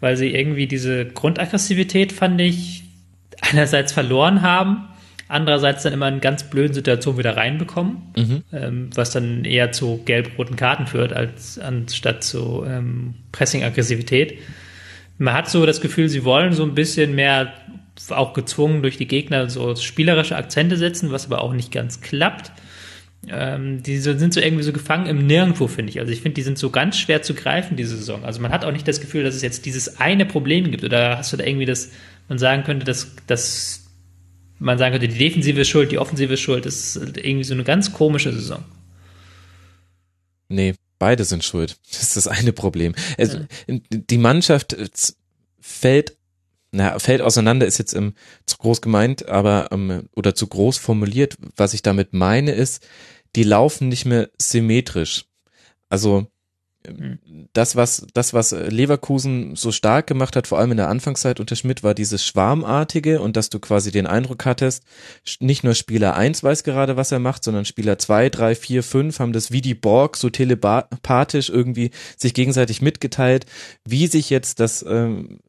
Weil 0.00 0.16
sie 0.16 0.34
irgendwie 0.34 0.66
diese 0.66 1.06
Grundaggressivität, 1.06 2.12
fand 2.12 2.40
ich, 2.40 2.84
einerseits 3.40 3.92
verloren 3.92 4.42
haben, 4.42 4.88
andererseits 5.32 5.82
dann 5.82 5.92
immer 5.92 6.08
in 6.08 6.20
ganz 6.20 6.44
blöden 6.44 6.74
Situationen 6.74 7.18
wieder 7.18 7.36
reinbekommen, 7.36 7.96
Mhm. 8.16 8.42
ähm, 8.52 8.90
was 8.94 9.10
dann 9.10 9.44
eher 9.44 9.72
zu 9.72 10.02
gelb-roten 10.04 10.56
Karten 10.56 10.86
führt, 10.86 11.12
als 11.12 11.58
anstatt 11.58 12.22
zu 12.22 12.64
ähm, 12.66 13.14
Pressing-Aggressivität. 13.32 14.38
Man 15.18 15.34
hat 15.34 15.48
so 15.48 15.64
das 15.66 15.80
Gefühl, 15.80 16.08
sie 16.08 16.24
wollen 16.24 16.52
so 16.52 16.62
ein 16.62 16.74
bisschen 16.74 17.14
mehr, 17.14 17.52
auch 18.10 18.32
gezwungen 18.32 18.82
durch 18.82 18.96
die 18.96 19.06
Gegner, 19.06 19.48
so 19.48 19.74
spielerische 19.76 20.36
Akzente 20.36 20.76
setzen, 20.76 21.12
was 21.12 21.26
aber 21.26 21.42
auch 21.42 21.52
nicht 21.52 21.70
ganz 21.72 22.00
klappt. 22.00 22.52
Ähm, 23.28 23.82
die 23.84 23.98
sind 23.98 24.34
so 24.34 24.40
irgendwie 24.40 24.64
so 24.64 24.72
gefangen 24.72 25.06
im 25.06 25.26
Nirgendwo, 25.26 25.68
finde 25.68 25.90
ich. 25.90 26.00
Also 26.00 26.12
ich 26.12 26.22
finde, 26.22 26.34
die 26.34 26.42
sind 26.42 26.58
so 26.58 26.70
ganz 26.70 26.98
schwer 26.98 27.22
zu 27.22 27.34
greifen, 27.34 27.76
diese 27.76 27.96
Saison. 27.96 28.24
Also 28.24 28.40
man 28.40 28.50
hat 28.50 28.64
auch 28.64 28.72
nicht 28.72 28.88
das 28.88 29.00
Gefühl, 29.00 29.22
dass 29.22 29.36
es 29.36 29.42
jetzt 29.42 29.64
dieses 29.64 30.00
eine 30.00 30.26
Problem 30.26 30.70
gibt. 30.72 30.82
Oder 30.82 31.18
hast 31.18 31.32
du 31.32 31.36
da 31.36 31.44
irgendwie 31.44 31.66
das, 31.66 31.92
man 32.28 32.38
sagen 32.38 32.64
könnte, 32.64 32.84
dass, 32.84 33.14
dass 33.28 33.81
man 34.62 34.78
sagen 34.78 34.92
könnte, 34.92 35.08
die 35.08 35.18
Defensive 35.18 35.60
ist 35.60 35.68
schuld, 35.68 35.92
die 35.92 35.98
Offensive 35.98 36.34
ist 36.34 36.40
schuld. 36.40 36.64
Das 36.66 36.96
ist 36.96 37.16
irgendwie 37.16 37.44
so 37.44 37.54
eine 37.54 37.64
ganz 37.64 37.92
komische 37.92 38.32
Saison. 38.32 38.64
Nee, 40.48 40.74
beide 40.98 41.24
sind 41.24 41.44
schuld. 41.44 41.76
Das 41.90 42.02
ist 42.02 42.16
das 42.16 42.28
eine 42.28 42.52
Problem. 42.52 42.94
Es, 43.18 43.36
Die 43.90 44.18
Mannschaft 44.18 44.72
äh, 44.72 44.88
fällt, 45.60 46.16
na, 46.70 46.98
fällt 46.98 47.20
auseinander, 47.20 47.66
ist 47.66 47.78
jetzt 47.78 47.94
ähm, 47.94 48.14
zu 48.46 48.56
groß 48.58 48.80
gemeint, 48.80 49.28
aber 49.28 49.68
ähm, 49.72 50.08
oder 50.14 50.34
zu 50.34 50.46
groß 50.46 50.78
formuliert. 50.78 51.36
Was 51.56 51.74
ich 51.74 51.82
damit 51.82 52.12
meine 52.12 52.52
ist, 52.52 52.86
die 53.36 53.44
laufen 53.44 53.88
nicht 53.88 54.04
mehr 54.04 54.30
symmetrisch. 54.38 55.26
Also 55.88 56.28
das, 57.52 57.76
was, 57.76 58.06
das, 58.14 58.34
was 58.34 58.52
Leverkusen 58.52 59.56
so 59.56 59.72
stark 59.72 60.06
gemacht 60.06 60.36
hat, 60.36 60.46
vor 60.46 60.58
allem 60.58 60.72
in 60.72 60.76
der 60.76 60.88
Anfangszeit 60.88 61.40
unter 61.40 61.56
Schmidt, 61.56 61.82
war 61.82 61.94
dieses 61.94 62.24
Schwarmartige 62.24 63.20
und 63.20 63.36
dass 63.36 63.50
du 63.50 63.60
quasi 63.60 63.90
den 63.90 64.06
Eindruck 64.06 64.44
hattest, 64.44 64.84
nicht 65.40 65.64
nur 65.64 65.74
Spieler 65.74 66.16
1 66.16 66.42
weiß 66.42 66.64
gerade, 66.64 66.96
was 66.96 67.12
er 67.12 67.18
macht, 67.18 67.44
sondern 67.44 67.64
Spieler 67.64 67.98
2, 67.98 68.30
3, 68.30 68.54
4, 68.54 68.82
5 68.82 69.18
haben 69.20 69.32
das 69.32 69.52
wie 69.52 69.60
die 69.60 69.74
Borg 69.74 70.16
so 70.16 70.30
telepathisch 70.30 71.50
irgendwie 71.50 71.90
sich 72.16 72.34
gegenseitig 72.34 72.82
mitgeteilt, 72.82 73.46
wie 73.84 74.06
sich 74.06 74.30
jetzt 74.30 74.60
das 74.60 74.84
ähm, 74.88 75.40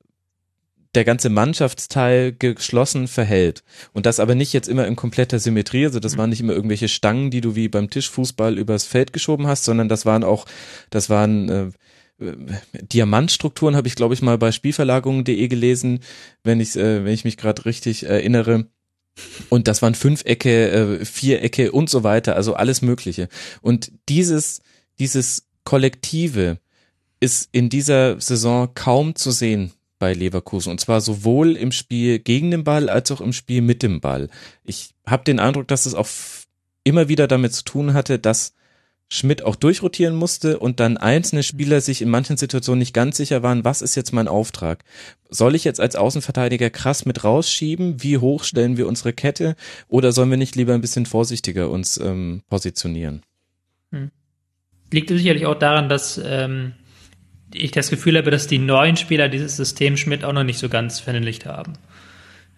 der 0.96 1.06
ganze 1.06 1.30
Mannschaftsteil 1.30 2.34
geschlossen 2.34 3.08
verhält. 3.08 3.64
Und 3.94 4.06
das 4.06 4.20
aber 4.20 4.36
nicht 4.36 4.54
jetzt 4.54 4.70
immer 4.70 4.86
in 4.88 4.96
kompletter 4.96 5.40
Symmetrie, 5.40 5.86
also 5.86 6.00
das 6.00 6.18
waren 6.18 6.30
nicht 6.30 6.42
immer 6.42 6.54
irgendwelche 6.54 6.88
Stangen, 6.88 7.32
die 7.32 7.42
du 7.42 7.56
wie 7.56 7.68
beim 7.68 7.90
Tischfußball 7.90 8.58
übers 8.58 8.86
Feld 8.86 9.14
geschoben 9.14 9.48
hast, 9.48 9.64
sondern 9.64 9.90
das 9.90 10.06
waren 10.06 10.24
auch, 10.24 10.46
das 10.92 11.10
waren 11.10 11.50
äh, 11.50 12.24
äh, 12.24 12.36
Diamantstrukturen, 12.84 13.76
habe 13.76 13.88
ich 13.88 13.96
glaube 13.96 14.14
ich 14.14 14.22
mal 14.22 14.38
bei 14.38 14.52
Spielverlagerungen.de 14.52 15.48
gelesen, 15.48 16.00
wenn 16.44 16.60
ich, 16.60 16.76
äh, 16.76 17.04
wenn 17.04 17.14
ich 17.14 17.26
mich 17.26 17.38
gerade 17.38 17.66
richtig 17.66 18.04
erinnere. 18.04 18.68
Und 19.50 19.68
das 19.68 19.82
waren 19.82 19.96
Fünfecke, 19.96 20.72
äh, 20.72 21.06
Vierecke 21.06 21.72
und 21.72 21.90
so 21.90 22.04
weiter, 22.04 22.36
also 22.36 22.54
alles 22.56 22.82
Mögliche. 22.82 23.30
Und 23.62 23.92
dieses, 24.10 24.62
dieses 25.00 25.48
Kollektive 25.64 26.60
ist 27.20 27.50
in 27.52 27.70
dieser 27.70 28.20
Saison 28.20 28.74
kaum 28.74 29.16
zu 29.16 29.32
sehen 29.32 29.72
bei 30.04 30.12
Leverkusen. 30.14 30.70
Und 30.70 30.82
zwar 30.82 31.00
sowohl 31.00 31.56
im 31.56 31.72
Spiel 31.72 32.20
gegen 32.20 32.52
den 32.52 32.66
Ball 32.66 32.90
als 32.90 33.10
auch 33.10 33.22
im 33.22 33.32
Spiel 33.32 33.62
mit 33.62 33.82
dem 33.82 34.02
Ball. 34.02 34.28
Ich 34.66 34.90
habe 35.08 35.24
den 35.24 35.40
Eindruck, 35.40 35.70
dass 35.70 35.86
es 35.86 35.96
auch 35.96 36.10
immer 36.84 37.08
wieder 37.08 37.26
damit 37.26 37.54
zu 37.54 37.64
tun 37.64 37.94
hatte, 37.94 38.20
dass 38.20 38.54
Schmidt 39.08 39.46
auch 39.46 39.56
durchrotieren 39.56 40.14
musste 40.14 40.60
und 40.60 40.82
dann 40.82 40.98
einzelne 40.98 41.42
Spieler 41.42 41.80
sich 41.80 42.02
in 42.02 42.10
manchen 42.10 42.36
Situationen 42.36 42.80
nicht 42.80 42.94
ganz 42.94 43.16
sicher 43.16 43.44
waren, 43.44 43.64
was 43.64 43.82
ist 43.82 43.96
jetzt 43.96 44.12
mein 44.12 44.28
Auftrag? 44.28 44.84
Soll 45.30 45.56
ich 45.56 45.64
jetzt 45.64 45.80
als 45.80 45.96
Außenverteidiger 45.96 46.70
krass 46.70 47.06
mit 47.06 47.24
rausschieben? 47.24 48.04
Wie 48.04 48.18
hoch 48.18 48.44
stellen 48.44 48.76
wir 48.76 48.90
unsere 48.90 49.14
Kette? 49.14 49.56
Oder 49.88 50.12
sollen 50.12 50.32
wir 50.32 50.38
nicht 50.38 50.58
lieber 50.58 50.74
ein 50.74 50.82
bisschen 50.82 51.06
vorsichtiger 51.06 51.70
uns 51.70 51.98
ähm, 51.98 52.42
positionieren? 52.50 53.22
Liegt 54.92 55.08
sicherlich 55.08 55.46
auch 55.46 55.58
daran, 55.58 55.88
dass 55.88 56.20
ähm, 56.22 56.74
ich 57.54 57.72
das 57.72 57.90
Gefühl 57.90 58.18
habe, 58.18 58.32
dass 58.32 58.48
die 58.48 58.60
neuen 58.60 58.98
Spieler 58.98 59.30
dieses 59.30 59.58
System 59.58 59.98
Schmidt 59.98 60.24
auch 60.24 60.34
noch 60.34 60.44
nicht 60.44 60.60
so 60.60 60.70
ganz 60.70 61.00
verinnerlicht 61.00 61.46
haben. 61.46 61.74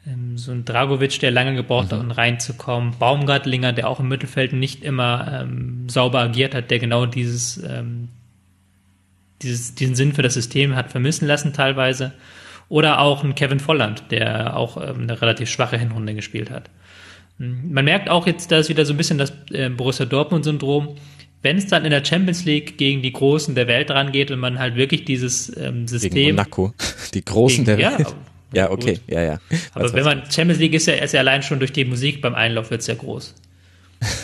Ähm, 0.07 0.37
so 0.37 0.51
ein 0.51 0.65
Dragovic, 0.65 1.19
der 1.19 1.31
lange 1.31 1.55
gebraucht 1.55 1.91
hat, 1.91 1.99
um 1.99 2.11
reinzukommen. 2.11 2.93
Baumgartlinger, 2.97 3.73
der 3.73 3.89
auch 3.89 3.99
im 3.99 4.07
Mittelfeld 4.07 4.53
nicht 4.53 4.83
immer 4.83 5.41
ähm, 5.41 5.89
sauber 5.89 6.19
agiert 6.19 6.53
hat, 6.53 6.71
der 6.71 6.79
genau 6.79 7.05
dieses, 7.05 7.61
ähm, 7.63 8.09
dieses, 9.41 9.75
diesen 9.75 9.95
Sinn 9.95 10.13
für 10.13 10.21
das 10.21 10.33
System 10.33 10.75
hat 10.75 10.91
vermissen 10.91 11.27
lassen 11.27 11.53
teilweise. 11.53 12.13
Oder 12.67 12.99
auch 12.99 13.23
ein 13.23 13.35
Kevin 13.35 13.59
Volland, 13.59 14.03
der 14.09 14.57
auch 14.57 14.77
ähm, 14.77 15.01
eine 15.03 15.21
relativ 15.21 15.49
schwache 15.49 15.77
Hinrunde 15.77 16.15
gespielt 16.15 16.49
hat. 16.49 16.69
Man 17.37 17.83
merkt 17.83 18.09
auch 18.09 18.27
jetzt, 18.27 18.51
da 18.51 18.59
ist 18.59 18.69
wieder 18.69 18.85
so 18.85 18.93
ein 18.93 18.97
bisschen 18.97 19.17
das 19.17 19.33
äh, 19.51 19.69
Borussia 19.69 20.05
Dortmund-Syndrom. 20.05 20.95
Wenn 21.45 21.57
es 21.57 21.67
dann 21.67 21.85
in 21.85 21.91
der 21.91 22.03
Champions 22.03 22.43
League 22.43 22.79
gegen 22.79 23.03
die 23.03 23.13
Großen 23.13 23.53
der 23.53 23.67
Welt 23.67 23.91
rangeht 23.91 24.31
und 24.31 24.39
man 24.39 24.57
halt 24.57 24.75
wirklich 24.75 25.05
dieses 25.05 25.55
ähm, 25.55 25.85
Gegen 25.85 25.87
System. 25.87 26.35
Monaco, 26.35 26.73
die 27.13 27.23
Großen 27.23 27.63
der 27.65 27.79
ja, 27.79 27.99
Welt. 27.99 28.15
Ja, 28.51 28.71
okay, 28.71 28.93
gut. 28.95 29.01
ja, 29.07 29.21
ja. 29.21 29.37
Aber 29.75 29.93
wenn 29.93 30.03
man 30.03 30.23
Champions 30.31 30.59
League 30.59 30.73
ist 30.73 30.87
ja, 30.87 30.95
ist 30.95 31.13
ja 31.13 31.19
allein 31.19 31.43
schon 31.43 31.59
durch 31.59 31.71
die 31.71 31.85
Musik 31.85 32.19
beim 32.19 32.33
Einlauf 32.33 32.71
wird 32.71 32.81
sehr 32.81 32.95
groß. 32.95 33.35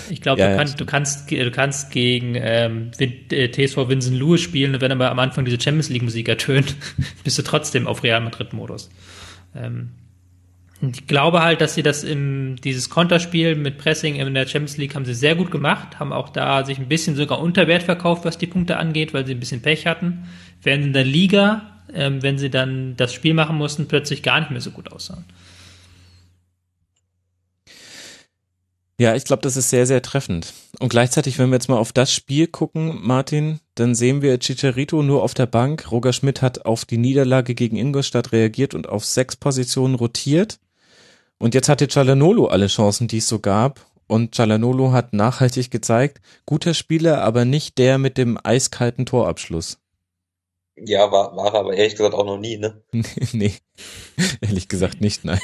Ich 0.10 0.22
glaube, 0.22 0.42
Ja, 0.42 0.48
du, 0.48 0.52
ja, 0.54 0.58
kannst, 0.58 0.80
du 0.80 0.86
kannst 0.86 1.30
du 1.30 1.52
kannst 1.52 1.92
gegen 1.92 2.34
ähm, 2.34 2.90
äh, 2.98 3.52
TSV 3.52 3.88
Vincent 3.88 4.18
Lewis 4.18 4.42
spielen 4.42 4.74
und 4.74 4.82
wenn 4.82 4.92
aber 4.92 5.12
am 5.12 5.20
Anfang 5.20 5.46
diese 5.46 5.62
Champions 5.62 5.90
League 5.90 6.02
Musik 6.02 6.28
ertönt, 6.28 6.76
bist 7.24 7.38
du 7.38 7.44
trotzdem 7.44 7.86
auf 7.86 8.02
Real 8.02 8.22
Madrid 8.22 8.52
Modus. 8.52 8.90
Ähm, 9.56 9.90
ich 10.82 11.06
glaube 11.06 11.44
halt, 11.44 11.62
dass 11.62 11.76
sie 11.76 11.84
das 11.84 12.04
im, 12.04 12.56
dieses 12.64 12.90
Konterspiel 12.90 13.56
mit 13.56 13.78
Pressing 13.78 14.16
in 14.16 14.34
der 14.34 14.48
Champions 14.48 14.78
League 14.78 14.96
haben 14.96 15.06
sie 15.06 15.14
sehr 15.14 15.36
gut 15.36 15.52
gemacht, 15.52 16.00
haben 16.00 16.12
auch 16.12 16.30
da 16.30 16.66
sich 16.66 16.80
ein 16.80 16.88
bisschen 16.88 17.16
sogar 17.16 17.40
unter 17.40 17.68
Wert 17.68 17.84
verkauft, 17.84 18.26
was 18.26 18.40
die 18.40 18.48
Punkte 18.48 18.78
angeht, 18.78 19.14
weil 19.14 19.26
sie 19.26 19.34
ein 19.34 19.40
bisschen 19.40 19.62
Pech 19.62 19.86
hatten. 19.86 20.28
Während 20.64 20.86
in 20.86 20.94
der 20.94 21.04
Liga, 21.04 21.84
ähm, 21.94 22.24
wenn 22.24 22.40
sie 22.40 22.50
dann 22.50 22.96
das 22.98 23.14
Spiel 23.14 23.36
machen 23.36 23.58
mussten, 23.58 23.88
plötzlich 23.88 24.24
gar 24.24 24.40
nicht 24.40 24.50
mehr 24.50 24.62
so 24.62 24.72
gut 24.72 24.92
aussahen. 24.92 25.26
Ja, 29.02 29.16
ich 29.16 29.24
glaube, 29.24 29.42
das 29.42 29.58
ist 29.58 29.72
sehr, 29.72 29.88
sehr 29.88 30.04
treffend. 30.04 30.54
Und 30.80 30.90
gleichzeitig, 30.90 31.40
wenn 31.40 31.50
wir 31.50 31.56
jetzt 31.56 31.70
mal 31.70 31.78
auf 31.78 31.92
das 31.92 32.14
Spiel 32.14 32.46
gucken, 32.46 33.00
Martin, 33.02 33.60
dann 33.74 33.96
sehen 33.96 34.22
wir 34.22 34.38
Chicharito 34.38 35.02
nur 35.02 35.24
auf 35.24 35.34
der 35.34 35.48
Bank. 35.48 35.92
Roger 35.92 36.14
Schmidt 36.14 36.44
hat 36.44 36.66
auf 36.66 36.86
die 36.86 37.00
Niederlage 37.00 37.56
gegen 37.56 37.78
Ingolstadt 37.78 38.32
reagiert 38.32 38.76
und 38.76 38.88
auf 38.88 39.04
sechs 39.04 39.36
Positionen 39.36 39.96
rotiert. 39.96 40.60
Und 41.42 41.56
jetzt 41.56 41.70
hatte 41.70 41.88
Cialanolo 41.88 42.46
alle 42.46 42.68
Chancen, 42.68 43.08
die 43.08 43.18
es 43.18 43.28
so 43.28 43.40
gab. 43.40 43.88
Und 44.06 44.36
Cialanolo 44.36 44.92
hat 44.92 45.14
nachhaltig 45.14 45.72
gezeigt, 45.72 46.22
guter 46.46 46.76
Spieler, 46.76 47.24
aber 47.24 47.46
nicht 47.46 47.80
der 47.80 47.98
mit 47.98 48.20
dem 48.20 48.38
eiskalten 48.44 49.08
Torabschluss. 49.08 49.80
Ja, 50.78 51.12
war, 51.12 51.36
war 51.36 51.54
aber 51.56 51.74
ehrlich 51.74 51.96
gesagt 51.96 52.14
auch 52.14 52.26
noch 52.26 52.38
nie, 52.38 52.58
ne? 52.58 52.84
nee, 53.34 53.54
ehrlich 54.42 54.68
gesagt 54.68 55.02
nicht, 55.02 55.26
nein. 55.26 55.40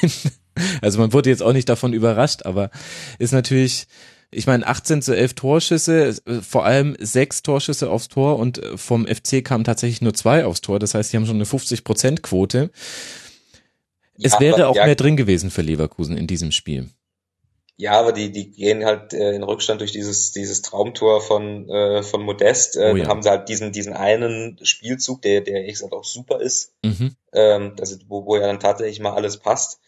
Also 0.82 1.00
man 1.00 1.12
wurde 1.12 1.30
jetzt 1.30 1.42
auch 1.42 1.52
nicht 1.52 1.68
davon 1.68 1.92
überrascht, 1.92 2.44
aber 2.44 2.70
ist 3.18 3.32
natürlich, 3.32 3.86
ich 4.30 4.46
meine, 4.46 4.66
18 4.66 5.02
zu 5.02 5.16
11 5.16 5.34
Torschüsse, 5.34 6.16
vor 6.42 6.64
allem 6.64 6.96
sechs 7.00 7.42
Torschüsse 7.42 7.90
aufs 7.90 8.08
Tor 8.08 8.38
und 8.38 8.60
vom 8.76 9.06
FC 9.06 9.44
kamen 9.44 9.64
tatsächlich 9.64 10.02
nur 10.02 10.14
zwei 10.14 10.44
aufs 10.44 10.60
Tor. 10.60 10.78
Das 10.78 10.94
heißt, 10.94 11.12
die 11.12 11.16
haben 11.16 11.26
schon 11.26 11.36
eine 11.36 11.44
50-Prozent-Quote. 11.44 12.70
Es 14.20 14.32
ja, 14.32 14.40
wäre 14.40 14.68
auch 14.68 14.76
ja, 14.76 14.84
mehr 14.84 14.94
drin 14.94 15.16
gewesen 15.16 15.50
für 15.50 15.62
Leverkusen 15.62 16.16
in 16.16 16.26
diesem 16.26 16.52
Spiel. 16.52 16.88
Ja, 17.80 17.92
aber 17.92 18.12
die, 18.12 18.32
die 18.32 18.50
gehen 18.50 18.84
halt 18.84 19.12
äh, 19.12 19.34
in 19.34 19.44
Rückstand 19.44 19.80
durch 19.80 19.92
dieses, 19.92 20.32
dieses 20.32 20.62
Traumtor 20.62 21.20
von, 21.20 21.68
äh, 21.68 22.02
von 22.02 22.22
Modest. 22.22 22.76
Äh, 22.76 22.90
oh 22.92 22.96
ja. 22.96 23.04
Dann 23.04 23.08
haben 23.08 23.22
sie 23.22 23.30
halt 23.30 23.48
diesen, 23.48 23.70
diesen 23.70 23.92
einen 23.92 24.58
Spielzug, 24.62 25.22
der, 25.22 25.42
der 25.42 25.60
ehrlich 25.60 25.74
gesagt 25.74 25.92
auch 25.92 26.04
super 26.04 26.40
ist. 26.40 26.72
Mhm. 26.84 27.14
Ähm, 27.32 27.76
also, 27.78 27.96
wo, 28.08 28.26
wo 28.26 28.34
ja 28.34 28.42
dann 28.42 28.58
tatsächlich 28.58 28.98
mal 28.98 29.12
alles 29.12 29.36
passt. 29.36 29.78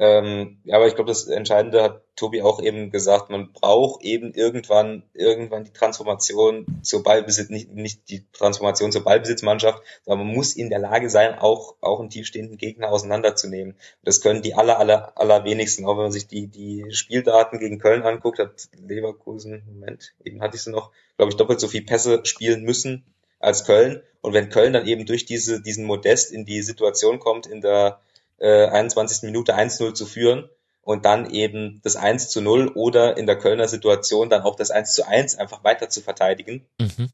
Ähm, 0.00 0.62
aber 0.70 0.86
ich 0.86 0.94
glaube, 0.94 1.08
das 1.08 1.26
Entscheidende 1.26 1.82
hat 1.82 2.02
Tobi 2.14 2.40
auch 2.40 2.62
eben 2.62 2.92
gesagt, 2.92 3.30
man 3.30 3.52
braucht 3.52 4.04
eben 4.04 4.32
irgendwann, 4.32 5.02
irgendwann 5.12 5.64
die 5.64 5.72
Transformation 5.72 6.66
zur 6.82 7.02
Ballbesitz, 7.02 7.50
nicht, 7.50 7.72
nicht 7.72 8.08
die 8.08 8.24
Transformation 8.32 8.92
zur 8.92 9.02
Ballbesitzmannschaft, 9.02 9.82
sondern 10.04 10.26
man 10.26 10.36
muss 10.36 10.54
in 10.54 10.70
der 10.70 10.78
Lage 10.78 11.10
sein, 11.10 11.36
auch, 11.36 11.74
auch 11.80 11.98
einen 11.98 12.10
tiefstehenden 12.10 12.58
Gegner 12.58 12.90
auseinanderzunehmen. 12.90 13.74
Das 14.04 14.20
können 14.20 14.40
die 14.40 14.54
aller, 14.54 14.78
aller, 14.78 15.18
allerwenigsten. 15.18 15.84
Auch 15.84 15.96
wenn 15.96 16.04
man 16.04 16.12
sich 16.12 16.28
die, 16.28 16.46
die 16.46 16.86
Spieldaten 16.92 17.58
gegen 17.58 17.80
Köln 17.80 18.02
anguckt, 18.02 18.38
hat 18.38 18.68
Leverkusen, 18.80 19.64
Moment, 19.66 20.14
eben 20.24 20.40
hatte 20.40 20.56
ich 20.56 20.62
sie 20.62 20.70
noch, 20.70 20.92
glaube 21.16 21.30
ich, 21.30 21.36
doppelt 21.36 21.58
so 21.58 21.66
viel 21.66 21.82
Pässe 21.82 22.20
spielen 22.22 22.62
müssen 22.62 23.04
als 23.40 23.64
Köln. 23.64 24.00
Und 24.20 24.32
wenn 24.32 24.48
Köln 24.48 24.72
dann 24.72 24.86
eben 24.86 25.06
durch 25.06 25.26
diese, 25.26 25.60
diesen 25.60 25.84
Modest 25.84 26.30
in 26.30 26.44
die 26.44 26.62
Situation 26.62 27.18
kommt, 27.18 27.48
in 27.48 27.60
der 27.60 28.00
äh, 28.38 28.66
21. 28.66 29.22
Minute 29.22 29.56
1-0 29.56 29.94
zu 29.94 30.06
führen 30.06 30.48
und 30.82 31.04
dann 31.04 31.30
eben 31.30 31.80
das 31.84 31.96
1 31.96 32.30
zu 32.30 32.40
0 32.40 32.68
oder 32.74 33.16
in 33.16 33.26
der 33.26 33.38
Kölner 33.38 33.68
Situation 33.68 34.30
dann 34.30 34.42
auch 34.42 34.56
das 34.56 34.70
1 34.70 34.94
zu 34.94 35.06
1 35.06 35.36
einfach 35.36 35.62
weiter 35.62 35.90
zu 35.90 36.00
verteidigen, 36.00 36.66
mhm. 36.80 37.10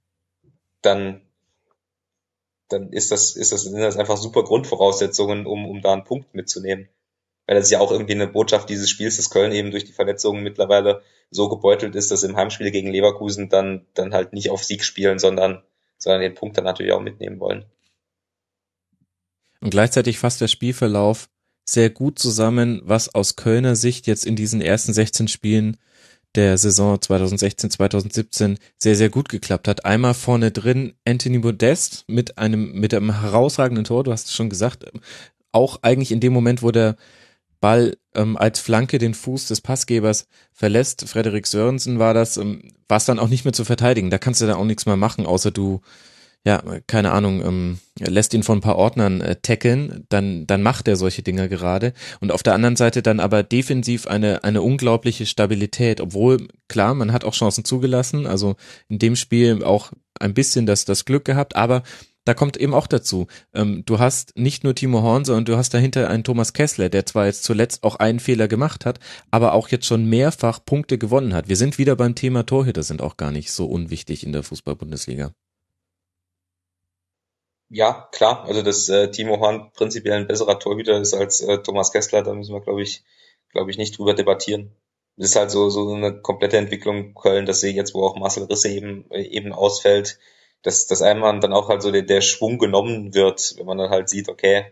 dann, 0.81 1.23
dann 2.69 2.93
ist 2.93 3.11
das, 3.11 3.37
ist 3.37 3.53
das, 3.53 3.63
sind 3.63 3.81
das 3.81 3.97
einfach 3.97 4.17
super 4.17 4.45
Grundvoraussetzungen, 4.45 5.47
um, 5.47 5.69
um 5.69 5.81
da 5.81 5.93
einen 5.93 6.05
Punkt 6.05 6.35
mitzunehmen. 6.35 6.89
Weil 7.47 7.57
das 7.57 7.65
ist 7.65 7.73
ja 7.73 7.81
auch 7.81 7.91
irgendwie 7.91 8.15
eine 8.15 8.29
Botschaft 8.29 8.71
dieses 8.71 8.89
Spiels, 8.89 9.17
dass 9.17 9.31
Köln 9.31 9.53
eben 9.53 9.71
durch 9.71 9.85
die 9.85 9.93
Verletzungen 9.93 10.43
mittlerweile 10.43 11.03
so 11.31 11.49
gebeutelt 11.49 11.95
ist, 11.95 12.11
dass 12.11 12.23
im 12.23 12.37
Heimspiel 12.37 12.71
gegen 12.71 12.91
Leverkusen 12.91 13.49
dann, 13.49 13.87
dann 13.95 14.15
halt 14.15 14.33
nicht 14.33 14.51
auf 14.51 14.65
Sieg 14.65 14.85
spielen, 14.85 15.19
sondern, 15.19 15.63
sondern 15.99 16.23
den 16.23 16.35
Punkt 16.35 16.57
dann 16.57 16.65
natürlich 16.65 16.93
auch 16.93 17.01
mitnehmen 17.01 17.41
wollen. 17.41 17.67
Und 19.65 19.71
gleichzeitig 19.71 20.19
fasst 20.19 20.43
der 20.43 20.49
Spielverlauf 20.49 21.31
sehr 21.67 21.89
gut 21.89 22.19
zusammen, 22.19 22.83
was 22.85 23.15
aus 23.15 23.35
Kölner 23.35 23.77
Sicht 23.77 24.07
jetzt 24.07 24.27
in 24.27 24.37
diesen 24.37 24.61
ersten 24.61 24.93
16 24.93 25.27
Spielen 25.27 25.79
der 26.35 26.59
Saison 26.59 27.01
2016, 27.01 27.71
2017 27.71 28.59
sehr, 28.77 28.95
sehr 28.95 29.09
gut 29.09 29.31
geklappt 29.31 29.67
hat. 29.67 29.87
Einmal 29.87 30.13
vorne 30.13 30.51
drin 30.51 30.93
Anthony 31.07 31.39
Modest 31.39 32.05
mit 32.09 32.37
einem, 32.37 32.79
mit 32.79 32.93
einem 32.93 33.19
herausragenden 33.19 33.85
Tor, 33.85 34.05
du 34.05 34.13
hast 34.13 34.27
es 34.27 34.35
schon 34.35 34.51
gesagt, 34.51 34.85
auch 35.51 35.79
eigentlich 35.81 36.13
in 36.13 36.21
dem 36.21 36.35
Moment, 36.35 36.63
wo 36.63 36.71
der 36.71 36.97
Ball 37.63 37.97
ähm, 38.15 38.37
als 38.37 38.61
Flanke 38.61 38.99
den 38.99 39.15
Fuß 39.15 39.49
des 39.49 39.63
Passgebers 39.63 40.29
verlässt, 40.53 41.09
Frederik 41.09 41.47
Sörensen 41.47 41.99
war 41.99 42.13
das, 42.13 42.37
ähm, 42.37 42.71
war 42.87 42.99
es 42.99 43.07
dann 43.07 43.19
auch 43.19 43.29
nicht 43.29 43.47
mehr 43.47 43.55
zu 43.55 43.65
verteidigen. 43.65 44.11
Da 44.11 44.19
kannst 44.19 44.43
du 44.43 44.47
dann 44.47 44.57
auch 44.57 44.67
nichts 44.67 44.85
mehr 44.85 44.99
machen, 44.99 45.25
außer 45.25 45.53
du 45.53 45.81
ja, 46.47 46.63
keine 46.87 47.13
Ahnung, 47.13 47.43
ähm, 47.43 47.79
lässt 47.99 48.35
ihn 48.35 48.43
von 48.43 48.59
ein 48.59 48.61
paar 48.61 48.77
Ordnern 48.77 49.23
äh, 49.23 49.37
tackeln, 49.37 50.05
dann, 50.11 50.47
dann 50.47 50.63
macht 50.63 50.87
er 50.89 50.97
solche 50.97 51.23
Dinger 51.23 51.49
gerade. 51.49 51.95
Und 52.21 52.33
auf 52.33 52.43
der 52.43 52.53
anderen 52.53 52.77
Seite 52.77 53.01
dann 53.03 53.19
aber 53.19 53.43
defensiv 53.43 54.07
eine, 54.07 54.45
eine 54.45 54.61
unglaubliche 54.61 55.25
Stabilität, 55.25 56.03
obwohl, 56.03 56.47
klar, 56.69 56.95
man 56.95 57.13
hat 57.13 57.25
auch 57.25 57.33
Chancen 57.33 57.65
zugelassen, 57.65 58.27
also 58.27 58.57
in 58.89 58.99
dem 58.99 59.17
Spiel 59.17 59.65
auch 59.65 59.93
ein 60.21 60.35
bisschen 60.35 60.67
das, 60.67 60.85
das 60.85 61.07
Glück 61.07 61.25
gehabt, 61.25 61.57
aber 61.57 61.83
da 62.27 62.35
kommt 62.35 62.59
eben 62.59 62.75
auch 62.75 62.87
dazu, 62.87 63.27
ähm, 63.55 63.83
du 63.87 63.99
hast 63.99 64.37
nicht 64.37 64.65
nur 64.65 64.75
Timo 64.75 65.03
Horn, 65.03 65.25
sondern 65.25 65.47
du 65.47 65.57
hast 65.57 65.73
dahinter 65.73 66.09
einen 66.11 66.25
Thomas 66.25 66.53
Kessler, 66.53 66.91
der 66.91 67.07
zwar 67.07 67.25
jetzt 67.25 67.45
zuletzt 67.45 67.85
auch 67.85 67.97
einen 67.97 68.21
Fehler 68.21 68.49
gemacht 68.49 68.85
hat, 68.85 68.99
aber 69.31 69.55
auch 69.55 69.69
jetzt 69.69 69.87
schon 69.87 70.07
mehrfach 70.07 70.65
Punkte 70.65 70.99
gewonnen 70.99 71.33
hat. 71.33 71.49
Wir 71.49 71.57
sind 71.57 71.79
wieder 71.79 71.97
beim 71.97 72.15
Thema 72.15 72.45
Torhüter, 72.45 72.83
sind 72.83 73.01
auch 73.01 73.17
gar 73.17 73.31
nicht 73.31 73.51
so 73.51 73.67
unwichtig 73.67 74.25
in 74.25 74.33
der 74.33 74.43
Fußball-Bundesliga. 74.43 75.33
Ja, 77.69 78.09
klar. 78.13 78.45
Also 78.45 78.63
dass 78.63 78.89
äh, 78.89 79.11
Timo 79.11 79.41
Horn 79.41 79.71
prinzipiell 79.73 80.15
ein 80.15 80.27
besserer 80.27 80.59
Torhüter 80.59 81.01
ist 81.01 81.15
als 81.15 81.41
äh, 81.41 81.59
Thomas 81.59 81.93
Kessler, 81.93 82.23
da 82.23 82.35
müssen 82.35 82.55
wir, 82.55 82.61
glaube 82.61 82.83
ich, 82.83 83.03
glaube 83.51 83.71
ich, 83.71 83.79
nicht 83.79 83.99
drüber 83.99 84.15
debattieren. 84.15 84.73
Das 85.17 85.31
ist 85.31 85.37
halt 85.37 85.51
so, 85.51 85.71
so 85.71 85.93
eine 85.93 86.21
komplette 86.21 86.57
Entwicklung 86.57 87.15
Köln, 87.15 87.47
dass 87.47 87.61
sie 87.61 87.71
jetzt, 87.71 87.95
wo 87.95 88.05
auch 88.05 88.17
Marcel 88.17 88.45
Risse 88.45 88.69
eben, 88.69 89.11
äh, 89.11 89.23
eben 89.23 89.53
ausfällt, 89.53 90.19
dass, 90.63 90.87
dass 90.87 91.03
einmal 91.03 91.39
dann 91.41 91.53
auch 91.53 91.69
halt 91.69 91.83
so 91.83 91.91
der, 91.91 92.03
der 92.03 92.21
Schwung 92.21 92.59
genommen 92.59 93.15
wird, 93.15 93.55
wenn 93.59 93.67
man 93.67 93.79
dann 93.79 93.91
halt 93.91 94.09
sieht, 94.09 94.29
okay, 94.29 94.67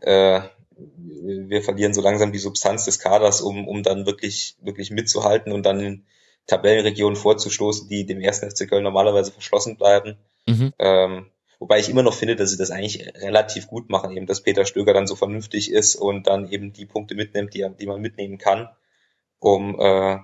äh, 0.00 0.42
wir 0.76 1.62
verlieren 1.62 1.94
so 1.94 2.00
langsam 2.00 2.32
die 2.32 2.38
Substanz 2.38 2.84
des 2.84 2.98
Kaders, 2.98 3.40
um, 3.40 3.68
um 3.68 3.82
dann 3.82 4.06
wirklich, 4.06 4.56
wirklich 4.60 4.90
mitzuhalten 4.90 5.52
und 5.52 5.64
dann 5.64 5.80
in 5.80 6.06
Tabellenregionen 6.46 7.16
vorzustoßen, 7.16 7.88
die 7.88 8.04
dem 8.04 8.20
ersten 8.20 8.50
FC 8.50 8.68
Köln 8.68 8.82
normalerweise 8.82 9.32
verschlossen 9.32 9.76
bleiben. 9.76 10.16
Mhm. 10.46 10.72
Ähm, 10.78 11.30
Wobei 11.62 11.78
ich 11.78 11.88
immer 11.88 12.02
noch 12.02 12.14
finde, 12.14 12.34
dass 12.34 12.50
sie 12.50 12.56
das 12.56 12.72
eigentlich 12.72 13.06
relativ 13.14 13.68
gut 13.68 13.88
machen, 13.88 14.10
eben, 14.16 14.26
dass 14.26 14.40
Peter 14.40 14.66
Stöger 14.66 14.94
dann 14.94 15.06
so 15.06 15.14
vernünftig 15.14 15.70
ist 15.70 15.94
und 15.94 16.26
dann 16.26 16.50
eben 16.50 16.72
die 16.72 16.86
Punkte 16.86 17.14
mitnimmt, 17.14 17.54
die, 17.54 17.64
die 17.78 17.86
man 17.86 18.00
mitnehmen 18.00 18.36
kann, 18.36 18.68
um, 19.38 19.78
äh, 19.78 20.18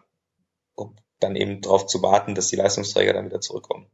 um 0.74 0.97
dann 1.20 1.36
eben 1.36 1.60
darauf 1.60 1.86
zu 1.86 2.02
warten, 2.02 2.35
dass 2.35 2.48
die 2.48 2.56
Leistungsträger 2.56 3.12
dann 3.12 3.27
wieder 3.27 3.40
zurückkommen. 3.40 3.86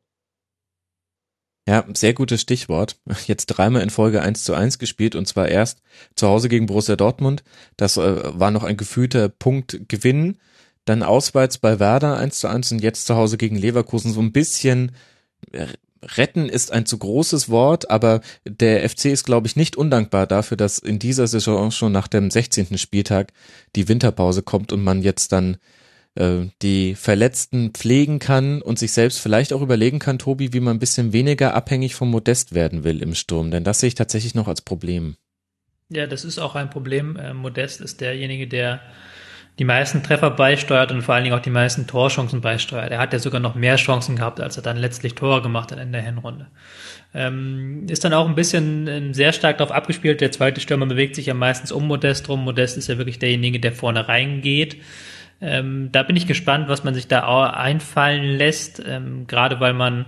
Ja, 1.69 1.85
sehr 1.93 2.15
gutes 2.15 2.41
Stichwort. 2.41 2.99
Jetzt 3.27 3.45
dreimal 3.49 3.83
in 3.83 3.91
Folge 3.91 4.23
1 4.23 4.43
zu 4.45 4.55
1 4.55 4.79
gespielt 4.79 5.15
und 5.15 5.29
zwar 5.29 5.47
erst 5.47 5.83
zu 6.17 6.29
Hause 6.29 6.49
gegen 6.49 6.65
Borussia 6.65 6.97
Dortmund. 6.97 7.45
Das 7.77 7.99
äh, 7.99 8.41
war 8.41 8.53
noch 8.53 8.65
ein 8.65 8.79
gefühlter 8.79 9.29
Punktgewinn. 9.29 10.39
Dann 10.87 11.03
auswärts 11.03 11.59
bei 11.59 11.79
Werder 11.79 12.17
1 12.17 12.39
zu 12.39 12.49
1 12.49 12.73
und 12.73 12.79
jetzt 12.83 13.05
zu 13.05 13.17
Hause 13.17 13.37
gegen 13.37 13.57
Leverkusen 13.57 14.15
so 14.15 14.23
ein 14.23 14.33
bisschen 14.33 14.93
äh, 15.53 15.67
retten 16.17 16.49
ist 16.49 16.73
ein 16.73 16.87
zu 16.87 16.99
großes 16.99 17.49
Wort, 17.49 17.91
aber 17.91 18.21
der 18.47 18.89
FC 18.89 19.07
ist, 19.07 19.25
glaube 19.25 19.47
ich, 19.47 19.57
nicht 19.57 19.77
undankbar 19.77 20.27
dafür, 20.27 20.57
dass 20.57 20.79
in 20.79 20.99
dieser 20.99 21.27
Saison 21.27 21.71
schon 21.71 21.93
nach 21.93 22.09
dem 22.09 22.31
16. 22.31 22.79
Spieltag 22.79 23.33
die 23.77 23.89
Winterpause 23.89 24.43
kommt 24.43 24.73
und 24.73 24.83
man 24.83 25.03
jetzt 25.03 25.33
dann 25.33 25.57
äh, 26.15 26.47
die 26.63 26.95
Verletzten 26.95 27.71
pflegen 27.71 28.19
kann 28.19 28.63
und 28.63 28.79
sich 28.79 28.93
selbst 28.93 29.19
vielleicht 29.19 29.53
auch 29.53 29.63
überlegen 29.63 29.99
kann, 29.99 30.19
Tobi, 30.19 30.53
wie 30.53 30.61
man 30.61 30.77
ein 30.77 30.81
bisschen 30.81 31.13
weniger 31.13 31.55
abhängig 31.55 31.95
vom 31.95 32.11
Modest 32.11 32.55
werden 32.55 32.85
will 32.85 33.03
im 33.03 33.15
Sturm, 33.15 33.51
denn 33.51 33.65
das 33.65 33.81
sehe 33.81 33.89
ich 33.89 33.95
tatsächlich 33.95 34.35
noch 34.35 34.49
als 34.49 34.63
Problem. 34.63 35.17
Ja, 35.91 36.07
das 36.07 36.25
ist 36.25 36.39
auch 36.39 36.55
ein 36.55 36.71
Problem. 36.71 37.17
Äh, 37.17 37.35
Modest 37.35 37.81
ist 37.81 38.01
derjenige, 38.01 38.49
der 38.49 38.81
die 39.59 39.65
meisten 39.65 40.03
Treffer 40.03 40.31
beisteuert 40.31 40.91
und 40.91 41.03
vor 41.03 41.15
allen 41.15 41.25
Dingen 41.25 41.37
auch 41.37 41.43
die 41.43 41.51
meisten 41.51 41.87
Torchancen 41.87 42.41
beisteuert. 42.41 42.91
Er 42.91 42.99
hat 42.99 43.13
ja 43.13 43.21
sogar 43.21 43.41
noch 43.41 43.55
mehr 43.55 43.77
Chancen 43.77 44.17
gehabt, 44.17 44.41
als 44.41 44.57
er 44.57 44.65
dann 44.65 44.77
letztlich 44.77 45.15
Tore 45.15 45.43
gemacht 45.43 45.71
hat 45.71 45.79
in 45.79 45.93
der 45.93 46.03
Hinrunde. 46.03 46.49
Ähm, 47.15 47.87
ist 47.89 48.05
dann 48.05 48.13
auch 48.15 48.29
ein 48.29 48.35
bisschen 48.35 48.89
ähm, 48.89 49.15
sehr 49.15 49.33
stark 49.33 49.59
darauf 49.59 49.73
abgespielt. 49.73 50.21
Der 50.21 50.33
zweite 50.33 50.61
Stürmer 50.61 50.87
bewegt 50.87 51.15
sich 51.15 51.27
ja 51.27 51.35
meistens 51.35 51.71
um 51.71 51.87
Modest 51.87 52.29
rum. 52.29 52.43
Modest 52.43 52.77
ist 52.77 52.89
ja 52.89 52.99
wirklich 52.99 53.21
derjenige, 53.21 53.61
der 53.61 53.73
vorne 53.73 54.09
reingeht. 54.09 54.79
Ähm, 55.41 55.91
da 55.93 56.03
bin 56.03 56.17
ich 56.17 56.27
gespannt, 56.27 56.69
was 56.69 56.83
man 56.83 56.95
sich 56.95 57.07
da 57.07 57.51
einfallen 57.51 58.37
lässt, 58.37 58.83
ähm, 58.85 59.29
gerade 59.29 59.61
weil 59.61 59.73
man 59.73 60.07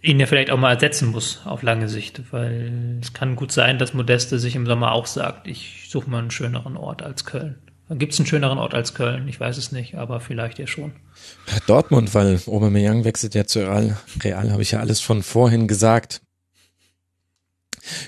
ihn 0.00 0.18
ja 0.18 0.26
vielleicht 0.26 0.50
auch 0.50 0.58
mal 0.58 0.74
ersetzen 0.74 1.10
muss 1.10 1.42
auf 1.44 1.62
lange 1.62 1.88
Sicht, 1.88 2.20
weil 2.32 2.98
es 3.00 3.12
kann 3.12 3.36
gut 3.36 3.52
sein, 3.52 3.78
dass 3.78 3.94
Modeste 3.94 4.40
sich 4.40 4.56
im 4.56 4.66
Sommer 4.66 4.90
auch 4.90 5.06
sagt, 5.06 5.46
ich 5.46 5.86
suche 5.88 6.10
mal 6.10 6.18
einen 6.18 6.32
schöneren 6.32 6.76
Ort 6.76 7.02
als 7.02 7.24
Köln. 7.24 7.56
Gibt 7.94 8.12
es 8.12 8.18
einen 8.18 8.26
schöneren 8.26 8.58
Ort 8.58 8.74
als 8.74 8.94
Köln? 8.94 9.28
Ich 9.28 9.38
weiß 9.40 9.56
es 9.58 9.72
nicht, 9.72 9.96
aber 9.96 10.20
vielleicht 10.20 10.58
ja 10.58 10.66
schon. 10.66 10.92
Dortmund, 11.66 12.14
weil 12.14 12.40
Aubameyang 12.46 13.04
wechselt 13.04 13.34
ja 13.34 13.44
zu 13.46 13.60
Real. 13.60 13.96
Real 14.22 14.50
habe 14.52 14.62
ich 14.62 14.70
ja 14.72 14.80
alles 14.80 15.00
von 15.00 15.22
vorhin 15.22 15.68
gesagt. 15.68 16.22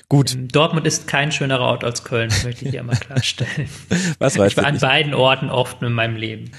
Gut. 0.08 0.34
Ähm, 0.34 0.48
Dortmund 0.48 0.86
ist 0.86 1.08
kein 1.08 1.32
schönerer 1.32 1.62
Ort 1.64 1.84
als 1.84 2.04
Köln, 2.04 2.30
möchte 2.44 2.64
ich 2.64 2.70
dir 2.70 2.82
mal 2.82 2.96
klarstellen. 3.00 3.68
Was 4.18 4.38
weißt 4.38 4.52
ich 4.52 4.56
war 4.56 4.66
an 4.66 4.74
nicht? 4.74 4.82
beiden 4.82 5.14
Orten 5.14 5.50
oft 5.50 5.82
in 5.82 5.92
meinem 5.92 6.16
Leben. 6.16 6.52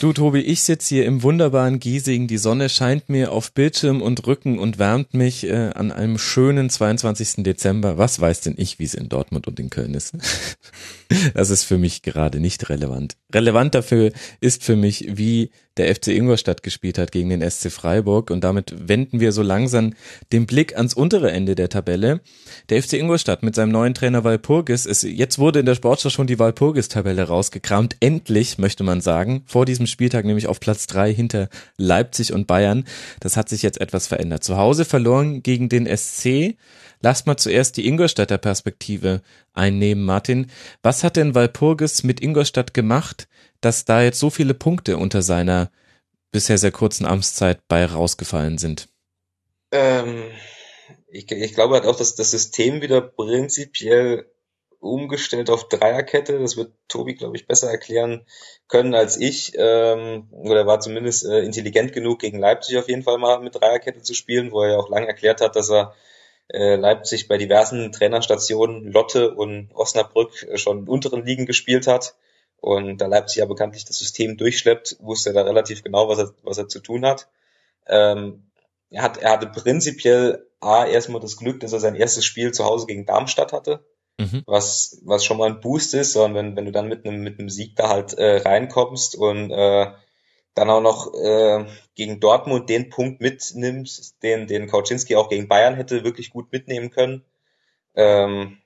Du, 0.00 0.14
Tobi, 0.14 0.40
ich 0.40 0.62
sitze 0.62 0.94
hier 0.94 1.04
im 1.04 1.22
wunderbaren 1.22 1.78
Giesing. 1.78 2.26
Die 2.26 2.38
Sonne 2.38 2.70
scheint 2.70 3.10
mir 3.10 3.32
auf 3.32 3.52
Bildschirm 3.52 4.00
und 4.00 4.26
Rücken 4.26 4.58
und 4.58 4.78
wärmt 4.78 5.12
mich 5.12 5.44
äh, 5.44 5.72
an 5.74 5.92
einem 5.92 6.16
schönen 6.16 6.70
22. 6.70 7.44
Dezember. 7.44 7.98
Was 7.98 8.18
weiß 8.18 8.40
denn 8.40 8.54
ich, 8.56 8.78
wie 8.78 8.84
es 8.84 8.94
in 8.94 9.10
Dortmund 9.10 9.46
und 9.46 9.60
in 9.60 9.68
Köln 9.68 9.92
ist? 9.92 10.14
das 11.34 11.50
ist 11.50 11.64
für 11.64 11.76
mich 11.76 12.00
gerade 12.00 12.40
nicht 12.40 12.70
relevant. 12.70 13.18
Relevant 13.34 13.74
dafür 13.74 14.12
ist 14.40 14.64
für 14.64 14.74
mich, 14.74 15.06
wie 15.18 15.50
der 15.76 15.94
FC 15.94 16.08
Ingolstadt 16.08 16.62
gespielt 16.62 16.98
hat 16.98 17.12
gegen 17.12 17.30
den 17.30 17.48
SC 17.48 17.70
Freiburg. 17.70 18.30
Und 18.30 18.42
damit 18.42 18.74
wenden 18.76 19.20
wir 19.20 19.32
so 19.32 19.42
langsam 19.42 19.94
den 20.32 20.46
Blick 20.46 20.76
ans 20.76 20.94
untere 20.94 21.30
Ende 21.30 21.54
der 21.54 21.68
Tabelle. 21.68 22.20
Der 22.68 22.82
FC 22.82 22.94
Ingolstadt 22.94 23.42
mit 23.42 23.54
seinem 23.54 23.72
neuen 23.72 23.94
Trainer 23.94 24.24
Walpurgis 24.24 24.86
ist, 24.86 25.02
jetzt 25.02 25.38
wurde 25.38 25.60
in 25.60 25.66
der 25.66 25.74
Sportschau 25.74 26.10
schon 26.10 26.26
die 26.26 26.38
Walpurgis-Tabelle 26.38 27.22
rausgekramt. 27.24 27.96
Endlich, 28.00 28.58
möchte 28.58 28.84
man 28.84 29.00
sagen. 29.00 29.42
Vor 29.46 29.66
diesem 29.66 29.86
Spieltag 29.86 30.24
nämlich 30.24 30.46
auf 30.46 30.60
Platz 30.60 30.86
drei 30.86 31.12
hinter 31.12 31.48
Leipzig 31.76 32.32
und 32.32 32.46
Bayern. 32.46 32.84
Das 33.20 33.36
hat 33.36 33.48
sich 33.48 33.62
jetzt 33.62 33.80
etwas 33.80 34.06
verändert. 34.06 34.44
Zu 34.44 34.56
Hause 34.56 34.84
verloren 34.84 35.42
gegen 35.42 35.68
den 35.68 35.86
SC. 35.86 36.56
Lasst 37.02 37.26
mal 37.26 37.36
zuerst 37.36 37.76
die 37.78 37.86
Ingolstädter 37.86 38.36
Perspektive 38.36 39.22
einnehmen, 39.54 40.04
Martin. 40.04 40.48
Was 40.82 41.02
hat 41.02 41.16
denn 41.16 41.34
Walpurgis 41.34 42.02
mit 42.02 42.20
Ingolstadt 42.20 42.74
gemacht, 42.74 43.26
dass 43.60 43.84
da 43.84 44.02
jetzt 44.02 44.18
so 44.18 44.30
viele 44.30 44.54
Punkte 44.54 44.96
unter 44.96 45.22
seiner 45.22 45.70
bisher 46.32 46.58
sehr 46.58 46.72
kurzen 46.72 47.06
Amtszeit 47.06 47.60
bei 47.68 47.84
rausgefallen 47.84 48.58
sind? 48.58 48.88
Ähm, 49.72 50.24
ich, 51.08 51.30
ich 51.30 51.54
glaube 51.54 51.74
halt 51.74 51.86
auch, 51.86 51.96
dass 51.96 52.14
das 52.14 52.30
System 52.30 52.82
wieder 52.82 53.00
prinzipiell 53.00 54.26
umgestellt 54.80 55.50
auf 55.50 55.68
Dreierkette. 55.68 56.38
Das 56.38 56.56
wird 56.56 56.72
Tobi, 56.88 57.14
glaube 57.14 57.36
ich, 57.36 57.46
besser 57.46 57.70
erklären 57.70 58.24
können 58.66 58.94
als 58.94 59.18
ich. 59.18 59.52
Ähm, 59.56 60.28
oder 60.30 60.66
war 60.66 60.80
zumindest 60.80 61.26
äh, 61.26 61.40
intelligent 61.40 61.92
genug, 61.92 62.20
gegen 62.20 62.38
Leipzig 62.38 62.78
auf 62.78 62.88
jeden 62.88 63.02
Fall 63.02 63.18
mal 63.18 63.40
mit 63.40 63.54
Dreierkette 63.54 64.02
zu 64.02 64.14
spielen, 64.14 64.52
wo 64.52 64.62
er 64.62 64.70
ja 64.70 64.76
auch 64.78 64.88
lange 64.88 65.06
erklärt 65.06 65.40
hat, 65.40 65.54
dass 65.54 65.70
er 65.70 65.94
äh, 66.48 66.76
Leipzig 66.76 67.28
bei 67.28 67.36
diversen 67.36 67.92
Trainerstationen 67.92 68.90
Lotte 68.90 69.34
und 69.34 69.70
Osnabrück 69.74 70.48
schon 70.54 70.78
in 70.80 70.88
unteren 70.88 71.24
Ligen 71.24 71.46
gespielt 71.46 71.86
hat. 71.86 72.14
Und 72.60 72.98
da 72.98 73.06
Leipzig 73.06 73.38
ja 73.38 73.46
bekanntlich 73.46 73.84
das 73.84 73.98
System 73.98 74.36
durchschleppt, 74.36 74.96
wusste 75.00 75.30
er 75.30 75.34
da 75.34 75.42
relativ 75.42 75.82
genau, 75.82 76.08
was 76.08 76.18
er, 76.18 76.34
was 76.42 76.58
er 76.58 76.68
zu 76.68 76.80
tun 76.80 77.06
hat. 77.06 77.28
Ähm, 77.86 78.50
er, 78.90 79.02
hat 79.02 79.18
er 79.18 79.32
hatte 79.32 79.46
prinzipiell 79.46 80.46
A, 80.60 80.84
erstmal 80.86 81.20
das 81.20 81.38
Glück, 81.38 81.60
dass 81.60 81.72
er 81.72 81.80
sein 81.80 81.94
erstes 81.94 82.24
Spiel 82.24 82.52
zu 82.52 82.64
Hause 82.64 82.86
gegen 82.86 83.06
Darmstadt 83.06 83.52
hatte, 83.52 83.84
Mhm. 84.20 84.42
was, 84.46 85.00
was 85.04 85.24
schon 85.24 85.38
mal 85.38 85.48
ein 85.48 85.60
Boost 85.60 85.94
ist, 85.94 86.12
sondern 86.12 86.34
wenn, 86.34 86.56
wenn 86.56 86.64
du 86.66 86.72
dann 86.72 86.88
mit 86.88 87.06
einem, 87.06 87.22
mit 87.22 87.38
einem 87.38 87.48
Sieg 87.48 87.74
da 87.76 87.88
halt 87.88 88.12
äh, 88.14 88.36
reinkommst 88.36 89.14
und 89.14 89.50
äh, 89.50 89.92
dann 90.52 90.68
auch 90.68 90.82
noch 90.82 91.14
äh, 91.14 91.64
gegen 91.94 92.20
Dortmund 92.20 92.68
den 92.68 92.90
Punkt 92.90 93.22
mitnimmst, 93.22 94.22
den, 94.22 94.46
den 94.46 94.66
Kauczynski 94.66 95.16
auch 95.16 95.30
gegen 95.30 95.48
Bayern 95.48 95.74
hätte 95.74 96.04
wirklich 96.04 96.28
gut 96.30 96.52
mitnehmen 96.52 96.90
können. 96.90 97.24
Ähm, 97.94 98.58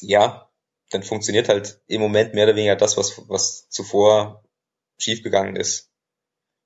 ja, 0.00 0.48
dann 0.92 1.02
funktioniert 1.02 1.48
halt 1.48 1.80
im 1.86 2.00
Moment 2.00 2.34
mehr 2.34 2.44
oder 2.44 2.56
weniger 2.56 2.76
das, 2.76 2.96
was, 2.96 3.22
was 3.28 3.68
zuvor 3.68 4.44
schiefgegangen 4.98 5.56
ist. 5.56 5.90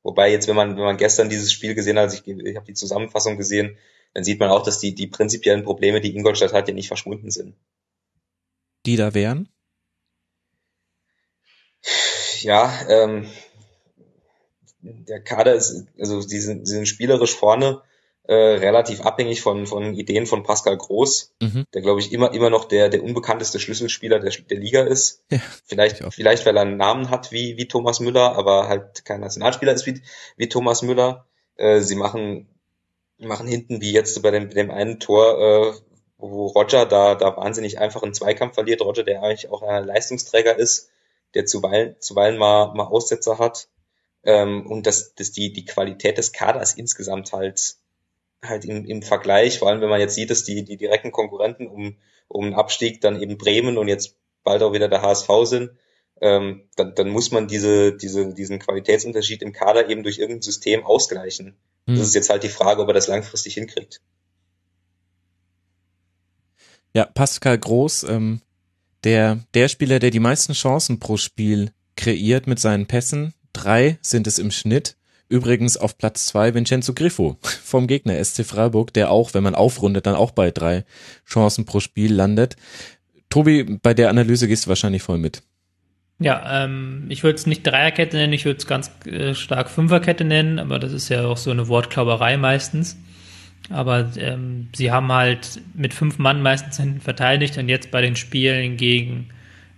Wobei 0.02 0.30
jetzt, 0.30 0.48
wenn 0.48 0.56
man, 0.56 0.76
wenn 0.76 0.84
man 0.84 0.96
gestern 0.96 1.28
dieses 1.28 1.52
Spiel 1.52 1.74
gesehen 1.74 1.96
hat, 1.96 2.04
also 2.04 2.16
ich, 2.16 2.26
ich 2.26 2.56
habe 2.56 2.66
die 2.66 2.74
Zusammenfassung 2.74 3.36
gesehen, 3.36 3.78
dann 4.14 4.24
sieht 4.24 4.40
man 4.40 4.50
auch, 4.50 4.62
dass 4.62 4.78
die, 4.78 4.94
die 4.94 5.06
prinzipiellen 5.06 5.64
Probleme, 5.64 6.00
die 6.00 6.14
Ingolstadt 6.14 6.52
hat, 6.52 6.68
ja 6.68 6.74
nicht 6.74 6.88
verschwunden 6.88 7.30
sind. 7.30 7.56
Die 8.84 8.96
da 8.96 9.14
wären? 9.14 9.48
Ja, 12.40 12.88
ähm, 12.88 13.28
der 14.80 15.20
Kader 15.20 15.54
ist, 15.54 15.86
also 15.98 16.22
die 16.22 16.38
sind, 16.38 16.62
die 16.62 16.70
sind 16.70 16.86
spielerisch 16.86 17.34
vorne 17.34 17.82
äh, 18.28 18.34
relativ 18.34 19.02
abhängig 19.02 19.40
von, 19.40 19.66
von 19.66 19.94
Ideen 19.94 20.26
von 20.26 20.42
Pascal 20.42 20.76
Groß, 20.76 21.34
Mhm. 21.40 21.64
der 21.72 21.82
glaube 21.82 22.00
ich 22.00 22.12
immer, 22.12 22.32
immer 22.34 22.50
noch 22.50 22.64
der, 22.64 22.88
der 22.88 23.04
unbekannteste 23.04 23.60
Schlüsselspieler 23.60 24.18
der, 24.18 24.30
der 24.30 24.58
Liga 24.58 24.82
ist. 24.82 25.22
Ja, 25.30 25.38
Vielleicht, 25.64 26.02
vielleicht, 26.12 26.44
weil 26.44 26.56
er 26.56 26.62
einen 26.62 26.76
Namen 26.76 27.10
hat 27.10 27.30
wie, 27.32 27.56
wie 27.56 27.68
Thomas 27.68 28.00
Müller, 28.00 28.36
aber 28.36 28.68
halt 28.68 29.04
kein 29.04 29.20
Nationalspieler 29.20 29.72
ist 29.72 29.86
wie, 29.86 30.02
wie 30.36 30.48
Thomas 30.48 30.82
Müller. 30.82 31.26
Äh, 31.56 31.80
sie 31.80 31.94
machen, 31.94 32.48
machen 33.18 33.46
hinten 33.46 33.80
wie 33.80 33.92
jetzt 33.92 34.20
bei 34.22 34.30
dem, 34.30 34.50
dem 34.50 34.70
einen 34.70 34.98
Tor, 34.98 35.38
äh, 35.38 35.72
wo 36.18 36.46
Roger 36.46 36.86
da, 36.86 37.14
da 37.14 37.36
wahnsinnig 37.36 37.78
einfach 37.78 38.02
einen 38.02 38.14
Zweikampf 38.14 38.54
verliert. 38.54 38.80
Roger, 38.82 39.04
der 39.04 39.22
eigentlich 39.22 39.50
auch 39.50 39.62
ein 39.62 39.84
Leistungsträger 39.84 40.58
ist, 40.58 40.90
der 41.34 41.46
zuweilen, 41.46 41.96
zuweilen 42.00 42.38
mal, 42.38 42.72
mal 42.74 42.86
Aussetzer 42.86 43.38
hat. 43.38 43.68
Ähm, 44.24 44.66
und 44.66 44.86
dass, 44.86 45.14
dass 45.14 45.30
die, 45.30 45.52
die 45.52 45.64
Qualität 45.64 46.18
des 46.18 46.32
Kaders 46.32 46.74
insgesamt 46.74 47.32
halt, 47.32 47.76
halt 48.44 48.64
im, 48.64 48.84
im 48.84 49.02
Vergleich, 49.02 49.58
vor 49.58 49.68
allem 49.68 49.80
wenn 49.80 49.88
man 49.88 50.00
jetzt 50.00 50.14
sieht, 50.14 50.30
dass 50.30 50.44
die, 50.44 50.64
die 50.64 50.76
direkten 50.76 51.12
Konkurrenten 51.12 51.66
um, 51.66 51.96
um 52.28 52.44
den 52.44 52.54
Abstieg 52.54 53.00
dann 53.00 53.20
eben 53.20 53.38
Bremen 53.38 53.78
und 53.78 53.88
jetzt 53.88 54.16
bald 54.44 54.62
auch 54.62 54.72
wieder 54.72 54.88
der 54.88 55.02
HSV 55.02 55.28
sind, 55.44 55.70
ähm, 56.20 56.68
dann, 56.76 56.94
dann 56.94 57.08
muss 57.08 57.30
man 57.30 57.46
diese, 57.48 57.96
diese, 57.96 58.32
diesen 58.32 58.58
Qualitätsunterschied 58.58 59.42
im 59.42 59.52
Kader 59.52 59.88
eben 59.90 60.02
durch 60.02 60.18
irgendein 60.18 60.42
System 60.42 60.84
ausgleichen. 60.84 61.56
Hm. 61.86 61.96
Das 61.96 62.08
ist 62.08 62.14
jetzt 62.14 62.30
halt 62.30 62.42
die 62.42 62.48
Frage, 62.48 62.80
ob 62.82 62.88
er 62.88 62.94
das 62.94 63.08
langfristig 63.08 63.54
hinkriegt. 63.54 64.00
Ja, 66.94 67.04
Pascal 67.04 67.58
Groß, 67.58 68.04
ähm, 68.04 68.40
der, 69.04 69.40
der 69.52 69.68
Spieler, 69.68 69.98
der 69.98 70.10
die 70.10 70.20
meisten 70.20 70.54
Chancen 70.54 70.98
pro 70.98 71.18
Spiel 71.18 71.70
kreiert 71.96 72.46
mit 72.46 72.58
seinen 72.58 72.86
Pässen. 72.86 73.34
Drei 73.52 73.98
sind 74.00 74.26
es 74.26 74.38
im 74.38 74.50
Schnitt. 74.50 74.96
Übrigens 75.28 75.76
auf 75.76 75.98
Platz 75.98 76.26
zwei 76.26 76.54
Vincenzo 76.54 76.94
Griffo 76.94 77.36
vom 77.42 77.86
Gegner 77.86 78.22
SC 78.22 78.44
Freiburg, 78.44 78.92
der 78.92 79.10
auch, 79.10 79.34
wenn 79.34 79.42
man 79.42 79.54
aufrundet, 79.54 80.06
dann 80.06 80.14
auch 80.14 80.30
bei 80.30 80.50
drei 80.50 80.84
Chancen 81.28 81.64
pro 81.64 81.80
Spiel 81.80 82.12
landet. 82.12 82.56
Tobi, 83.28 83.64
bei 83.82 83.92
der 83.92 84.10
Analyse 84.10 84.46
gehst 84.46 84.66
du 84.66 84.68
wahrscheinlich 84.68 85.02
voll 85.02 85.18
mit. 85.18 85.42
Ja, 86.18 86.64
ähm, 86.64 87.06
ich 87.08 87.22
würde 87.22 87.36
es 87.36 87.46
nicht 87.46 87.66
Dreierkette 87.66 88.16
nennen, 88.16 88.32
ich 88.32 88.46
würde 88.46 88.58
es 88.58 88.66
ganz 88.66 88.90
äh, 89.04 89.34
stark 89.34 89.68
Fünferkette 89.68 90.24
nennen, 90.24 90.58
aber 90.58 90.78
das 90.78 90.92
ist 90.92 91.08
ja 91.10 91.26
auch 91.26 91.36
so 91.36 91.50
eine 91.50 91.68
Wortklauberei 91.68 92.38
meistens. 92.38 92.96
Aber 93.68 94.10
ähm, 94.16 94.68
sie 94.74 94.92
haben 94.92 95.12
halt 95.12 95.60
mit 95.74 95.92
fünf 95.92 96.18
Mann 96.18 96.40
meistens 96.40 96.76
hinten 96.76 97.00
verteidigt 97.00 97.58
und 97.58 97.68
jetzt 97.68 97.90
bei 97.90 98.00
den 98.00 98.16
Spielen 98.16 98.76
gegen 98.76 99.28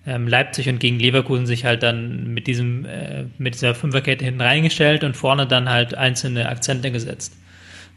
ähm, 0.08 0.26
Leipzig 0.26 0.68
und 0.68 0.80
gegen 0.80 0.98
Leverkusen 0.98 1.46
sich 1.46 1.64
halt 1.64 1.82
dann 1.82 2.32
mit 2.32 2.46
diesem 2.46 2.86
äh, 2.86 3.24
mit 3.36 3.54
dieser 3.54 3.74
Fünferkette 3.74 4.24
hinten 4.24 4.40
reingestellt 4.40 5.04
und 5.04 5.16
vorne 5.16 5.46
dann 5.46 5.68
halt 5.68 5.94
einzelne 5.94 6.48
Akzente 6.48 6.90
gesetzt. 6.90 7.36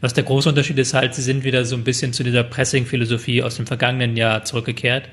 Was 0.02 0.12
der 0.12 0.24
große 0.24 0.48
Unterschied 0.48 0.78
ist 0.78 0.94
halt, 0.94 1.14
sie 1.14 1.22
sind 1.22 1.44
wieder 1.44 1.64
so 1.64 1.76
ein 1.76 1.84
bisschen 1.84 2.12
zu 2.12 2.24
dieser 2.24 2.42
Pressing-Philosophie 2.42 3.42
aus 3.42 3.56
dem 3.56 3.66
vergangenen 3.68 4.16
Jahr 4.16 4.44
zurückgekehrt, 4.44 5.08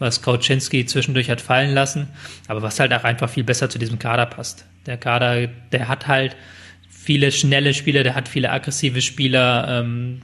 was 0.00 0.22
Kauczynski 0.22 0.86
zwischendurch 0.86 1.30
hat 1.30 1.40
fallen 1.40 1.72
lassen, 1.72 2.08
aber 2.48 2.60
was 2.60 2.80
halt 2.80 2.92
auch 2.92 3.04
einfach 3.04 3.30
viel 3.30 3.44
besser 3.44 3.70
zu 3.70 3.78
diesem 3.78 4.00
Kader 4.00 4.26
passt. 4.26 4.66
Der 4.86 4.96
Kader, 4.96 5.46
der 5.70 5.86
hat 5.86 6.08
halt 6.08 6.34
viele 6.90 7.30
schnelle 7.30 7.74
Spieler, 7.74 8.02
der 8.02 8.16
hat 8.16 8.28
viele 8.28 8.50
aggressive 8.50 9.00
Spieler, 9.02 9.68
ähm, 9.68 10.20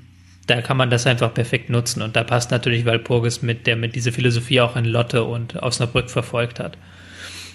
da 0.51 0.61
kann 0.63 0.77
man 0.77 0.91
das 0.91 1.07
einfach 1.07 1.33
perfekt 1.33 1.71
nutzen 1.71 2.03
und 2.03 2.17
da 2.17 2.25
passt 2.25 2.51
natürlich 2.51 2.85
Walpurgis 2.85 3.41
mit, 3.41 3.67
der 3.67 3.77
mit 3.77 3.95
dieser 3.95 4.13
Philosophie 4.13 4.61
auch 4.61 4.75
in 4.75 4.85
Lotte 4.85 5.23
und 5.23 5.55
Osnabrück 5.63 6.11
verfolgt 6.11 6.59
hat. 6.59 6.77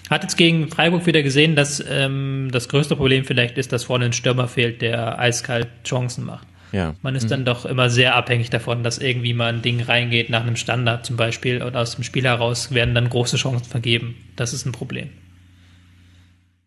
Hat 0.08 0.22
jetzt 0.22 0.36
gegen 0.36 0.68
Freiburg 0.68 1.04
wieder 1.06 1.22
gesehen, 1.22 1.56
dass 1.56 1.84
ähm, 1.88 2.48
das 2.52 2.68
größte 2.68 2.96
Problem 2.96 3.24
vielleicht 3.24 3.58
ist, 3.58 3.72
dass 3.72 3.84
vorne 3.84 4.06
ein 4.06 4.12
Stürmer 4.12 4.48
fehlt, 4.48 4.80
der 4.80 5.18
eiskalt 5.18 5.68
Chancen 5.84 6.24
macht. 6.24 6.46
Ja. 6.72 6.94
Man 7.02 7.14
ist 7.14 7.30
dann 7.30 7.44
doch 7.44 7.64
immer 7.66 7.90
sehr 7.90 8.14
abhängig 8.14 8.50
davon, 8.50 8.82
dass 8.82 8.98
irgendwie 8.98 9.34
mal 9.34 9.52
ein 9.52 9.62
Ding 9.62 9.82
reingeht 9.82 10.30
nach 10.30 10.42
einem 10.42 10.56
Standard 10.56 11.04
zum 11.04 11.16
Beispiel 11.16 11.62
oder 11.62 11.80
aus 11.80 11.96
dem 11.96 12.04
Spiel 12.04 12.24
heraus 12.24 12.72
werden 12.72 12.94
dann 12.94 13.08
große 13.08 13.36
Chancen 13.36 13.64
vergeben. 13.64 14.16
Das 14.36 14.52
ist 14.52 14.64
ein 14.64 14.72
Problem. 14.72 15.10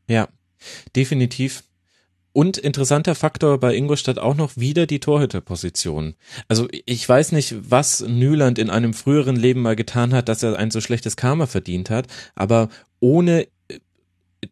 Ja, 0.08 0.28
definitiv. 0.96 1.64
Und 2.32 2.58
interessanter 2.58 3.16
Faktor 3.16 3.60
bei 3.60 3.76
Ingolstadt 3.76 4.20
auch 4.20 4.36
noch 4.36 4.56
wieder 4.56 4.86
die 4.86 5.00
Torhüterposition. 5.00 6.16
Also 6.48 6.68
ich 6.72 7.08
weiß 7.08 7.32
nicht, 7.32 7.56
was 7.60 8.02
Nyland 8.02 8.60
in 8.60 8.70
einem 8.70 8.94
früheren 8.94 9.36
Leben 9.36 9.62
mal 9.62 9.76
getan 9.76 10.14
hat, 10.14 10.30
dass 10.30 10.44
er 10.44 10.58
ein 10.58 10.72
so 10.72 10.80
schlechtes 10.80 11.16
Karma 11.16 11.48
verdient 11.48 11.90
hat, 11.90 12.08
aber 12.36 12.70
ohne 13.00 13.48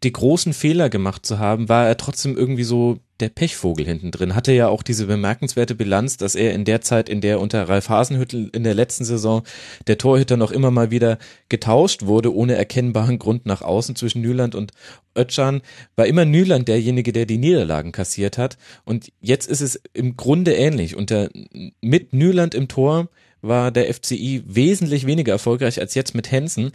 die 0.02 0.12
großen 0.12 0.52
Fehler 0.52 0.90
gemacht 0.90 1.24
zu 1.24 1.38
haben, 1.38 1.68
war 1.68 1.86
er 1.86 1.96
trotzdem 1.96 2.36
irgendwie 2.36 2.64
so 2.64 2.98
der 3.20 3.30
Pechvogel 3.30 3.86
hinten 3.86 4.10
drin. 4.10 4.34
Hatte 4.34 4.52
ja 4.52 4.68
auch 4.68 4.82
diese 4.82 5.06
bemerkenswerte 5.06 5.74
Bilanz, 5.74 6.18
dass 6.18 6.34
er 6.34 6.52
in 6.52 6.64
der 6.64 6.82
Zeit, 6.82 7.08
in 7.08 7.20
der 7.20 7.40
unter 7.40 7.68
Ralf 7.68 7.88
Hasenhüttel 7.88 8.50
in 8.52 8.64
der 8.64 8.74
letzten 8.74 9.04
Saison 9.04 9.42
der 9.86 9.98
Torhüter 9.98 10.36
noch 10.36 10.52
immer 10.52 10.70
mal 10.70 10.90
wieder 10.90 11.18
getauscht 11.48 12.04
wurde, 12.04 12.34
ohne 12.34 12.54
erkennbaren 12.54 13.18
Grund 13.18 13.46
nach 13.46 13.62
außen 13.62 13.96
zwischen 13.96 14.22
Nyland 14.22 14.54
und 14.54 14.72
Ötschan, 15.16 15.62
war 15.96 16.06
immer 16.06 16.24
Nyland 16.24 16.68
derjenige, 16.68 17.12
der 17.12 17.26
die 17.26 17.38
Niederlagen 17.38 17.90
kassiert 17.90 18.38
hat. 18.38 18.56
Und 18.84 19.10
jetzt 19.20 19.48
ist 19.48 19.62
es 19.62 19.80
im 19.94 20.16
Grunde 20.16 20.54
ähnlich. 20.54 20.94
Unter, 20.94 21.28
mit 21.80 22.12
Nyland 22.12 22.54
im 22.54 22.68
Tor 22.68 23.08
war 23.40 23.70
der 23.70 23.92
FCI 23.92 24.42
wesentlich 24.46 25.06
weniger 25.06 25.32
erfolgreich 25.32 25.80
als 25.80 25.94
jetzt 25.94 26.14
mit 26.14 26.30
Hensen. 26.30 26.72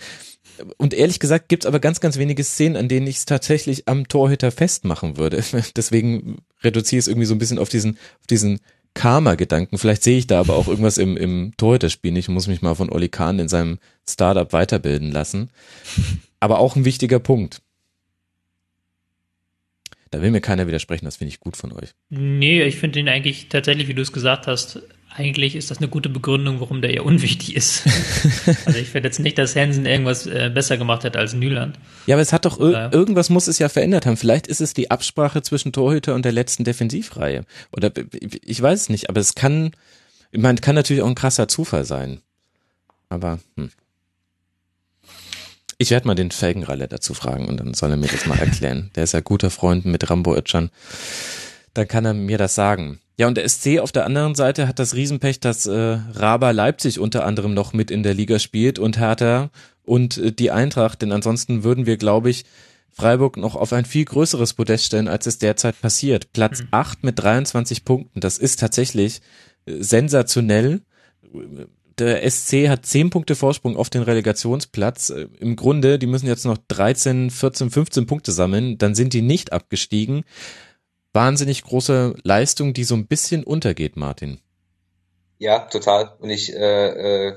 Und 0.77 0.93
ehrlich 0.93 1.19
gesagt 1.19 1.49
gibt's 1.49 1.65
aber 1.65 1.79
ganz, 1.79 1.99
ganz 1.99 2.17
wenige 2.17 2.43
Szenen, 2.43 2.75
an 2.75 2.87
denen 2.87 3.07
ich 3.07 3.17
es 3.17 3.25
tatsächlich 3.25 3.87
am 3.87 4.07
Torhüter 4.07 4.51
festmachen 4.51 5.17
würde. 5.17 5.43
Deswegen 5.75 6.37
reduziere 6.63 6.99
ich 6.99 7.03
es 7.03 7.07
irgendwie 7.07 7.25
so 7.25 7.35
ein 7.35 7.39
bisschen 7.39 7.59
auf 7.59 7.69
diesen, 7.69 7.97
auf 8.19 8.27
diesen 8.29 8.59
Karma-Gedanken. 8.93 9.77
Vielleicht 9.77 10.03
sehe 10.03 10.17
ich 10.17 10.27
da 10.27 10.39
aber 10.39 10.55
auch 10.55 10.67
irgendwas 10.67 10.97
im, 10.97 11.17
im 11.17 11.53
Torhüterspiel 11.57 12.11
nicht 12.11 12.29
und 12.29 12.35
muss 12.35 12.47
mich 12.47 12.61
mal 12.61 12.75
von 12.75 12.91
Oli 12.91 13.09
Kahn 13.09 13.39
in 13.39 13.47
seinem 13.47 13.79
Startup 14.07 14.51
weiterbilden 14.53 15.11
lassen. 15.11 15.49
Aber 16.39 16.59
auch 16.59 16.75
ein 16.75 16.85
wichtiger 16.85 17.19
Punkt. 17.19 17.61
Da 20.11 20.21
will 20.21 20.29
mir 20.29 20.41
keiner 20.41 20.67
widersprechen, 20.67 21.05
das 21.05 21.15
finde 21.15 21.29
ich 21.29 21.39
gut 21.39 21.57
von 21.57 21.71
euch. 21.71 21.95
Nee, 22.11 22.61
ich 22.61 22.75
finde 22.75 22.99
ihn 22.99 23.09
eigentlich 23.09 23.49
tatsächlich, 23.49 23.87
wie 23.87 23.95
du 23.95 24.03
es 24.03 24.11
gesagt 24.11 24.45
hast, 24.45 24.83
eigentlich 25.15 25.55
ist 25.55 25.71
das 25.71 25.77
eine 25.77 25.87
gute 25.87 26.09
Begründung, 26.09 26.59
warum 26.59 26.81
der 26.81 26.93
eher 26.93 27.05
unwichtig 27.05 27.55
ist. 27.55 27.83
also 28.65 28.79
ich 28.79 28.89
finde 28.89 29.09
jetzt 29.09 29.19
nicht, 29.19 29.37
dass 29.37 29.55
Hansen 29.55 29.85
irgendwas 29.85 30.25
äh, 30.25 30.51
besser 30.53 30.77
gemacht 30.77 31.03
hat 31.03 31.15
als 31.15 31.33
Nyland. 31.33 31.77
Ja, 32.05 32.15
aber 32.15 32.21
es 32.21 32.33
hat 32.33 32.45
doch 32.45 32.59
ir 32.59 32.89
irgendwas 32.91 33.29
muss 33.29 33.47
es 33.47 33.59
ja 33.59 33.69
verändert 33.69 34.05
haben. 34.05 34.17
Vielleicht 34.17 34.47
ist 34.47 34.61
es 34.61 34.73
die 34.73 34.91
Absprache 34.91 35.41
zwischen 35.41 35.71
Torhüter 35.71 36.15
und 36.15 36.25
der 36.25 36.31
letzten 36.31 36.63
Defensivreihe. 36.63 37.45
Oder 37.71 37.91
ich 38.43 38.61
weiß 38.61 38.81
es 38.81 38.89
nicht, 38.89 39.09
aber 39.09 39.19
es 39.19 39.35
kann, 39.35 39.71
ich 40.31 40.41
meine, 40.41 40.59
kann 40.59 40.75
natürlich 40.75 41.03
auch 41.03 41.07
ein 41.07 41.15
krasser 41.15 41.47
Zufall 41.47 41.85
sein. 41.85 42.21
Aber 43.09 43.39
hm. 43.55 43.69
Ich 45.77 45.91
werde 45.91 46.07
mal 46.07 46.15
den 46.15 46.31
Felgenralle 46.31 46.87
dazu 46.87 47.13
fragen 47.13 47.49
und 47.49 47.59
dann 47.59 47.73
soll 47.73 47.91
er 47.91 47.97
mir 47.97 48.07
das 48.07 48.25
mal 48.25 48.39
erklären. 48.39 48.89
Der 48.95 49.03
ist 49.03 49.13
ja 49.13 49.19
guter 49.19 49.49
Freund 49.49 49.83
mit 49.83 50.09
Rambo 50.09 50.33
Ötschan. 50.33 50.69
Dann 51.73 51.87
kann 51.87 52.05
er 52.05 52.13
mir 52.13 52.37
das 52.37 52.55
sagen. 52.55 52.99
Ja, 53.17 53.27
und 53.27 53.37
der 53.37 53.47
SC 53.47 53.79
auf 53.79 53.91
der 53.91 54.05
anderen 54.05 54.33
Seite 54.33 54.67
hat 54.67 54.79
das 54.79 54.95
Riesenpech, 54.95 55.39
dass 55.39 55.67
äh, 55.67 55.99
Raba 56.13 56.51
Leipzig 56.51 56.99
unter 56.99 57.25
anderem 57.25 57.53
noch 57.53 57.73
mit 57.73 57.91
in 57.91 58.01
der 58.01 58.15
Liga 58.15 58.39
spielt 58.39 58.79
und 58.79 58.97
Hertha 58.97 59.51
und 59.83 60.17
äh, 60.17 60.31
die 60.31 60.51
Eintracht, 60.51 61.01
denn 61.01 61.11
ansonsten 61.11 61.63
würden 61.63 61.85
wir, 61.85 61.97
glaube 61.97 62.31
ich, 62.31 62.45
Freiburg 62.89 63.37
noch 63.37 63.55
auf 63.55 63.73
ein 63.73 63.85
viel 63.85 64.05
größeres 64.05 64.53
Podest 64.53 64.85
stellen, 64.85 65.07
als 65.07 65.25
es 65.25 65.39
derzeit 65.39 65.79
passiert. 65.79 66.31
Platz 66.33 66.61
mhm. 66.61 66.67
8 66.71 67.03
mit 67.03 67.19
23 67.19 67.85
Punkten, 67.85 68.19
das 68.19 68.37
ist 68.37 68.59
tatsächlich 68.59 69.21
äh, 69.65 69.81
sensationell. 69.81 70.81
Der 71.99 72.27
SC 72.29 72.67
hat 72.67 72.87
10 72.87 73.11
Punkte 73.11 73.35
Vorsprung 73.35 73.77
auf 73.77 73.91
den 73.91 74.01
Relegationsplatz. 74.01 75.11
Äh, 75.11 75.27
Im 75.39 75.55
Grunde, 75.55 75.99
die 75.99 76.07
müssen 76.07 76.25
jetzt 76.25 76.45
noch 76.45 76.57
13, 76.67 77.29
14, 77.29 77.69
15 77.69 78.07
Punkte 78.07 78.31
sammeln, 78.31 78.79
dann 78.79 78.95
sind 78.95 79.13
die 79.13 79.21
nicht 79.21 79.53
abgestiegen 79.53 80.23
wahnsinnig 81.13 81.63
große 81.63 82.15
Leistung, 82.23 82.73
die 82.73 82.83
so 82.83 82.95
ein 82.95 83.07
bisschen 83.07 83.43
untergeht, 83.43 83.95
Martin. 83.95 84.39
Ja, 85.37 85.59
total. 85.59 86.15
Und 86.19 86.29
ich 86.29 86.53
äh, 86.53 87.27
äh, 87.27 87.35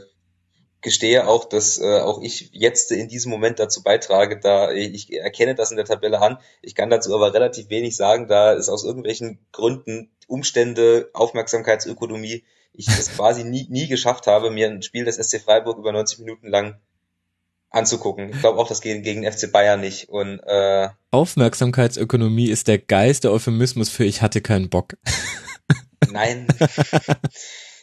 gestehe 0.80 1.26
auch, 1.26 1.44
dass 1.44 1.78
äh, 1.80 2.00
auch 2.00 2.22
ich 2.22 2.50
jetzt 2.52 2.92
in 2.92 3.08
diesem 3.08 3.30
Moment 3.30 3.58
dazu 3.58 3.82
beitrage, 3.82 4.38
da 4.38 4.72
ich 4.72 5.12
erkenne 5.12 5.54
das 5.54 5.70
in 5.70 5.76
der 5.76 5.86
Tabelle 5.86 6.20
an. 6.20 6.38
Ich 6.62 6.74
kann 6.74 6.90
dazu 6.90 7.14
aber 7.14 7.34
relativ 7.34 7.70
wenig 7.70 7.96
sagen, 7.96 8.28
da 8.28 8.54
es 8.54 8.68
aus 8.68 8.84
irgendwelchen 8.84 9.44
Gründen, 9.52 10.10
Umstände, 10.28 11.10
Aufmerksamkeitsökonomie, 11.12 12.44
ich 12.72 12.88
es 12.88 13.10
quasi 13.16 13.42
nie, 13.44 13.66
nie 13.70 13.88
geschafft 13.88 14.26
habe, 14.26 14.50
mir 14.50 14.68
ein 14.68 14.82
Spiel 14.82 15.04
des 15.04 15.16
SC 15.16 15.40
Freiburg 15.40 15.78
über 15.78 15.92
90 15.92 16.20
Minuten 16.20 16.48
lang 16.48 16.80
anzugucken. 17.76 18.30
Ich 18.30 18.40
glaube 18.40 18.58
auch, 18.58 18.68
das 18.68 18.80
geht 18.80 19.04
gegen 19.04 19.30
FC 19.30 19.52
Bayern 19.52 19.80
nicht. 19.80 20.08
Und 20.08 20.40
äh, 20.40 20.88
Aufmerksamkeitsökonomie 21.10 22.50
ist 22.50 22.68
der 22.68 22.78
geilste 22.78 23.30
Euphemismus 23.30 23.90
für 23.90 24.04
ich 24.04 24.22
hatte 24.22 24.40
keinen 24.40 24.68
Bock. 24.70 24.96
Nein. 26.10 26.46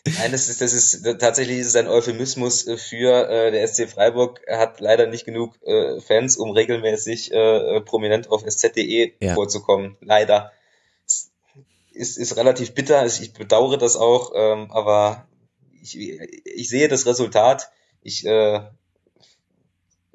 Nein, 0.05 0.31
das 0.33 0.49
ist, 0.49 0.59
das 0.59 0.73
ist 0.73 1.03
tatsächlich 1.19 1.59
ist 1.59 1.67
es 1.67 1.75
ein 1.77 1.87
Euphemismus 1.87 2.63
für 2.63 3.29
äh, 3.29 3.51
der 3.51 3.65
SC 3.65 3.87
Freiburg 3.89 4.41
hat 4.49 4.81
leider 4.81 5.07
nicht 5.07 5.23
genug 5.23 5.55
äh, 5.61 6.01
Fans, 6.01 6.35
um 6.35 6.51
regelmäßig 6.51 7.31
äh, 7.31 7.79
prominent 7.81 8.29
auf 8.29 8.43
sz.de 8.45 9.13
ja. 9.21 9.33
vorzukommen. 9.33 9.95
Leider. 10.01 10.51
Ist, 11.93 12.17
ist 12.17 12.35
relativ 12.37 12.73
bitter, 12.73 13.05
ich 13.05 13.33
bedauere 13.33 13.77
das 13.77 13.95
auch, 13.95 14.31
ähm, 14.35 14.71
aber 14.71 15.27
ich, 15.81 15.97
ich 15.99 16.67
sehe 16.67 16.87
das 16.87 17.05
Resultat. 17.05 17.69
Ich 18.01 18.25
äh, 18.25 18.61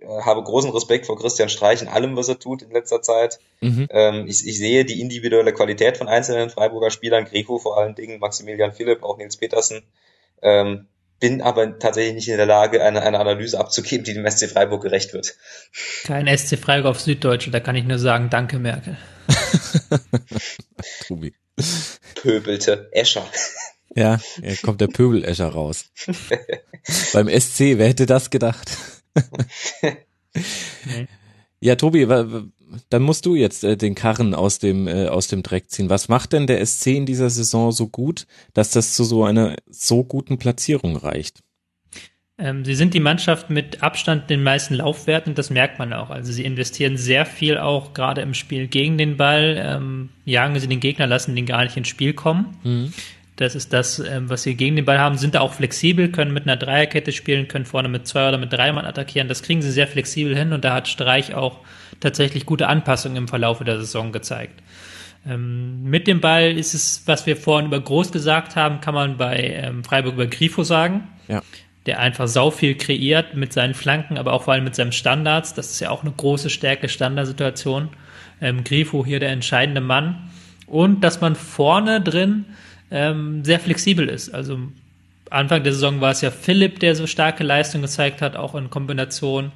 habe 0.09 0.43
großen 0.43 0.71
Respekt 0.71 1.07
vor 1.07 1.19
Christian 1.19 1.49
Streich 1.49 1.83
in 1.83 1.89
allem, 1.89 2.17
was 2.17 2.29
er 2.29 2.39
tut 2.39 2.63
in 2.63 2.71
letzter 2.71 3.03
Zeit. 3.03 3.39
Mhm. 3.61 3.89
Ähm, 3.91 4.27
ich, 4.27 4.47
ich, 4.47 4.59
sehe 4.59 4.85
die 4.85 5.01
individuelle 5.01 5.53
Qualität 5.53 5.99
von 5.99 6.09
einzelnen 6.09 6.51
Freiburger 6.51 6.91
Spielern, 6.91 7.25
Grifo 7.25 7.59
vor 7.59 7.79
allen 7.79 7.95
Dingen, 7.95 8.19
Maximilian 8.19 8.73
Philipp, 8.73 9.03
auch 9.03 9.19
Nils 9.19 9.37
Petersen. 9.37 9.83
Ähm, 10.43 10.87
bin 11.21 11.43
aber 11.43 11.79
tatsächlich 11.79 12.15
nicht 12.15 12.29
in 12.29 12.37
der 12.37 12.47
Lage, 12.47 12.83
eine, 12.83 13.03
eine 13.03 13.19
Analyse 13.19 13.59
abzugeben, 13.59 14.05
die 14.05 14.15
dem 14.15 14.29
SC 14.29 14.49
Freiburg 14.49 14.83
gerecht 14.83 15.13
wird. 15.13 15.37
Kein 16.05 16.27
SC 16.37 16.57
Freiburg 16.57 16.93
auf 16.93 17.01
Süddeutsche, 17.01 17.51
da 17.51 17.61
kann 17.61 17.77
ich 17.77 17.85
nur 17.85 17.99
sagen, 17.99 18.31
danke 18.31 18.59
Merkel. 18.59 18.97
Tobi. 21.07 21.35
Pöbelte 22.15 22.89
Escher. 22.93 23.27
Ja, 23.95 24.21
hier 24.41 24.57
kommt 24.59 24.81
der 24.81 24.87
Pöbel-Escher 24.87 25.49
raus. 25.49 25.87
Beim 27.13 27.29
SC, 27.29 27.79
wer 27.79 27.89
hätte 27.89 28.07
das 28.07 28.31
gedacht? 28.31 28.71
Ja, 31.61 31.75
Tobi, 31.75 32.07
dann 32.91 33.03
musst 33.03 33.27
du 33.27 33.35
jetzt 33.35 33.65
äh, 33.65 33.77
den 33.77 33.95
Karren 33.95 34.35
aus 34.35 34.59
dem 34.59 34.87
äh, 34.87 35.09
aus 35.09 35.27
dem 35.27 35.43
Dreck 35.43 35.71
ziehen. 35.71 35.91
Was 35.91 36.09
macht 36.09 36.33
denn 36.33 36.47
der 36.47 36.65
SC 36.65 36.89
in 36.89 37.07
dieser 37.07 37.31
Saison 37.31 37.73
so 37.73 37.89
gut, 37.89 38.27
dass 38.55 38.71
das 38.71 38.95
zu 38.95 39.05
so 39.05 39.25
einer 39.25 39.57
so 39.67 40.05
guten 40.05 40.39
Platzierung 40.39 40.97
reicht? 40.97 41.41
Ähm, 42.41 42.65
sie 42.65 42.77
sind 42.77 42.95
die 42.95 43.01
Mannschaft 43.01 43.51
mit 43.51 43.83
Abstand 43.83 44.31
den 44.31 44.45
meisten 44.45 44.75
Laufwerten, 44.75 45.35
das 45.35 45.51
merkt 45.51 45.81
man 45.81 45.93
auch. 45.93 46.11
Also 46.11 46.31
sie 46.31 46.45
investieren 46.45 46.97
sehr 46.97 47.27
viel 47.27 47.59
auch 47.59 47.95
gerade 47.95 48.21
im 48.21 48.33
Spiel 48.33 48.69
gegen 48.69 48.97
den 48.97 49.17
Ball, 49.17 49.61
ähm, 49.61 50.11
jagen 50.25 50.59
sie 50.61 50.69
den 50.69 50.79
Gegner, 50.79 51.09
lassen 51.09 51.35
den 51.35 51.47
gar 51.47 51.65
nicht 51.65 51.77
ins 51.77 51.89
Spiel 51.89 52.13
kommen. 52.13 52.57
Mhm. 52.63 52.93
Das 53.39 53.55
ist 53.55 53.73
das, 53.73 54.01
ähm, 54.01 54.29
was 54.29 54.43
sie 54.43 54.57
gegen 54.57 54.75
den 54.75 54.85
Ball 54.85 54.99
haben. 54.99 55.17
Sind 55.17 55.37
da 55.37 55.41
auch 55.41 55.53
flexibel, 55.53 56.09
können 56.09 56.33
mit 56.33 56.43
einer 56.43 56.57
Dreierkette 56.57 57.13
spielen, 57.13 57.47
können 57.47 57.67
vorne 57.67 57.89
mit 57.89 58.05
zwei 58.09 58.29
oder 58.29 58.37
mit 58.37 58.53
drei 58.53 58.73
Mann 58.73 58.85
attackieren. 58.85 59.29
Das 59.29 59.45
kriegen 59.45 59.63
sie 59.63 59.71
sehr 59.71 59.87
flexibel 59.87 60.37
hin 60.37 60.53
und 60.53 60.65
da 60.65 60.75
hat 60.75 60.89
Streich 60.89 61.35
auch 61.35 61.61
tatsächlich 62.01 62.47
gute 62.47 62.67
Anpassungen 62.67 63.17
im 63.17 63.29
Verlauf 63.29 63.63
der 63.63 63.79
Saison 63.79 64.11
gezeigt. 64.11 64.61
Ähm, 65.25 65.85
mit 65.85 66.09
dem 66.09 66.21
Ball 66.21 66.59
ist 66.59 66.75
es, 66.75 67.05
was 67.07 67.27
wir 67.27 67.37
vorhin 67.37 67.69
über 67.69 67.81
Groß 67.81 68.11
gesagt 68.11 68.57
haben, 68.57 68.81
kann 68.81 68.95
man 68.95 69.17
bei 69.17 69.37
ähm, 69.37 69.85
Freiburg 69.85 70.15
über 70.15 70.27
Grifo 70.27 70.65
sagen. 70.65 71.07
Ja. 71.29 71.41
Der 71.87 72.01
einfach 72.01 72.27
sau 72.27 72.51
viel 72.51 72.75
kreiert 72.75 73.37
mit 73.37 73.53
seinen 73.53 73.75
Flanken, 73.75 74.19
aber 74.19 74.33
auch 74.33 74.43
vor 74.43 74.55
allem 74.55 74.65
mit 74.65 74.75
seinen 74.75 74.93
Standards. 74.93 75.55
Das 75.55 75.71
ist 75.71 75.79
ja 75.79 75.91
auch 75.91 76.03
eine 76.03 76.11
große 76.11 76.51
Stärke, 76.51 76.89
Standardsituation. 76.89 77.91
Ähm, 78.41 78.65
Grifo 78.65 79.07
hier 79.07 79.21
der 79.21 79.31
entscheidende 79.31 79.81
Mann. 79.81 80.29
Und 80.67 81.03
dass 81.03 81.21
man 81.21 81.37
vorne 81.37 82.01
drin 82.01 82.47
ähm, 82.91 83.45
sehr 83.45 83.61
flexibel 83.61 84.09
ist. 84.09 84.35
Also 84.35 84.59
Anfang 85.31 85.63
der 85.63 85.73
Saison 85.73 86.01
war 86.01 86.13
es 86.13 86.21
ja 86.21 86.31
Philipp, 86.31 86.81
der 86.81 86.95
so 86.95 87.07
starke 87.07 87.45
Leistung 87.45 87.83
gezeigt 87.83 88.23
hat, 88.23 88.37
auch 88.37 88.55
in 88.55 88.71
Kombination. 88.71 89.53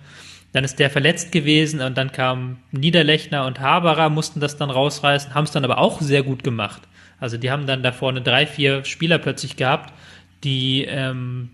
Dann 0.53 0.65
ist 0.65 0.79
der 0.79 0.91
verletzt 0.91 1.33
gewesen 1.33 1.81
und 1.81 1.97
dann 1.97 2.13
kamen 2.13 2.59
Niederlechner 2.73 3.47
und 3.47 3.61
Haberer, 3.61 4.11
mussten 4.11 4.41
das 4.41 4.59
dann 4.59 4.71
rausreißen, 4.71 5.35
haben 5.35 5.45
es 5.45 5.51
dann 5.51 5.65
aber 5.65 5.79
auch 5.79 6.01
sehr 6.03 6.23
gut 6.23 6.45
gemacht. 6.45 6.83
Also 7.19 7.39
die 7.39 7.51
haben 7.51 7.67
dann 7.67 7.83
da 7.83 7.93
vorne 7.93 8.21
drei, 8.21 8.47
vier 8.47 8.85
Spieler 8.85 9.19
plötzlich 9.19 9.57
gehabt, 9.57 9.95
die 10.45 10.85
ähm, 10.85 11.51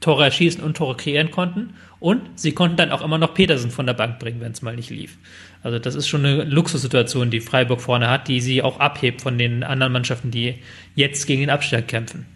Tore 0.00 0.24
erschießen 0.24 0.62
und 0.62 0.76
Tore 0.76 0.96
kreieren 0.96 1.30
konnten. 1.30 1.74
Und 2.00 2.22
sie 2.34 2.52
konnten 2.52 2.76
dann 2.76 2.90
auch 2.90 3.02
immer 3.02 3.18
noch 3.18 3.34
Petersen 3.34 3.70
von 3.70 3.86
der 3.86 3.94
Bank 3.94 4.18
bringen, 4.18 4.40
wenn 4.40 4.52
es 4.52 4.62
mal 4.62 4.74
nicht 4.74 4.90
lief. 4.90 5.18
Also 5.62 5.78
das 5.78 5.94
ist 5.94 6.08
schon 6.08 6.24
eine 6.24 6.44
Luxussituation, 6.44 7.30
die 7.30 7.40
Freiburg 7.40 7.80
vorne 7.80 8.10
hat, 8.10 8.28
die 8.28 8.40
sie 8.40 8.62
auch 8.62 8.80
abhebt 8.80 9.22
von 9.22 9.38
den 9.38 9.62
anderen 9.62 9.92
Mannschaften, 9.92 10.30
die 10.30 10.56
jetzt 10.94 11.26
gegen 11.26 11.40
den 11.42 11.50
Abstieg 11.50 11.86
kämpfen. 11.88 12.26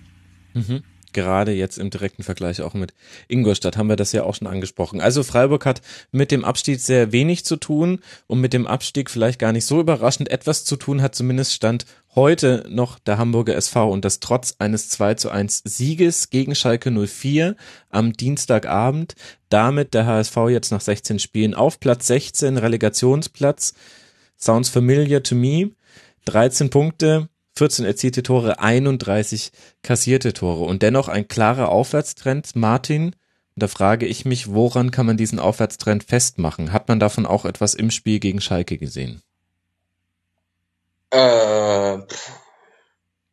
Mhm. 0.54 0.82
Gerade 1.12 1.52
jetzt 1.52 1.78
im 1.78 1.88
direkten 1.88 2.22
Vergleich 2.22 2.60
auch 2.60 2.74
mit 2.74 2.92
Ingolstadt 3.26 3.78
haben 3.78 3.88
wir 3.88 3.96
das 3.96 4.12
ja 4.12 4.24
auch 4.24 4.34
schon 4.34 4.46
angesprochen. 4.46 5.00
Also 5.00 5.22
Freiburg 5.22 5.64
hat 5.64 5.80
mit 6.12 6.30
dem 6.30 6.44
Abstieg 6.44 6.78
sehr 6.78 7.10
wenig 7.10 7.44
zu 7.46 7.56
tun 7.56 8.00
und 8.26 8.40
mit 8.40 8.52
dem 8.52 8.66
Abstieg 8.66 9.10
vielleicht 9.10 9.38
gar 9.38 9.52
nicht 9.52 9.64
so 9.64 9.80
überraschend 9.80 10.30
etwas 10.30 10.66
zu 10.66 10.76
tun 10.76 11.00
hat 11.00 11.14
zumindest 11.14 11.54
Stand 11.54 11.86
heute 12.16 12.64
noch 12.68 12.98
der 12.98 13.18
Hamburger 13.18 13.54
SV 13.54 13.90
und 13.90 14.04
das 14.04 14.18
trotz 14.18 14.56
eines 14.58 14.88
2 14.88 15.14
zu 15.14 15.30
1 15.30 15.62
Sieges 15.64 16.30
gegen 16.30 16.54
Schalke 16.54 16.90
04 16.90 17.54
am 17.90 18.14
Dienstagabend. 18.14 19.14
Damit 19.50 19.94
der 19.94 20.06
HSV 20.06 20.36
jetzt 20.48 20.72
nach 20.72 20.80
16 20.80 21.18
Spielen 21.18 21.54
auf 21.54 21.78
Platz 21.78 22.08
16, 22.08 22.56
Relegationsplatz. 22.56 23.74
Sounds 24.36 24.70
familiar 24.70 25.22
to 25.22 25.34
me. 25.34 25.70
13 26.24 26.70
Punkte, 26.70 27.28
14 27.56 27.84
erzielte 27.84 28.22
Tore, 28.22 28.58
31 28.58 29.52
kassierte 29.82 30.32
Tore 30.32 30.64
und 30.64 30.82
dennoch 30.82 31.08
ein 31.08 31.28
klarer 31.28 31.68
Aufwärtstrend. 31.68 32.56
Martin, 32.56 33.14
da 33.54 33.68
frage 33.68 34.06
ich 34.06 34.24
mich, 34.24 34.48
woran 34.48 34.90
kann 34.90 35.06
man 35.06 35.16
diesen 35.16 35.38
Aufwärtstrend 35.38 36.04
festmachen? 36.04 36.72
Hat 36.72 36.88
man 36.88 36.98
davon 36.98 37.24
auch 37.24 37.44
etwas 37.44 37.74
im 37.74 37.90
Spiel 37.90 38.18
gegen 38.18 38.40
Schalke 38.40 38.76
gesehen? 38.76 39.22
Äh, 41.10 41.98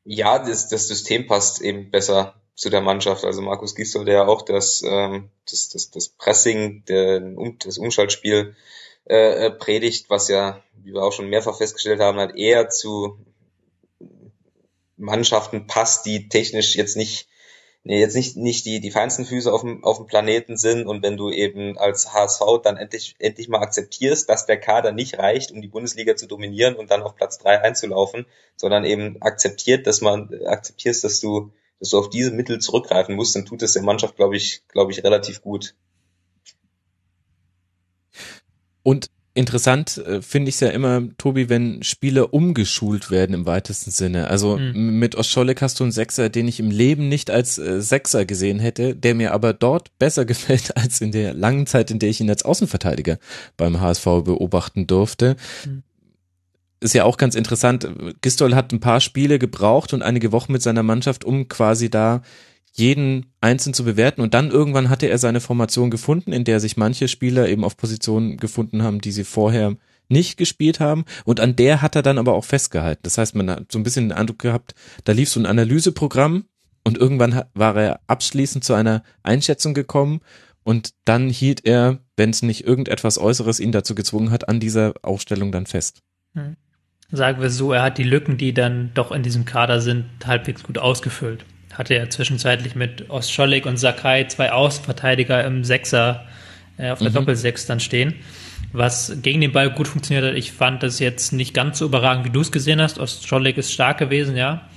ja, 0.06 0.40
das, 0.40 0.68
das 0.68 0.88
System 0.88 1.28
passt 1.28 1.62
eben 1.62 1.91
besser 1.91 2.36
zu 2.56 2.70
der 2.70 2.82
Mannschaft. 2.82 3.24
Also 3.24 3.41
Markus 3.41 3.76
Gisdol, 3.76 4.06
der 4.06 4.28
auch 4.28 4.44
das, 4.44 4.84
ähm, 4.86 5.30
das, 5.50 5.70
das, 5.70 5.91
das 5.91 6.10
Pressing, 6.10 6.84
der, 6.86 7.22
das 7.66 7.78
Umschaltspiel 7.78 8.56
äh, 9.06 9.52
predigt, 9.52 10.10
was 10.10 10.28
ja, 10.28 10.64
wie 10.84 10.94
wir 10.94 11.04
auch 11.04 11.12
schon 11.12 11.30
mehrfach 11.30 11.58
festgestellt 11.58 12.00
haben, 12.00 12.20
halt 12.20 12.36
eher 12.36 12.70
zu 12.70 13.18
Mannschaften 14.98 15.68
passt, 15.68 16.06
die 16.06 16.30
technisch 16.30 16.76
jetzt 16.76 16.95
nicht 16.95 17.28
nee, 17.84 17.99
jetzt 17.99 18.15
nicht, 18.15 18.38
nicht 18.38 18.65
die, 18.65 18.80
die 18.80 18.91
feinsten 18.91 19.26
Füße 19.26 19.51
auf 19.51 19.61
dem, 19.61 19.84
auf 19.84 19.97
dem 19.97 20.07
Planeten 20.07 20.57
sind 20.57 20.88
und 20.88 21.03
wenn 21.03 21.18
du 21.18 21.30
eben 21.30 21.77
als 21.77 22.14
HSV 22.14 22.41
dann 22.64 22.77
endlich, 22.77 23.15
endlich 23.19 23.49
mal 23.49 23.60
akzeptierst, 23.60 24.30
dass 24.30 24.45
der 24.45 24.60
Kader 24.60 24.91
nicht 24.91 25.18
reicht, 25.18 25.51
um 25.51 25.61
die 25.61 25.68
Bundesliga 25.68 26.15
zu 26.15 26.27
dominieren 26.27 26.76
und 26.76 26.91
dann 26.91 27.01
auf 27.01 27.15
Platz 27.15 27.38
drei 27.38 27.61
einzulaufen, 27.61 28.26
sondern 28.55 28.85
eben 28.85 29.22
akzeptiert, 29.22 29.85
dass 29.88 30.01
man, 30.01 30.30
akzeptierst, 30.45 31.03
dass 31.03 31.19
du, 31.19 31.51
dass 31.80 31.89
du 31.89 31.99
auf 31.99 32.10
diese 32.10 32.31
Mittel 32.31 32.60
zurückgreifen 32.60 33.15
musst, 33.15 33.35
dann 33.35 33.45
tut 33.45 33.61
es 33.61 33.73
der 33.73 33.84
Mannschaft, 33.84 34.15
glaube 34.15 34.38
ich, 34.38 34.64
glaube 34.68 34.91
ich, 34.91 35.03
relativ 35.03 35.41
gut. 35.41 35.76
Und 38.84 39.07
interessant 39.34 39.97
äh, 39.97 40.22
finde 40.22 40.49
ich 40.49 40.55
es 40.55 40.61
ja 40.61 40.69
immer, 40.69 41.01
Tobi, 41.18 41.49
wenn 41.49 41.81
Spieler 41.84 42.34
umgeschult 42.34 43.10
werden 43.10 43.34
im 43.34 43.45
weitesten 43.45 43.91
Sinne. 43.91 44.27
Also 44.27 44.57
mhm. 44.57 44.99
mit 44.99 45.15
Oscholek 45.15 45.61
hast 45.61 45.80
du 45.80 45.84
einen 45.84 45.91
Sechser, 45.91 46.30
den 46.30 46.47
ich 46.47 46.60
im 46.60 46.69
Leben 46.69 47.10
nicht 47.10 47.31
als 47.31 47.57
äh, 47.57 47.81
Sechser 47.81 48.26
gesehen 48.26 48.60
hätte, 48.60 48.95
der 48.95 49.15
mir 49.15 49.34
aber 49.34 49.53
dort 49.53 49.97
besser 49.97 50.26
gefällt 50.34 50.77
als 50.77 51.01
in 51.01 51.11
der 51.11 51.34
langen 51.34 51.65
Zeit, 51.65 51.89
in 51.91 51.99
der 51.99 52.10
ich 52.10 52.22
ihn 52.22 52.30
als 52.30 52.43
Außenverteidiger 52.43 53.18
beim 53.57 53.81
HSV 53.81 54.05
beobachten 54.23 54.88
durfte. 54.88 55.35
Mhm. 55.65 55.84
Ist 56.80 56.93
ja 56.93 57.05
auch 57.05 57.18
ganz 57.18 57.35
interessant. 57.35 57.88
Gistol 58.22 58.55
hat 58.55 58.73
ein 58.73 58.81
paar 58.81 58.99
Spiele 58.99 59.39
gebraucht 59.39 59.93
und 59.93 60.03
einige 60.03 60.34
Wochen 60.34 60.51
mit 60.51 60.61
seiner 60.61 60.84
Mannschaft, 60.84 61.23
um 61.23 61.47
quasi 61.47 61.89
da 61.89 62.22
jeden 62.74 63.28
einzeln 63.40 63.74
zu 63.74 63.86
bewerten 63.86 64.22
und 64.22 64.34
dann 64.34 64.50
irgendwann 64.50 64.90
hatte 64.90 65.08
er 65.08 65.20
seine 65.20 65.41
Formation 65.41 65.91
gefunden, 65.91 66.34
in 66.34 66.44
der 66.44 66.60
sich 66.60 66.76
manche 66.76 67.08
Spieler 67.08 67.48
eben 67.48 67.64
auf 67.64 67.78
Positionen 67.78 68.38
gefunden 68.38 68.82
haben, 68.82 69.00
die 69.00 69.12
sie 69.12 69.24
vorher 69.24 69.76
nicht 70.10 70.38
gespielt 70.38 70.80
haben 70.80 71.06
und 71.24 71.40
an 71.40 71.56
der 71.56 71.82
hat 71.82 71.95
er 71.95 72.02
dann 72.02 72.18
aber 72.18 72.34
auch 72.34 72.45
festgehalten. 72.45 73.02
Das 73.04 73.18
heißt, 73.18 73.36
man 73.36 73.50
hat 73.50 73.72
so 73.72 73.80
ein 73.80 73.84
bisschen 73.84 74.10
den 74.10 74.18
Eindruck 74.18 74.40
gehabt, 74.40 74.74
da 75.04 75.12
lief 75.12 75.30
so 75.30 75.40
ein 75.40 75.45
Analyseprogramm 75.45 76.45
und 76.84 76.98
irgendwann 76.98 77.44
war 77.54 77.76
er 77.76 78.00
abschließend 78.08 78.64
zu 78.64 78.74
einer 78.74 79.04
Einschätzung 79.22 79.76
gekommen 79.76 80.22
und 80.64 80.94
dann 81.06 81.30
hielt 81.30 81.66
er, 81.66 82.00
wenn 82.18 82.32
es 82.32 82.41
nicht 82.41 82.66
irgendetwas 82.66 83.20
Äußeres 83.20 83.60
ihn 83.60 83.72
dazu 83.72 83.94
gezwungen 83.94 84.32
hat, 84.32 84.50
an 84.50 84.60
dieser 84.60 84.94
Aufstellung 85.04 85.52
dann 85.52 85.68
fest. 85.68 86.02
Hm. 86.34 86.56
Sagen 87.12 87.40
wir 87.40 87.52
so, 87.52 87.72
er 87.72 87.84
hat 87.84 88.00
die 88.00 88.04
Lücken, 88.04 88.38
die 88.38 88.54
dann 88.54 88.90
doch 88.95 89.12
in 89.12 89.22
diesem 89.22 89.45
Kader 89.45 89.80
sind, 89.80 90.06
halbwegs 90.26 90.64
gut 90.64 90.80
ausgefüllt 90.80 91.45
hatte 91.74 91.95
er 91.95 92.10
zwischenzeitlich 92.10 92.76
mit 92.76 93.10
Ostschollig 93.10 93.66
und 93.66 93.78
Sakai 93.78 94.26
zwei 94.26 94.52
Außenverteidiger 94.52 95.44
im 95.44 95.64
Sechser 95.64 96.26
äh, 96.78 96.91
auf 96.91 97.00
der 97.00 97.10
mhm. 97.10 97.16
Doppelsechs 97.16 97.66
dann 97.66 97.80
stehen. 97.80 98.16
Was 98.72 99.18
gegen 99.22 99.41
den 99.41 99.52
Ball 99.52 99.70
gut 99.70 99.88
funktioniert 99.88 100.26
hat, 100.26 100.36
ich 100.36 100.52
fand 100.52 100.82
das 100.82 101.00
jetzt 101.00 101.32
nicht 101.32 101.54
ganz 101.54 101.78
so 101.78 101.86
überragend, 101.86 102.26
wie 102.26 102.32
du 102.32 102.41
es 102.41 102.52
gesehen 102.52 102.82
hast. 102.82 102.98
Ostschollig 103.00 103.58
ist 103.58 103.72
stark 103.72 104.00
gewesen, 104.00 104.36
ja. 104.36 104.68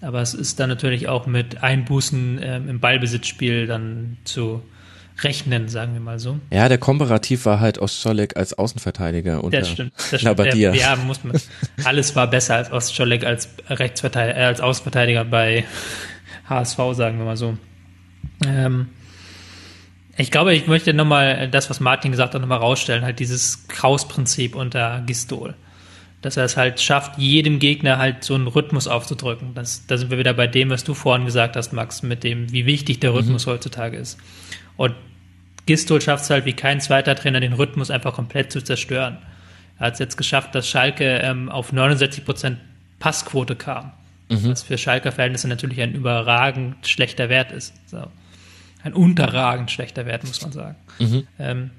Aber 0.00 0.22
es 0.22 0.34
ist 0.34 0.60
dann 0.60 0.68
natürlich 0.68 1.08
auch 1.08 1.26
mit 1.26 1.62
Einbußen 1.62 2.40
ähm, 2.42 2.68
im 2.68 2.80
Ballbesitzspiel 2.80 3.66
dann 3.66 4.16
zu 4.24 4.62
rechnen, 5.22 5.68
sagen 5.68 5.92
wir 5.92 6.00
mal 6.00 6.18
so. 6.18 6.38
Ja, 6.50 6.68
der 6.68 6.78
Komparativ 6.78 7.44
war 7.44 7.60
halt 7.60 7.78
Ostscholek 7.78 8.36
als 8.36 8.54
Außenverteidiger 8.54 9.44
und 9.44 9.52
das 9.52 9.68
stimmt, 9.68 9.92
das 10.10 10.20
stimmt. 10.20 10.54
Ja, 10.54 10.72
ja, 10.72 10.96
muss 10.96 11.22
man. 11.24 11.38
Alles 11.84 12.16
war 12.16 12.28
besser 12.28 12.56
als 12.56 12.72
Ostscholek 12.72 13.24
als 13.24 13.48
Rechtsverteidiger, 13.68 14.38
äh, 14.38 14.44
als 14.44 14.60
Außenverteidiger 14.60 15.24
bei 15.24 15.64
HSV, 16.50 16.78
sagen 16.92 17.18
wir 17.18 17.24
mal 17.24 17.36
so. 17.36 17.56
Ähm, 18.44 18.88
ich 20.16 20.30
glaube, 20.30 20.52
ich 20.54 20.66
möchte 20.66 20.92
nochmal 20.92 21.48
das, 21.48 21.70
was 21.70 21.80
Martin 21.80 22.10
gesagt 22.10 22.34
hat, 22.34 22.40
nochmal 22.40 22.58
rausstellen, 22.58 23.04
halt 23.04 23.20
dieses 23.20 23.66
Kraus-Prinzip 23.68 24.54
unter 24.54 25.02
Gistol. 25.06 25.54
Dass 26.20 26.36
er 26.36 26.44
es 26.44 26.58
halt 26.58 26.80
schafft, 26.80 27.16
jedem 27.16 27.60
Gegner 27.60 27.96
halt 27.96 28.24
so 28.24 28.34
einen 28.34 28.46
Rhythmus 28.46 28.86
aufzudrücken. 28.86 29.54
Das, 29.54 29.86
da 29.86 29.96
sind 29.96 30.10
wir 30.10 30.18
wieder 30.18 30.34
bei 30.34 30.46
dem, 30.46 30.68
was 30.68 30.84
du 30.84 30.92
vorhin 30.92 31.24
gesagt 31.24 31.56
hast, 31.56 31.72
Max, 31.72 32.02
mit 32.02 32.24
dem, 32.24 32.52
wie 32.52 32.66
wichtig 32.66 33.00
der 33.00 33.14
Rhythmus 33.14 33.46
mhm. 33.46 33.52
heutzutage 33.52 33.96
ist. 33.96 34.18
Und 34.76 34.94
Gistol 35.64 36.00
schafft 36.02 36.24
es 36.24 36.30
halt 36.30 36.44
wie 36.44 36.52
kein 36.52 36.80
zweiter 36.80 37.14
Trainer, 37.14 37.40
den 37.40 37.54
Rhythmus 37.54 37.90
einfach 37.90 38.12
komplett 38.12 38.52
zu 38.52 38.62
zerstören. 38.62 39.18
Er 39.78 39.86
hat 39.86 39.94
es 39.94 39.98
jetzt 40.00 40.16
geschafft, 40.16 40.54
dass 40.54 40.68
Schalke 40.68 41.20
ähm, 41.22 41.48
auf 41.48 41.72
69% 41.72 42.56
Passquote 42.98 43.56
kam 43.56 43.92
mhm. 44.30 44.50
was 44.50 44.62
für 44.62 44.78
Schalker 44.78 45.12
Verhältnisse 45.12 45.48
natürlich 45.48 45.80
ein 45.80 45.92
überragend 45.92 46.86
schlechter 46.86 47.28
Wert 47.28 47.52
ist. 47.52 47.74
So. 47.88 48.04
Ein 48.82 48.94
unterragend 48.94 49.70
schlechter 49.70 50.06
Wert, 50.06 50.24
muss 50.24 50.40
man 50.40 50.52
sagen. 50.52 50.76
Mhm. 50.98 51.26
Ähm, 51.38 51.70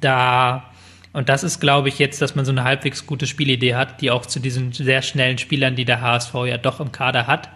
da, 0.00 0.70
und 1.12 1.28
das 1.28 1.44
ist, 1.44 1.60
glaube 1.60 1.88
ich, 1.88 1.98
jetzt, 1.98 2.20
dass 2.20 2.34
man 2.34 2.44
so 2.44 2.52
eine 2.52 2.64
halbwegs 2.64 3.06
gute 3.06 3.26
Spielidee 3.26 3.74
hat, 3.74 4.00
die 4.00 4.10
auch 4.10 4.26
zu 4.26 4.40
diesen 4.40 4.72
sehr 4.72 5.02
schnellen 5.02 5.38
Spielern, 5.38 5.76
die 5.76 5.84
der 5.84 6.00
HSV 6.00 6.34
ja 6.46 6.58
doch 6.58 6.80
im 6.80 6.92
Kader 6.92 7.26
hat, 7.26 7.48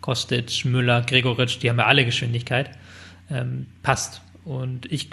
Kostic, 0.00 0.64
Müller, 0.64 1.02
Gregoritsch, 1.02 1.58
die 1.60 1.68
haben 1.68 1.78
ja 1.78 1.86
alle 1.86 2.04
Geschwindigkeit, 2.04 2.70
ähm, 3.30 3.66
passt. 3.82 4.22
Und 4.44 4.90
ich 4.90 5.10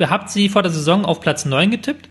habe 0.00 0.28
sie 0.28 0.48
vor 0.48 0.62
der 0.62 0.72
Saison 0.72 1.04
auf 1.04 1.20
Platz 1.20 1.44
9 1.44 1.70
getippt 1.70 2.08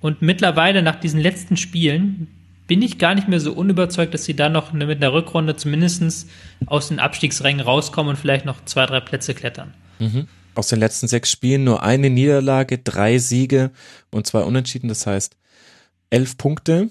und 0.00 0.22
mittlerweile 0.22 0.82
nach 0.82 0.96
diesen 0.96 1.20
letzten 1.20 1.56
Spielen 1.56 2.28
bin 2.72 2.80
ich 2.80 2.96
gar 2.96 3.14
nicht 3.14 3.28
mehr 3.28 3.38
so 3.38 3.52
unüberzeugt, 3.52 4.14
dass 4.14 4.24
sie 4.24 4.34
da 4.34 4.48
noch 4.48 4.72
mit 4.72 4.96
einer 4.96 5.12
Rückrunde 5.12 5.56
zumindest 5.56 6.26
aus 6.64 6.88
den 6.88 7.00
Abstiegsrängen 7.00 7.60
rauskommen 7.60 8.08
und 8.08 8.16
vielleicht 8.16 8.46
noch 8.46 8.64
zwei, 8.64 8.86
drei 8.86 9.00
Plätze 9.00 9.34
klettern. 9.34 9.74
Mhm. 9.98 10.26
Aus 10.54 10.68
den 10.68 10.78
letzten 10.78 11.06
sechs 11.06 11.30
Spielen 11.30 11.64
nur 11.64 11.82
eine 11.82 12.08
Niederlage, 12.08 12.78
drei 12.78 13.18
Siege 13.18 13.72
und 14.10 14.26
zwei 14.26 14.40
Unentschieden, 14.40 14.88
das 14.88 15.06
heißt 15.06 15.36
elf 16.08 16.38
Punkte. 16.38 16.88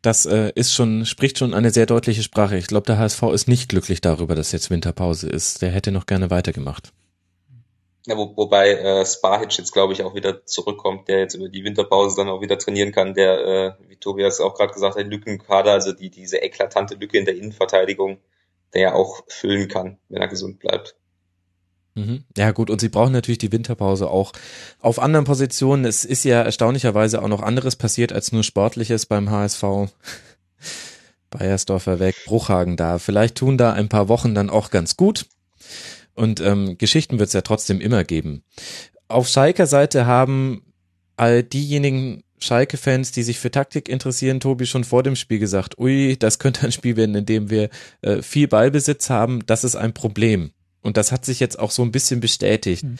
Das 0.00 0.26
äh, 0.26 0.52
ist 0.54 0.72
schon, 0.72 1.06
spricht 1.06 1.38
schon 1.38 1.54
eine 1.54 1.72
sehr 1.72 1.86
deutliche 1.86 2.22
Sprache. 2.22 2.56
Ich 2.56 2.68
glaube, 2.68 2.86
der 2.86 2.98
HSV 2.98 3.20
ist 3.34 3.48
nicht 3.48 3.70
glücklich 3.70 4.00
darüber, 4.00 4.36
dass 4.36 4.52
jetzt 4.52 4.70
Winterpause 4.70 5.28
ist. 5.28 5.60
Der 5.60 5.72
hätte 5.72 5.90
noch 5.90 6.06
gerne 6.06 6.30
weitergemacht. 6.30 6.92
Ja, 8.06 8.18
wo, 8.18 8.36
wobei 8.36 8.72
äh, 8.72 9.06
Spahic 9.06 9.56
jetzt, 9.56 9.72
glaube 9.72 9.94
ich, 9.94 10.02
auch 10.02 10.14
wieder 10.14 10.44
zurückkommt, 10.44 11.08
der 11.08 11.20
jetzt 11.20 11.34
über 11.34 11.48
die 11.48 11.64
Winterpause 11.64 12.16
dann 12.16 12.28
auch 12.28 12.42
wieder 12.42 12.58
trainieren 12.58 12.92
kann, 12.92 13.14
der, 13.14 13.38
äh, 13.46 13.88
wie 13.88 13.96
Tobias 13.96 14.40
auch 14.40 14.54
gerade 14.54 14.74
gesagt 14.74 14.96
hat, 14.96 15.06
Lückenkader, 15.06 15.72
also 15.72 15.92
die, 15.92 16.10
diese 16.10 16.38
eklatante 16.38 16.96
Lücke 16.96 17.16
in 17.16 17.24
der 17.24 17.36
Innenverteidigung, 17.36 18.18
der 18.74 18.82
ja 18.82 18.94
auch 18.94 19.22
füllen 19.28 19.68
kann, 19.68 19.98
wenn 20.10 20.20
er 20.20 20.28
gesund 20.28 20.58
bleibt. 20.58 20.96
Mhm. 21.94 22.24
Ja 22.36 22.50
gut, 22.50 22.70
und 22.70 22.80
sie 22.80 22.88
brauchen 22.88 23.12
natürlich 23.12 23.38
die 23.38 23.52
Winterpause 23.52 24.10
auch 24.10 24.32
auf 24.80 24.98
anderen 24.98 25.24
Positionen. 25.24 25.84
Es 25.84 26.04
ist 26.04 26.24
ja 26.24 26.42
erstaunlicherweise 26.42 27.22
auch 27.22 27.28
noch 27.28 27.40
anderes 27.40 27.76
passiert 27.76 28.12
als 28.12 28.32
nur 28.32 28.42
Sportliches 28.42 29.06
beim 29.06 29.30
HSV. 29.30 29.62
Bayersdorfer 31.30 32.00
weg, 32.00 32.16
Bruchhagen 32.26 32.76
da. 32.76 32.98
Vielleicht 32.98 33.36
tun 33.36 33.56
da 33.56 33.72
ein 33.72 33.88
paar 33.88 34.08
Wochen 34.08 34.34
dann 34.34 34.50
auch 34.50 34.70
ganz 34.70 34.96
gut. 34.96 35.26
Und 36.14 36.40
ähm, 36.40 36.78
Geschichten 36.78 37.18
wird 37.18 37.28
es 37.28 37.32
ja 37.32 37.42
trotzdem 37.42 37.80
immer 37.80 38.04
geben. 38.04 38.42
Auf 39.08 39.28
Schalker 39.28 39.66
Seite 39.66 40.06
haben 40.06 40.62
all 41.16 41.42
diejenigen 41.42 42.22
Schalke-Fans, 42.38 43.12
die 43.12 43.22
sich 43.22 43.38
für 43.38 43.50
Taktik 43.50 43.88
interessieren, 43.88 44.40
Tobi 44.40 44.66
schon 44.66 44.84
vor 44.84 45.02
dem 45.02 45.16
Spiel 45.16 45.38
gesagt, 45.38 45.78
ui, 45.78 46.16
das 46.18 46.38
könnte 46.38 46.66
ein 46.66 46.72
Spiel 46.72 46.96
werden, 46.96 47.14
in 47.14 47.26
dem 47.26 47.50
wir 47.50 47.70
äh, 48.02 48.22
viel 48.22 48.48
Ballbesitz 48.48 49.10
haben, 49.10 49.44
das 49.46 49.64
ist 49.64 49.76
ein 49.76 49.94
Problem. 49.94 50.50
Und 50.82 50.98
das 50.98 51.12
hat 51.12 51.24
sich 51.24 51.40
jetzt 51.40 51.58
auch 51.58 51.70
so 51.70 51.82
ein 51.82 51.92
bisschen 51.92 52.20
bestätigt. 52.20 52.84
Mhm. 52.84 52.98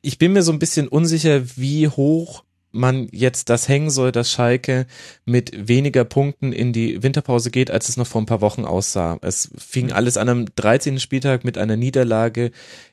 Ich 0.00 0.16
bin 0.16 0.32
mir 0.32 0.42
so 0.42 0.50
ein 0.50 0.58
bisschen 0.58 0.88
unsicher, 0.88 1.42
wie 1.56 1.86
hoch 1.86 2.44
man 2.70 3.08
jetzt 3.12 3.48
das 3.48 3.68
hängen 3.68 3.90
soll, 3.90 4.12
dass 4.12 4.30
Schalke 4.30 4.86
mit 5.24 5.68
weniger 5.68 6.04
Punkten 6.04 6.52
in 6.52 6.72
die 6.72 7.02
Winterpause 7.02 7.50
geht, 7.50 7.70
als 7.70 7.88
es 7.88 7.96
noch 7.96 8.06
vor 8.06 8.20
ein 8.20 8.26
paar 8.26 8.40
Wochen 8.40 8.64
aussah. 8.64 9.18
Es 9.22 9.50
fing 9.56 9.92
alles 9.92 10.16
an 10.16 10.28
am 10.28 10.46
13. 10.54 11.00
Spieltag 11.00 11.44
mit 11.44 11.58
einer 11.58 11.76
Niederlage 11.76 12.50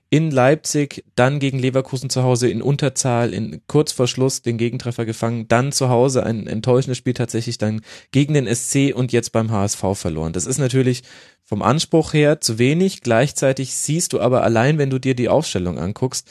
in 0.10 0.31
Leipzig, 0.31 1.03
dann 1.15 1.39
gegen 1.39 1.60
Leverkusen 1.60 2.10
zu 2.10 2.23
Hause 2.23 2.47
in 2.47 2.61
Unterzahl, 2.61 3.34
in 3.34 3.61
kurz 3.68 3.91
vor 3.91 4.07
Schluss 4.07 4.41
den 4.41 4.57
Gegentreffer 4.57 5.03
gefangen, 5.03 5.47
dann 5.47 5.72
zu 5.72 5.89
Hause 5.89 6.23
ein 6.23 6.47
enttäuschendes 6.47 6.97
Spiel 6.97 7.14
tatsächlich 7.14 7.57
dann 7.57 7.81
gegen 8.11 8.34
den 8.34 8.47
SC 8.47 8.93
und 8.95 9.11
jetzt 9.11 9.31
beim 9.31 9.52
HSV 9.52 9.84
verloren. 9.95 10.31
Das 10.31 10.45
ist 10.45 10.60
natürlich 10.60 11.03
vom 11.43 11.61
Anspruch 11.61 12.14
her 12.14 12.39
zu 12.39 12.60
wenig. 12.60 13.02
Gleichzeitig 13.02 13.76
siehst 13.76 14.14
du 14.14 14.19
aber 14.19 14.43
allein, 14.43 14.77
wenn 14.77 14.89
du 14.89 14.99
dir 14.99 15.15
die 15.15 15.30
Aufstellung 15.30 15.80
anguckst, 15.80 16.30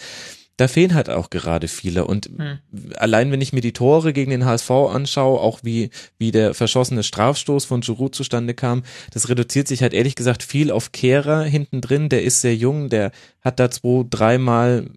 da 0.57 0.69
fehlen 0.69 0.95
halt 0.95 1.11
auch 1.11 1.31
gerade 1.31 1.69
viele. 1.69 2.07
Und 2.07 2.27
hm. 2.27 2.59
allein 2.97 3.33
wenn 3.33 3.41
ich 3.41 3.53
mir 3.53 3.61
die 3.61 3.73
Tore 3.73 4.13
gegen 4.13 4.31
den 4.31 4.45
HSV 4.45 4.71
anschaue, 4.71 5.41
auch 5.41 5.61
wie, 5.63 5.91
wie 6.19 6.31
der 6.31 6.55
verschossene 6.55 7.03
Strafstoß 7.03 7.65
von 7.65 7.81
Giroud 7.81 8.15
zustande 8.15 8.55
kam, 8.55 8.83
das 9.13 9.29
reduziert 9.29 9.69
sich 9.69 9.83
halt 9.83 9.95
ehrlich 9.95 10.15
gesagt 10.15 10.43
viel 10.43 10.71
auf 10.71 10.93
Kehrer 10.93 11.43
hinten 11.43 11.81
drin. 11.81 12.09
Der 12.09 12.23
ist 12.23 12.41
sehr 12.41 12.55
jung, 12.55 12.89
der 12.89 13.11
hat 13.41 13.59
da 13.59 13.71
zwei, 13.71 14.05
dreimal 14.09 14.91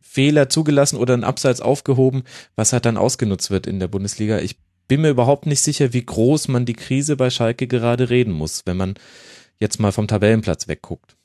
Fehler 0.00 0.48
zugelassen 0.48 0.96
oder 0.96 1.14
einen 1.14 1.24
Abseits 1.24 1.60
aufgehoben, 1.60 2.22
was 2.54 2.72
halt 2.72 2.86
dann 2.86 2.96
ausgenutzt 2.96 3.50
wird 3.50 3.66
in 3.66 3.80
der 3.80 3.88
Bundesliga. 3.88 4.38
Ich 4.38 4.56
bin 4.88 5.00
mir 5.00 5.10
überhaupt 5.10 5.46
nicht 5.46 5.60
sicher, 5.60 5.92
wie 5.92 6.04
groß 6.04 6.48
man 6.48 6.64
die 6.64 6.74
Krise 6.74 7.16
bei 7.16 7.28
Schalke 7.28 7.66
gerade 7.66 8.08
reden 8.08 8.32
muss, 8.32 8.62
wenn 8.66 8.76
man 8.76 8.94
jetzt 9.58 9.80
mal 9.80 9.92
vom 9.92 10.06
Tabellenplatz 10.06 10.68
wegguckt. 10.68 11.16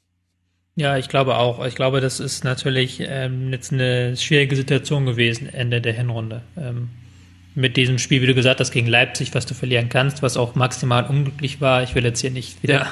Ja, 0.81 0.97
ich 0.97 1.09
glaube 1.09 1.37
auch. 1.37 1.63
Ich 1.63 1.75
glaube, 1.75 2.01
das 2.01 2.19
ist 2.19 2.43
natürlich 2.43 3.03
ähm, 3.07 3.51
jetzt 3.51 3.71
eine 3.71 4.17
schwierige 4.17 4.55
Situation 4.55 5.05
gewesen, 5.05 5.47
Ende 5.47 5.79
der 5.79 5.93
Hinrunde. 5.93 6.41
Ähm, 6.57 6.89
mit 7.53 7.77
diesem 7.77 7.99
Spiel, 7.99 8.23
wie 8.23 8.25
du 8.25 8.33
gesagt 8.33 8.59
hast, 8.59 8.71
gegen 8.71 8.87
Leipzig, 8.87 9.35
was 9.35 9.45
du 9.45 9.53
verlieren 9.53 9.89
kannst, 9.89 10.23
was 10.23 10.37
auch 10.37 10.55
maximal 10.55 11.05
unglücklich 11.05 11.61
war. 11.61 11.83
Ich 11.83 11.93
will 11.93 12.03
jetzt 12.03 12.21
hier 12.21 12.31
nicht 12.31 12.63
wieder 12.63 12.87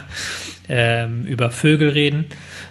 ähm, 0.70 1.26
über 1.26 1.50
Vögel 1.50 1.90
reden. 1.90 2.26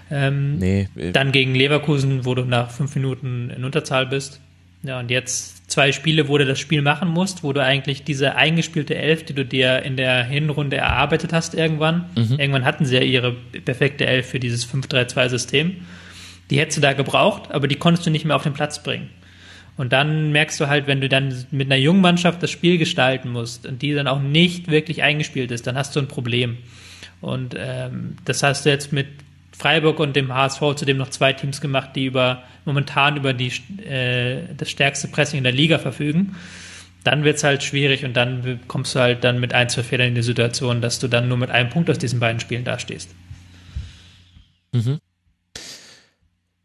Ähm, 0.08 0.58
nee. 0.58 0.88
Dann 1.12 1.32
gegen 1.32 1.52
Leverkusen, 1.52 2.24
wo 2.24 2.36
du 2.36 2.44
nach 2.44 2.70
fünf 2.70 2.94
Minuten 2.94 3.50
in 3.50 3.64
Unterzahl 3.64 4.06
bist. 4.06 4.40
Ja, 4.84 5.00
und 5.00 5.10
jetzt 5.10 5.57
zwei 5.68 5.92
Spiele, 5.92 6.28
wo 6.28 6.38
du 6.38 6.46
das 6.46 6.58
Spiel 6.58 6.82
machen 6.82 7.08
musst, 7.08 7.44
wo 7.44 7.52
du 7.52 7.62
eigentlich 7.62 8.02
diese 8.02 8.34
eingespielte 8.34 8.96
Elf, 8.96 9.24
die 9.24 9.34
du 9.34 9.44
dir 9.44 9.82
in 9.82 9.96
der 9.96 10.24
Hinrunde 10.24 10.78
erarbeitet 10.78 11.32
hast 11.32 11.54
irgendwann, 11.54 12.06
mhm. 12.16 12.40
irgendwann 12.40 12.64
hatten 12.64 12.86
sie 12.86 12.96
ja 12.96 13.02
ihre 13.02 13.32
perfekte 13.64 14.06
Elf 14.06 14.28
für 14.28 14.40
dieses 14.40 14.66
5-3-2-System, 14.66 15.76
die 16.50 16.58
hättest 16.58 16.78
du 16.78 16.82
da 16.82 16.94
gebraucht, 16.94 17.52
aber 17.52 17.68
die 17.68 17.76
konntest 17.76 18.06
du 18.06 18.10
nicht 18.10 18.24
mehr 18.24 18.34
auf 18.34 18.42
den 18.42 18.54
Platz 18.54 18.82
bringen. 18.82 19.10
Und 19.76 19.92
dann 19.92 20.32
merkst 20.32 20.58
du 20.58 20.66
halt, 20.66 20.88
wenn 20.88 21.00
du 21.00 21.08
dann 21.08 21.46
mit 21.52 21.68
einer 21.68 21.76
jungen 21.76 22.00
Mannschaft 22.00 22.42
das 22.42 22.50
Spiel 22.50 22.78
gestalten 22.78 23.28
musst 23.28 23.64
und 23.64 23.80
die 23.80 23.94
dann 23.94 24.08
auch 24.08 24.20
nicht 24.20 24.68
wirklich 24.68 25.02
eingespielt 25.02 25.52
ist, 25.52 25.66
dann 25.68 25.76
hast 25.76 25.94
du 25.94 26.00
ein 26.00 26.08
Problem. 26.08 26.56
Und 27.20 27.54
ähm, 27.56 28.16
das 28.24 28.42
hast 28.42 28.66
du 28.66 28.70
jetzt 28.70 28.92
mit 28.92 29.06
Freiburg 29.58 29.98
und 29.98 30.14
dem 30.14 30.32
HSV 30.32 30.60
zudem 30.76 30.96
noch 30.98 31.10
zwei 31.10 31.32
Teams 31.32 31.60
gemacht, 31.60 31.90
die 31.96 32.06
über 32.06 32.44
momentan 32.64 33.16
über 33.16 33.32
die, 33.32 33.52
äh, 33.82 34.42
das 34.56 34.70
stärkste 34.70 35.08
Pressing 35.08 35.38
in 35.38 35.44
der 35.44 35.52
Liga 35.52 35.78
verfügen. 35.78 36.36
Dann 37.02 37.24
wird 37.24 37.38
es 37.38 37.44
halt 37.44 37.62
schwierig 37.62 38.04
und 38.04 38.14
dann 38.14 38.60
kommst 38.68 38.94
du 38.94 39.00
halt 39.00 39.24
dann 39.24 39.40
mit 39.40 39.52
ein, 39.52 39.68
zwei 39.68 39.82
Fehlern 39.82 40.08
in 40.08 40.14
die 40.14 40.22
Situation, 40.22 40.80
dass 40.80 40.98
du 40.98 41.08
dann 41.08 41.28
nur 41.28 41.38
mit 41.38 41.50
einem 41.50 41.70
Punkt 41.70 41.90
aus 41.90 41.98
diesen 41.98 42.20
beiden 42.20 42.40
Spielen 42.40 42.64
dastehst. 42.64 43.10
Mhm. 44.72 44.98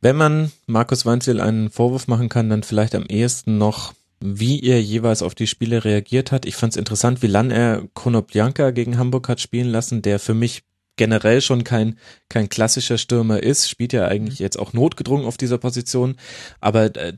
Wenn 0.01 0.15
man 0.17 0.51
Markus 0.67 1.05
Weinzel 1.05 1.39
einen 1.39 1.69
Vorwurf 1.69 2.07
machen 2.07 2.29
kann, 2.29 2.49
dann 2.49 2.63
vielleicht 2.63 2.93
am 2.93 3.05
ehesten 3.05 3.57
noch, 3.57 3.93
wie 4.19 4.61
er 4.61 4.81
jeweils 4.81 5.23
auf 5.23 5.33
die 5.33 5.47
Spiele 5.47 5.85
reagiert 5.85 6.31
hat. 6.31 6.45
Ich 6.45 6.57
fand 6.57 6.73
es 6.73 6.77
interessant, 6.77 7.21
wie 7.21 7.27
lange 7.27 7.53
er 7.53 7.83
Konoplyanka 7.93 8.71
gegen 8.71 8.97
Hamburg 8.97 9.29
hat 9.29 9.39
spielen 9.39 9.69
lassen, 9.69 10.01
der 10.01 10.19
für 10.19 10.33
mich 10.33 10.63
generell 10.95 11.41
schon 11.41 11.63
kein, 11.63 11.97
kein 12.29 12.49
klassischer 12.49 12.97
Stürmer 12.97 13.41
ist, 13.41 13.69
spielt 13.69 13.93
ja 13.93 14.07
eigentlich 14.07 14.39
mhm. 14.39 14.43
jetzt 14.43 14.59
auch 14.59 14.73
notgedrungen 14.73 15.25
auf 15.25 15.37
dieser 15.37 15.57
Position, 15.57 16.15
aber 16.59 16.95
äh, 16.95 17.13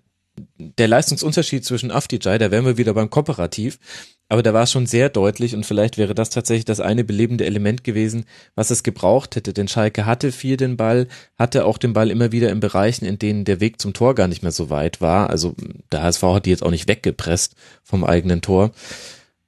der 0.57 0.87
Leistungsunterschied 0.87 1.63
zwischen 1.63 1.91
Afdijay, 1.91 2.37
da 2.37 2.51
wären 2.51 2.65
wir 2.65 2.77
wieder 2.77 2.93
beim 2.93 3.09
Kooperativ, 3.09 3.79
aber 4.27 4.43
der 4.43 4.53
war 4.53 4.67
schon 4.67 4.85
sehr 4.85 5.09
deutlich 5.09 5.55
und 5.55 5.65
vielleicht 5.65 5.97
wäre 5.97 6.13
das 6.15 6.29
tatsächlich 6.29 6.65
das 6.65 6.79
eine 6.79 7.03
belebende 7.03 7.45
Element 7.45 7.83
gewesen, 7.83 8.25
was 8.53 8.69
es 8.69 8.83
gebraucht 8.83 9.35
hätte, 9.35 9.53
denn 9.53 9.67
Schalke 9.67 10.05
hatte 10.05 10.31
viel 10.31 10.57
den 10.57 10.77
Ball, 10.77 11.07
hatte 11.37 11.65
auch 11.65 11.77
den 11.77 11.93
Ball 11.93 12.11
immer 12.11 12.31
wieder 12.31 12.49
in 12.49 12.59
Bereichen, 12.59 13.05
in 13.05 13.19
denen 13.19 13.45
der 13.45 13.61
Weg 13.61 13.79
zum 13.79 13.93
Tor 13.93 14.15
gar 14.15 14.27
nicht 14.27 14.43
mehr 14.43 14.51
so 14.51 14.69
weit 14.69 14.99
war, 14.99 15.29
also 15.29 15.55
der 15.91 16.01
HSV 16.01 16.23
hat 16.23 16.45
die 16.45 16.49
jetzt 16.49 16.63
auch 16.63 16.71
nicht 16.71 16.89
weggepresst 16.89 17.55
vom 17.83 18.03
eigenen 18.03 18.41
Tor 18.41 18.71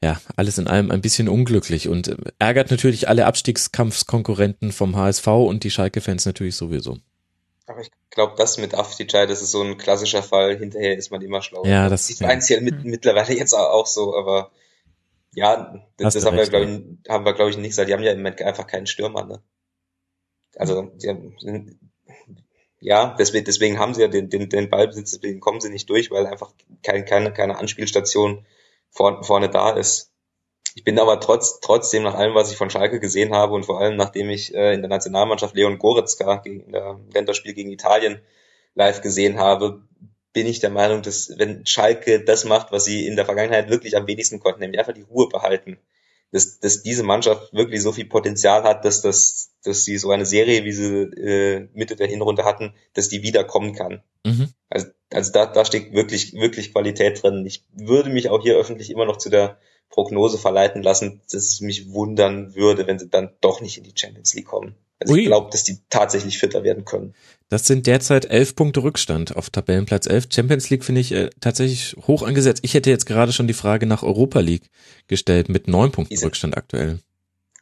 ja, 0.04 0.22
alles 0.36 0.58
in 0.58 0.68
allem 0.68 0.92
ein 0.92 1.02
bisschen 1.02 1.28
unglücklich 1.28 1.88
und 1.90 2.08
äh, 2.08 2.18
ärgert 2.40 2.70
natürlich 2.70 3.08
alle 3.10 3.26
Abstiegskampfskonkurrenten 3.26 4.72
vom 4.72 4.96
HSV 4.96 5.28
und 5.28 5.64
die 5.64 5.72
Schalke-Fans 5.72 6.26
natürlich 6.26 6.56
sowieso. 6.56 6.98
Aber 7.66 7.82
ich 7.82 7.90
glaube, 8.12 8.36
das 8.38 8.58
mit 8.58 8.76
Afdijay, 8.76 9.28
das 9.28 9.42
ist 9.42 9.52
so 9.52 9.62
ein 9.62 9.78
klassischer 9.78 10.24
Fall. 10.24 10.58
Hinterher 10.58 10.98
ist 10.98 11.12
man 11.12 11.22
immer 11.22 11.42
schlauer. 11.42 11.68
Ja, 11.68 11.90
das 11.90 12.10
ist 12.10 12.22
meins 12.22 12.48
ja 12.48 12.62
mit, 12.62 12.86
mittlerweile 12.86 13.36
jetzt 13.36 13.54
auch 13.54 13.88
so, 13.88 14.16
aber 14.16 14.52
ja, 15.34 15.84
das, 15.98 16.14
das 16.14 16.26
haben, 16.26 16.38
recht, 16.38 16.52
wir, 16.52 16.66
glaub 16.66 16.72
ich, 16.72 17.10
haben 17.10 17.26
wir, 17.26 17.34
glaube 17.34 17.52
ich, 17.52 17.58
nicht 17.58 17.70
gesagt. 17.70 17.90
Die 17.90 17.94
haben 17.94 18.04
ja 18.04 18.12
im 18.12 18.20
Moment 18.20 18.42
einfach 18.42 18.68
keinen 18.68 18.88
Stürmer, 18.88 19.26
ne? 19.26 19.42
Also, 20.56 20.84
die 20.96 21.10
haben, 21.10 21.80
ja, 22.80 23.16
deswegen, 23.20 23.46
deswegen 23.46 23.80
haben 23.80 23.94
sie 23.94 24.02
ja 24.02 24.08
den, 24.08 24.30
den, 24.30 24.50
den 24.50 24.70
Ballbesitz, 24.70 25.12
deswegen 25.12 25.40
kommen 25.40 25.60
sie 25.60 25.70
nicht 25.70 25.90
durch, 25.90 26.10
weil 26.10 26.26
einfach 26.26 26.54
kein, 26.84 27.06
keine, 27.06 27.34
keine 27.34 27.58
Anspielstation 27.58 28.46
vor, 28.98 29.24
vorne 29.24 29.50
da 29.50 29.72
ist. 29.72 30.12
Ich 30.76 30.84
bin 30.84 31.00
aber 31.00 31.20
trotz, 31.20 31.60
trotzdem 31.60 32.04
nach 32.04 32.16
allem, 32.16 32.36
was 32.36 32.52
ich 32.52 32.58
von 32.58 32.70
Schalke 32.70 33.00
gesehen 33.00 33.34
habe 33.34 33.54
und 33.54 33.66
vor 33.66 33.80
allem 33.80 33.96
nachdem 33.96 34.30
ich 34.30 34.54
äh, 34.54 34.74
in 34.74 34.82
der 34.82 34.90
Nationalmannschaft 34.90 35.56
Leon 35.56 35.80
Goretzka 35.80 36.38
gegen 36.38 36.72
der 36.72 37.00
Länderspiel 37.14 37.54
gegen 37.54 37.72
Italien 37.72 38.22
live 38.76 39.02
gesehen 39.02 39.40
habe, 39.40 39.82
bin 40.34 40.46
ich 40.46 40.60
der 40.60 40.70
Meinung, 40.70 41.02
dass 41.02 41.34
wenn 41.38 41.66
Schalke 41.66 42.24
das 42.24 42.44
macht, 42.44 42.72
was 42.72 42.86
sie 42.86 43.08
in 43.08 43.16
der 43.16 43.26
Vergangenheit 43.26 43.70
wirklich 43.70 43.98
am 43.98 44.08
wenigsten 44.08 44.40
konnten, 44.40 44.60
nämlich 44.60 44.80
einfach 44.80 44.94
die 44.94 45.02
Ruhe 45.02 45.30
behalten, 45.30 45.80
dass, 46.32 46.60
dass 46.60 46.84
diese 46.84 47.04
Mannschaft 47.04 47.54
wirklich 47.54 47.82
so 47.82 47.92
viel 47.92 48.06
Potenzial 48.06 48.64
hat, 48.64 48.86
dass 48.86 49.02
das, 49.02 49.54
dass 49.68 49.84
sie 49.84 49.98
so 49.98 50.12
eine 50.12 50.26
Serie, 50.26 50.64
wie 50.64 50.72
sie 50.72 50.86
äh, 50.86 51.68
Mitte 51.74 51.96
der 51.96 52.08
Hinrunde 52.08 52.46
hatten, 52.46 52.74
dass 52.94 53.10
die 53.10 53.24
wiederkommen 53.24 53.74
kann. 53.74 54.02
Mhm. 54.26 54.50
Also, 54.70 54.88
also 55.12 55.32
da, 55.32 55.46
da 55.46 55.66
steckt 55.66 55.94
wirklich, 55.94 56.34
wirklich 56.34 56.72
Qualität 56.72 57.22
drin. 57.22 57.46
Ich 57.46 57.64
würde 57.74 58.10
mich 58.10 58.30
auch 58.30 58.42
hier 58.42 58.56
öffentlich 58.56 58.90
immer 58.90 59.06
noch 59.06 59.18
zu 59.18 59.30
der 59.30 59.58
Prognose 59.90 60.38
verleiten 60.38 60.84
lassen, 60.84 61.22
dass 61.32 61.44
es 61.44 61.62
mich 61.62 61.92
wundern 61.92 62.56
würde, 62.56 62.88
wenn 62.88 63.00
sie 63.00 63.10
dann 63.10 63.32
doch 63.42 63.62
nicht 63.62 63.78
in 63.78 63.84
die 63.84 63.94
Champions 63.96 64.34
League 64.34 64.48
kommen. 64.48 64.76
Also 65.00 65.14
Ui. 65.14 65.22
ich 65.22 65.26
glaube, 65.28 65.50
dass 65.52 65.64
die 65.64 65.78
tatsächlich 65.90 66.40
fitter 66.40 66.64
werden 66.64 66.84
können. 66.84 67.14
Das 67.50 67.66
sind 67.66 67.88
derzeit 67.88 68.26
elf 68.26 68.56
Punkte 68.56 68.84
Rückstand 68.84 69.36
auf 69.36 69.50
Tabellenplatz 69.50 70.08
elf. 70.08 70.28
Champions 70.30 70.70
League 70.70 70.84
finde 70.84 71.02
ich 71.02 71.12
äh, 71.12 71.30
tatsächlich 71.40 71.96
hoch 72.08 72.24
angesetzt. 72.24 72.62
Ich 72.64 72.74
hätte 72.74 72.90
jetzt 72.90 73.06
gerade 73.06 73.32
schon 73.32 73.48
die 73.48 73.54
Frage 73.54 73.86
nach 73.86 74.04
Europa 74.04 74.40
League 74.40 74.70
gestellt 75.08 75.50
mit 75.50 75.68
neun 75.68 75.92
Punkten 75.92 76.18
Rückstand 76.18 76.58
aktuell. 76.58 77.00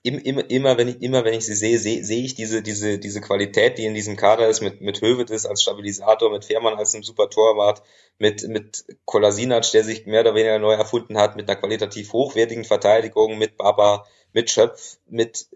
Immer, 0.08 0.50
immer, 0.50 0.78
wenn 0.78 0.88
ich, 0.88 1.02
immer 1.02 1.26
wenn 1.26 1.34
ich 1.34 1.46
sie 1.46 1.56
sehe, 1.56 1.80
sehe, 1.80 2.04
sehe 2.04 2.24
ich 2.24 2.36
diese, 2.36 2.62
diese, 2.62 3.00
diese 3.00 3.22
Qualität, 3.22 3.80
die 3.80 3.86
in 3.86 3.96
diesem 3.96 4.16
Kader 4.16 4.48
ist, 4.48 4.62
mit, 4.62 4.80
mit 4.80 5.02
Hövedes 5.02 5.48
als 5.48 5.64
Stabilisator, 5.64 6.32
mit 6.32 6.46
Fährmann 6.46 6.76
als 6.76 6.94
einem 6.94 7.04
super 7.04 7.30
Torwart, 7.30 7.82
mit, 8.20 8.48
mit 8.48 8.86
Kolasinac, 9.06 9.72
der 9.72 9.84
sich 9.84 10.06
mehr 10.06 10.22
oder 10.22 10.36
weniger 10.36 10.60
neu 10.60 10.74
erfunden 10.74 11.18
hat, 11.18 11.36
mit 11.36 11.50
einer 11.50 11.60
qualitativ 11.60 12.14
hochwertigen 12.14 12.66
Verteidigung, 12.66 13.40
mit 13.40 13.58
Baba, 13.58 14.06
mit 14.32 14.52
Schöpf, 14.52 14.98
mit 15.08 15.48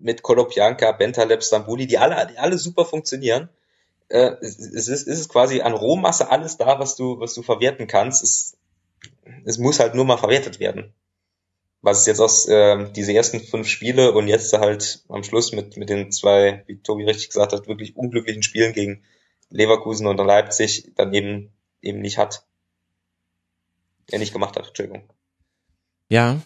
mit 0.00 0.22
Kolopianka, 0.22 0.92
Bentaleb, 0.92 1.42
Stambuli, 1.42 1.86
die 1.86 1.98
alle, 1.98 2.26
die 2.26 2.38
alle 2.38 2.58
super 2.58 2.84
funktionieren. 2.84 3.48
Äh, 4.08 4.32
es, 4.40 4.58
ist, 4.58 4.88
es 4.88 5.18
ist 5.18 5.28
quasi 5.28 5.60
an 5.60 5.74
Rohmasse 5.74 6.30
alles 6.30 6.56
da, 6.56 6.78
was 6.78 6.96
du, 6.96 7.18
was 7.20 7.34
du 7.34 7.42
verwerten 7.42 7.86
kannst. 7.86 8.22
Es, 8.22 8.56
es 9.44 9.58
muss 9.58 9.80
halt 9.80 9.94
nur 9.94 10.04
mal 10.04 10.18
verwertet 10.18 10.60
werden. 10.60 10.92
Was 11.82 12.06
jetzt 12.06 12.20
aus 12.20 12.48
äh, 12.48 12.90
diese 12.92 13.12
ersten 13.12 13.40
fünf 13.40 13.68
Spiele 13.68 14.12
und 14.12 14.28
jetzt 14.28 14.52
halt 14.52 15.04
am 15.08 15.22
Schluss 15.22 15.52
mit, 15.52 15.76
mit 15.76 15.88
den 15.88 16.10
zwei, 16.10 16.64
wie 16.66 16.78
Tobi 16.78 17.04
richtig 17.04 17.28
gesagt 17.28 17.52
hat, 17.52 17.68
wirklich 17.68 17.96
unglücklichen 17.96 18.42
Spielen 18.42 18.72
gegen 18.72 19.04
Leverkusen 19.50 20.06
und 20.06 20.16
Leipzig 20.16 20.92
dann 20.96 21.12
eben, 21.12 21.52
eben 21.82 22.00
nicht 22.00 22.18
hat. 22.18 22.44
Er 24.08 24.18
nicht 24.18 24.32
gemacht 24.32 24.56
hat, 24.56 24.68
Entschuldigung. 24.68 25.08
Ja, 26.08 26.40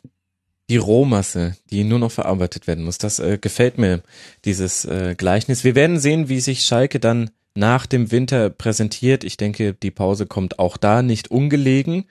die 0.71 0.77
Rohmasse, 0.77 1.57
die 1.71 1.85
nur 1.85 1.99
noch 1.99 2.13
verarbeitet 2.13 2.67
werden 2.67 2.85
muss. 2.85 2.99
Das 2.99 3.19
äh, 3.19 3.39
gefällt 3.39 3.77
mir, 3.77 4.03
dieses 4.45 4.85
äh, 4.85 5.15
Gleichnis. 5.17 5.65
Wir 5.65 5.75
werden 5.75 5.99
sehen, 5.99 6.29
wie 6.29 6.41
sich 6.41 6.63
Schalke 6.63 7.01
dann 7.01 7.31
nach 7.55 7.87
dem 7.87 8.13
Winter 8.13 8.51
präsentiert. 8.51 9.25
Ich 9.25 9.37
denke, 9.37 9.75
die 9.75 9.91
Pause 9.91 10.27
kommt 10.27 10.59
auch 10.59 10.77
da 10.77 11.03
nicht 11.03 11.31
ungelegen. 11.31 12.05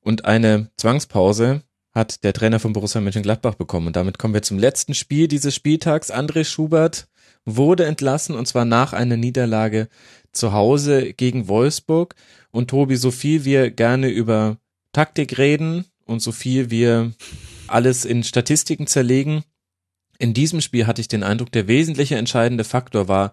Und 0.00 0.26
eine 0.26 0.70
Zwangspause 0.76 1.62
hat 1.92 2.22
der 2.24 2.32
Trainer 2.32 2.60
von 2.60 2.72
Borussia 2.72 3.00
Mönchengladbach 3.00 3.54
bekommen. 3.54 3.88
Und 3.88 3.96
damit 3.96 4.18
kommen 4.18 4.34
wir 4.34 4.42
zum 4.42 4.58
letzten 4.58 4.94
Spiel 4.94 5.28
dieses 5.28 5.54
Spieltags. 5.54 6.12
André 6.12 6.44
Schubert 6.44 7.08
wurde 7.44 7.86
entlassen 7.86 8.36
und 8.36 8.46
zwar 8.46 8.64
nach 8.64 8.92
einer 8.92 9.16
Niederlage 9.16 9.88
zu 10.32 10.52
Hause 10.52 11.14
gegen 11.14 11.48
Wolfsburg. 11.48 12.14
Und 12.50 12.68
Tobi, 12.70 12.96
so 12.96 13.10
viel 13.10 13.44
wir 13.44 13.70
gerne 13.70 14.08
über 14.08 14.58
Taktik 14.92 15.38
reden 15.38 15.84
und 16.04 16.20
so 16.20 16.32
viel 16.32 16.70
wir 16.70 17.12
alles 17.66 18.04
in 18.04 18.22
Statistiken 18.22 18.86
zerlegen. 18.86 19.44
In 20.18 20.34
diesem 20.34 20.60
Spiel 20.60 20.86
hatte 20.86 21.00
ich 21.00 21.08
den 21.08 21.22
Eindruck, 21.22 21.52
der 21.52 21.68
wesentliche 21.68 22.16
entscheidende 22.16 22.64
Faktor 22.64 23.08
war 23.08 23.32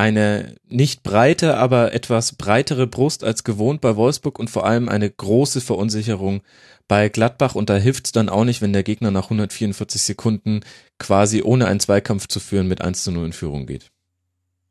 eine 0.00 0.54
nicht 0.68 1.02
breite, 1.02 1.58
aber 1.58 1.92
etwas 1.92 2.32
breitere 2.32 2.86
Brust 2.86 3.22
als 3.22 3.44
gewohnt 3.44 3.82
bei 3.82 3.96
Wolfsburg 3.96 4.38
und 4.38 4.48
vor 4.48 4.64
allem 4.64 4.88
eine 4.88 5.10
große 5.10 5.60
Verunsicherung 5.60 6.40
bei 6.88 7.10
Gladbach 7.10 7.54
und 7.54 7.68
da 7.68 7.76
hilft's 7.76 8.10
dann 8.10 8.30
auch 8.30 8.44
nicht, 8.44 8.62
wenn 8.62 8.72
der 8.72 8.82
Gegner 8.82 9.10
nach 9.10 9.24
144 9.24 10.00
Sekunden 10.00 10.60
quasi 10.98 11.42
ohne 11.42 11.66
einen 11.66 11.80
Zweikampf 11.80 12.28
zu 12.28 12.40
führen 12.40 12.66
mit 12.66 12.80
1 12.80 13.04
zu 13.04 13.12
0 13.12 13.26
in 13.26 13.32
Führung 13.32 13.66
geht. 13.66 13.90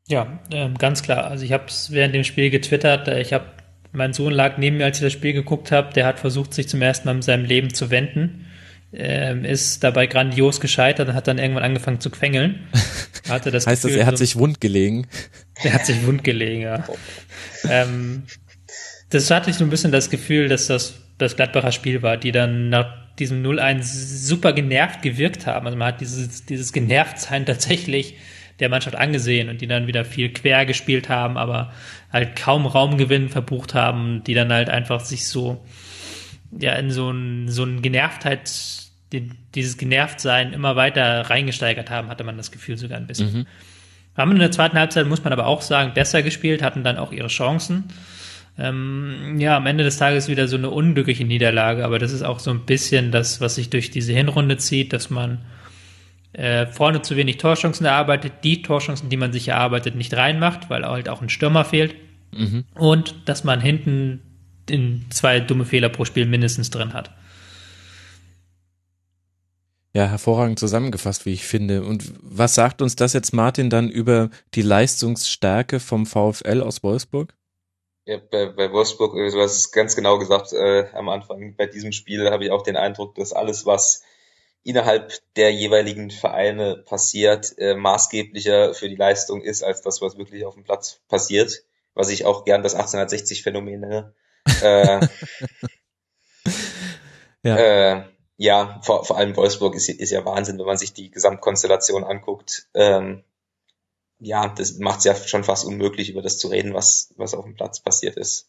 Ja, 0.08 0.40
ähm, 0.52 0.76
ganz 0.76 1.02
klar. 1.02 1.24
Also 1.26 1.44
ich 1.44 1.52
habe 1.52 1.66
es 1.68 1.92
während 1.92 2.14
dem 2.14 2.24
Spiel 2.24 2.50
getwittert. 2.50 3.06
Äh, 3.06 3.20
ich 3.20 3.32
habe 3.32 3.46
mein 3.92 4.12
Sohn 4.12 4.32
lag 4.32 4.58
neben 4.58 4.78
mir, 4.78 4.84
als 4.84 4.98
ich 4.98 5.04
das 5.04 5.12
Spiel 5.12 5.32
geguckt 5.32 5.70
habe. 5.70 5.92
Der 5.94 6.06
hat 6.06 6.18
versucht, 6.18 6.52
sich 6.52 6.68
zum 6.68 6.82
ersten 6.82 7.06
Mal 7.06 7.16
in 7.16 7.22
seinem 7.22 7.44
Leben 7.44 7.72
zu 7.72 7.90
wenden. 7.90 8.46
Ähm, 8.92 9.44
ist 9.44 9.84
dabei 9.84 10.06
grandios 10.06 10.60
gescheitert 10.60 11.08
und 11.08 11.14
hat 11.14 11.28
dann 11.28 11.38
irgendwann 11.38 11.62
angefangen 11.62 12.00
zu 12.00 12.10
quengeln. 12.10 12.66
Hatte 13.28 13.52
das 13.52 13.66
heißt 13.66 13.82
Gefühl, 13.82 13.98
das, 13.98 14.00
er 14.02 14.06
hat 14.06 14.18
so, 14.18 14.24
sich 14.24 14.34
wund 14.34 14.60
gelegen? 14.60 15.06
Er 15.62 15.74
hat 15.74 15.86
sich 15.86 16.04
wund 16.04 16.24
gelegen, 16.24 16.62
ja. 16.62 16.84
ähm, 17.68 18.24
das 19.10 19.30
hatte 19.30 19.50
ich 19.50 19.56
so 19.56 19.64
ein 19.64 19.70
bisschen 19.70 19.92
das 19.92 20.10
Gefühl, 20.10 20.48
dass 20.48 20.66
das 20.66 21.00
das 21.20 21.36
Gladbacher 21.36 21.72
Spiel 21.72 22.02
war, 22.02 22.16
die 22.16 22.32
dann 22.32 22.70
nach 22.70 23.14
diesem 23.18 23.44
0-1 23.44 23.82
super 23.82 24.52
genervt 24.52 25.02
gewirkt 25.02 25.46
haben. 25.46 25.66
Also 25.66 25.76
man 25.76 25.88
hat 25.88 26.00
dieses, 26.00 26.46
dieses 26.46 26.72
Genervtsein 26.72 27.44
tatsächlich 27.46 28.16
der 28.58 28.68
Mannschaft 28.68 28.96
angesehen 28.96 29.48
und 29.48 29.60
die 29.60 29.66
dann 29.66 29.86
wieder 29.86 30.04
viel 30.04 30.32
quer 30.32 30.66
gespielt 30.66 31.08
haben, 31.08 31.36
aber 31.36 31.72
halt 32.12 32.36
kaum 32.36 32.66
Raumgewinn 32.66 33.28
verbucht 33.28 33.74
haben, 33.74 34.22
die 34.24 34.34
dann 34.34 34.52
halt 34.52 34.68
einfach 34.68 35.00
sich 35.00 35.26
so, 35.26 35.64
ja, 36.58 36.74
in 36.74 36.90
so 36.90 37.10
ein, 37.10 37.48
so 37.48 37.64
ein 37.64 37.82
Genervtheit, 37.82 38.50
dieses 39.54 39.76
Genervtsein 39.76 40.52
immer 40.52 40.76
weiter 40.76 41.28
reingesteigert 41.30 41.90
haben, 41.90 42.08
hatte 42.08 42.24
man 42.24 42.36
das 42.36 42.50
Gefühl 42.50 42.76
sogar 42.76 42.98
ein 42.98 43.06
bisschen. 43.06 43.32
Mhm. 43.32 43.46
Haben 44.16 44.32
in 44.32 44.38
der 44.38 44.50
zweiten 44.50 44.78
Halbzeit, 44.78 45.06
muss 45.06 45.24
man 45.24 45.32
aber 45.32 45.46
auch 45.46 45.62
sagen, 45.62 45.94
besser 45.94 46.22
gespielt, 46.22 46.62
hatten 46.62 46.84
dann 46.84 46.98
auch 46.98 47.12
ihre 47.12 47.28
Chancen. 47.28 47.84
Ähm, 48.58 49.38
ja, 49.38 49.56
am 49.56 49.66
Ende 49.66 49.84
des 49.84 49.96
Tages 49.96 50.28
wieder 50.28 50.48
so 50.48 50.56
eine 50.56 50.70
unglückliche 50.70 51.24
Niederlage, 51.24 51.84
aber 51.84 51.98
das 51.98 52.12
ist 52.12 52.22
auch 52.22 52.40
so 52.40 52.50
ein 52.50 52.66
bisschen 52.66 53.10
das, 53.12 53.40
was 53.40 53.54
sich 53.54 53.70
durch 53.70 53.90
diese 53.90 54.12
Hinrunde 54.12 54.58
zieht, 54.58 54.92
dass 54.92 55.08
man 55.08 55.38
äh, 56.32 56.66
vorne 56.66 57.02
zu 57.02 57.16
wenig 57.16 57.38
Torchancen 57.38 57.86
erarbeitet, 57.86 58.32
die 58.44 58.62
Torchancen, 58.62 59.08
die 59.08 59.16
man 59.16 59.32
sich 59.32 59.48
erarbeitet, 59.48 59.94
nicht 59.94 60.14
reinmacht, 60.14 60.68
weil 60.68 60.84
halt 60.84 61.08
auch 61.08 61.22
ein 61.22 61.28
Stürmer 61.28 61.64
fehlt. 61.64 61.94
Mhm. 62.32 62.64
Und 62.74 63.14
dass 63.24 63.44
man 63.44 63.60
hinten 63.60 64.20
in 64.70 65.06
zwei 65.10 65.40
dumme 65.40 65.64
Fehler 65.64 65.88
pro 65.88 66.04
Spiel 66.04 66.26
mindestens 66.26 66.70
drin 66.70 66.92
hat. 66.92 67.10
Ja, 69.92 70.06
hervorragend 70.06 70.58
zusammengefasst, 70.58 71.26
wie 71.26 71.32
ich 71.32 71.44
finde. 71.44 71.82
Und 71.82 72.12
was 72.22 72.54
sagt 72.54 72.80
uns 72.80 72.94
das 72.94 73.12
jetzt, 73.12 73.32
Martin, 73.32 73.70
dann 73.70 73.88
über 73.88 74.30
die 74.54 74.62
Leistungsstärke 74.62 75.80
vom 75.80 76.06
VfL 76.06 76.62
aus 76.62 76.84
Wolfsburg? 76.84 77.34
Ja, 78.06 78.18
bei, 78.18 78.46
bei 78.46 78.72
Wolfsburg, 78.72 79.16
äh, 79.16 79.30
du 79.30 79.40
hast 79.40 79.56
es 79.56 79.72
ganz 79.72 79.96
genau 79.96 80.18
gesagt 80.18 80.52
äh, 80.52 80.86
am 80.92 81.08
Anfang, 81.08 81.56
bei 81.56 81.66
diesem 81.66 81.92
Spiel 81.92 82.30
habe 82.30 82.44
ich 82.44 82.50
auch 82.50 82.62
den 82.62 82.76
Eindruck, 82.76 83.14
dass 83.16 83.32
alles, 83.32 83.66
was 83.66 84.02
innerhalb 84.62 85.12
der 85.36 85.52
jeweiligen 85.52 86.10
Vereine 86.10 86.76
passiert, 86.76 87.58
äh, 87.58 87.74
maßgeblicher 87.74 88.74
für 88.74 88.88
die 88.88 88.96
Leistung 88.96 89.42
ist, 89.42 89.62
als 89.62 89.82
das, 89.82 90.00
was 90.00 90.18
wirklich 90.18 90.44
auf 90.44 90.54
dem 90.54 90.64
Platz 90.64 91.00
passiert. 91.08 91.64
Was 91.94 92.10
ich 92.10 92.24
auch 92.24 92.44
gern 92.44 92.62
das 92.62 92.76
1860-Phänomen 92.76 93.80
nenne. 93.80 94.14
Äh, 94.62 95.00
ja. 97.42 97.56
Äh, 97.56 98.04
ja, 98.36 98.80
vor, 98.82 99.04
vor 99.04 99.18
allem 99.18 99.36
Wolfsburg 99.36 99.74
ist, 99.74 99.88
ist 99.88 100.10
ja 100.10 100.24
Wahnsinn, 100.24 100.58
wenn 100.58 100.66
man 100.66 100.78
sich 100.78 100.94
die 100.94 101.10
Gesamtkonstellation 101.10 102.04
anguckt. 102.04 102.68
Ähm, 102.72 103.22
ja, 104.18 104.48
das 104.48 104.78
macht 104.78 105.00
es 105.00 105.04
ja 105.04 105.14
schon 105.14 105.44
fast 105.44 105.64
unmöglich, 105.64 106.10
über 106.10 106.22
das 106.22 106.38
zu 106.38 106.48
reden, 106.48 106.74
was, 106.74 107.12
was 107.16 107.34
auf 107.34 107.44
dem 107.44 107.54
Platz 107.54 107.80
passiert 107.80 108.16
ist. 108.16 108.48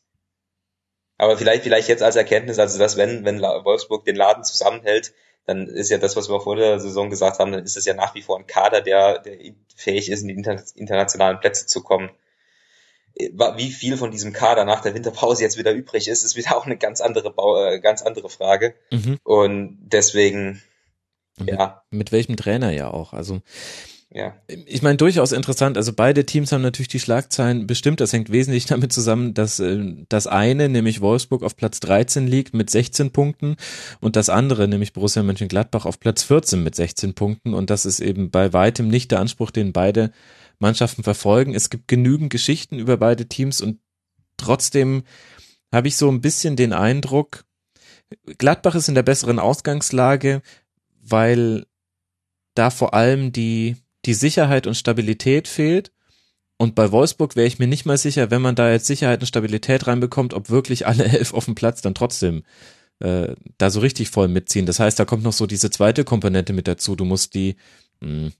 Aber 1.17 1.37
vielleicht, 1.37 1.63
vielleicht 1.63 1.87
jetzt 1.87 2.03
als 2.03 2.15
Erkenntnis, 2.15 2.57
also 2.57 2.79
dass 2.79 2.97
wenn, 2.97 3.25
wenn 3.25 3.41
Wolfsburg 3.41 4.05
den 4.05 4.15
Laden 4.15 4.43
zusammenhält, 4.43 5.13
dann 5.45 5.67
ist 5.67 5.89
ja 5.89 5.97
das, 5.97 6.15
was 6.15 6.29
wir 6.29 6.39
vor 6.39 6.55
der 6.55 6.79
Saison 6.79 7.09
gesagt 7.09 7.39
haben, 7.39 7.51
dann 7.51 7.63
ist 7.63 7.77
es 7.77 7.85
ja 7.85 7.93
nach 7.93 8.15
wie 8.15 8.21
vor 8.21 8.37
ein 8.37 8.47
Kader, 8.47 8.81
der, 8.81 9.19
der 9.19 9.37
fähig 9.75 10.09
ist, 10.09 10.21
in 10.21 10.29
die 10.29 10.35
internationalen 10.75 11.39
Plätze 11.39 11.65
zu 11.67 11.83
kommen. 11.83 12.11
Wie 13.15 13.71
viel 13.71 13.97
von 13.97 14.11
diesem 14.11 14.33
Kader 14.33 14.65
nach 14.65 14.81
der 14.81 14.93
Winterpause 14.95 15.43
jetzt 15.43 15.57
wieder 15.57 15.73
übrig 15.73 16.07
ist, 16.07 16.23
ist 16.23 16.35
wieder 16.35 16.55
auch 16.55 16.65
eine 16.65 16.77
ganz 16.77 17.01
andere, 17.01 17.33
äh, 17.73 17.79
ganz 17.79 18.01
andere 18.01 18.29
Frage. 18.29 18.73
Mhm. 18.91 19.19
Und 19.23 19.77
deswegen, 19.81 20.61
ja. 21.45 21.83
Mit, 21.89 21.99
mit 21.99 22.11
welchem 22.11 22.37
Trainer 22.37 22.71
ja 22.71 22.89
auch. 22.89 23.13
Also 23.13 23.41
ja. 24.13 24.35
Ich 24.65 24.81
meine, 24.81 24.97
durchaus 24.97 25.31
interessant. 25.31 25.77
Also 25.77 25.93
beide 25.93 26.25
Teams 26.25 26.51
haben 26.51 26.61
natürlich 26.61 26.89
die 26.89 26.99
Schlagzeilen 26.99 27.65
bestimmt. 27.65 28.01
Das 28.01 28.11
hängt 28.11 28.29
wesentlich 28.29 28.65
damit 28.65 28.91
zusammen, 28.91 29.33
dass 29.33 29.59
äh, 29.59 29.79
das 30.09 30.27
eine, 30.27 30.67
nämlich 30.67 30.99
Wolfsburg, 30.99 31.43
auf 31.43 31.55
Platz 31.55 31.79
13 31.79 32.27
liegt 32.27 32.53
mit 32.53 32.69
16 32.69 33.11
Punkten 33.11 33.55
und 34.01 34.17
das 34.17 34.27
andere, 34.27 34.67
nämlich 34.67 34.91
Borussia 34.91 35.23
Mönchengladbach, 35.23 35.85
auf 35.85 35.99
Platz 36.01 36.23
14 36.23 36.61
mit 36.61 36.75
16 36.75 37.13
Punkten. 37.13 37.53
Und 37.53 37.69
das 37.69 37.85
ist 37.85 38.01
eben 38.01 38.31
bei 38.31 38.51
weitem 38.51 38.89
nicht 38.89 39.11
der 39.11 39.21
Anspruch, 39.21 39.49
den 39.49 39.71
beide 39.71 40.11
Mannschaften 40.61 41.03
verfolgen. 41.03 41.53
Es 41.53 41.69
gibt 41.69 41.87
genügend 41.87 42.29
Geschichten 42.29 42.79
über 42.79 42.97
beide 42.97 43.27
Teams 43.27 43.61
und 43.61 43.79
trotzdem 44.37 45.03
habe 45.71 45.87
ich 45.87 45.95
so 45.95 46.09
ein 46.09 46.21
bisschen 46.21 46.55
den 46.55 46.73
Eindruck, 46.73 47.45
Gladbach 48.37 48.75
ist 48.75 48.89
in 48.89 48.95
der 48.95 49.03
besseren 49.03 49.39
Ausgangslage, 49.39 50.41
weil 51.01 51.65
da 52.55 52.69
vor 52.69 52.93
allem 52.93 53.31
die 53.31 53.77
die 54.05 54.13
Sicherheit 54.13 54.67
und 54.67 54.75
Stabilität 54.75 55.47
fehlt. 55.47 55.91
Und 56.57 56.75
bei 56.75 56.91
Wolfsburg 56.91 57.35
wäre 57.35 57.47
ich 57.47 57.59
mir 57.59 57.67
nicht 57.67 57.85
mal 57.85 57.97
sicher, 57.97 58.31
wenn 58.31 58.41
man 58.41 58.55
da 58.55 58.71
jetzt 58.71 58.87
Sicherheit 58.87 59.21
und 59.21 59.27
Stabilität 59.27 59.87
reinbekommt, 59.87 60.33
ob 60.33 60.49
wirklich 60.49 60.87
alle 60.87 61.05
elf 61.17 61.33
auf 61.33 61.45
dem 61.45 61.55
Platz 61.55 61.81
dann 61.81 61.95
trotzdem 61.95 62.43
äh, 62.99 63.35
da 63.57 63.69
so 63.69 63.79
richtig 63.79 64.09
voll 64.09 64.27
mitziehen. 64.27 64.65
Das 64.65 64.79
heißt, 64.79 64.99
da 64.99 65.05
kommt 65.05 65.23
noch 65.23 65.33
so 65.33 65.47
diese 65.47 65.69
zweite 65.69 66.03
Komponente 66.03 66.53
mit 66.53 66.67
dazu. 66.67 66.95
Du 66.95 67.05
musst 67.05 67.33
die 67.33 67.55
mh, 68.01 68.07
hm, 68.07 68.31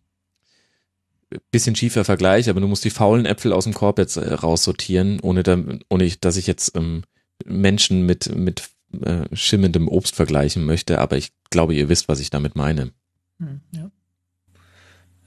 bisschen 1.51 1.75
schiefer 1.75 2.03
Vergleich, 2.03 2.49
aber 2.49 2.61
du 2.61 2.67
musst 2.67 2.83
die 2.83 2.89
faulen 2.89 3.25
Äpfel 3.25 3.53
aus 3.53 3.63
dem 3.65 3.73
Korb 3.73 3.99
jetzt 3.99 4.17
äh, 4.17 4.33
raussortieren, 4.33 5.19
ohne, 5.21 5.43
da, 5.43 5.57
ohne 5.89 6.09
dass 6.19 6.37
ich 6.37 6.47
jetzt 6.47 6.75
ähm, 6.75 7.03
Menschen 7.45 8.05
mit, 8.05 8.35
mit 8.35 8.69
äh, 9.01 9.25
schimmendem 9.35 9.87
Obst 9.87 10.15
vergleichen 10.15 10.65
möchte, 10.65 10.99
aber 10.99 11.17
ich 11.17 11.31
glaube, 11.49 11.73
ihr 11.73 11.89
wisst, 11.89 12.07
was 12.09 12.19
ich 12.19 12.29
damit 12.29 12.55
meine. 12.55 12.91
Hm, 13.39 13.61
ja. 13.71 13.91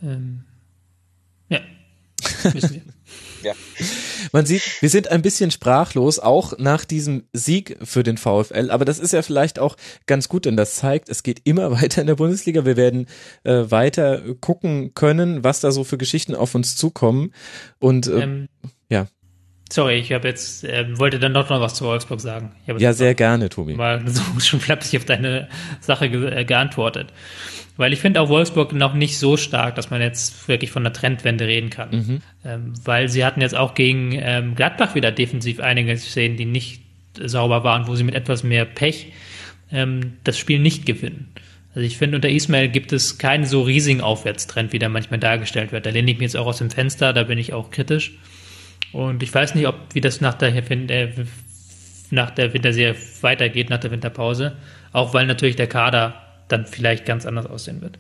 Ähm, 0.02 0.44
ja, 1.48 1.60
wissen 2.52 2.74
wir. 2.74 2.82
Ja. 3.44 3.54
Man 4.32 4.46
sieht, 4.46 4.62
wir 4.80 4.88
sind 4.88 5.10
ein 5.10 5.22
bisschen 5.22 5.50
sprachlos, 5.50 6.18
auch 6.18 6.58
nach 6.58 6.84
diesem 6.84 7.24
Sieg 7.32 7.76
für 7.82 8.02
den 8.02 8.16
VfL. 8.16 8.70
Aber 8.70 8.84
das 8.84 8.98
ist 8.98 9.12
ja 9.12 9.22
vielleicht 9.22 9.58
auch 9.58 9.76
ganz 10.06 10.28
gut, 10.28 10.44
denn 10.44 10.56
das 10.56 10.74
zeigt, 10.76 11.08
es 11.08 11.22
geht 11.22 11.42
immer 11.44 11.70
weiter 11.82 12.00
in 12.00 12.06
der 12.06 12.16
Bundesliga. 12.16 12.64
Wir 12.64 12.76
werden 12.76 13.06
äh, 13.44 13.64
weiter 13.68 14.22
gucken 14.40 14.94
können, 14.94 15.44
was 15.44 15.60
da 15.60 15.70
so 15.70 15.84
für 15.84 15.98
Geschichten 15.98 16.34
auf 16.34 16.54
uns 16.54 16.76
zukommen. 16.76 17.32
Und 17.78 18.06
äh, 18.06 18.22
ähm. 18.22 18.48
Sorry, 19.72 19.94
ich 19.96 20.12
habe 20.12 20.28
jetzt 20.28 20.64
äh, 20.64 20.86
wollte 20.98 21.18
dann 21.18 21.34
doch 21.34 21.48
noch 21.48 21.60
was 21.60 21.74
zu 21.74 21.84
Wolfsburg 21.84 22.20
sagen. 22.20 22.52
ja, 22.66 22.92
sehr 22.92 23.14
gerne, 23.14 23.48
Tobi. 23.48 23.74
Mal 23.74 24.02
so 24.06 24.22
schon 24.38 24.60
flapsig 24.60 25.00
auf 25.00 25.06
deine 25.06 25.48
Sache 25.80 26.08
ge 26.10 26.40
äh, 26.40 26.44
geantwortet. 26.44 27.08
Weil 27.76 27.92
ich 27.92 28.00
finde 28.00 28.20
auch 28.20 28.28
Wolfsburg 28.28 28.72
noch 28.72 28.94
nicht 28.94 29.18
so 29.18 29.36
stark, 29.36 29.74
dass 29.74 29.90
man 29.90 30.00
jetzt 30.00 30.46
wirklich 30.48 30.70
von 30.70 30.82
einer 30.84 30.92
Trendwende 30.92 31.46
reden 31.46 31.70
kann. 31.70 31.90
Mhm. 31.90 32.22
Ähm, 32.44 32.72
weil 32.84 33.08
sie 33.08 33.24
hatten 33.24 33.40
jetzt 33.40 33.56
auch 33.56 33.74
gegen 33.74 34.12
ähm, 34.12 34.54
Gladbach 34.54 34.94
wieder 34.94 35.10
defensiv 35.10 35.58
einige 35.60 35.96
Szenen, 35.96 36.36
die 36.36 36.44
nicht 36.44 36.82
sauber 37.20 37.64
waren, 37.64 37.88
wo 37.88 37.96
sie 37.96 38.04
mit 38.04 38.14
etwas 38.14 38.44
mehr 38.44 38.64
Pech 38.64 39.12
ähm, 39.72 40.14
das 40.22 40.38
Spiel 40.38 40.60
nicht 40.60 40.86
gewinnen. 40.86 41.32
Also 41.74 41.84
ich 41.84 41.98
finde, 41.98 42.16
unter 42.16 42.28
Ismail 42.28 42.68
gibt 42.68 42.92
es 42.92 43.18
keinen 43.18 43.44
so 43.44 43.62
riesigen 43.62 44.00
Aufwärtstrend, 44.00 44.72
wie 44.72 44.78
der 44.78 44.88
manchmal 44.88 45.18
dargestellt 45.18 45.72
wird. 45.72 45.86
Da 45.86 45.90
lehne 45.90 46.10
ich 46.10 46.18
mich 46.18 46.26
jetzt 46.26 46.36
auch 46.36 46.46
aus 46.46 46.58
dem 46.58 46.70
Fenster, 46.70 47.12
da 47.12 47.24
bin 47.24 47.38
ich 47.38 47.52
auch 47.52 47.72
kritisch. 47.72 48.12
Und 48.94 49.24
ich 49.24 49.34
weiß 49.34 49.56
nicht, 49.56 49.66
ob 49.66 49.74
wie 49.92 50.00
das 50.00 50.20
nach 50.20 50.34
der, 50.34 50.54
äh, 50.54 51.12
nach 52.10 52.30
der 52.30 52.54
Winterserie 52.54 52.94
weitergeht, 53.22 53.68
nach 53.68 53.80
der 53.80 53.90
Winterpause. 53.90 54.56
Auch 54.92 55.12
weil 55.12 55.26
natürlich 55.26 55.56
der 55.56 55.66
Kader 55.66 56.14
dann 56.46 56.64
vielleicht 56.64 57.04
ganz 57.04 57.26
anders 57.26 57.46
aussehen 57.46 57.82
wird. 57.82 57.98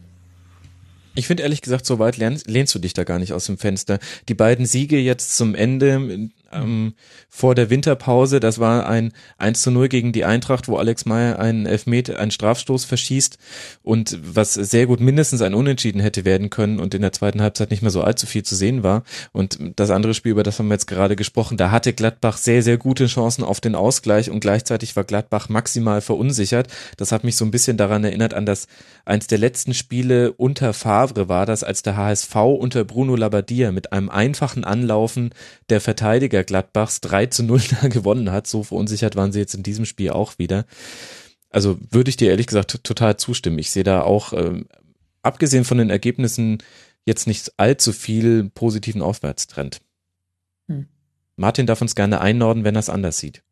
Ich 1.16 1.26
finde 1.26 1.42
ehrlich 1.42 1.62
gesagt, 1.62 1.84
so 1.84 1.98
weit 1.98 2.16
lehnst, 2.16 2.48
lehnst 2.48 2.74
du 2.74 2.78
dich 2.78 2.92
da 2.92 3.02
gar 3.02 3.18
nicht 3.18 3.32
aus 3.32 3.46
dem 3.46 3.58
Fenster. 3.58 3.98
Die 4.28 4.34
beiden 4.34 4.66
Siege 4.66 4.98
jetzt 4.98 5.36
zum 5.36 5.56
Ende, 5.56 6.30
ähm, 6.54 6.94
vor 7.28 7.54
der 7.54 7.70
Winterpause. 7.70 8.40
Das 8.40 8.58
war 8.58 8.86
ein 8.88 9.12
1 9.38 9.62
zu 9.62 9.70
0 9.70 9.88
gegen 9.88 10.12
die 10.12 10.24
Eintracht, 10.24 10.68
wo 10.68 10.76
Alex 10.76 11.04
Meyer 11.04 11.38
einen 11.38 11.66
Elfmeter, 11.66 12.18
einen 12.18 12.30
Strafstoß 12.30 12.84
verschießt 12.84 13.38
und 13.82 14.18
was 14.22 14.54
sehr 14.54 14.86
gut 14.86 15.00
mindestens 15.00 15.42
ein 15.42 15.54
Unentschieden 15.54 16.00
hätte 16.00 16.24
werden 16.24 16.50
können 16.50 16.78
und 16.78 16.94
in 16.94 17.02
der 17.02 17.12
zweiten 17.12 17.42
Halbzeit 17.42 17.70
nicht 17.70 17.82
mehr 17.82 17.90
so 17.90 18.02
allzu 18.02 18.26
viel 18.26 18.42
zu 18.42 18.56
sehen 18.56 18.82
war. 18.82 19.02
Und 19.32 19.58
das 19.76 19.90
andere 19.90 20.14
Spiel, 20.14 20.32
über 20.32 20.42
das 20.42 20.58
haben 20.58 20.68
wir 20.68 20.74
jetzt 20.74 20.86
gerade 20.86 21.16
gesprochen, 21.16 21.56
da 21.56 21.70
hatte 21.70 21.92
Gladbach 21.92 22.36
sehr, 22.36 22.62
sehr 22.62 22.78
gute 22.78 23.06
Chancen 23.06 23.44
auf 23.44 23.60
den 23.60 23.74
Ausgleich 23.74 24.30
und 24.30 24.40
gleichzeitig 24.40 24.96
war 24.96 25.04
Gladbach 25.04 25.48
maximal 25.48 26.00
verunsichert. 26.00 26.68
Das 26.96 27.12
hat 27.12 27.24
mich 27.24 27.36
so 27.36 27.44
ein 27.44 27.50
bisschen 27.50 27.76
daran 27.76 28.04
erinnert 28.04 28.34
an 28.34 28.46
das 28.46 28.66
eins 29.04 29.26
der 29.26 29.38
letzten 29.38 29.74
Spiele 29.74 30.32
unter 30.32 30.72
Favre 30.72 31.28
war 31.28 31.46
das, 31.46 31.64
als 31.64 31.82
der 31.82 31.96
HSV 31.96 32.34
unter 32.36 32.84
Bruno 32.84 33.16
Labbadia 33.16 33.72
mit 33.72 33.92
einem 33.92 34.08
einfachen 34.08 34.64
Anlaufen 34.64 35.30
der 35.68 35.80
Verteidiger 35.80 36.43
Gladbachs 36.44 37.00
3 37.00 37.26
zu 37.26 37.42
0 37.42 37.60
gewonnen 37.90 38.30
hat. 38.30 38.46
So 38.46 38.62
verunsichert 38.62 39.16
waren 39.16 39.32
sie 39.32 39.40
jetzt 39.40 39.54
in 39.54 39.62
diesem 39.62 39.84
Spiel 39.84 40.10
auch 40.10 40.38
wieder. 40.38 40.66
Also 41.50 41.78
würde 41.90 42.10
ich 42.10 42.16
dir 42.16 42.30
ehrlich 42.30 42.46
gesagt 42.46 42.82
total 42.82 43.16
zustimmen. 43.16 43.58
Ich 43.58 43.70
sehe 43.70 43.84
da 43.84 44.02
auch, 44.02 44.32
äh, 44.32 44.64
abgesehen 45.22 45.64
von 45.64 45.78
den 45.78 45.90
Ergebnissen, 45.90 46.58
jetzt 47.04 47.26
nicht 47.26 47.52
allzu 47.58 47.92
viel 47.92 48.50
positiven 48.50 49.02
Aufwärtstrend. 49.02 49.80
Hm. 50.68 50.88
Martin 51.36 51.66
darf 51.66 51.80
uns 51.80 51.94
gerne 51.94 52.20
einnorden, 52.20 52.64
wenn 52.64 52.76
er 52.76 52.80
es 52.80 52.88
anders 52.88 53.18
sieht. 53.18 53.42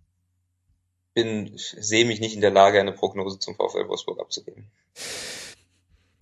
Bin, 1.14 1.52
sehe 1.54 2.06
mich 2.06 2.20
nicht 2.20 2.34
in 2.34 2.40
der 2.40 2.50
Lage, 2.50 2.80
eine 2.80 2.92
Prognose 2.92 3.38
zum 3.38 3.54
VfL 3.54 3.88
Wolfsburg 3.88 4.20
abzugeben. 4.20 4.70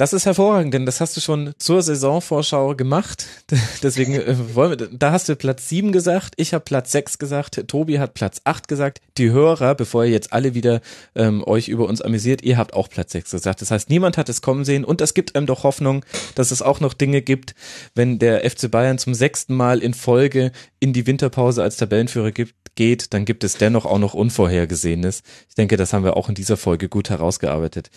Das 0.01 0.15
ist 0.15 0.25
hervorragend, 0.25 0.73
denn 0.73 0.87
das 0.87 1.03
hast 1.03 1.19
du 1.19 1.21
schon 1.21 1.53
zur 1.59 1.83
Saisonvorschau 1.83 2.75
gemacht. 2.75 3.27
Deswegen 3.83 4.15
äh, 4.15 4.55
wollen 4.55 4.71
wir, 4.71 4.89
da 4.91 5.13
hast 5.13 5.29
du 5.29 5.37
Platz 5.37 5.69
sieben 5.69 5.93
gesagt, 5.93 6.33
ich 6.39 6.55
habe 6.55 6.65
Platz 6.65 6.91
sechs 6.91 7.19
gesagt, 7.19 7.69
Tobi 7.69 7.99
hat 7.99 8.15
Platz 8.15 8.41
acht 8.45 8.67
gesagt. 8.67 9.03
Die 9.19 9.31
Hörer, 9.31 9.75
bevor 9.75 10.07
ihr 10.07 10.11
jetzt 10.11 10.33
alle 10.33 10.55
wieder 10.55 10.81
ähm, 11.15 11.45
euch 11.47 11.69
über 11.69 11.87
uns 11.87 12.01
amüsiert, 12.01 12.41
ihr 12.41 12.57
habt 12.57 12.73
auch 12.73 12.89
Platz 12.89 13.13
sechs 13.13 13.31
gesagt. 13.31 13.61
Das 13.61 13.71
heißt, 13.71 13.91
niemand 13.91 14.17
hat 14.17 14.31
es 14.31 14.41
kommen 14.41 14.65
sehen 14.65 14.87
und 14.87 15.03
es 15.03 15.13
gibt 15.13 15.37
einem 15.37 15.45
doch 15.45 15.65
Hoffnung, 15.65 16.03
dass 16.35 16.51
es 16.51 16.63
auch 16.63 16.81
noch 16.81 16.95
Dinge 16.95 17.21
gibt, 17.21 17.55
wenn 17.95 18.19
der 18.19 18.51
FC 18.51 18.71
Bayern 18.71 18.97
zum 18.97 19.13
sechsten 19.13 19.55
Mal 19.55 19.81
in 19.81 19.93
Folge 19.93 20.53
in 20.79 20.95
die 20.95 21.07
Winterpause 21.07 21.63
als 21.63 21.77
Tabellenführer 21.77 22.31
gibt, 22.31 22.55
geht, 22.81 23.13
dann 23.13 23.27
gibt 23.27 23.45
es 23.45 23.59
dennoch 23.59 23.85
auch 23.85 23.99
noch 23.99 24.15
Unvorhergesehenes. 24.15 25.23
Ich 25.51 25.55
denke, 25.55 25.77
das 25.77 25.93
haben 25.93 26.03
wir 26.03 26.17
auch 26.17 26.31
in 26.31 26.35
dieser 26.35 26.57
Folge 26.57 26.89
gut 26.89 27.11
herausgearbeitet. 27.11 27.91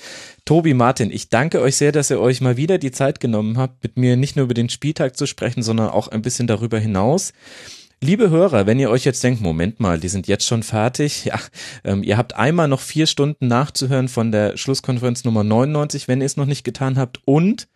Tobi, 0.43 0.73
Martin, 0.73 1.09
ich 1.09 1.29
danke 1.29 1.61
euch 1.61 1.77
sehr, 1.77 1.93
dass 1.93 2.09
ihr 2.09 2.19
euch 2.19 2.41
mal 2.41 2.57
wieder 2.57 2.77
die 2.77 2.91
Zeit 2.91 3.21
genommen 3.21 3.57
habt, 3.57 3.81
mit 3.81 3.95
mir 3.95 4.17
nicht 4.17 4.35
nur 4.35 4.43
über 4.43 4.53
den 4.53 4.67
Spieltag 4.67 5.15
zu 5.15 5.25
sprechen, 5.25 5.63
sondern 5.63 5.87
auch 5.87 6.09
ein 6.09 6.21
bisschen 6.21 6.47
darüber 6.47 6.79
hinaus. 6.79 7.31
Liebe 8.01 8.29
Hörer, 8.29 8.67
wenn 8.67 8.77
ihr 8.77 8.89
euch 8.89 9.05
jetzt 9.05 9.23
denkt, 9.23 9.39
Moment 9.39 9.79
mal, 9.79 10.01
die 10.01 10.09
sind 10.09 10.27
jetzt 10.27 10.45
schon 10.45 10.63
fertig, 10.63 11.23
ja, 11.23 11.39
ähm, 11.85 12.03
ihr 12.03 12.17
habt 12.17 12.35
einmal 12.35 12.67
noch 12.67 12.81
vier 12.81 13.07
Stunden 13.07 13.47
nachzuhören 13.47 14.09
von 14.09 14.33
der 14.33 14.57
Schlusskonferenz 14.57 15.23
Nummer 15.23 15.45
99, 15.45 16.09
wenn 16.09 16.19
ihr 16.19 16.25
es 16.25 16.35
noch 16.35 16.45
nicht 16.45 16.65
getan 16.65 16.97
habt 16.97 17.21
und 17.23 17.69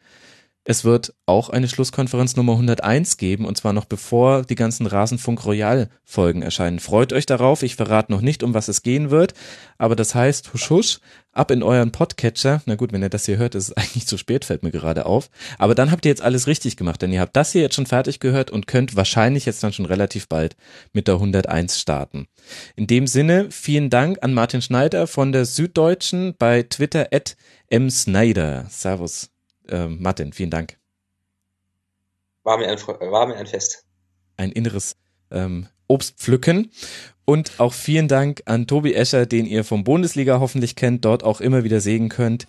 es 0.70 0.84
wird 0.84 1.14
auch 1.26 1.50
eine 1.50 1.70
Schlusskonferenz 1.70 2.36
Nummer 2.36 2.52
101 2.52 3.16
geben 3.16 3.46
und 3.46 3.56
zwar 3.56 3.72
noch 3.72 3.86
bevor 3.86 4.44
die 4.44 4.56
ganzen 4.56 4.86
Rasenfunk 4.86 5.46
Royal 5.46 5.90
Folgen 6.04 6.42
erscheinen. 6.42 6.80
Freut 6.80 7.14
euch 7.14 7.26
darauf. 7.26 7.64
Ich 7.64 7.78
verrate 7.78 8.12
noch 8.12 8.20
nicht, 8.20 8.44
um 8.44 8.54
was 8.54 8.68
es 8.68 8.84
gehen 8.84 9.10
wird, 9.10 9.34
aber 9.78 9.96
das 9.96 10.14
heißt, 10.14 10.54
husch 10.54 10.70
husch, 10.70 11.00
ab 11.32 11.52
in 11.52 11.64
euren 11.64 11.94
Podcatcher. 11.94 12.62
Na 12.66 12.76
gut, 12.76 12.92
wenn 12.92 13.02
ihr 13.02 13.08
das 13.08 13.26
hier 13.26 13.38
hört, 13.38 13.56
ist 13.56 13.70
es 13.70 13.78
eigentlich 13.78 14.08
zu 14.08 14.18
spät, 14.18 14.44
fällt 14.44 14.64
mir 14.64 14.72
gerade 14.72 15.06
auf. 15.06 15.30
Aber 15.58 15.74
dann 15.74 15.90
habt 15.90 16.04
ihr 16.04 16.10
jetzt 16.10 16.22
alles 16.22 16.48
richtig 16.48 16.76
gemacht, 16.76 17.02
denn 17.02 17.14
ihr 17.14 17.22
habt 17.22 17.38
das 17.38 17.54
hier 17.54 17.62
jetzt 17.62 17.76
schon 17.76 17.86
fertig 17.86 18.20
gehört 18.20 18.52
und 18.52 18.68
könnt 18.68 18.98
wahrscheinlich 18.98 19.46
jetzt 19.46 19.64
dann 19.64 19.72
schon 19.72 19.86
relativ 19.86 20.28
bald 20.28 20.58
mit 20.92 21.08
der 21.08 21.16
101 21.16 21.80
starten. 21.80 22.28
In 22.76 22.88
dem 22.88 23.08
Sinne, 23.08 23.48
vielen 23.52 23.90
Dank 23.90 24.18
an 24.22 24.34
Martin 24.34 24.62
Schneider 24.62 25.08
von 25.08 25.32
der 25.32 25.46
Süddeutschen 25.46 26.36
bei 26.38 26.64
Twitter 26.64 27.08
at 27.14 27.38
msnyder. 27.70 28.66
Servus 28.70 29.30
äh, 29.70 29.88
Martin, 29.88 30.34
vielen 30.34 30.50
Dank. 30.50 30.78
War 32.44 32.58
mir 32.58 32.70
ein, 32.70 32.78
war 32.78 33.28
mir 33.28 33.36
ein 33.36 33.48
Fest. 33.48 33.86
Ein 34.38 34.52
inneres 34.52 34.96
ähm, 35.32 35.68
Obstpflücken. 35.88 36.72
Und 37.26 37.60
auch 37.60 37.74
vielen 37.74 38.08
Dank 38.08 38.44
an 38.46 38.68
Tobi 38.68 38.94
Escher, 38.94 39.26
den 39.26 39.46
ihr 39.46 39.66
vom 39.66 39.84
Bundesliga 39.84 40.40
hoffentlich 40.40 40.78
kennt, 40.78 41.04
dort 41.04 41.24
auch 41.24 41.42
immer 41.42 41.66
wieder 41.66 41.82
sehen 41.82 42.08
könnt. 42.08 42.48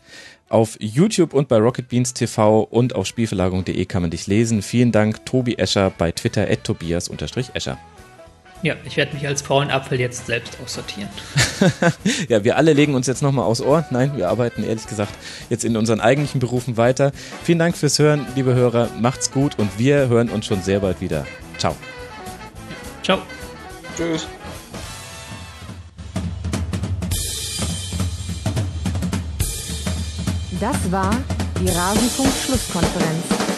Auf 0.49 0.77
YouTube 0.81 1.35
und 1.35 1.49
bei 1.49 1.57
Rocket 1.57 1.89
Beans 1.89 2.15
TV 2.15 2.63
und 2.63 2.95
auf 2.95 3.07
Spielverlagerung.de 3.07 3.85
kann 3.87 4.03
man 4.03 4.13
dich 4.13 4.29
lesen. 4.29 4.63
Vielen 4.63 4.93
Dank, 4.93 5.27
Tobi 5.27 5.57
Escher 5.57 5.91
bei 5.91 6.13
Twitter 6.13 6.49
at 6.49 6.63
Tobias-Escher. 6.63 7.77
Ja, 8.63 8.75
ich 8.85 8.97
werde 8.97 9.15
mich 9.15 9.27
als 9.27 9.43
faulen 9.43 9.71
Apfel 9.71 10.01
jetzt 10.01 10.27
selbst 10.27 10.59
aussortieren. 10.63 11.09
ja, 12.29 12.43
wir 12.43 12.57
alle 12.57 12.73
legen 12.73 12.95
uns 12.95 13.07
jetzt 13.07 13.23
nochmal 13.23 13.45
aus 13.45 13.61
Ohr. 13.61 13.85
Nein, 13.91 14.17
wir 14.17 14.29
arbeiten 14.29 14.65
ehrlich 14.65 14.87
gesagt 14.87 15.13
jetzt 15.49 15.65
in 15.65 15.77
unseren 15.77 16.01
eigentlichen 16.01 16.41
Berufen 16.41 16.77
weiter. 16.77 17.13
Vielen 17.45 17.61
Dank 17.61 17.77
fürs 17.77 17.99
Hören, 17.99 18.27
liebe 18.35 18.55
Hörer. 18.55 18.89
Macht's 19.01 19.31
gut 19.31 19.59
und 19.59 19.79
wir 19.79 20.09
hören 20.09 20.29
uns 20.29 20.47
schon 20.47 20.61
sehr 20.63 20.81
bald 20.81 21.01
wieder. 21.01 21.25
Ciao. 21.57 21.77
Ciao. 23.05 23.19
Tschüss. 23.97 24.27
Das 30.61 30.91
war 30.91 31.17
die 31.61 31.69
Rasenfunk-Schlusskonferenz. 31.69 33.58